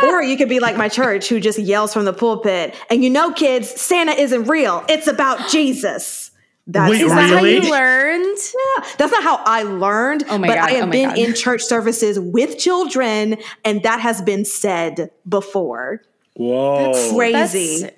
Or 0.05 0.23
you 0.23 0.37
could 0.37 0.49
be 0.49 0.61
like 0.61 0.77
my 0.77 0.89
church 0.89 1.29
who 1.29 1.41
just 1.41 1.59
yells 1.59 1.93
from 1.93 2.05
the 2.05 2.13
pulpit, 2.13 2.75
and 2.91 3.03
you 3.05 3.11
know, 3.11 3.33
kids, 3.33 3.69
Santa 3.81 4.13
isn't 4.13 4.45
real. 4.45 4.85
It's 4.89 5.07
about 5.07 5.49
Jesus. 5.51 6.31
That's 6.67 6.91
Wait, 6.91 7.01
Is 7.01 7.11
my- 7.13 7.23
how 7.23 7.43
you 7.43 7.69
learned? 7.71 8.37
Yeah, 8.55 8.85
that's 8.97 9.11
not 9.11 9.23
how 9.25 9.41
I 9.45 9.63
learned. 9.65 10.25
Oh 10.29 10.39
my 10.39 10.47
but 10.47 10.55
God, 10.55 10.69
I 10.69 10.73
have 10.75 10.85
oh 10.85 10.87
my 10.87 10.93
been 10.93 11.09
God. 11.09 11.19
in 11.19 11.35
church 11.35 11.63
services 11.63 12.21
with 12.21 12.59
children, 12.59 13.39
and 13.65 13.83
that 13.83 14.01
has 14.01 14.23
been 14.23 14.45
said 14.45 15.11
before. 15.29 16.03
Whoa, 16.35 16.93
Crazy. 17.15 17.81
That's- 17.83 17.97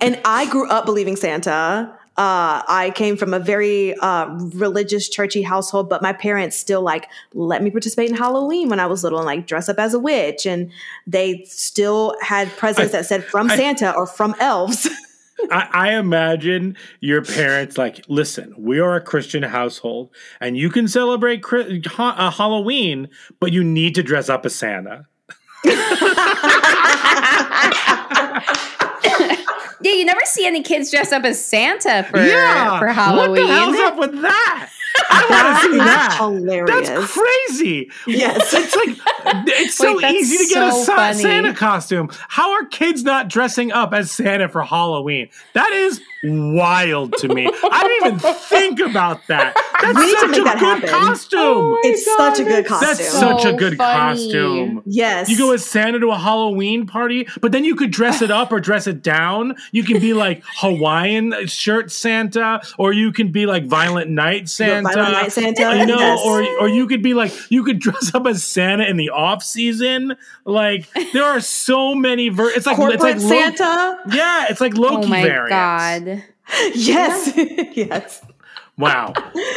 And 0.00 0.18
I 0.24 0.46
grew 0.48 0.68
up 0.68 0.86
believing 0.86 1.16
Santa. 1.16 1.92
Uh, 2.18 2.62
I 2.66 2.90
came 2.96 3.16
from 3.16 3.32
a 3.32 3.38
very 3.38 3.94
uh, 3.98 4.26
religious, 4.54 5.08
churchy 5.08 5.42
household, 5.42 5.88
but 5.88 6.02
my 6.02 6.12
parents 6.12 6.56
still 6.56 6.82
like 6.82 7.08
let 7.32 7.62
me 7.62 7.70
participate 7.70 8.10
in 8.10 8.16
Halloween 8.16 8.68
when 8.68 8.80
I 8.80 8.86
was 8.86 9.04
little 9.04 9.20
and 9.20 9.26
like 9.26 9.46
dress 9.46 9.68
up 9.68 9.78
as 9.78 9.94
a 9.94 10.00
witch. 10.00 10.44
And 10.44 10.70
they 11.06 11.44
still 11.46 12.16
had 12.20 12.48
presents 12.56 12.92
I- 12.92 12.98
that 12.98 13.06
said 13.06 13.24
from 13.24 13.48
I- 13.50 13.56
Santa 13.56 13.94
or 13.94 14.06
from 14.06 14.34
elves. 14.40 14.88
I, 15.52 15.68
I 15.72 15.94
imagine 15.94 16.76
your 16.98 17.22
parents 17.22 17.78
like, 17.78 18.04
listen, 18.08 18.52
we 18.58 18.80
are 18.80 18.96
a 18.96 19.00
Christian 19.00 19.44
household, 19.44 20.10
and 20.40 20.56
you 20.56 20.68
can 20.70 20.88
celebrate 20.88 21.42
Chri- 21.42 21.86
ha- 21.86 22.16
uh, 22.18 22.32
Halloween, 22.32 23.08
but 23.38 23.52
you 23.52 23.62
need 23.62 23.94
to 23.94 24.02
dress 24.02 24.28
up 24.28 24.44
as 24.44 24.56
Santa. 24.56 25.06
Yeah, 29.80 29.92
you 29.92 30.04
never 30.04 30.20
see 30.24 30.46
any 30.46 30.62
kids 30.62 30.90
dressed 30.90 31.12
up 31.12 31.24
as 31.24 31.44
Santa 31.44 32.04
for 32.10 32.18
yeah, 32.20 32.78
for 32.78 32.88
Halloween. 32.88 33.30
What 33.30 33.46
the 33.46 33.46
hell's 33.46 33.76
up 33.78 33.98
with 33.98 34.22
that? 34.22 34.70
I 35.10 35.26
want 35.30 35.62
to 35.62 35.70
see 35.70 35.78
That 35.78 35.84
that. 35.84 36.12
is 36.12 36.18
hilarious. 36.18 36.88
That's 36.88 37.12
crazy. 37.12 37.90
Yes. 38.06 38.52
It's 38.52 38.74
like 38.74 39.44
it's 39.46 39.74
so 39.76 39.96
Wait, 39.96 40.14
easy 40.16 40.38
to 40.38 40.52
get 40.54 40.68
a 40.68 40.72
so 40.72 40.82
Sa- 40.84 40.96
funny. 40.96 41.22
Santa 41.22 41.54
costume. 41.54 42.10
How 42.28 42.52
are 42.52 42.64
kids 42.66 43.04
not 43.04 43.28
dressing 43.28 43.70
up 43.70 43.92
as 43.94 44.10
Santa 44.10 44.48
for 44.48 44.62
Halloween? 44.62 45.28
That 45.54 45.70
is 45.72 46.00
wild 46.24 47.12
to 47.18 47.28
me. 47.28 47.46
I 47.46 47.82
didn't 47.82 48.18
even 48.20 48.34
think 48.34 48.80
about 48.80 49.26
that. 49.28 49.54
That's 49.80 49.96
We 49.96 50.06
need 50.06 50.12
to 50.14 50.18
such 50.20 50.30
make 50.30 50.40
a 50.40 50.44
that 50.44 50.58
good 50.58 50.88
happen. 50.88 50.88
costume. 50.88 51.38
Oh 51.40 51.78
it's 51.84 52.04
such 52.16 52.40
a 52.40 52.44
good 52.44 52.66
costume. 52.66 52.88
That's 52.88 53.08
such 53.12 53.44
a 53.44 53.52
good 53.52 53.76
funny. 53.76 53.98
costume. 54.16 54.82
yes. 54.86 55.28
You 55.30 55.38
go 55.38 55.52
as 55.52 55.64
Santa 55.64 56.00
to 56.00 56.08
a 56.10 56.18
Halloween 56.18 56.84
party, 56.86 57.28
but 57.40 57.52
then 57.52 57.64
you 57.64 57.76
could 57.76 57.92
dress 57.92 58.20
it 58.20 58.30
up 58.32 58.50
or 58.50 58.58
dress 58.58 58.88
it 58.88 59.02
down. 59.02 59.54
You 59.70 59.84
can 59.84 60.00
be 60.00 60.14
like 60.14 60.42
Hawaiian 60.56 61.46
shirt 61.46 61.92
Santa, 61.92 62.60
or 62.76 62.92
you 62.92 63.12
can 63.12 63.30
be 63.30 63.46
like 63.46 63.66
Violent 63.66 64.10
Night 64.10 64.48
Santa. 64.48 64.88
Violent 64.92 65.12
Night 65.12 65.32
Santa, 65.32 65.76
You 65.78 65.86
know, 65.86 65.98
yes. 65.98 66.20
or 66.24 66.42
or 66.60 66.68
you 66.68 66.86
could 66.88 67.02
be 67.02 67.14
like 67.14 67.32
you 67.50 67.62
could 67.62 67.78
dress 67.78 68.12
up 68.14 68.26
as 68.26 68.42
Santa 68.42 68.84
in 68.84 68.96
the 68.96 69.10
off 69.10 69.44
season. 69.44 70.16
Like 70.44 70.88
there 71.12 71.24
are 71.24 71.40
so 71.40 71.94
many 71.94 72.30
ver- 72.30 72.50
it's 72.50 72.66
like 72.66 72.76
corporate 72.76 72.94
it's 72.96 73.02
like 73.04 73.16
Loki- 73.18 73.56
Santa. 73.56 73.98
Yeah, 74.10 74.46
it's 74.50 74.60
like 74.60 74.76
oh 74.76 74.80
Loki 74.80 75.06
oh 75.06 75.08
my 75.08 75.22
variants. 75.22 75.50
god. 75.50 76.17
Yes. 76.74 77.32
yes. 77.76 78.22
Wow. 78.76 79.12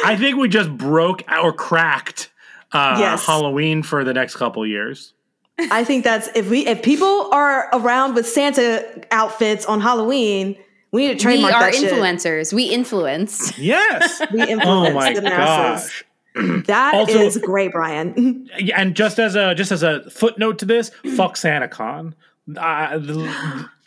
I 0.06 0.16
think 0.18 0.38
we 0.38 0.48
just 0.50 0.76
broke 0.76 1.24
or 1.32 1.54
cracked 1.54 2.30
uh, 2.72 2.96
Yes. 3.00 3.26
Halloween 3.26 3.84
for 3.84 4.04
the 4.04 4.14
next 4.14 4.36
couple 4.36 4.66
years. 4.66 5.14
I 5.60 5.84
think 5.84 6.04
that's 6.04 6.28
if 6.36 6.50
we 6.50 6.66
if 6.66 6.82
people 6.82 7.30
are 7.32 7.70
around 7.74 8.16
with 8.16 8.28
Santa 8.28 8.84
outfits 9.12 9.66
on 9.66 9.80
Halloween, 9.80 10.58
we 10.92 11.02
need 11.08 11.20
to 11.20 11.28
We 11.28 11.34
trademark 11.36 11.54
are 11.54 11.62
that 11.72 11.76
shit. 11.76 11.94
influencers. 11.94 12.52
We 12.52 12.64
influence. 12.64 13.58
Yes. 13.60 14.22
We 14.34 14.42
influence 14.42 14.90
oh 14.90 14.94
my 14.94 15.14
the 15.14 15.22
masses. 15.22 15.90
gosh. 15.92 16.06
That 16.68 17.10
is 17.10 17.36
Also- 17.36 17.40
great, 17.46 17.74
Bryan. 17.74 18.50
And 18.76 18.96
just 18.96 19.20
as 19.20 19.36
a 19.36 19.54
just 19.54 19.72
as 19.72 19.84
a 19.84 20.10
footnote 20.10 20.58
to 20.60 20.66
this, 20.66 20.90
fuck 21.16 21.36
SantaCon. 21.36 22.14
I, 22.58 22.96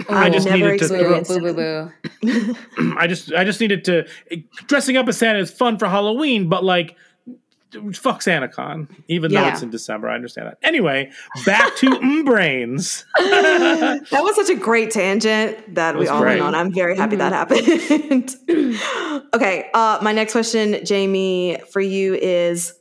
I 0.09 0.31
just 0.31 0.47
never 0.47 0.73
needed 0.73 0.81
to. 0.81 0.89
Boo, 0.89 1.41
boo, 1.41 1.55
boo, 1.55 1.91
boo. 2.23 2.95
I 2.97 3.07
just 3.07 3.33
I 3.33 3.45
just 3.45 3.61
needed 3.61 3.85
to. 3.85 4.07
Dressing 4.67 4.97
up 4.97 5.09
as 5.09 5.19
Santa 5.19 5.39
is 5.39 5.51
fun 5.51 5.79
for 5.79 5.87
Halloween, 5.87 6.49
but 6.49 6.65
like, 6.65 6.97
fuck 7.93 8.21
SantaCon. 8.21 8.89
Even 9.09 9.33
though 9.33 9.47
it's 9.49 9.63
in 9.63 9.71
December, 9.71 10.09
I 10.09 10.15
understand 10.15 10.49
that. 10.49 10.59
Anyway, 10.63 11.11
back 11.45 11.77
to 11.77 11.87
mm 11.91 12.25
brains. 12.25 13.05
that 13.19 14.01
was 14.13 14.37
such 14.37 14.51
a 14.51 14.59
great 14.59 14.91
tangent 14.91 15.75
that 15.75 15.97
we 15.99 16.09
all 16.09 16.21
great. 16.21 16.41
went 16.41 16.43
on. 16.43 16.55
I'm 16.55 16.73
very 16.73 16.97
happy 16.97 17.17
that 17.17 17.33
happened. 17.33 18.35
okay, 19.35 19.71
uh, 19.75 19.99
my 20.03 20.13
next 20.13 20.33
question, 20.33 20.85
Jamie, 20.85 21.59
for 21.71 21.81
you 21.81 22.15
is 22.15 22.75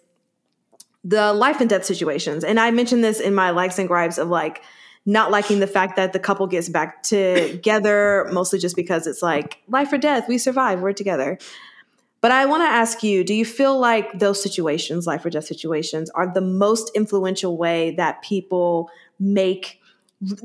the 1.04 1.34
life 1.34 1.60
and 1.60 1.70
death 1.70 1.86
situations. 1.86 2.44
And 2.44 2.60
I 2.60 2.72
mentioned 2.72 3.04
this 3.04 3.20
in 3.20 3.36
my 3.36 3.50
likes 3.50 3.78
and 3.78 3.88
gripes 3.88 4.18
of 4.18 4.30
like 4.30 4.62
not 5.06 5.32
liking 5.32 5.60
the 5.60 5.68
fact 5.68 5.96
that 5.98 6.14
the 6.14 6.20
couple 6.20 6.48
gets 6.48 6.70
back 6.70 7.04
together, 7.04 8.30
mostly 8.32 8.60
just 8.60 8.76
because 8.76 9.06
it's 9.06 9.22
like 9.22 9.62
life 9.68 9.92
or 9.92 9.98
death, 9.98 10.28
we 10.28 10.38
survive, 10.38 10.82
we're 10.82 10.94
together. 10.94 11.38
But 12.22 12.32
I 12.32 12.46
want 12.46 12.62
to 12.62 12.68
ask 12.68 13.04
you, 13.04 13.26
do 13.26 13.34
you 13.34 13.44
feel 13.44 13.78
like 13.78 14.18
those 14.18 14.42
situations, 14.42 15.06
life 15.06 15.26
or 15.26 15.30
death 15.30 15.44
situations, 15.44 16.10
are 16.12 16.34
the 16.34 16.40
most 16.40 16.90
influential 16.96 17.58
way 17.58 17.96
that 17.96 18.22
people 18.22 18.90
make 19.20 19.82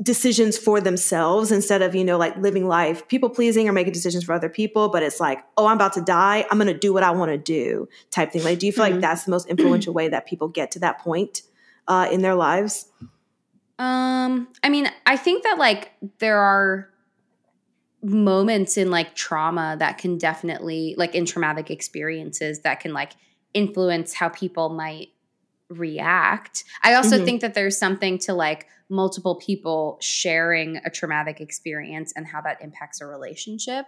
decisions 0.01 0.57
for 0.57 0.81
themselves 0.81 1.53
instead 1.53 1.81
of, 1.81 1.95
you 1.95 2.03
know, 2.03 2.17
like 2.17 2.35
living 2.35 2.67
life, 2.67 3.07
people 3.07 3.29
pleasing 3.29 3.69
or 3.69 3.71
making 3.71 3.93
decisions 3.93 4.25
for 4.25 4.33
other 4.33 4.49
people, 4.49 4.89
but 4.89 5.03
it's 5.03 5.21
like, 5.21 5.41
oh, 5.55 5.67
I'm 5.67 5.77
about 5.77 5.93
to 5.93 6.01
die, 6.01 6.45
I'm 6.51 6.57
going 6.57 6.67
to 6.67 6.77
do 6.77 6.91
what 6.91 7.03
I 7.03 7.11
want 7.11 7.31
to 7.31 7.37
do 7.37 7.87
type 8.11 8.33
thing. 8.33 8.43
Like 8.43 8.59
do 8.59 8.65
you 8.65 8.73
feel 8.73 8.83
like 8.83 8.99
that's 8.99 9.23
the 9.23 9.31
most 9.31 9.47
influential 9.47 9.93
way 9.93 10.09
that 10.09 10.27
people 10.27 10.49
get 10.49 10.71
to 10.71 10.79
that 10.79 10.99
point 10.99 11.43
uh, 11.87 12.09
in 12.11 12.21
their 12.21 12.35
lives? 12.35 12.87
Um, 13.79 14.49
I 14.61 14.69
mean, 14.69 14.91
I 15.05 15.15
think 15.17 15.43
that 15.43 15.57
like 15.57 15.93
there 16.19 16.37
are 16.37 16.89
moments 18.01 18.77
in 18.77 18.91
like 18.91 19.15
trauma 19.15 19.75
that 19.79 19.97
can 19.97 20.17
definitely 20.17 20.95
like 20.97 21.15
in 21.15 21.25
traumatic 21.25 21.69
experiences 21.71 22.59
that 22.61 22.79
can 22.79 22.93
like 22.93 23.13
influence 23.53 24.13
how 24.13 24.29
people 24.29 24.69
might 24.69 25.09
react. 25.69 26.63
I 26.83 26.93
also 26.93 27.17
Mhm. 27.17 27.25
think 27.25 27.41
that 27.41 27.53
there's 27.53 27.77
something 27.77 28.17
to 28.19 28.33
like 28.33 28.67
multiple 28.89 29.35
people 29.35 29.97
sharing 30.01 30.77
a 30.77 30.89
traumatic 30.89 31.39
experience 31.41 32.11
and 32.15 32.25
how 32.25 32.41
that 32.41 32.61
impacts 32.61 33.01
a 33.01 33.05
relationship. 33.05 33.85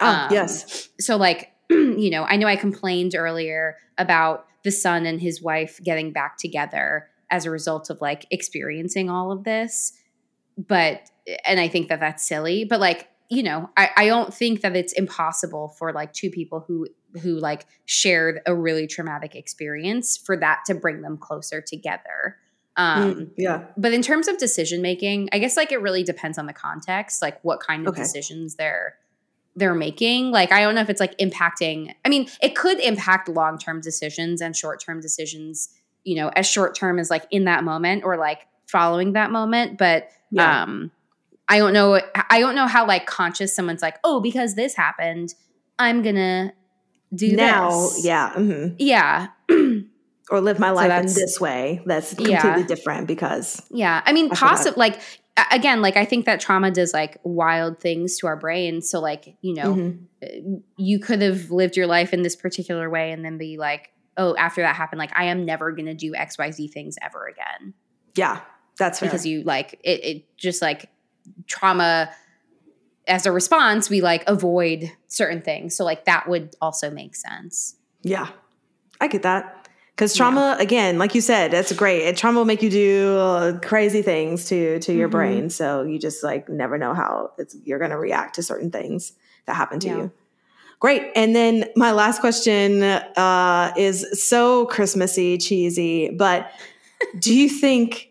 Oh, 0.00 0.06
Um, 0.06 0.28
yes. 0.30 0.88
So, 1.00 1.16
like, 1.16 1.52
you 1.70 2.10
know, 2.10 2.24
I 2.24 2.36
know 2.36 2.46
I 2.46 2.56
complained 2.56 3.14
earlier 3.14 3.76
about 3.96 4.46
the 4.64 4.70
son 4.70 5.06
and 5.06 5.20
his 5.20 5.42
wife 5.42 5.80
getting 5.82 6.12
back 6.12 6.36
together 6.36 7.08
as 7.32 7.46
a 7.46 7.50
result 7.50 7.90
of 7.90 8.00
like 8.00 8.26
experiencing 8.30 9.10
all 9.10 9.32
of 9.32 9.42
this. 9.42 9.92
But, 10.56 11.10
and 11.46 11.58
I 11.58 11.66
think 11.66 11.88
that 11.88 11.98
that's 11.98 12.24
silly, 12.26 12.64
but 12.64 12.78
like, 12.78 13.08
you 13.30 13.42
know, 13.42 13.70
I, 13.76 13.88
I 13.96 14.06
don't 14.06 14.32
think 14.32 14.60
that 14.60 14.76
it's 14.76 14.92
impossible 14.92 15.74
for 15.78 15.92
like 15.92 16.12
two 16.12 16.30
people 16.30 16.60
who, 16.68 16.86
who 17.22 17.38
like 17.40 17.66
shared 17.86 18.40
a 18.46 18.54
really 18.54 18.86
traumatic 18.86 19.34
experience 19.34 20.16
for 20.16 20.36
that 20.36 20.60
to 20.66 20.74
bring 20.74 21.00
them 21.00 21.16
closer 21.16 21.60
together. 21.60 22.36
Um, 22.76 23.14
Mm, 23.14 23.30
yeah. 23.36 23.64
but 23.76 23.92
in 23.92 24.02
terms 24.02 24.28
of 24.28 24.38
decision 24.38 24.80
making, 24.82 25.28
I 25.32 25.38
guess 25.38 25.56
like 25.56 25.72
it 25.72 25.80
really 25.82 26.02
depends 26.02 26.38
on 26.38 26.46
the 26.46 26.52
context, 26.52 27.20
like 27.22 27.42
what 27.42 27.60
kind 27.60 27.86
of 27.86 27.92
Okay. 27.94 28.02
decisions 28.02 28.56
they're 28.56 28.96
they're 29.54 29.74
making. 29.74 30.30
Like 30.30 30.50
I 30.52 30.60
don't 30.62 30.74
know 30.74 30.80
if 30.80 30.88
it's 30.88 31.00
like 31.00 31.16
impacting. 31.18 31.92
I 32.06 32.08
mean, 32.08 32.28
it 32.42 32.54
could 32.56 32.80
impact 32.80 33.28
long 33.28 33.58
term 33.58 33.82
decisions 33.82 34.40
and 34.40 34.56
short 34.56 34.80
term 34.80 35.00
decisions. 35.00 35.68
You 36.04 36.16
know, 36.16 36.28
as 36.28 36.46
short 36.46 36.74
term 36.74 36.98
as 36.98 37.10
like 37.10 37.24
in 37.30 37.44
that 37.44 37.64
moment 37.64 38.04
or 38.04 38.16
like 38.16 38.46
following 38.66 39.12
that 39.12 39.30
moment. 39.30 39.78
But 39.78 40.08
Yeah. 40.30 40.62
um, 40.62 40.90
I 41.48 41.58
don't 41.58 41.72
know. 41.72 42.00
I 42.30 42.40
don't 42.40 42.54
know 42.54 42.66
how 42.66 42.86
like 42.86 43.06
conscious 43.06 43.54
someone's 43.54 43.82
like, 43.82 43.98
oh, 44.04 44.20
because 44.20 44.54
this 44.54 44.74
happened, 44.74 45.34
I'm 45.78 46.02
gonna 46.02 46.52
do 47.14 47.36
now, 47.36 47.70
this. 47.70 48.04
yeah. 48.04 48.32
mhm. 48.34 48.74
yeah. 48.78 49.28
Or 50.30 50.40
live 50.40 50.58
my 50.58 50.70
life 50.70 50.90
in 51.00 51.06
this 51.12 51.38
way. 51.40 51.82
That's 51.84 52.18
Yeah. 52.18 52.40
completely 52.40 52.64
different 52.66 53.06
because 53.06 53.60
Yeah. 53.70 54.00
I 54.06 54.12
mean, 54.12 54.26
I 54.26 54.28
feel 54.34 54.48
that. 54.48 54.56
possible 54.56 54.78
like 54.78 55.00
again, 55.50 55.82
like 55.82 55.96
I 55.96 56.04
think 56.06 56.24
that 56.26 56.40
trauma 56.40 56.70
does 56.70 56.94
like 56.94 57.18
wild 57.22 57.80
things 57.80 58.18
to 58.18 58.26
our 58.28 58.36
brains. 58.36 58.88
So 58.88 59.00
like, 59.00 59.36
you 59.42 59.54
know, 59.54 59.74
Mhm. 59.74 59.98
uh, 60.22 60.60
you 60.78 60.98
could 61.00 61.20
have 61.22 61.50
lived 61.50 61.76
your 61.76 61.86
life 61.86 62.12
in 62.14 62.22
this 62.22 62.36
particular 62.36 62.88
way 62.88 63.12
and 63.12 63.24
then 63.24 63.36
be 63.36 63.58
like, 63.58 63.90
oh, 64.16 64.34
after 64.36 64.62
that 64.62 64.76
happened, 64.76 64.98
like 64.98 65.12
I 65.18 65.24
am 65.24 65.44
never 65.44 65.72
gonna 65.72 65.94
do 65.94 66.12
XYZ 66.12 66.70
things 66.72 66.96
ever 67.02 67.26
again. 67.26 67.74
yeah, 68.14 68.40
that's 68.78 68.98
fair. 69.00 69.08
Because 69.08 69.26
you 69.26 69.42
like 69.42 69.78
it 69.84 70.04
it 70.04 70.36
just 70.36 70.60
like 70.62 70.90
trauma 71.46 72.10
as 73.08 73.26
a 73.26 73.32
response, 73.32 73.90
we 73.90 74.00
like 74.00 74.22
avoid 74.28 74.90
certain 75.08 75.42
things. 75.42 75.76
So 75.76 75.84
like 75.84 76.04
that 76.04 76.28
would 76.28 76.54
also 76.60 76.90
make 76.90 77.16
sense. 77.16 77.76
Yeah, 78.02 78.28
I 79.00 79.08
get 79.08 79.22
that. 79.22 79.68
Because 79.94 80.14
trauma, 80.16 80.56
again, 80.58 80.98
like 80.98 81.14
you 81.14 81.20
said, 81.20 81.50
that's 81.50 81.70
great. 81.72 82.08
And 82.08 82.16
trauma 82.16 82.38
will 82.38 82.44
make 82.46 82.62
you 82.62 82.70
do 82.70 83.16
uh, 83.18 83.58
crazy 83.60 84.00
things 84.02 84.46
to 84.46 84.78
to 84.80 84.92
your 84.92 85.08
Mhm. 85.08 85.12
brain. 85.12 85.50
So 85.50 85.82
you 85.82 85.98
just 85.98 86.22
like 86.24 86.48
never 86.48 86.78
know 86.78 86.94
how 86.94 87.32
it's, 87.38 87.54
you're 87.64 87.78
going 87.78 87.90
to 87.90 87.98
react 87.98 88.36
to 88.36 88.42
certain 88.42 88.70
things 88.70 89.12
that 89.46 89.54
happen 89.54 89.80
to 89.80 89.86
Yeah. 89.88 89.96
you. 89.96 90.12
Great. 90.82 91.12
And 91.14 91.36
then 91.36 91.66
my 91.76 91.92
last 91.92 92.20
question 92.20 92.82
uh, 92.82 93.72
is 93.76 94.04
so 94.20 94.66
Christmassy, 94.66 95.38
cheesy, 95.38 96.10
but 96.10 96.50
do 97.20 97.32
you 97.32 97.48
think 97.48 98.10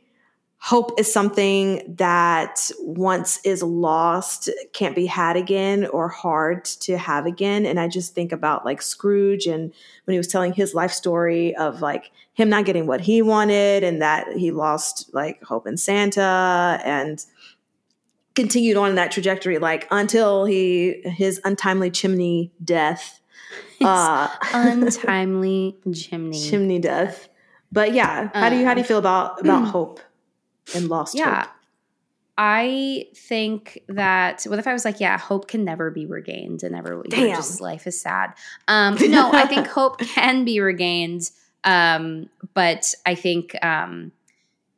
hope 0.60 0.98
is 0.98 1.11
something 1.11 1.84
that 1.98 2.72
once 2.80 3.41
is 3.43 3.61
lost 3.61 4.49
can't 4.72 4.95
be 4.95 5.06
had 5.06 5.35
again 5.35 5.85
or 5.88 6.07
hard 6.07 6.64
to 6.64 6.99
have 6.99 7.26
again 7.26 7.65
and 7.65 7.80
i 7.80 7.88
just 7.88 8.14
think 8.14 8.31
about 8.31 8.64
like 8.64 8.80
scrooge 8.80 9.48
and 9.48 9.73
when 10.03 10.14
he 10.14 10.19
was 10.19 10.27
telling 10.27 10.53
his 10.53 10.76
life 10.76 10.91
story 10.91 11.56
of 11.56 11.81
like 11.81 12.11
him 12.34 12.48
not 12.48 12.64
getting 12.64 12.85
what 12.85 13.02
he 13.02 13.23
wanted 13.23 13.84
and 13.84 14.03
that 14.03 14.31
he 14.38 14.52
lost 14.52 15.10
like 15.14 15.41
hope 15.41 15.65
in 15.65 15.77
santa 15.77 16.80
and 16.85 17.26
continued 18.36 18.78
on 18.78 18.95
that 18.95 19.12
trajectory 19.12 19.58
like 19.58 19.88
until 19.91 20.45
he 20.45 21.02
his 21.03 21.41
untimely 21.44 21.91
chimney 21.91 22.52
death 22.64 23.20
uh 23.82 24.28
Untimely 24.53 25.78
chimney. 25.94 26.49
chimney 26.49 26.80
death 26.80 27.28
but 27.72 27.94
yeah 27.94 28.30
how 28.34 28.49
do 28.49 28.58
you 28.58 28.66
how 28.66 28.74
do 28.74 28.82
you 28.82 28.86
feel 28.88 28.99
about 28.99 29.41
about 29.41 29.68
hope 29.68 29.99
and 30.76 30.88
lost 30.88 31.16
yeah. 31.16 31.41
hope 31.41 31.49
I 32.44 33.08
think 33.14 33.84
that 33.88 34.44
what 34.48 34.58
if 34.58 34.66
I 34.66 34.74
was 34.74 34.84
like, 34.84 34.99
yeah, 34.99 35.16
hope 35.20 35.48
can 35.48 35.64
never 35.64 35.91
be 35.91 36.08
regained 36.08 36.64
and 36.64 36.72
never 36.72 37.03
Damn. 37.08 37.36
just 37.36 37.62
life 37.62 37.86
is 37.86 38.02
sad. 38.02 38.34
Um, 38.68 38.98
no, 39.12 39.32
I 39.32 39.45
think 39.45 39.68
hope 39.78 39.99
can 39.99 40.44
be 40.44 40.60
regained. 40.60 41.30
Um, 41.64 42.30
but 42.56 42.95
I 43.06 43.14
think 43.14 43.64
um, 43.64 44.12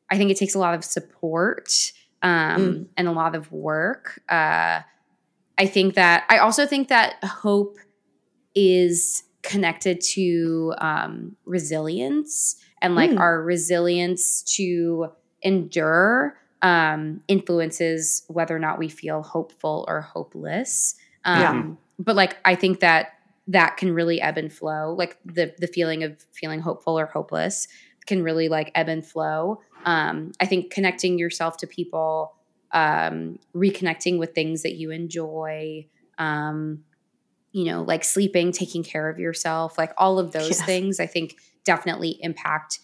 I 0.09 0.17
think 0.17 0.29
it 0.29 0.35
takes 0.35 0.55
a 0.55 0.59
lot 0.59 0.73
of 0.73 0.83
support 0.83 1.93
um, 2.23 2.29
Mm. 2.61 2.87
and 2.97 3.07
a 3.07 3.11
lot 3.11 3.35
of 3.35 3.51
work. 3.51 4.21
Uh, 4.29 4.79
I 5.57 5.65
think 5.67 5.93
that 5.95 6.23
I 6.29 6.39
also 6.39 6.65
think 6.65 6.87
that 6.87 7.15
hope 7.23 7.77
is 8.55 9.23
connected 9.41 9.99
to 10.01 10.73
um, 10.77 11.35
resilience 11.45 12.55
and 12.81 12.95
like 12.95 13.11
Mm. 13.11 13.19
our 13.19 13.41
resilience 13.43 14.41
to 14.55 15.07
endure 15.41 16.37
um, 16.61 17.21
influences 17.27 18.23
whether 18.29 18.55
or 18.55 18.59
not 18.59 18.79
we 18.79 18.87
feel 18.87 19.21
hopeful 19.21 19.83
or 19.87 19.99
hopeless. 20.01 20.95
Um, 21.25 21.39
Yeah. 21.41 21.63
But 21.99 22.15
like, 22.15 22.37
I 22.45 22.55
think 22.55 22.79
that 22.79 23.09
that 23.47 23.75
can 23.77 23.93
really 23.93 24.21
ebb 24.21 24.37
and 24.37 24.51
flow. 24.51 24.93
Like 24.97 25.17
the 25.25 25.53
the 25.59 25.67
feeling 25.67 26.03
of 26.03 26.25
feeling 26.31 26.61
hopeful 26.61 26.97
or 26.97 27.05
hopeless 27.05 27.67
can 28.05 28.23
really 28.23 28.47
like 28.49 28.71
ebb 28.75 28.87
and 28.87 29.05
flow. 29.05 29.59
Um, 29.85 30.31
I 30.39 30.45
think 30.45 30.71
connecting 30.71 31.17
yourself 31.17 31.57
to 31.57 31.67
people, 31.67 32.35
um, 32.71 33.39
reconnecting 33.55 34.17
with 34.17 34.33
things 34.33 34.63
that 34.63 34.75
you 34.75 34.91
enjoy, 34.91 35.87
um, 36.17 36.83
you 37.51 37.65
know, 37.65 37.83
like 37.83 38.03
sleeping, 38.03 38.51
taking 38.51 38.83
care 38.83 39.09
of 39.09 39.19
yourself, 39.19 39.77
like 39.77 39.93
all 39.97 40.19
of 40.19 40.31
those 40.31 40.49
Yes. 40.49 40.65
things, 40.65 40.99
I 40.99 41.05
think 41.05 41.35
definitely 41.63 42.17
impact, 42.21 42.79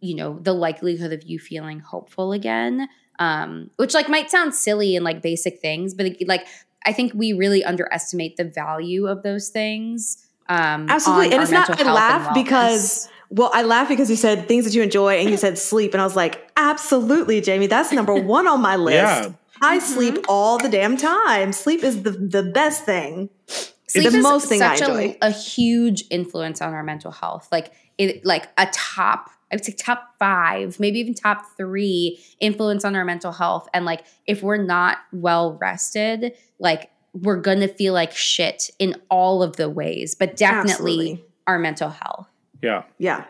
you 0.00 0.16
know, 0.16 0.38
the 0.40 0.52
likelihood 0.52 1.12
of 1.12 1.22
you 1.22 1.38
feeling 1.38 1.80
hopeful 1.80 2.32
again. 2.32 2.88
Um, 3.18 3.70
which 3.76 3.94
like 3.94 4.08
might 4.08 4.30
sound 4.30 4.54
silly 4.54 4.96
and 4.96 5.04
like 5.04 5.22
basic 5.22 5.60
things, 5.60 5.94
but 5.94 6.16
like 6.26 6.46
I 6.84 6.92
think 6.92 7.12
we 7.14 7.32
really 7.32 7.62
underestimate 7.62 8.36
the 8.36 8.44
value 8.44 9.06
of 9.06 9.22
those 9.22 9.50
things. 9.50 10.26
Um, 10.48 10.88
Absolutely. 10.88 11.32
And 11.32 11.42
it's 11.42 11.52
not, 11.52 11.80
I 11.80 11.92
laugh 11.92 12.34
because. 12.34 13.08
Well, 13.32 13.50
I 13.54 13.62
laugh 13.62 13.88
because 13.88 14.10
you 14.10 14.16
said 14.16 14.46
things 14.46 14.64
that 14.64 14.74
you 14.74 14.82
enjoy 14.82 15.14
and 15.18 15.30
you 15.30 15.36
said 15.36 15.56
sleep. 15.58 15.94
And 15.94 16.00
I 16.00 16.04
was 16.04 16.14
like, 16.16 16.50
absolutely, 16.56 17.40
Jamie. 17.40 17.66
That's 17.66 17.90
number 17.92 18.14
one 18.14 18.46
on 18.46 18.60
my 18.60 18.76
list. 18.76 18.94
Yeah. 18.94 19.32
I 19.60 19.78
Mm-hmm. 19.78 19.92
sleep 19.94 20.24
all 20.28 20.58
the 20.58 20.68
damn 20.68 20.96
time. 20.96 21.52
Sleep 21.52 21.82
is 21.84 22.02
the, 22.02 22.10
the 22.10 22.42
best 22.42 22.84
thing. 22.84 23.30
sleep 23.46 24.10
the 24.10 24.18
is 24.18 24.22
most 24.22 24.48
thing 24.48 24.60
I 24.60 24.74
enjoy. 24.74 25.16
a, 25.22 25.28
a 25.28 25.30
huge 25.30 26.04
influence 26.10 26.60
on 26.60 26.74
our 26.74 26.82
mental 26.82 27.10
health. 27.12 27.48
Like 27.52 27.72
it, 27.96 28.24
like 28.24 28.48
a 28.58 28.66
top, 28.72 29.30
I 29.50 29.54
would 29.56 29.64
say 29.64 29.72
top 29.72 30.14
five, 30.18 30.80
maybe 30.80 30.98
even 30.98 31.14
top 31.14 31.44
three 31.56 32.18
influence 32.40 32.84
on 32.84 32.96
our 32.96 33.04
mental 33.04 33.32
health. 33.32 33.68
And 33.72 33.84
like 33.84 34.04
if 34.26 34.42
we're 34.42 34.56
not 34.62 34.98
well 35.12 35.56
rested, 35.60 36.32
like 36.58 36.90
we're 37.14 37.40
gonna 37.40 37.68
feel 37.68 37.94
like 37.94 38.12
shit 38.12 38.68
in 38.80 38.96
all 39.10 39.42
of 39.42 39.56
the 39.56 39.68
ways, 39.70 40.16
but 40.16 40.36
definitely 40.36 40.70
Absolutely. 41.12 41.24
our 41.46 41.58
mental 41.58 41.90
health. 41.90 42.26
Yeah. 42.62 42.84
Yeah. 42.98 43.24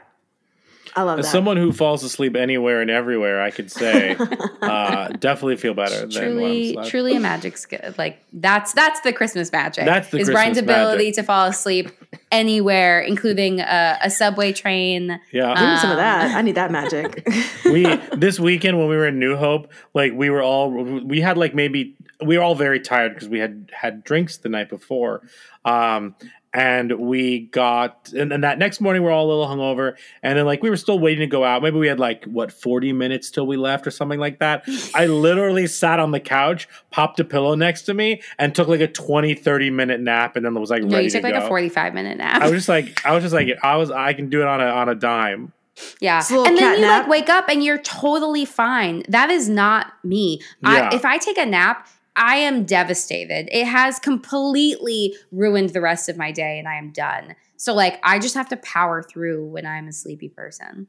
I 0.94 1.02
love 1.04 1.18
As 1.18 1.24
that. 1.24 1.32
someone 1.32 1.56
who 1.56 1.72
falls 1.72 2.04
asleep 2.04 2.36
anywhere 2.36 2.82
and 2.82 2.90
everywhere, 2.90 3.40
I 3.40 3.50
could 3.50 3.70
say 3.70 4.14
uh, 4.60 5.09
definitely 5.09 5.56
feel 5.56 5.72
better 5.72 6.06
than 6.06 6.10
when 6.10 6.34
truly 6.36 6.72
slept. 6.74 6.88
truly 6.90 7.16
a 7.16 7.20
magic 7.20 7.56
skill 7.56 7.94
like 7.96 8.18
that's 8.34 8.74
that's 8.74 9.00
the 9.00 9.10
christmas 9.12 9.50
magic 9.52 9.86
That's 9.86 10.10
the 10.10 10.18
is 10.18 10.28
bryan's 10.28 10.59
Christmas 10.59 10.76
ability 10.76 11.04
magic. 11.04 11.14
to 11.14 11.22
fall 11.22 11.46
asleep 11.46 11.90
anywhere 12.30 13.00
including 13.00 13.60
a, 13.60 13.98
a 14.02 14.10
subway 14.10 14.52
train 14.52 15.18
Yeah. 15.32 15.54
Give 15.54 15.68
me 15.70 15.76
some 15.78 15.90
of 15.92 15.96
Um, 15.98 16.02
that. 16.04 16.36
I 16.36 16.42
need 16.42 16.56
that 16.56 16.70
magic. 16.70 17.26
we 17.64 17.84
this 18.16 18.38
weekend 18.38 18.78
when 18.78 18.88
we 18.88 18.96
were 18.96 19.06
in 19.09 19.18
New 19.18 19.36
Hope, 19.36 19.72
like 19.94 20.12
we 20.12 20.28
were 20.28 20.42
all 20.42 20.70
we 20.70 21.22
had 21.22 21.38
like 21.38 21.54
maybe 21.54 21.94
we 22.24 22.36
were 22.36 22.43
all 22.43 22.55
very 22.55 22.81
tired 22.81 23.15
because 23.15 23.28
we 23.28 23.39
had 23.39 23.70
had 23.73 24.05
drinks 24.05 24.36
the 24.39 24.49
night 24.49 24.69
before. 24.69 25.23
Um 25.65 26.15
and 26.55 26.93
we 26.99 27.40
got 27.47 28.12
and 28.12 28.31
then 28.31 28.43
that 28.43 28.59
next 28.59 28.81
morning 28.81 29.03
we're 29.03 29.11
all 29.11 29.27
a 29.27 29.31
little 29.31 29.47
hungover. 29.47 29.97
And 30.23 30.39
then 30.39 30.44
like 30.44 30.62
we 30.62 30.69
were 30.69 30.77
still 30.77 30.99
waiting 30.99 31.20
to 31.20 31.27
go 31.27 31.44
out. 31.44 31.62
Maybe 31.62 31.78
we 31.78 31.89
had 31.89 31.99
like 31.99 32.24
what 32.24 32.53
40 32.53 32.93
minutes 32.93 33.31
till 33.31 33.47
we 33.47 33.57
left 33.57 33.86
or 33.86 33.90
something 33.90 34.20
like 34.20 34.39
that. 34.40 34.65
I 34.94 35.07
literally 35.07 35.66
sat 35.66 35.99
on 35.99 36.11
the 36.11 36.20
couch 36.20 36.69
popped 36.90 37.19
a 37.20 37.24
pillow 37.24 37.55
next 37.55 37.82
to 37.82 37.94
me 37.94 38.23
and 38.39 38.55
took 38.55 38.69
like 38.69 38.81
a 38.81 38.89
20 38.89 39.35
30 39.35 39.70
minute 39.70 40.01
nap 40.01 40.36
and 40.36 40.44
then 40.44 40.55
it 40.57 40.61
was 40.61 40.70
like 40.70 40.82
no 40.82 40.97
ready 40.97 41.05
you 41.05 41.11
took 41.11 41.23
to 41.23 41.28
like 41.28 41.35
go. 41.35 41.47
a 41.47 41.49
45 41.49 41.94
minute 41.94 42.19
nap. 42.19 42.43
I 42.43 42.51
was 42.51 42.53
just 42.53 42.69
like 42.69 43.05
i 43.05 43.15
was 43.15 43.23
just 43.23 43.35
like 43.35 43.49
i 43.62 43.77
was 43.77 43.90
i 43.90 44.12
can 44.12 44.28
do 44.28 44.43
it 44.43 44.47
on 44.47 44.61
a 44.61 44.66
on 44.66 44.89
a 44.89 44.94
dime. 44.94 45.53
Yeah. 46.01 46.23
A 46.31 46.35
and 46.43 46.59
then 46.59 46.74
you 46.74 46.86
nap. 46.86 47.03
like 47.03 47.11
wake 47.11 47.31
up 47.31 47.49
and 47.49 47.65
you're 47.65 47.78
totally 47.78 48.44
fine. 48.44 49.05
That 49.09 49.31
is 49.31 49.49
not 49.49 49.93
me. 50.05 50.43
Yeah. 50.62 50.90
I, 50.90 50.94
if 50.94 51.07
i 51.07 51.16
take 51.16 51.39
a 51.39 51.47
nap 51.47 51.89
I 52.16 52.36
am 52.36 52.64
devastated. 52.64 53.48
It 53.51 53.66
has 53.66 53.98
completely 53.98 55.14
ruined 55.30 55.70
the 55.70 55.80
rest 55.80 56.09
of 56.09 56.16
my 56.16 56.30
day 56.32 56.59
and 56.59 56.68
I 56.68 56.76
am 56.76 56.90
done. 56.90 57.34
So 57.56 57.74
like 57.74 58.01
I 58.02 58.18
just 58.18 58.34
have 58.34 58.48
to 58.51 58.56
power 58.59 59.02
through 59.02 59.47
when 59.47 59.66
I'm 59.66 59.89
a 59.89 59.93
sleepy 59.93 60.28
person. 60.28 60.86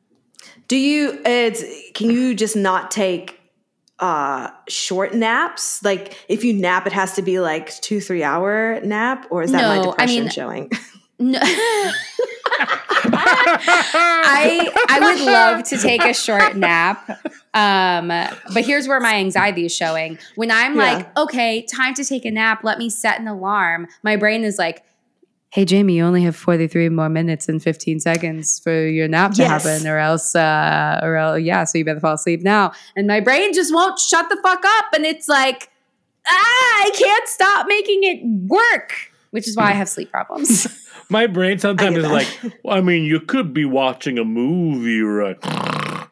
Do 0.67 0.75
you, 0.75 1.21
it's, 1.25 1.63
can 1.93 2.09
you 2.09 2.35
just 2.35 2.55
not 2.55 2.91
take 2.91 3.39
uh 3.99 4.49
short 4.67 5.13
naps 5.13 5.81
like 5.85 6.17
if 6.27 6.43
you 6.43 6.51
nap 6.51 6.87
it 6.87 6.91
has 6.91 7.13
to 7.13 7.21
be 7.21 7.39
like 7.39 7.69
two 7.81 8.01
three 8.01 8.23
hour 8.23 8.81
nap 8.83 9.27
or 9.29 9.43
is 9.43 9.51
that 9.51 9.61
my 9.61 9.75
No, 9.75 9.81
I 9.81 9.85
depression 9.91 10.23
mean- 10.23 10.29
showing 10.31 10.71
No. 11.31 11.39
I 13.05 14.69
I 14.89 14.99
would 14.99 15.19
love 15.21 15.63
to 15.65 15.77
take 15.77 16.03
a 16.03 16.13
short 16.13 16.55
nap. 16.55 17.09
Um, 17.53 18.07
but 18.07 18.65
here's 18.65 18.87
where 18.87 18.99
my 18.99 19.15
anxiety 19.15 19.65
is 19.65 19.75
showing. 19.75 20.17
When 20.35 20.51
I'm 20.51 20.75
Yeah. 20.75 20.81
like, 20.81 21.17
okay, 21.17 21.61
time 21.63 21.93
to 21.95 22.03
take 22.05 22.25
a 22.25 22.31
nap, 22.31 22.63
let 22.63 22.77
me 22.79 22.89
set 22.89 23.19
an 23.19 23.27
alarm. 23.27 23.87
My 24.03 24.15
brain 24.15 24.43
is 24.43 24.57
like, 24.57 24.83
Hey 25.51 25.65
Jamie, 25.65 25.97
you 25.97 26.03
only 26.03 26.23
have 26.23 26.35
43 26.35 26.89
more 26.89 27.09
minutes 27.09 27.47
and 27.47 27.61
15 27.61 27.99
seconds 27.99 28.59
for 28.59 28.87
your 28.87 29.07
nap 29.07 29.33
to 29.33 29.43
Yes. 29.43 29.63
happen, 29.63 29.87
or 29.87 29.99
else 29.99 30.35
uh 30.35 30.99
or 31.03 31.15
else 31.15 31.41
yeah, 31.41 31.63
so 31.63 31.77
you 31.77 31.85
better 31.85 31.99
fall 31.99 32.15
asleep 32.15 32.41
now. 32.41 32.71
And 32.95 33.05
my 33.07 33.19
brain 33.19 33.53
just 33.53 33.71
won't 33.73 33.99
shut 33.99 34.29
the 34.29 34.37
fuck 34.41 34.63
up. 34.65 34.85
And 34.95 35.05
it's 35.05 35.27
like, 35.29 35.69
ah, 36.27 36.31
I 36.85 36.91
can't 36.95 37.27
stop 37.27 37.67
making 37.67 37.99
it 38.03 38.19
work. 38.47 38.93
Which 39.31 39.47
is 39.47 39.55
why 39.55 39.69
I 39.69 39.73
have 39.73 39.89
sleep 39.89 40.11
problems. 40.11 40.67
my 41.09 41.27
brain 41.27 41.57
sometimes 41.59 41.97
is 41.97 42.03
that. 42.03 42.11
like 42.11 42.53
well, 42.63 42.77
i 42.77 42.81
mean 42.81 43.03
you 43.03 43.19
could 43.19 43.53
be 43.53 43.65
watching 43.65 44.17
a 44.17 44.23
movie 44.25 45.01
right 45.01 45.37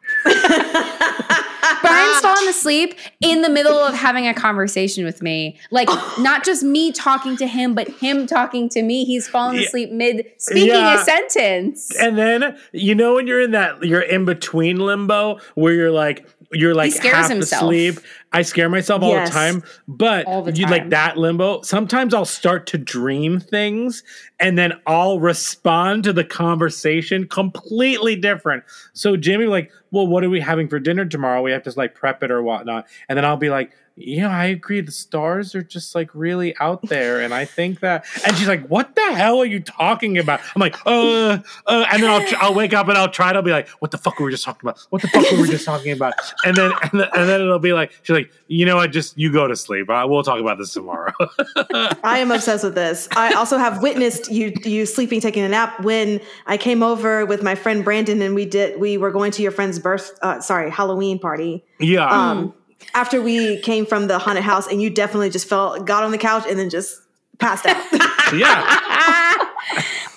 Bryan's 1.82 2.20
fallen 2.22 2.48
asleep 2.48 2.96
in 3.22 3.42
the 3.42 3.50
middle 3.50 3.78
of 3.78 3.96
having 3.96 4.28
a 4.28 4.34
conversation 4.36 5.04
with 5.04 5.22
me. 5.24 5.58
Like, 5.72 5.88
not 6.20 6.44
just 6.46 6.62
me 6.64 6.92
talking 6.92 7.36
to 7.38 7.48
him, 7.48 7.74
but 7.74 7.88
him 7.88 8.28
talking 8.28 8.70
to 8.70 8.84
me. 8.84 9.04
He's 9.04 9.28
fallen 9.28 9.56
Yeah. 9.56 9.62
asleep 9.64 9.92
mid 9.92 10.26
speaking 10.38 10.68
Yeah. 10.70 11.02
a 11.02 11.04
sentence. 11.04 11.90
And 12.00 12.18
then 12.20 12.56
you 12.72 12.94
know 12.94 13.16
when 13.16 13.26
you're 13.26 13.42
in 13.42 13.52
that 13.52 13.84
you're 13.84 14.02
in 14.02 14.26
between 14.26 14.78
limbo 14.78 15.40
where 15.56 15.74
you're 15.74 15.92
like 15.92 16.26
you're 16.54 16.76
like 16.76 16.94
half 16.98 17.30
himself. 17.30 17.64
asleep. 17.64 18.00
I 18.34 18.42
scare 18.44 18.70
myself 18.70 19.02
all 19.04 19.10
Yes. 19.12 19.30
the 19.30 19.34
time, 19.34 19.64
but 19.88 20.26
the 20.46 20.52
you 20.58 20.66
like 20.68 20.90
that 20.90 21.18
limbo. 21.18 21.62
Sometimes 21.64 22.14
I'll 22.14 22.24
start 22.26 22.66
to 22.68 22.78
dream 22.78 23.40
things 23.40 24.04
and 24.40 24.58
then 24.58 24.74
I'll 24.88 25.20
respond 25.20 26.04
to 26.06 26.14
the 26.14 26.24
conversation 26.24 27.28
completely 27.28 28.16
different. 28.16 28.64
So 28.94 29.16
be 29.18 29.48
like, 29.48 29.72
well, 29.92 30.08
what 30.08 30.24
are 30.24 30.30
we 30.30 30.40
having 30.40 30.68
for 30.70 30.80
dinner 30.80 31.06
tomorrow? 31.06 31.42
We 31.42 31.52
have 31.52 31.64
to 31.64 31.74
like 31.76 31.94
prep 31.96 32.24
it 32.24 32.32
or 32.32 32.42
whatnot. 32.42 32.88
And 33.10 33.18
then 33.18 33.26
I'll 33.26 33.38
be 33.38 33.50
like, 33.50 33.72
yeah, 34.06 34.30
I 34.30 34.46
agree. 34.46 34.82
The 34.82 34.92
stars 34.92 35.56
are 35.56 35.62
just 35.62 35.96
like 35.96 36.10
really 36.14 36.56
out 36.60 36.82
there. 36.84 37.22
And 37.22 37.34
I 37.34 37.46
think 37.46 37.80
that, 37.82 38.06
and 38.26 38.36
she's 38.38 38.48
like, 38.48 38.68
what 38.68 38.96
the 38.96 39.14
hell 39.14 39.40
are 39.40 39.46
you 39.46 39.60
talking 39.60 40.18
about? 40.18 40.40
I'm 40.56 40.60
like, 40.60 40.76
uh, 40.86 41.40
uh, 41.68 41.86
and 41.92 42.04
then 42.04 42.10
I'll, 42.10 42.26
tr- 42.26 42.36
I'll 42.40 42.54
wake 42.54 42.74
up 42.74 42.88
and 42.88 42.98
I'll 42.98 43.10
try 43.10 43.34
to 43.34 43.42
be 43.42 43.52
like, 43.52 43.68
what 43.80 43.92
the 43.92 43.98
fuck 43.98 44.20
were 44.20 44.26
we 44.26 44.32
just 44.32 44.44
talking 44.44 44.68
about? 44.68 44.80
What 44.90 45.02
the 45.02 45.08
fuck 45.08 45.30
were 45.32 45.42
we 45.42 45.48
just 45.48 45.66
talking 45.66 45.92
about? 45.92 46.14
And 46.44 46.58
then, 46.58 46.72
and 46.82 47.00
then, 47.00 47.10
and 47.14 47.30
then 47.30 47.42
it'll 47.42 47.60
be 47.60 47.74
like, 47.74 47.92
she's 48.02 48.16
like, 48.16 48.32
you 48.48 48.66
know 48.66 48.78
what? 48.78 48.92
Just, 48.92 49.18
you 49.18 49.32
go 49.32 49.48
to 49.48 49.56
sleep. 49.56 49.90
I, 49.90 50.06
we'll 50.06 50.24
talk 50.24 50.40
about 50.40 50.58
this 50.58 50.74
tomorrow. 50.74 51.14
I 52.04 52.18
am 52.20 52.32
obsessed 52.32 52.64
with 52.64 52.74
this. 52.74 53.08
I 53.16 53.34
also 53.34 53.58
have 53.58 53.82
witnessed 53.82 54.32
you 54.32 54.54
you 54.64 54.86
sleeping, 54.86 55.22
taking 55.22 55.44
a 55.44 55.50
nap 55.50 55.80
when 55.82 56.20
I 56.48 56.58
came 56.58 56.82
over 56.82 57.26
with 57.26 57.44
my 57.44 57.56
friend 57.56 57.84
Brandon 57.84 58.22
and 58.22 58.34
we 58.34 58.46
did 58.46 58.80
we 58.80 58.98
were 58.98 59.12
going 59.12 59.32
to 59.34 59.42
your 59.42 59.52
friend's 59.52 59.78
birth 59.80 60.18
uh, 60.22 60.40
sorry 60.42 60.70
Halloween 60.72 61.20
party. 61.20 61.64
yeah. 61.80 62.08
Um, 62.08 62.54
after 62.94 63.22
we 63.22 63.60
came 63.62 63.86
from 63.86 64.08
the 64.08 64.20
haunted 64.20 64.44
house, 64.44 64.68
and 64.68 64.82
you 64.82 64.90
definitely 64.90 65.30
just 65.30 65.48
felt 65.48 65.86
got 65.86 66.04
on 66.04 66.12
the 66.12 66.18
couch 66.18 66.46
and 66.50 66.60
then 66.60 66.70
just 66.70 67.02
passed 67.40 67.66
out. 67.66 67.84
yeah. 68.34 69.38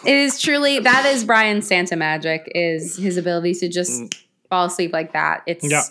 It 0.06 0.16
is 0.16 0.38
truly 0.40 0.80
that 0.80 1.06
is 1.06 1.24
Bryan's 1.24 1.66
Santa 1.66 1.96
magic 1.96 2.50
is 2.54 2.96
his 2.96 3.16
ability 3.16 3.54
to 3.54 3.68
just 3.68 4.02
mm. 4.02 4.14
fall 4.50 4.66
asleep 4.66 4.92
like 4.92 5.14
that. 5.14 5.42
It's 5.46 5.68
Yeah. 5.68 5.82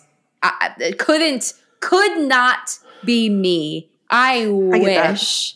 I, 0.44 0.74
I- 0.78 0.84
it 0.84 1.00
couldn't 1.00 1.54
could 1.80 2.20
not 2.28 2.78
be 3.04 3.30
me. 3.30 3.90
I, 4.10 4.46
get 4.46 4.84
that. 4.86 5.12
wish. 5.12 5.56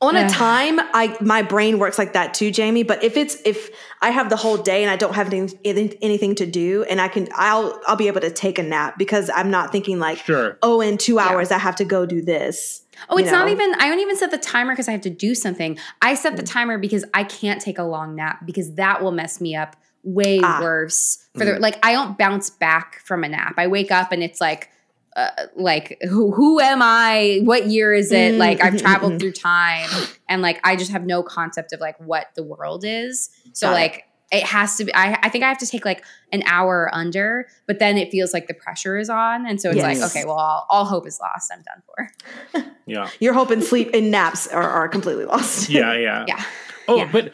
On 0.00 0.14
a 0.16 0.28
time 0.28 0.78
i 0.92 1.16
my 1.20 1.42
brain 1.42 1.78
works 1.78 1.98
like 1.98 2.12
that 2.12 2.34
too 2.34 2.50
jamie 2.50 2.82
but 2.82 3.02
if 3.02 3.16
it's 3.16 3.36
if 3.44 3.70
i 4.02 4.10
have 4.10 4.28
the 4.30 4.36
whole 4.36 4.56
day 4.56 4.82
and 4.82 4.90
i 4.90 4.96
don't 4.96 5.14
have 5.14 5.32
any, 5.32 5.48
any- 5.64 5.96
anything 6.02 6.34
to 6.34 6.44
do 6.46 6.84
and 6.84 7.00
i 7.00 7.08
can 7.08 7.26
i'll 7.34 7.80
i'll 7.86 7.96
be 7.96 8.06
able 8.06 8.20
to 8.20 8.30
take 8.30 8.58
a 8.58 8.62
nap 8.62 8.98
because 8.98 9.30
i'm 9.34 9.50
not 9.50 9.72
thinking 9.72 9.98
like 9.98 10.18
Sure. 10.18 10.58
oh 10.62 10.80
in 10.80 10.98
two 10.98 11.18
hours 11.18 11.50
i 11.50 11.58
have 11.58 11.76
to 11.76 11.84
go 11.84 12.04
do 12.06 12.20
this 12.22 12.82
Oh, 13.10 13.18
it's 13.18 13.30
not 13.30 13.50
even. 13.50 13.74
I 13.74 13.88
don't 13.90 14.00
even 14.00 14.16
set 14.16 14.30
the 14.30 14.38
timer 14.38 14.72
because 14.72 14.88
I 14.88 14.92
have 14.92 15.02
to 15.02 15.10
do 15.10 15.34
something. 15.34 15.78
I 16.00 16.14
set 16.14 16.38
the 16.38 16.42
timer 16.42 16.78
because 16.78 17.04
I 17.12 17.24
can't 17.24 17.60
take 17.60 17.76
a 17.78 17.82
long 17.82 18.14
nap 18.16 18.46
because 18.46 18.72
that 18.76 19.02
will 19.02 19.12
mess 19.12 19.38
me 19.38 19.54
up 19.54 19.76
way 20.02 20.40
Ah. 20.42 20.60
worse. 20.62 21.18
For 21.36 21.44
the 21.44 21.58
like, 21.60 21.78
I 21.84 21.92
don't 21.92 22.16
bounce 22.16 22.48
back 22.48 23.00
from 23.04 23.22
a 23.22 23.28
nap. 23.28 23.56
I 23.58 23.66
wake 23.66 23.90
up 23.92 24.12
and 24.12 24.22
it's 24.22 24.40
like, 24.40 24.70
uh, 25.16 25.30
like 25.56 25.98
who 26.02 26.30
who 26.30 26.60
am 26.60 26.80
I? 26.82 27.40
What 27.42 27.66
year 27.66 27.92
is 27.94 28.12
it? 28.12 28.34
Mm, 28.34 28.38
Like 28.38 28.62
I've 28.62 28.76
traveled 28.76 29.14
mhm. 29.14 29.20
through 29.20 29.32
time 29.32 29.88
and 30.28 30.42
like 30.42 30.60
I 30.62 30.76
just 30.76 30.92
have 30.92 31.04
no 31.06 31.22
concept 31.22 31.72
of 31.72 31.80
like 31.80 31.98
what 31.98 32.28
the 32.36 32.42
world 32.44 32.84
is. 32.86 33.30
So 33.52 33.68
Got 33.68 33.72
like 33.72 34.04
it 34.30 34.42
has 34.42 34.76
to 34.76 34.84
be. 34.84 34.92
I, 34.94 35.18
I 35.22 35.28
think 35.28 35.44
I 35.44 35.48
have 35.48 35.58
to 35.58 35.66
take 35.66 35.84
like 35.84 36.04
an 36.32 36.42
hour 36.46 36.90
under, 36.92 37.46
but 37.66 37.78
then 37.78 37.96
it 37.96 38.10
feels 38.10 38.32
like 38.34 38.48
the 38.48 38.54
pressure 38.54 38.98
is 38.98 39.08
on, 39.08 39.46
and 39.46 39.60
so 39.60 39.70
it's 39.70 39.76
Yes. 39.76 40.00
like, 40.00 40.10
okay, 40.10 40.24
well, 40.24 40.34
all, 40.36 40.66
all 40.68 40.84
hope 40.84 41.06
is 41.06 41.20
lost. 41.20 41.52
I'm 41.52 41.62
done 41.62 41.82
for. 41.86 42.72
Yeah. 42.88 43.08
Your 43.18 43.32
hope 43.34 43.50
and 43.50 43.64
sleep 43.64 43.90
and 43.94 44.12
naps 44.12 44.46
are, 44.46 44.62
are 44.62 44.88
completely 44.88 45.24
lost. 45.24 45.68
Yeah, 45.68 45.94
yeah. 45.94 46.24
Yeah. 46.28 46.44
Oh, 46.86 46.96
Yeah. 46.98 47.08
but 47.10 47.32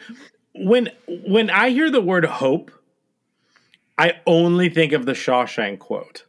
when 0.55 0.89
when 1.07 1.49
I 1.51 1.69
hear 1.69 1.91
the 1.91 2.01
word 2.01 2.25
hope, 2.25 2.71
I 3.97 4.13
only 4.25 4.69
think 4.69 4.93
of 4.93 5.05
the 5.05 5.11
Shawshank 5.13 5.79
quote. 5.79 6.25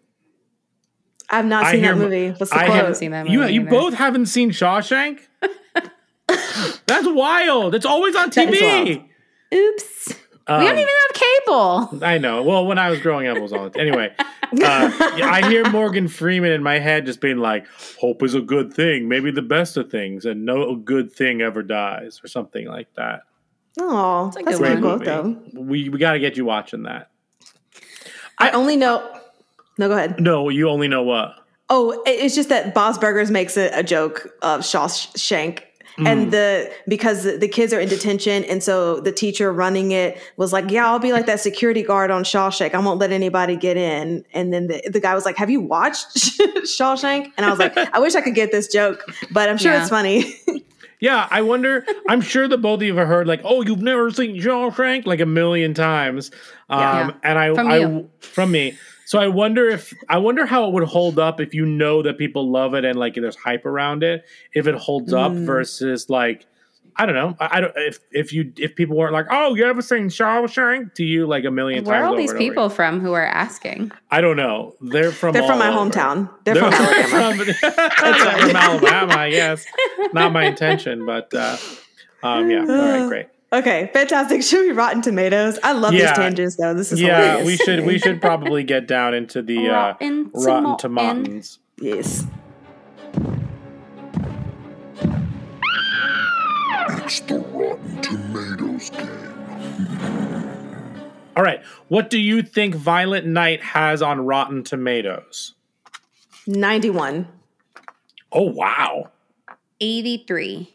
I've 1.30 1.46
not 1.46 1.70
seen 1.70 1.80
hear 1.82 1.94
that 1.94 1.98
movie. 1.98 2.30
What's 2.30 2.50
the 2.50 2.58
I 2.58 2.64
quote? 2.66 2.76
haven't 2.76 2.94
seen 2.96 3.10
that 3.12 3.26
movie 3.26 3.34
you 3.52 3.62
either. 3.62 3.70
both 3.70 3.94
haven't 3.94 4.26
seen 4.26 4.50
Shawshank? 4.50 5.20
That's 6.86 7.06
wild. 7.08 7.74
It's 7.74 7.86
always 7.86 8.14
on 8.16 8.30
TV. 8.30 9.04
Oops. 9.52 10.14
Um, 10.46 10.60
we 10.60 10.66
don't 10.66 10.78
even 10.78 10.94
have 11.08 11.14
cable. 11.14 12.04
I 12.04 12.18
know. 12.18 12.42
Well, 12.42 12.66
when 12.66 12.78
I 12.78 12.90
was 12.90 13.00
growing 13.00 13.26
up, 13.28 13.36
it 13.36 13.40
was 13.40 13.52
all 13.52 13.70
anyway. 13.76 14.14
Uh, 14.18 14.28
I 14.62 15.48
hear 15.48 15.68
Morgan 15.70 16.06
Freeman 16.06 16.52
in 16.52 16.62
my 16.62 16.78
head 16.78 17.06
just 17.06 17.20
being 17.22 17.38
like, 17.38 17.66
"Hope 17.98 18.22
is 18.22 18.34
a 18.34 18.42
good 18.42 18.72
thing, 18.74 19.08
maybe 19.08 19.30
the 19.30 19.42
best 19.42 19.76
of 19.78 19.90
things, 19.90 20.26
and 20.26 20.44
no 20.44 20.76
good 20.76 21.10
thing 21.12 21.40
ever 21.40 21.62
dies," 21.62 22.20
or 22.22 22.28
something 22.28 22.66
like 22.66 22.92
that. 22.94 23.22
Oh, 23.80 24.26
a 24.28 24.42
that's 24.44 24.58
a 24.58 24.62
good 24.62 24.82
good 24.82 24.82
quote, 24.82 25.04
though. 25.04 25.42
We 25.54 25.88
we 25.88 25.98
got 25.98 26.12
to 26.12 26.18
get 26.18 26.36
you 26.36 26.44
watching 26.44 26.82
that. 26.82 27.10
I 28.38 28.50
only 28.50 28.76
know. 28.76 29.18
No, 29.78 29.88
go 29.88 29.94
ahead. 29.94 30.20
No, 30.20 30.48
you 30.48 30.68
only 30.68 30.88
know 30.88 31.02
what. 31.02 31.34
Oh, 31.70 32.00
it's 32.06 32.34
just 32.34 32.48
that 32.50 32.74
Bob's 32.74 32.98
Burgers 32.98 33.30
makes 33.30 33.56
a, 33.56 33.68
a 33.70 33.82
joke 33.82 34.28
of 34.42 34.60
Shawshank. 34.60 35.60
Mm. 35.96 36.06
And 36.08 36.32
the 36.32 36.72
because 36.88 37.22
the 37.22 37.36
the 37.38 37.46
kids 37.46 37.72
are 37.72 37.78
in 37.78 37.88
detention, 37.88 38.42
and 38.44 38.60
so 38.64 38.98
the 38.98 39.12
teacher 39.12 39.52
running 39.52 39.92
it 39.92 40.18
was 40.36 40.52
like, 40.52 40.68
"Yeah, 40.70 40.86
I'll 40.88 40.98
be 40.98 41.12
like 41.12 41.26
that 41.26 41.38
security 41.38 41.84
guard 41.84 42.10
on 42.10 42.24
Shawshank. 42.24 42.74
I 42.74 42.78
won't 42.80 42.98
let 42.98 43.12
anybody 43.12 43.54
get 43.54 43.76
in." 43.76 44.24
And 44.34 44.52
then 44.52 44.66
the, 44.66 44.82
the 44.92 44.98
guy 44.98 45.14
was 45.14 45.24
like, 45.24 45.36
"Have 45.36 45.50
you 45.50 45.60
watched 45.60 46.16
Shawshank?" 46.64 47.30
And 47.36 47.46
I 47.46 47.50
was 47.50 47.60
like, 47.60 47.76
"I 47.76 48.00
wish 48.00 48.16
I 48.16 48.22
could 48.22 48.34
get 48.34 48.50
this 48.50 48.66
joke, 48.66 49.04
but 49.30 49.48
I'm 49.48 49.56
sure 49.56 49.72
Yeah. 49.72 49.80
it's 49.82 49.90
funny." 49.90 50.34
Yeah, 51.00 51.28
I 51.30 51.42
wonder. 51.42 51.84
I'm 52.08 52.22
sure 52.22 52.48
that 52.48 52.58
both 52.58 52.78
of 52.78 52.82
you 52.84 52.96
have 52.96 53.06
heard 53.06 53.26
like, 53.26 53.42
"Oh, 53.44 53.60
you've 53.62 53.82
never 53.82 54.10
seen 54.10 54.40
Shawshank" 54.40 55.04
like 55.04 55.20
a 55.20 55.26
million 55.26 55.74
times. 55.74 56.30
Um, 56.70 56.80
Yeah. 56.80 57.10
and 57.22 57.38
I, 57.38 57.54
From 57.54 57.66
I 57.68 57.76
you. 57.78 58.10
from 58.20 58.50
me. 58.52 58.78
So 59.06 59.18
I 59.18 59.28
wonder 59.28 59.68
if 59.68 59.92
I 60.08 60.18
wonder 60.18 60.46
how 60.46 60.66
it 60.68 60.72
would 60.72 60.84
hold 60.84 61.18
up 61.18 61.40
if 61.40 61.52
you 61.54 61.66
know 61.66 62.02
that 62.02 62.16
people 62.18 62.50
love 62.50 62.74
it 62.74 62.84
and 62.84 62.98
like 62.98 63.14
there's 63.14 63.36
hype 63.36 63.66
around 63.66 64.02
it. 64.02 64.24
If 64.54 64.66
it 64.66 64.74
holds 64.74 65.12
up 65.12 65.32
Mm. 65.32 65.44
versus 65.46 66.08
like 66.08 66.46
I 66.96 67.06
don't 67.06 67.16
know. 67.16 67.36
I, 67.40 67.58
I 67.58 67.60
don't 67.60 67.72
if 67.76 67.98
if 68.12 68.32
you 68.32 68.52
if 68.56 68.76
people 68.76 68.96
weren't 68.96 69.12
like, 69.12 69.26
"Oh, 69.28 69.56
you 69.56 69.64
ever 69.66 69.82
seen 69.82 70.04
Shawshank?" 70.08 70.94
to 70.94 71.02
you 71.04 71.26
like 71.26 71.44
a 71.44 71.50
million 71.50 71.82
Where 71.84 71.94
times. 71.96 72.02
are 72.04 72.06
all 72.06 72.12
over 72.12 72.20
these 72.22 72.30
and 72.30 72.38
over 72.40 72.48
people 72.50 72.64
again. 72.66 72.76
from 72.76 73.00
who 73.00 73.12
are 73.14 73.26
asking? 73.26 73.90
I 74.12 74.20
don't 74.20 74.36
know. 74.36 74.74
They're 74.80 75.10
from 75.10 75.32
They're 75.32 75.42
from 75.42 75.58
my 75.58 75.70
over. 75.76 75.90
hometown. 75.90 76.30
They're, 76.44 76.54
They're 76.54 76.70
from 76.70 76.72
Alabama. 77.12 77.44
from, 77.54 77.60
They're 77.60 78.14
from 78.48 78.56
Alabama, 78.56 79.14
I 79.18 79.30
guess. 79.30 79.66
Not 80.12 80.32
my 80.32 80.44
intention, 80.44 81.04
but 81.04 81.34
uh, 81.34 81.56
um, 82.22 82.48
yeah. 82.48 82.60
All 82.60 82.66
right, 82.66 83.08
great. 83.08 83.26
Okay, 83.54 83.88
fantastic. 83.92 84.42
Should 84.48 84.66
we 84.66 84.72
Rotten 84.72 85.00
Tomatoes? 85.00 85.58
I 85.62 85.72
love 85.72 85.94
Yeah. 85.94 86.08
these 86.08 86.16
tangents, 86.16 86.56
though. 86.56 86.74
This 86.74 86.90
is 86.92 87.00
Yeah, 87.00 87.38
hilarious. 87.38 87.46
we 87.46 87.56
should 87.56 87.86
we 87.86 87.98
should 87.98 88.20
probably 88.28 88.64
get 88.64 88.86
down 88.88 89.14
into 89.14 89.40
the 89.42 89.68
uh, 89.68 89.72
Rotten 89.72 90.30
rotten 90.34 90.76
tomatoes. 90.76 91.58
yes. 91.80 92.26
It's 97.06 97.20
the 97.20 97.38
Rotten 97.38 98.00
Tomatoes 98.02 98.90
game. 98.90 99.08
All 101.36 101.42
right, 101.42 101.62
what 101.88 102.10
do 102.10 102.18
you 102.18 102.42
think 102.42 102.74
Violent 102.74 103.26
Night 103.26 103.62
has 103.62 104.00
on 104.02 104.24
Rotten 104.24 104.62
Tomatoes? 104.64 105.54
Ninety-one. 106.46 107.28
Oh 108.32 108.50
wow! 108.50 109.10
83. 109.80 110.73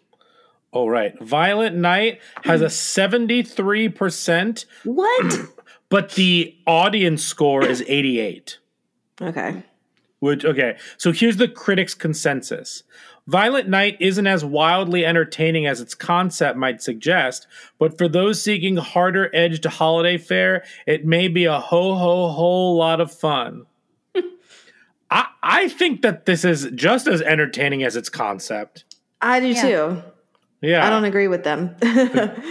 All 0.72 0.90
right, 0.90 1.20
Violent 1.22 1.76
Night 1.76 2.20
has 2.44 2.62
a 2.62 2.70
seventy 2.70 3.42
three 3.44 3.90
percent, 3.90 4.66
What? 4.84 5.40
but 5.90 6.12
the 6.12 6.56
audience 6.68 7.24
score 7.24 7.64
is 7.66 7.84
eighty 7.88 8.20
eight. 8.20 8.60
okay. 9.22 9.64
Which 10.20 10.44
okay, 10.46 10.78
so 10.98 11.12
here's 11.14 11.38
the 11.38 11.48
critics' 11.48 11.94
consensus. 11.94 12.84
Violent 13.26 13.70
Night 13.70 13.96
isn't 14.00 14.28
as 14.28 14.44
wildly 14.44 15.06
entertaining 15.06 15.66
as 15.66 15.80
its 15.82 15.96
concept 15.96 16.58
might 16.58 16.82
suggest, 16.82 17.48
but 17.78 17.98
for 17.98 18.08
those 18.08 18.42
seeking 18.42 18.76
harder 18.78 19.30
edged 19.36 19.64
holiday 19.66 20.18
fare, 20.18 20.64
it 20.86 21.06
may 21.06 21.28
be 21.30 21.46
a 21.46 21.60
ho 21.60 21.96
ho 21.96 22.28
whole 22.30 22.76
lot 22.76 23.00
of 23.00 23.12
fun. 23.14 23.66
I 25.10 25.26
I 25.42 25.68
think 25.70 26.02
that 26.02 26.26
this 26.26 26.44
is 26.44 26.68
just 26.76 27.08
as 27.08 27.22
entertaining 27.22 27.84
as 27.84 27.96
its 27.96 28.10
concept. 28.10 28.84
I 29.22 29.40
do 29.40 29.48
Yeah. 29.48 29.62
too. 29.62 30.02
Yeah. 30.62 30.86
I 30.86 30.90
don't 30.90 31.06
agree 31.06 31.28
with 31.28 31.44
them. 31.44 31.76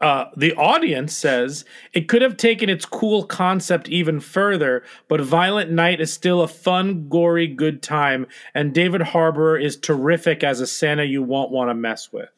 Uh, 0.00 0.26
the 0.36 0.54
audience 0.54 1.16
says 1.16 1.64
it 1.92 2.06
could 2.06 2.22
have 2.22 2.36
taken 2.36 2.68
its 2.68 2.84
cool 2.84 3.24
concept 3.24 3.88
even 3.88 4.20
further, 4.20 4.84
but 5.08 5.20
Violent 5.20 5.72
Night 5.72 6.00
is 6.00 6.12
still 6.12 6.40
a 6.40 6.46
fun, 6.46 7.08
gory, 7.08 7.48
good 7.48 7.82
time, 7.82 8.26
and 8.54 8.72
David 8.72 9.00
Harbour 9.02 9.58
is 9.58 9.76
terrific 9.76 10.44
as 10.44 10.60
a 10.60 10.68
Santa 10.68 11.02
you 11.02 11.20
won't 11.22 11.50
want 11.50 11.70
to 11.70 11.74
mess 11.74 12.12
with. 12.12 12.28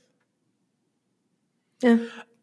yeah. 1.82 1.99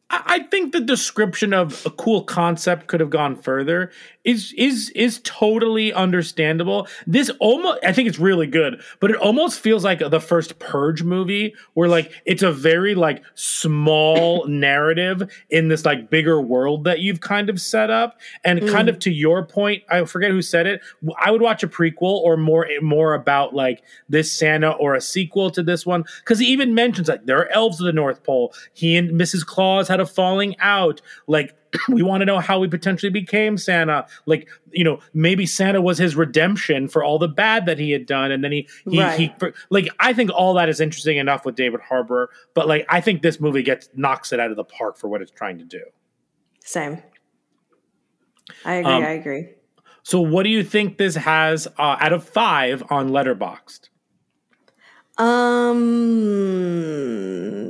I 0.10 0.22
I 0.27 0.39
think 0.52 0.72
the 0.72 0.81
description 0.81 1.52
of 1.52 1.84
a 1.85 1.89
cool 1.89 2.23
concept 2.23 2.85
could 2.85 2.99
have 2.99 3.10
gone 3.10 3.35
further 3.35 3.91
is 4.26 4.53
is 4.57 4.89
is 4.89 5.22
totally 5.23 5.93
understandable. 5.93 6.88
This 7.07 7.30
almost 7.39 7.80
I 7.84 7.93
think 7.93 8.10
it's 8.10 8.19
really 8.19 8.47
good, 8.47 8.81
but 8.99 9.11
it 9.11 9.18
almost 9.18 9.60
feels 9.60 9.84
like 9.84 9.99
the 9.99 10.19
first 10.19 10.60
Purge 10.60 11.03
movie 11.03 11.53
where 11.76 11.88
like 11.88 12.11
it's 12.26 12.43
a 12.43 12.52
very 12.52 12.95
like 12.95 13.23
small 13.35 14.45
narrative 14.47 15.31
in 15.49 15.68
this 15.68 15.85
like 15.85 16.10
bigger 16.10 16.41
world 16.41 16.84
that 16.85 16.99
you've 16.99 17.22
kind 17.22 17.49
of 17.49 17.61
set 17.61 17.89
up 17.89 18.19
and 18.43 18.60
kind 18.68 18.88
mm. 18.88 18.89
of 18.89 18.99
to 18.99 19.11
your 19.11 19.45
point, 19.45 19.84
I 19.89 20.03
forget 20.06 20.31
who 20.31 20.41
said 20.41 20.65
it. 20.65 20.81
I 21.23 21.31
would 21.31 21.41
watch 21.41 21.64
a 21.64 21.68
prequel 21.68 22.02
or 22.02 22.35
more 22.35 22.68
more 22.81 23.14
about 23.14 23.53
like 23.53 23.84
this 24.10 24.31
Santa 24.31 24.72
or 24.72 24.95
a 24.95 25.02
sequel 25.02 25.52
to 25.52 25.61
this 25.61 25.85
one 25.85 26.03
cuz 26.26 26.39
he 26.39 26.47
even 26.47 26.73
mentions 26.73 27.07
like 27.07 27.26
there 27.26 27.38
are 27.38 27.49
elves 27.49 27.80
of 27.80 27.85
the 27.85 27.93
North 27.93 28.23
Pole. 28.23 28.53
He 28.73 28.95
and 28.95 29.11
Mrs. 29.11 29.45
Claus 29.45 29.88
had 29.88 29.99
a 29.99 30.06
falling 30.06 30.56
out. 30.60 31.02
Like 31.27 31.56
we 31.90 32.02
want 32.02 32.22
to 32.22 32.26
know 32.26 32.40
how 32.40 32.62
he 32.62 32.70
potentially 32.70 33.10
became 33.10 33.58
Santa. 33.58 34.08
Like, 34.26 34.48
you 34.72 34.84
know, 34.84 35.00
maybe 35.14 35.46
Santa 35.46 35.82
was 35.82 35.98
his 35.98 36.16
redemption 36.16 36.88
for 36.88 37.04
all 37.04 37.20
the 37.20 37.28
bad 37.28 37.66
that 37.66 37.80
he 37.80 37.92
had 37.92 38.06
done. 38.06 38.32
And 38.32 38.44
then 38.44 38.52
he, 38.52 38.68
he, 38.90 39.00
Right. 39.00 39.20
he 39.20 39.34
like, 39.70 39.88
I 40.00 40.14
think 40.14 40.32
all 40.32 40.54
that 40.56 40.70
is 40.70 40.80
interesting 40.80 41.18
enough 41.18 41.46
with 41.46 41.56
David 41.56 41.82
Harbour, 41.82 42.30
but 42.54 42.68
like, 42.68 42.86
I 42.90 43.02
think 43.02 43.22
this 43.22 43.40
movie 43.40 43.64
gets, 43.64 43.90
knocks 43.96 44.32
it 44.34 44.40
out 44.40 44.52
of 44.52 44.58
the 44.58 44.64
park 44.64 44.98
for 44.98 45.08
what 45.08 45.22
it's 45.22 45.32
trying 45.32 45.58
to 45.58 45.66
do. 45.66 45.82
Same. 46.64 47.02
I 48.64 48.76
agree. 48.76 48.92
Um, 48.94 49.04
I 49.04 49.10
agree. 49.12 49.50
So, 50.04 50.22
what 50.22 50.44
do 50.44 50.50
you 50.50 50.64
think 50.64 51.00
this 51.00 51.16
has 51.16 51.68
uh, 51.80 51.98
out 52.00 52.14
of 52.14 52.24
five 52.24 52.84
on 52.92 53.10
Letterboxd? 53.10 53.90
Um, 55.18 55.84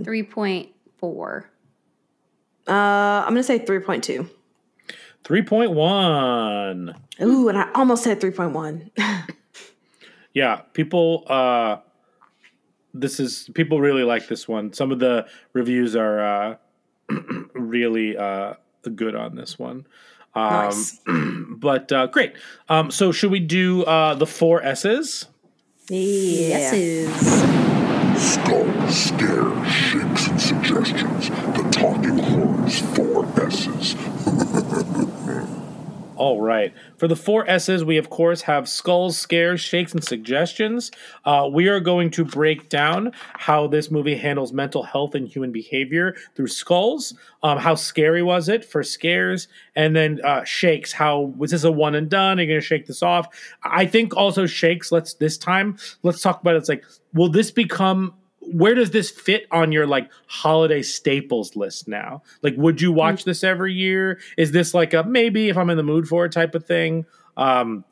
3.4. 0.04 1.44
uh, 2.68 3.24
I'm 3.26 3.30
gonna 3.30 3.44
say 3.44 3.60
3.2. 3.60 4.30
3.1. 5.24 6.96
Ooh, 7.22 7.50
and 7.50 7.58
I 7.58 7.72
almost 7.74 8.04
said 8.04 8.20
3.1. 8.22 8.92
Yeah, 10.34 10.58
people. 10.74 11.24
uh 11.28 11.78
This 12.94 13.20
is 13.22 13.50
people 13.54 13.80
really 13.80 14.04
like 14.04 14.28
this 14.28 14.50
one. 14.50 14.74
Some 14.74 14.92
of 14.92 15.00
the 15.00 15.28
reviews 15.54 15.96
are 15.96 16.20
uh 16.20 16.56
really 17.54 18.18
uh 18.18 18.56
good 18.96 19.16
on 19.16 19.36
this 19.36 19.58
one. 19.58 19.88
Um, 20.36 20.50
Nice. 20.52 21.00
but 21.58 21.90
uh, 21.94 22.08
great. 22.08 22.34
Um, 22.68 22.92
so 22.92 23.14
should 23.14 23.32
we 23.32 23.40
do 23.40 23.84
uh, 23.86 24.16
the 24.16 24.28
four 24.28 24.62
S's? 24.62 25.28
Yeah. 25.88 26.72
Skull, 28.18 28.68
scare, 28.90 29.66
shakes, 29.66 30.28
and 30.28 30.42
suggestions. 30.42 31.15
Horns 32.66 32.98
Four 32.98 33.46
S's. 33.46 33.96
All 36.16 36.42
right. 36.42 36.74
For 36.98 37.08
the 37.08 37.16
four 37.16 37.48
S's, 37.48 37.84
we 37.84 37.98
of 37.98 38.10
course 38.10 38.42
have 38.42 38.68
skulls, 38.68 39.18
scares, 39.18 39.62
shakes, 39.62 39.94
and 39.94 40.04
suggestions. 40.04 40.90
Uh, 41.26 41.48
we 41.52 41.68
are 41.68 41.80
going 41.80 42.10
to 42.12 42.26
break 42.26 42.70
down 42.70 43.12
how 43.34 43.68
this 43.68 43.92
movie 43.92 44.16
handles 44.16 44.52
mental 44.52 44.82
health 44.82 45.14
and 45.14 45.28
human 45.28 45.52
behavior 45.52 46.16
through 46.36 46.48
skulls. 46.48 47.14
Um, 47.44 47.60
how 47.60 47.76
scary 47.76 48.24
was 48.24 48.50
it 48.50 48.66
for 48.66 48.82
scares? 48.82 49.48
And 49.76 49.96
then 49.96 50.20
uh, 50.24 50.44
shakes. 50.46 50.92
How 50.92 51.34
was 51.38 51.52
this 51.52 51.66
a 51.66 51.72
one 51.72 51.94
and 51.94 52.10
done? 52.10 52.40
Are 52.40 52.42
you 52.42 52.48
going 52.48 52.62
to 52.62 52.66
shake 52.66 52.88
this 52.88 53.04
off? 53.04 53.28
I 53.62 53.86
think 53.86 54.16
also 54.16 54.48
shakes. 54.48 54.92
Let's 54.92 55.14
this 55.14 55.38
time 55.38 55.78
let's 56.02 56.22
talk 56.22 56.42
about 56.42 56.56
it. 56.56 56.60
It's 56.60 56.70
like, 56.70 56.84
will 57.14 57.30
this 57.30 57.52
become 57.52 58.16
where 58.52 58.76
does 58.76 58.92
this 58.92 59.10
fit 59.10 59.46
on 59.52 59.72
your 59.72 59.88
like 59.88 60.10
holiday 60.28 60.82
staples 60.82 61.56
list 61.56 61.88
now? 61.88 62.22
Like, 62.42 62.56
would 62.58 62.82
you 62.82 62.92
watch 62.92 63.22
Mm-hmm. 63.22 63.30
this 63.30 63.44
every 63.44 63.74
year? 63.74 64.20
Is 64.38 64.52
this 64.52 64.74
like 64.74 64.94
a 64.94 65.04
maybe 65.04 65.50
if 65.50 65.58
I'm 65.58 65.70
in 65.70 65.78
the 65.78 65.84
mood 65.84 66.08
for 66.08 66.26
it 66.26 66.32
type 66.32 66.56
of 66.56 66.66
thing? 66.66 67.06
Um, 67.38 67.84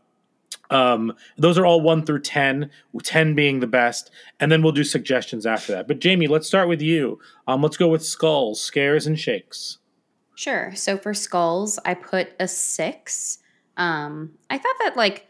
um, 0.70 1.14
those 1.38 1.58
are 1.58 1.66
all 1.66 1.82
one 1.82 2.06
through 2.06 2.22
10, 2.22 2.70
10 3.04 3.36
being 3.36 3.60
the 3.60 3.68
best. 3.68 4.10
And 4.40 4.52
then 4.52 4.64
we'll 4.64 4.72
do 4.72 4.84
suggestions 4.84 5.46
after 5.46 5.72
that. 5.74 5.88
But 5.88 6.00
Jamie, 6.00 6.28
let's 6.28 6.48
start 6.48 6.68
with 6.68 6.82
you. 6.82 7.20
Um, 7.48 7.62
let's 7.62 7.78
go 7.78 7.88
with 7.90 8.04
skulls, 8.04 8.62
scares, 8.62 9.06
and 9.06 9.20
shakes. 9.20 9.78
Sure. 10.36 10.74
So 10.74 10.98
for 10.98 11.14
skulls, 11.14 11.78
I 11.86 11.94
put 11.94 12.30
a 12.40 12.48
six. 12.48 13.38
Um, 13.78 14.32
I 14.50 14.58
thought 14.58 14.76
that 14.80 14.98
like, 14.98 15.28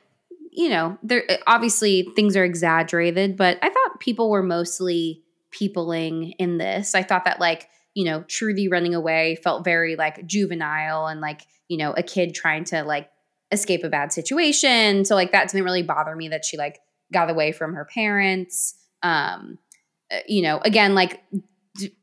you 0.56 0.70
know, 0.70 0.98
there 1.04 1.24
obviously 1.48 2.08
things 2.16 2.36
are 2.36 2.44
exaggerated, 2.44 3.38
but 3.38 3.58
I 3.62 3.70
thought 3.70 4.00
people 4.00 4.30
were 4.30 4.44
mostly 4.44 5.24
peopling 5.52 6.32
in 6.40 6.58
this. 6.58 6.96
I 6.96 7.04
thought 7.04 7.26
that 7.26 7.40
like, 7.40 7.70
you 7.94 8.06
know, 8.06 8.24
Trudy 8.24 8.68
running 8.68 8.96
away 8.96 9.36
felt 9.44 9.64
very 9.64 9.96
like 9.96 10.26
juvenile 10.26 11.08
and 11.08 11.22
like, 11.22 11.42
you 11.68 11.78
know, 11.78 11.94
a 11.94 12.04
kid 12.04 12.34
trying 12.34 12.64
to 12.66 12.84
like 12.84 13.10
escape 13.52 13.84
a 13.84 13.90
bad 13.90 14.12
situation. 14.12 15.06
So 15.06 15.16
like 15.16 15.32
that 15.32 15.50
didn't 15.50 15.64
really 15.64 15.84
bother 15.84 16.16
me 16.16 16.30
that 16.30 16.46
she 16.46 16.58
like 16.58 16.80
got 17.12 17.30
away 17.30 17.52
from 17.52 17.74
her 17.76 17.86
parents. 17.86 18.76
Um, 19.04 19.60
uh, 20.12 20.20
you 20.28 20.42
know, 20.42 20.60
again, 20.64 20.96
like 20.96 21.22
d- 21.76 21.96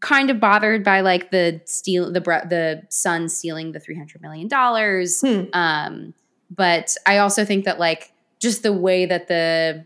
kind 0.00 0.30
of 0.30 0.40
bothered 0.40 0.84
by 0.84 1.00
like 1.00 1.30
the 1.30 1.60
steal 1.64 2.12
the 2.12 2.20
the 2.20 2.82
son 2.90 3.28
stealing 3.28 3.72
the 3.72 3.80
300 3.80 4.20
million 4.20 4.46
dollars 4.48 5.20
Hmm. 5.22 5.44
um 5.54 6.14
but 6.50 6.94
i 7.06 7.18
also 7.18 7.44
think 7.44 7.64
that 7.64 7.78
like 7.78 8.12
just 8.40 8.62
the 8.62 8.72
way 8.72 9.04
that 9.06 9.28
the 9.28 9.84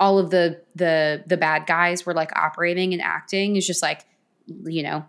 all 0.00 0.18
of 0.18 0.30
the 0.30 0.60
the 0.74 1.22
the 1.26 1.36
bad 1.36 1.66
guys 1.66 2.04
were 2.04 2.14
like 2.14 2.34
operating 2.36 2.92
and 2.92 3.00
acting 3.02 3.56
is 3.56 3.66
just 3.66 3.82
like 3.82 4.04
you 4.64 4.82
know 4.82 5.04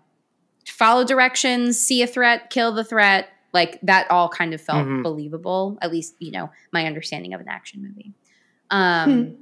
follow 0.68 1.04
directions 1.04 1.80
see 1.80 2.02
a 2.04 2.08
threat 2.08 2.50
kill 2.50 2.72
the 2.72 2.84
threat 2.84 3.28
like 3.54 3.80
that 3.82 4.10
all 4.10 4.30
kind 4.30 4.54
of 4.54 4.62
felt 4.62 4.86
Mhm. 4.88 5.04
believable 5.04 5.78
at 5.82 5.92
least 5.92 6.16
you 6.20 6.32
know 6.32 6.50
my 6.72 6.86
understanding 6.86 7.34
of 7.34 7.42
an 7.42 7.48
action 7.48 7.82
movie. 7.82 8.14
Um 8.70 9.38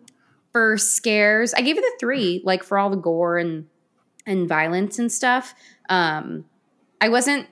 for 0.52 0.78
scares 0.78 1.54
i 1.54 1.62
gave 1.62 1.78
it 1.78 1.84
a 1.84 1.94
three 2.00 2.42
like 2.44 2.64
for 2.64 2.78
all 2.78 2.90
the 2.90 2.98
gore 2.98 3.38
and 3.38 3.68
and 4.26 4.48
violence 4.48 5.00
and 5.00 5.12
stuff. 5.12 5.54
Um 5.90 6.46
i 7.00 7.10
wasn't 7.10 7.48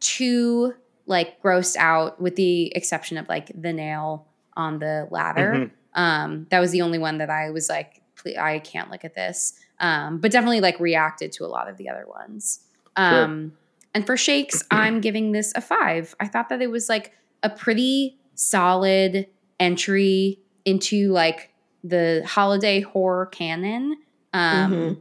too 0.00 0.74
like 1.06 1.42
grossed 1.42 1.76
out 1.76 2.20
with 2.20 2.36
the 2.36 2.74
exception 2.76 3.16
of 3.18 3.28
like 3.28 3.50
the 3.60 3.72
nail 3.72 4.26
on 4.56 4.78
the 4.78 5.08
ladder 5.10 5.52
Mhm. 5.54 5.70
um 5.98 6.46
that 6.50 6.60
was 6.60 6.70
the 6.70 6.82
only 6.82 6.98
one 6.98 7.18
that 7.18 7.30
i 7.30 7.50
was 7.50 7.68
like 7.68 8.00
i 8.38 8.58
can't 8.60 8.90
look 8.90 9.04
at 9.04 9.14
this. 9.14 9.54
Um 9.80 10.18
but 10.18 10.30
definitely 10.30 10.60
like 10.60 10.78
reacted 10.78 11.32
to 11.32 11.44
a 11.44 11.48
lot 11.48 11.68
of 11.68 11.76
the 11.76 11.88
other 11.88 12.06
ones. 12.06 12.60
Um 12.96 13.52
and 13.94 14.06
for 14.06 14.16
shakes 14.16 14.62
i'm 14.70 15.00
giving 15.00 15.32
this 15.32 15.52
a 15.56 15.60
five. 15.60 16.14
I 16.20 16.28
thought 16.28 16.48
that 16.50 16.62
it 16.62 16.70
was 16.70 16.88
like 16.88 17.12
a 17.42 17.50
pretty 17.50 18.16
solid 18.36 19.26
entry 19.58 20.38
into 20.64 21.10
like 21.10 21.50
the 21.82 22.22
holiday 22.24 22.80
horror 22.80 23.26
canon. 23.26 23.96
Um 24.32 24.72
Mhm. 24.72 25.00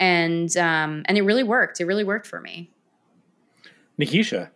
and 0.00 0.56
um 0.56 1.02
and 1.06 1.18
it 1.18 1.22
really 1.22 1.44
worked. 1.44 1.78
It 1.80 1.84
really 1.84 2.04
worked 2.04 2.26
for 2.26 2.40
me. 2.40 2.70
Nikisha. 4.00 4.48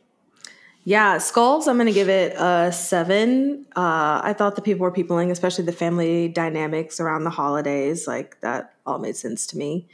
Yeah, 0.89 1.19
Skulls, 1.19 1.67
I'm 1.67 1.75
going 1.79 1.89
to 1.89 1.93
give 1.93 2.09
it 2.09 2.35
a 2.39 2.71
seven. 2.71 3.67
Uh, 3.75 4.21
I 4.23 4.33
thought 4.39 4.55
the 4.55 4.63
people 4.63 4.85
were 4.85 4.93
peopling, 4.93 5.33
especially 5.33 5.65
the 5.65 5.73
family 5.73 6.29
dynamics 6.29 7.01
around 7.01 7.25
the 7.25 7.31
holidays. 7.31 8.07
Like 8.07 8.41
that 8.43 8.73
all 8.87 9.01
made 9.01 9.17
sense 9.17 9.49
to 9.49 9.59
me. 9.59 9.89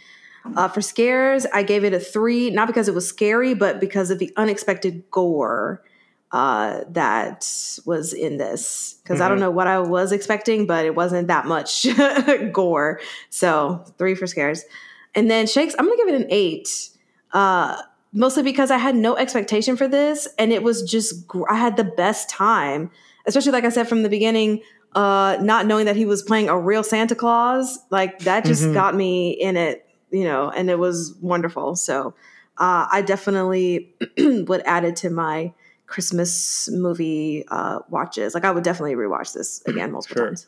Uh, 0.55 0.69
for 0.69 0.83
scares, 0.83 1.47
I 1.47 1.63
gave 1.63 1.83
it 1.85 1.95
a 1.95 1.99
three, 1.99 2.51
not 2.51 2.67
because 2.67 2.89
it 2.89 2.95
was 2.95 3.09
scary, 3.09 3.55
but 3.55 3.81
because 3.81 4.11
of 4.11 4.19
the 4.19 4.35
unexpected 4.37 5.11
gore 5.11 5.83
uh, 6.31 6.81
that 6.91 7.49
was 7.87 8.13
in 8.13 8.37
this. 8.37 8.97
Because 9.03 9.23
I 9.23 9.29
don't 9.31 9.39
Mhm. 9.39 9.41
know 9.41 9.51
what 9.51 9.69
I 9.69 9.79
was 9.79 10.13
expecting, 10.13 10.67
but 10.67 10.85
it 10.85 10.95
wasn't 10.95 11.29
that 11.29 11.47
much 11.47 11.87
gore. 12.53 13.01
So 13.31 13.83
three 13.97 14.15
for 14.15 14.27
scares. 14.27 14.65
And 15.15 15.31
then 15.31 15.47
shakes, 15.47 15.75
I'm 15.79 15.87
going 15.87 15.97
to 15.97 16.05
give 16.05 16.15
it 16.15 16.21
an 16.21 16.27
eight. 16.29 16.91
Uh, 17.33 17.81
mostly 18.13 18.43
because 18.43 18.71
I 18.71 18.79
had 18.79 18.95
no 18.95 19.17
expectation 19.17 19.77
for 19.77 19.89
this, 19.89 20.29
and 20.39 20.53
it 20.53 20.63
was 20.63 20.83
just 20.83 21.25
I 21.49 21.57
had 21.57 21.77
the 21.77 21.85
best 21.85 22.29
time, 22.31 22.91
especially 23.27 23.53
like 23.53 23.65
I 23.65 23.71
said 23.71 23.89
from 23.89 24.03
the 24.03 24.09
beginning, 24.09 24.63
uh, 24.95 25.39
not 25.41 25.67
knowing 25.67 25.87
that 25.87 25.97
he 25.97 26.05
was 26.05 26.23
playing 26.23 26.49
a 26.49 26.59
real 26.59 26.83
Santa 26.83 27.15
Claus, 27.15 27.79
like 27.91 28.19
that 28.21 28.45
just 28.45 28.65
Mhm. 28.65 28.75
got 28.75 28.95
me 28.95 29.31
in 29.31 29.57
it, 29.57 29.87
you 30.11 30.25
know, 30.25 30.51
and 30.51 30.69
it 30.71 30.79
was 30.79 31.15
wonderful. 31.21 31.77
So 31.77 32.15
uh, 32.59 32.87
I 32.91 33.03
definitely 33.03 33.95
would 34.19 34.63
add 34.67 34.85
it 34.85 34.97
to 34.97 35.11
my 35.11 35.53
Christmas 35.87 36.69
movie 36.71 37.45
uh, 37.49 37.81
watches. 37.89 38.35
Like 38.35 38.45
I 38.45 38.51
would 38.51 38.65
definitely 38.65 38.95
rewatch 38.95 39.33
this 39.35 39.63
again 39.67 39.93
multiple 39.93 40.17
Sure. 40.17 40.27
times. 40.29 40.47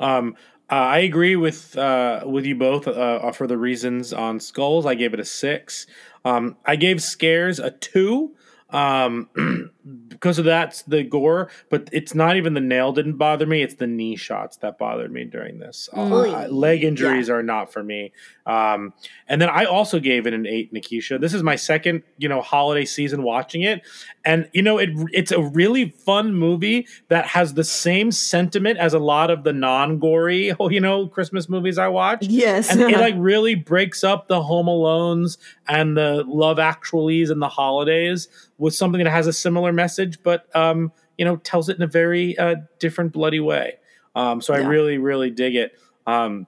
Um, 0.00 0.36
uh, 0.70 0.74
I 0.74 0.98
agree 1.00 1.36
with 1.36 1.76
uh, 1.76 2.22
with 2.24 2.46
you 2.46 2.54
both 2.54 2.88
uh, 2.88 3.30
for 3.32 3.46
the 3.46 3.58
reasons 3.58 4.12
on 4.12 4.40
skulls. 4.40 4.86
I 4.86 4.94
gave 4.94 5.12
it 5.12 5.20
a 5.20 5.24
six. 5.24 5.86
Um, 6.24 6.56
I 6.64 6.76
gave 6.76 7.02
scares 7.02 7.58
a 7.58 7.70
two. 7.70 8.34
Um, 8.70 9.28
because 10.08 10.38
of 10.38 10.44
that's 10.46 10.82
the 10.82 11.02
gore, 11.02 11.50
but 11.68 11.88
it's 11.92 12.14
not 12.14 12.36
even 12.36 12.54
the 12.54 12.60
nail 12.60 12.92
didn't 12.92 13.16
bother 13.18 13.46
me. 13.46 13.62
It's 13.62 13.74
the 13.74 13.86
knee 13.86 14.16
shots 14.16 14.56
that 14.58 14.78
bothered 14.78 15.12
me 15.12 15.24
during 15.24 15.58
this. 15.58 15.88
Uh, 15.92 15.98
Mm. 15.98 16.52
leg 16.52 16.84
injuries 16.84 17.28
are 17.28 17.42
not 17.42 17.72
for 17.72 17.82
me. 17.82 18.12
Um, 18.46 18.92
and 19.28 19.40
then 19.42 19.48
I 19.50 19.64
also 19.64 19.98
gave 20.00 20.26
it 20.26 20.34
an 20.34 20.46
eight, 20.46 20.72
Nikisha. 20.72 21.20
This 21.20 21.32
is 21.34 21.42
my 21.42 21.56
second, 21.56 22.02
you 22.18 22.28
know, 22.28 22.40
holiday 22.42 22.84
season 22.84 23.22
watching 23.22 23.62
it, 23.62 23.82
and 24.24 24.48
you 24.52 24.62
know, 24.62 24.78
it 24.78 24.90
it's 25.12 25.32
a 25.32 25.40
really 25.42 25.90
fun 25.90 26.34
movie 26.34 26.86
that 27.08 27.26
has 27.26 27.54
the 27.54 27.64
same 27.64 28.10
sentiment 28.12 28.78
as 28.78 28.92
a 28.94 28.98
lot 28.98 29.30
of 29.30 29.44
the 29.44 29.52
non-gory, 29.52 30.52
you 30.70 30.80
know, 30.80 31.06
Christmas 31.08 31.48
movies 31.48 31.78
I 31.78 31.88
watch 31.88 32.26
Yes. 32.26 32.70
and 32.70 32.80
it 32.82 32.98
like 32.98 33.14
really 33.18 33.54
breaks 33.54 34.02
up 34.04 34.28
the 34.28 34.42
home 34.42 34.66
alones 34.66 35.36
and 35.68 35.96
the 35.96 36.24
love 36.26 36.58
actuallys 36.58 37.30
and 37.30 37.40
the 37.40 37.48
holidays 37.48 38.28
with 38.58 38.74
something 38.74 39.02
that 39.02 39.10
has 39.10 39.26
a 39.26 39.32
similar 39.32 39.72
message 39.74 40.22
but 40.22 40.54
um 40.56 40.92
you 41.18 41.24
know 41.24 41.36
tells 41.36 41.68
it 41.68 41.76
in 41.76 41.82
a 41.82 41.86
very 41.86 42.36
uh, 42.38 42.56
different 42.78 43.12
bloody 43.12 43.40
way. 43.40 43.74
Um 44.14 44.40
so 44.40 44.54
i 44.54 44.58
really 44.58 44.98
really 44.98 45.30
dig 45.30 45.54
it. 45.54 45.78
Um 46.06 46.46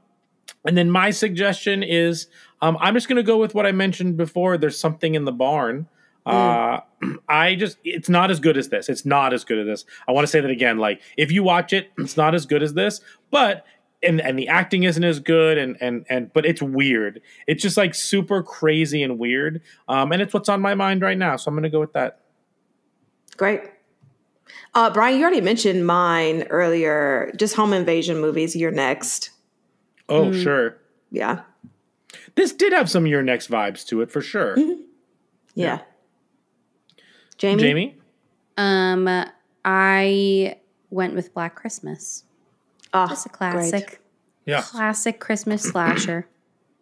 and 0.64 0.76
then 0.76 0.90
my 0.90 1.10
suggestion 1.10 1.82
is 1.82 2.26
um 2.60 2.76
i'm 2.80 2.94
just 2.94 3.08
going 3.08 3.16
to 3.16 3.22
go 3.22 3.36
with 3.36 3.54
what 3.54 3.66
i 3.66 3.72
mentioned 3.72 4.16
before. 4.16 4.58
There's 4.58 4.78
something 4.78 5.14
in 5.14 5.24
the 5.24 5.32
barn. 5.32 5.88
Uh 6.24 6.80
i 7.28 7.54
just 7.54 7.78
it's 7.84 8.08
not 8.08 8.30
as 8.30 8.40
good 8.40 8.56
as 8.56 8.68
this. 8.68 8.88
It's 8.88 9.06
not 9.06 9.32
as 9.32 9.44
good 9.44 9.58
as 9.58 9.66
this. 9.66 9.84
I 10.08 10.12
want 10.12 10.26
to 10.26 10.30
say 10.30 10.40
that 10.40 10.50
again 10.50 10.78
like 10.78 11.00
if 11.16 11.30
you 11.30 11.42
watch 11.42 11.72
it 11.72 11.90
it's 11.98 12.16
not 12.16 12.34
as 12.34 12.46
good 12.46 12.62
as 12.62 12.74
this 12.74 13.00
but 13.30 13.64
and 14.02 14.20
and 14.20 14.38
the 14.38 14.48
acting 14.48 14.82
isn't 14.82 15.02
as 15.02 15.20
good 15.20 15.56
and 15.58 15.76
and 15.80 16.04
and 16.08 16.32
but 16.32 16.44
it's 16.44 16.60
weird. 16.62 17.20
It's 17.46 17.62
just 17.62 17.76
like 17.76 17.94
super 17.94 18.42
crazy 18.42 19.02
and 19.02 19.18
weird. 19.18 19.62
Um 19.88 20.12
and 20.12 20.20
it's 20.20 20.34
what's 20.34 20.48
on 20.48 20.60
my 20.60 20.74
mind 20.74 21.02
right 21.02 21.16
now 21.16 21.36
so 21.36 21.48
i'm 21.48 21.54
gonna 21.54 21.70
go 21.70 21.80
with 21.80 21.92
that 21.94 22.20
Great. 23.36 23.60
Uh, 24.74 24.90
Bryan, 24.90 25.18
you 25.18 25.22
already 25.24 25.40
mentioned 25.40 25.86
mine 25.86 26.44
earlier. 26.50 27.32
Just 27.36 27.56
home 27.56 27.72
invasion 27.72 28.18
movies. 28.20 28.54
You're 28.56 28.70
next. 28.70 29.30
oh 30.08 30.26
Mm. 30.30 30.42
sure 30.42 30.76
Yeah. 31.10 31.40
this 32.36 32.52
did 32.52 32.72
have 32.72 32.88
some 32.90 33.06
You're 33.06 33.22
Next 33.22 33.50
vibes 33.50 33.84
to 33.88 34.00
it 34.02 34.10
for 34.10 34.20
sure 34.20 34.56
Yeah. 35.54 35.80
Jamie? 37.38 37.60
jamie 37.62 37.94
um 38.56 39.08
i 39.64 40.56
went 40.90 41.14
with 41.14 41.34
black 41.34 41.54
christmas 41.54 42.24
Oh, 42.94 43.06
just 43.08 43.26
a 43.26 43.28
great. 43.28 43.38
classic 43.50 44.00
yeah 44.46 44.62
classic 44.62 45.18
christmas 45.20 45.62
slasher 45.62 46.26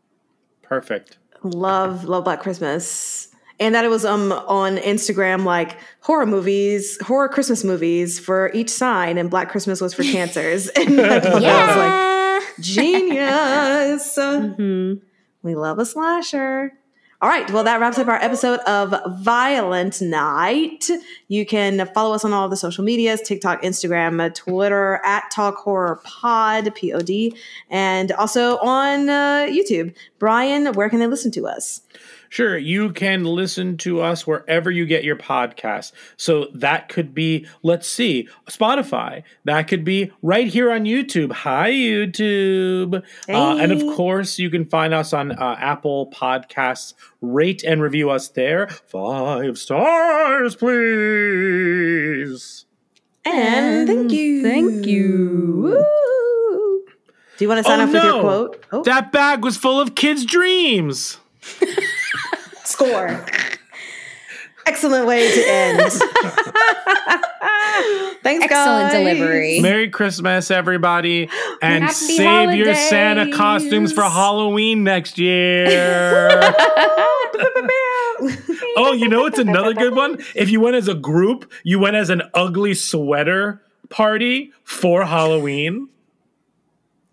perfect 0.63 1.19
Love, 1.43 2.05
love 2.05 2.25
Black 2.25 2.41
Christmas. 2.41 3.29
And 3.61 3.75
that 3.75 3.85
it 3.85 3.89
was 3.89 4.05
um 4.05 4.33
on 4.33 4.79
Instagram 4.79 5.45
like 5.45 5.77
horror 6.01 6.27
movies, 6.27 7.01
horror 7.03 7.29
Christmas 7.29 7.63
movies 7.63 8.19
for 8.19 8.51
each 8.53 8.71
sign, 8.71 9.17
and 9.17 9.31
Black 9.31 9.49
Christmas 9.49 9.81
was 9.81 9.95
for 9.95 10.03
cancers. 10.17 10.69
and 10.77 11.01
I 11.01 11.21
thought 11.21 11.35
was 11.35 12.47
like 12.47 12.57
genius. 12.61 14.17
Mhm. 14.19 15.01
We 15.43 15.55
love 15.55 15.79
a 15.79 15.87
slasher. 15.87 16.73
All 17.23 17.31
right. 17.31 17.51
Well, 17.51 17.65
that 17.65 17.81
wraps 17.81 17.97
up 17.99 18.09
our 18.09 18.17
episode 18.23 18.61
of 18.61 18.95
Violent 19.21 20.03
Night. 20.03 20.91
You 21.29 21.47
can 21.47 21.89
follow 21.95 22.15
us 22.15 22.23
on 22.25 22.35
all 22.35 22.51
the 22.51 22.57
social 22.57 22.85
medias 22.85 23.23
TikTok, 23.23 23.63
Instagram, 23.63 24.21
uh, 24.21 24.29
Twitter, 24.35 25.01
at 25.05 25.31
Talk 25.31 25.57
Horror 25.57 26.01
Pod, 26.05 26.75
P 26.75 26.93
O 26.93 27.01
D, 27.01 27.35
and 27.71 28.13
also 28.13 28.59
on 28.59 29.09
uh, 29.09 29.47
YouTube. 29.49 29.95
Bryan, 30.19 30.75
where 30.75 30.91
can 30.91 30.99
they 30.99 31.07
listen 31.07 31.31
to 31.33 31.47
us? 31.47 31.81
Sure, 32.35 32.59
you 32.59 32.93
can 32.93 33.23
listen 33.23 33.77
to 33.77 34.01
us 34.01 34.27
wherever 34.27 34.69
you 34.69 34.87
get 34.87 35.05
your 35.05 35.15
podcasts. 35.15 35.93
So 36.17 36.49
that 36.53 36.89
could 36.89 37.15
be, 37.15 37.47
let's 37.63 37.87
see, 37.87 38.29
Spotify. 38.51 39.23
That 39.45 39.69
could 39.69 39.85
be 39.85 40.11
right 40.21 40.49
here 40.49 40.73
on 40.73 40.83
YouTube. 40.83 41.31
Hi, 41.31 41.71
YouTube. 41.71 43.05
Uh, 43.29 43.57
and 43.59 43.71
of 43.71 43.79
course, 43.95 44.37
you 44.41 44.51
can 44.51 44.65
find 44.65 44.93
us 44.93 45.13
on 45.13 45.31
uh, 45.31 45.57
Apple 45.61 46.11
Podcasts. 46.11 46.95
Rate 47.21 47.63
and 47.63 47.81
review 47.81 48.11
us 48.11 48.27
there. 48.31 48.67
Five 48.67 49.57
stars, 49.57 50.57
please. 50.57 52.65
And 53.25 53.87
thank 53.87 54.11
you. 54.11 54.43
Thank 54.43 54.87
you. 54.87 55.61
Woo. 55.63 56.83
Do 57.39 57.45
you 57.45 57.49
want 57.49 57.65
to 57.65 57.71
sign 57.71 57.79
Oh, 57.79 57.85
off 57.85 57.93
with 57.93 58.03
your 58.03 58.21
quote? 58.23 58.65
Oh, 58.73 58.83
That 58.83 59.13
bag 59.13 59.45
was 59.45 59.57
full 59.57 59.81
of 59.81 59.95
kids' 59.95 60.25
dreams. 60.25 61.19
score. 62.75 63.25
Excellent 64.67 65.07
way 65.07 65.31
to 65.33 65.45
end. 65.47 65.81
Thanks, 68.23 68.47
for 68.47 68.53
Excellent 68.55 68.91
guys. 68.91 68.93
delivery. 68.93 69.61
Merry 69.61 69.91
Christmas, 69.91 70.51
everybody, 70.51 71.29
and 71.63 71.85
Happy 71.85 71.95
save 71.95 72.55
your 72.55 72.75
Santa 72.75 73.31
costumes 73.33 73.93
for 73.93 74.03
Halloween 74.05 74.83
next 74.83 75.19
year. 75.19 75.67
oh, 78.77 78.97
you 78.97 79.09
know 79.09 79.21
what's 79.21 79.39
another 79.39 79.75
good 79.75 79.95
one? 79.95 80.19
If 80.35 80.49
you 80.51 80.61
went 80.61 80.77
as 80.77 80.89
a 80.89 80.95
group, 80.95 81.53
you 81.63 81.79
went 81.79 81.97
as 81.97 82.09
an 82.11 82.23
ugly 82.33 82.73
sweater 82.75 83.63
party 83.91 84.53
for 84.65 85.05
Halloween. 85.05 85.89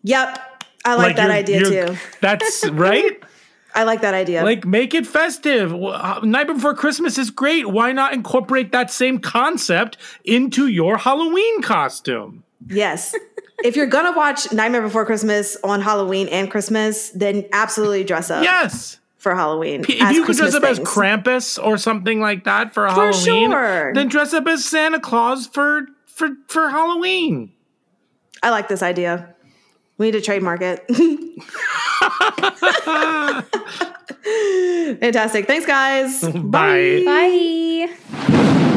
Yep. 0.03 0.63
I 0.85 0.95
like, 0.95 1.17
that 1.17 1.29
idea 1.29 1.59
you're- 1.59 1.87
too. 1.87 1.95
That's 2.21 2.67
right. 2.69 3.21
I 3.73 3.83
like 3.83 4.01
that 4.01 4.13
idea. 4.13 4.43
Like, 4.43 4.65
make 4.65 4.93
it 4.93 5.07
festive. 5.07 5.73
Uh, 5.73 6.19
Night 6.23 6.47
Before 6.47 6.73
Christmas 6.73 7.17
is 7.17 7.29
great. 7.31 7.69
Why 7.69 7.91
not 7.93 8.13
incorporate 8.13 8.71
that 8.73 8.91
same 8.91 9.19
concept 9.19 9.97
into 10.25 10.67
your 10.67 10.97
Halloween 10.97 11.61
costume? 11.61 12.43
yes. 12.67 13.15
if 13.63 13.75
you're 13.75 13.85
gonna 13.87 14.11
watch 14.15 14.51
Nightmare 14.51 14.81
Before 14.81 15.05
Christmas 15.05 15.55
on 15.63 15.81
Halloween 15.81 16.27
and 16.29 16.49
Christmas, 16.51 17.09
then 17.11 17.45
absolutely 17.53 18.03
dress 18.03 18.29
up 18.29 18.43
Yes. 18.43 18.99
for 19.17 19.35
Halloween. 19.35 19.85
If 19.87 20.11
you 20.11 20.23
could 20.25 20.35
dress 20.35 20.53
up 20.55 20.63
as 20.63 20.77
things. 20.77 20.89
Krampus 20.89 21.63
or 21.63 21.77
something 21.77 22.19
like 22.21 22.43
that 22.45 22.73
for, 22.73 22.87
For 22.89 22.93
Halloween, 22.93 23.51
sure. 23.51 23.93
then 23.93 24.07
dress 24.09 24.33
up 24.33 24.47
as 24.47 24.65
Santa 24.65 24.99
Claus 24.99 25.47
for 25.47 25.87
for 26.07 26.29
for 26.47 26.69
Halloween. 26.69 27.51
I 28.43 28.49
like 28.49 28.67
this 28.67 28.81
idea. 28.83 29.33
We 29.97 30.07
need 30.07 30.13
to 30.13 30.21
trademark 30.21 30.61
it. 30.61 30.83
Fantastic. 34.99 35.47
Thanks, 35.47 35.65
guys. 35.65 36.21
Bye. 36.21 37.03
Bye. 37.05 38.67